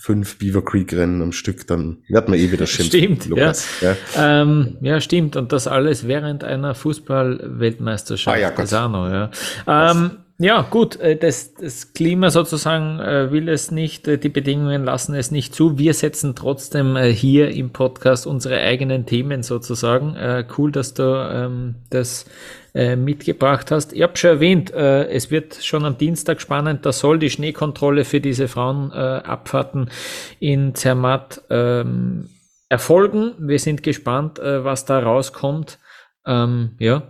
fünf 0.00 0.38
Beaver 0.38 0.64
Creek 0.64 0.94
Rennen 0.94 1.20
am 1.20 1.30
Stück, 1.32 1.66
dann 1.66 1.98
wird 2.08 2.28
man 2.28 2.38
eh 2.38 2.50
wieder 2.50 2.66
schimpfen. 2.66 2.98
Stimmt, 3.00 3.26
Lukas. 3.26 3.68
Ja. 3.82 3.96
Ja. 4.16 4.42
Ähm, 4.42 4.78
ja, 4.80 4.98
stimmt. 5.00 5.36
Und 5.36 5.52
das 5.52 5.66
alles 5.66 6.08
während 6.08 6.42
einer 6.42 6.74
Fußball-Weltmeisterschaft. 6.74 8.34
Ah, 8.34 8.40
ja, 8.40 8.48
Gott. 8.48 8.70
ja. 8.70 9.30
Ähm, 9.66 10.10
ja, 10.42 10.62
gut, 10.62 10.96
äh, 10.96 11.16
das, 11.16 11.52
das 11.52 11.92
Klima 11.92 12.30
sozusagen 12.30 12.98
äh, 12.98 13.30
will 13.30 13.46
es 13.50 13.70
nicht, 13.70 14.08
äh, 14.08 14.16
die 14.16 14.30
Bedingungen 14.30 14.84
lassen 14.84 15.14
es 15.14 15.30
nicht 15.30 15.54
zu. 15.54 15.76
Wir 15.76 15.92
setzen 15.92 16.34
trotzdem 16.34 16.96
hier 16.96 17.50
im 17.50 17.74
Podcast 17.74 18.26
unsere 18.26 18.58
eigenen 18.58 19.04
Themen 19.04 19.42
sozusagen. 19.42 20.16
Cool, 20.56 20.72
dass 20.72 20.94
du 20.94 21.02
ähm, 21.02 21.74
das 21.90 22.24
mitgebracht 22.72 23.70
hast. 23.70 23.92
Ich 23.92 24.00
habe 24.00 24.16
schon 24.16 24.30
erwähnt, 24.30 24.70
es 24.70 25.30
wird 25.30 25.56
schon 25.56 25.84
am 25.84 25.98
Dienstag 25.98 26.40
spannend, 26.40 26.86
da 26.86 26.92
soll 26.92 27.18
die 27.18 27.28
Schneekontrolle 27.28 28.04
für 28.04 28.20
diese 28.20 28.46
Frauenabfahrten 28.46 29.90
in 30.38 30.74
Zermatt 30.76 31.42
ähm, 31.50 32.28
erfolgen. 32.68 33.34
Wir 33.38 33.58
sind 33.58 33.82
gespannt, 33.82 34.38
was 34.38 34.84
da 34.84 35.00
rauskommt. 35.00 35.80
Ähm, 36.24 36.76
ja. 36.78 37.02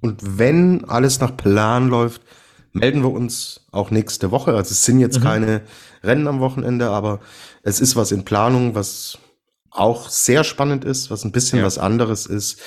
Und 0.00 0.38
wenn 0.38 0.84
alles 0.84 1.20
nach 1.20 1.36
Plan 1.36 1.88
läuft, 1.88 2.22
melden 2.76 3.02
wir 3.02 3.10
uns 3.10 3.66
auch 3.72 3.90
nächste 3.90 4.30
Woche. 4.30 4.54
Also 4.54 4.72
es 4.72 4.84
sind 4.84 5.00
jetzt 5.00 5.20
mhm. 5.20 5.24
keine 5.24 5.62
Rennen 6.02 6.28
am 6.28 6.40
Wochenende, 6.40 6.90
aber 6.90 7.20
es 7.62 7.80
ist 7.80 7.96
was 7.96 8.12
in 8.12 8.24
Planung, 8.24 8.74
was 8.74 9.18
auch 9.70 10.08
sehr 10.08 10.44
spannend 10.44 10.84
ist, 10.84 11.10
was 11.10 11.24
ein 11.24 11.32
bisschen 11.32 11.60
ja. 11.60 11.64
was 11.64 11.78
anderes 11.78 12.26
ist. 12.26 12.60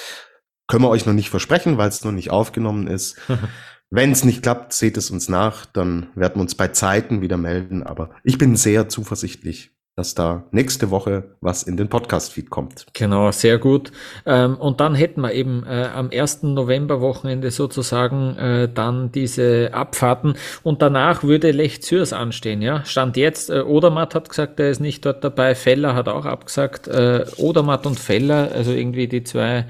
Können 0.67 0.83
wir 0.83 0.89
euch 0.89 1.05
noch 1.05 1.13
nicht 1.13 1.29
versprechen, 1.29 1.77
weil 1.77 1.89
es 1.89 2.03
noch 2.03 2.11
nicht 2.11 2.31
aufgenommen 2.31 2.87
ist. 2.87 3.17
Wenn 3.91 4.11
es 4.11 4.23
nicht 4.23 4.43
klappt, 4.43 4.73
seht 4.73 4.97
es 4.97 5.09
uns 5.09 5.29
nach, 5.29 5.65
dann 5.65 6.07
werden 6.13 6.35
wir 6.35 6.41
uns 6.41 6.53
bei 6.53 6.67
Zeiten 6.67 7.21
wieder 7.21 7.37
melden. 7.37 7.81
Aber 7.81 8.11
ich 8.23 8.37
bin 8.37 8.55
sehr 8.55 8.87
zuversichtlich, 8.87 9.71
dass 9.99 10.15
da 10.15 10.45
nächste 10.51 10.91
Woche 10.91 11.35
was 11.41 11.63
in 11.63 11.75
den 11.75 11.89
Podcast-Feed 11.89 12.49
kommt. 12.49 12.85
Genau, 12.93 13.31
sehr 13.31 13.57
gut. 13.57 13.91
Ähm, 14.25 14.55
und 14.55 14.79
dann 14.79 14.95
hätten 14.95 15.19
wir 15.19 15.33
eben 15.33 15.65
äh, 15.67 15.89
am 15.93 16.09
1. 16.09 16.43
November-Wochenende 16.43 17.51
sozusagen 17.51 18.37
äh, 18.37 18.69
dann 18.73 19.11
diese 19.11 19.73
Abfahrten 19.73 20.35
und 20.63 20.81
danach 20.81 21.23
würde 21.23 21.51
Lech 21.51 21.83
Zürs 21.83 22.13
anstehen, 22.13 22.61
ja. 22.61 22.85
Stand 22.85 23.17
jetzt, 23.17 23.49
äh, 23.49 23.59
Odermatt 23.59 24.15
hat 24.15 24.29
gesagt, 24.29 24.57
er 24.61 24.69
ist 24.69 24.79
nicht 24.79 25.05
dort 25.05 25.21
dabei, 25.21 25.53
Feller 25.53 25.95
hat 25.95 26.07
auch 26.07 26.25
abgesagt, 26.25 26.87
äh, 26.87 27.25
Odermatt 27.35 27.85
und 27.85 27.99
Feller, 27.99 28.51
also 28.53 28.71
irgendwie 28.71 29.09
die 29.09 29.25
zwei 29.25 29.65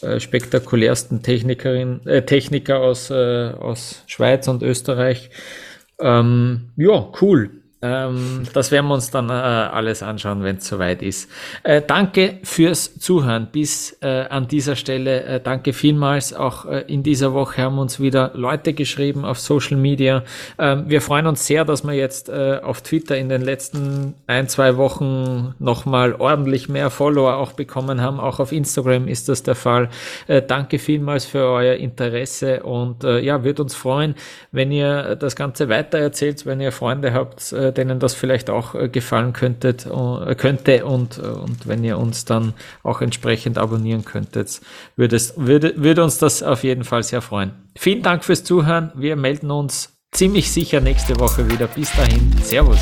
äh, 0.00 0.18
spektakulärsten 0.18 1.22
Technikerin, 1.22 2.00
äh, 2.06 2.22
Techniker 2.22 2.80
aus, 2.80 3.10
äh, 3.10 3.50
aus 3.50 4.02
Schweiz 4.06 4.48
und 4.48 4.62
Österreich. 4.62 5.28
Ähm, 6.00 6.70
ja, 6.76 7.12
cool. 7.20 7.63
Ähm, 7.84 8.44
das 8.54 8.70
werden 8.70 8.86
wir 8.86 8.94
uns 8.94 9.10
dann 9.10 9.28
äh, 9.28 9.32
alles 9.32 10.02
anschauen, 10.02 10.42
wenn 10.42 10.56
es 10.56 10.66
soweit 10.66 11.02
ist. 11.02 11.30
Äh, 11.64 11.82
danke 11.86 12.38
fürs 12.42 12.98
Zuhören 12.98 13.48
bis 13.52 13.98
äh, 14.00 14.24
an 14.30 14.48
dieser 14.48 14.74
Stelle. 14.74 15.22
Äh, 15.24 15.40
danke 15.40 15.74
vielmals. 15.74 16.32
Auch 16.32 16.64
äh, 16.64 16.84
in 16.86 17.02
dieser 17.02 17.34
Woche 17.34 17.60
haben 17.60 17.78
uns 17.78 18.00
wieder 18.00 18.30
Leute 18.32 18.72
geschrieben 18.72 19.26
auf 19.26 19.38
Social 19.38 19.76
Media. 19.76 20.22
Ähm, 20.58 20.84
wir 20.88 21.02
freuen 21.02 21.26
uns 21.26 21.46
sehr, 21.46 21.66
dass 21.66 21.84
wir 21.84 21.92
jetzt 21.92 22.30
äh, 22.30 22.58
auf 22.62 22.80
Twitter 22.80 23.18
in 23.18 23.28
den 23.28 23.42
letzten 23.42 24.14
ein, 24.26 24.48
zwei 24.48 24.78
Wochen 24.78 25.54
nochmal 25.58 26.14
ordentlich 26.14 26.70
mehr 26.70 26.88
Follower 26.88 27.36
auch 27.36 27.52
bekommen 27.52 28.00
haben. 28.00 28.18
Auch 28.18 28.40
auf 28.40 28.50
Instagram 28.50 29.08
ist 29.08 29.28
das 29.28 29.42
der 29.42 29.54
Fall. 29.54 29.90
danke 30.48 30.78
vielmals 30.78 31.26
für 31.26 31.44
euer 31.44 31.74
Interesse 31.74 32.62
und 32.62 33.04
ja, 33.04 33.44
wird 33.44 33.60
uns 33.60 33.74
freuen, 33.74 34.14
wenn 34.52 34.72
ihr 34.72 35.16
das 35.16 35.36
Ganze 35.36 35.68
weiter 35.68 35.98
erzählt, 35.98 36.46
wenn 36.46 36.60
ihr 36.60 36.72
Freunde 36.72 37.12
habt, 37.12 37.52
denen 37.78 37.98
das 37.98 38.14
vielleicht 38.14 38.50
auch 38.50 38.74
äh, 38.74 38.88
gefallen 38.88 39.32
könntet, 39.32 39.86
äh, 39.86 40.34
könnte 40.34 40.84
und, 40.84 41.18
äh, 41.18 41.22
und 41.22 41.66
wenn 41.66 41.84
ihr 41.84 41.98
uns 41.98 42.24
dann 42.24 42.54
auch 42.82 43.00
entsprechend 43.00 43.58
abonnieren 43.58 44.04
könntet, 44.04 44.60
würde, 44.96 45.16
es, 45.16 45.34
würde, 45.36 45.74
würde 45.76 46.02
uns 46.02 46.18
das 46.18 46.42
auf 46.42 46.64
jeden 46.64 46.84
Fall 46.84 47.02
sehr 47.02 47.20
freuen. 47.20 47.52
Vielen 47.76 48.02
Dank 48.02 48.24
fürs 48.24 48.44
Zuhören. 48.44 48.92
Wir 48.94 49.16
melden 49.16 49.50
uns 49.50 49.96
ziemlich 50.12 50.50
sicher 50.50 50.80
nächste 50.80 51.18
Woche 51.18 51.50
wieder. 51.50 51.66
Bis 51.66 51.92
dahin. 51.92 52.32
Servus. 52.42 52.80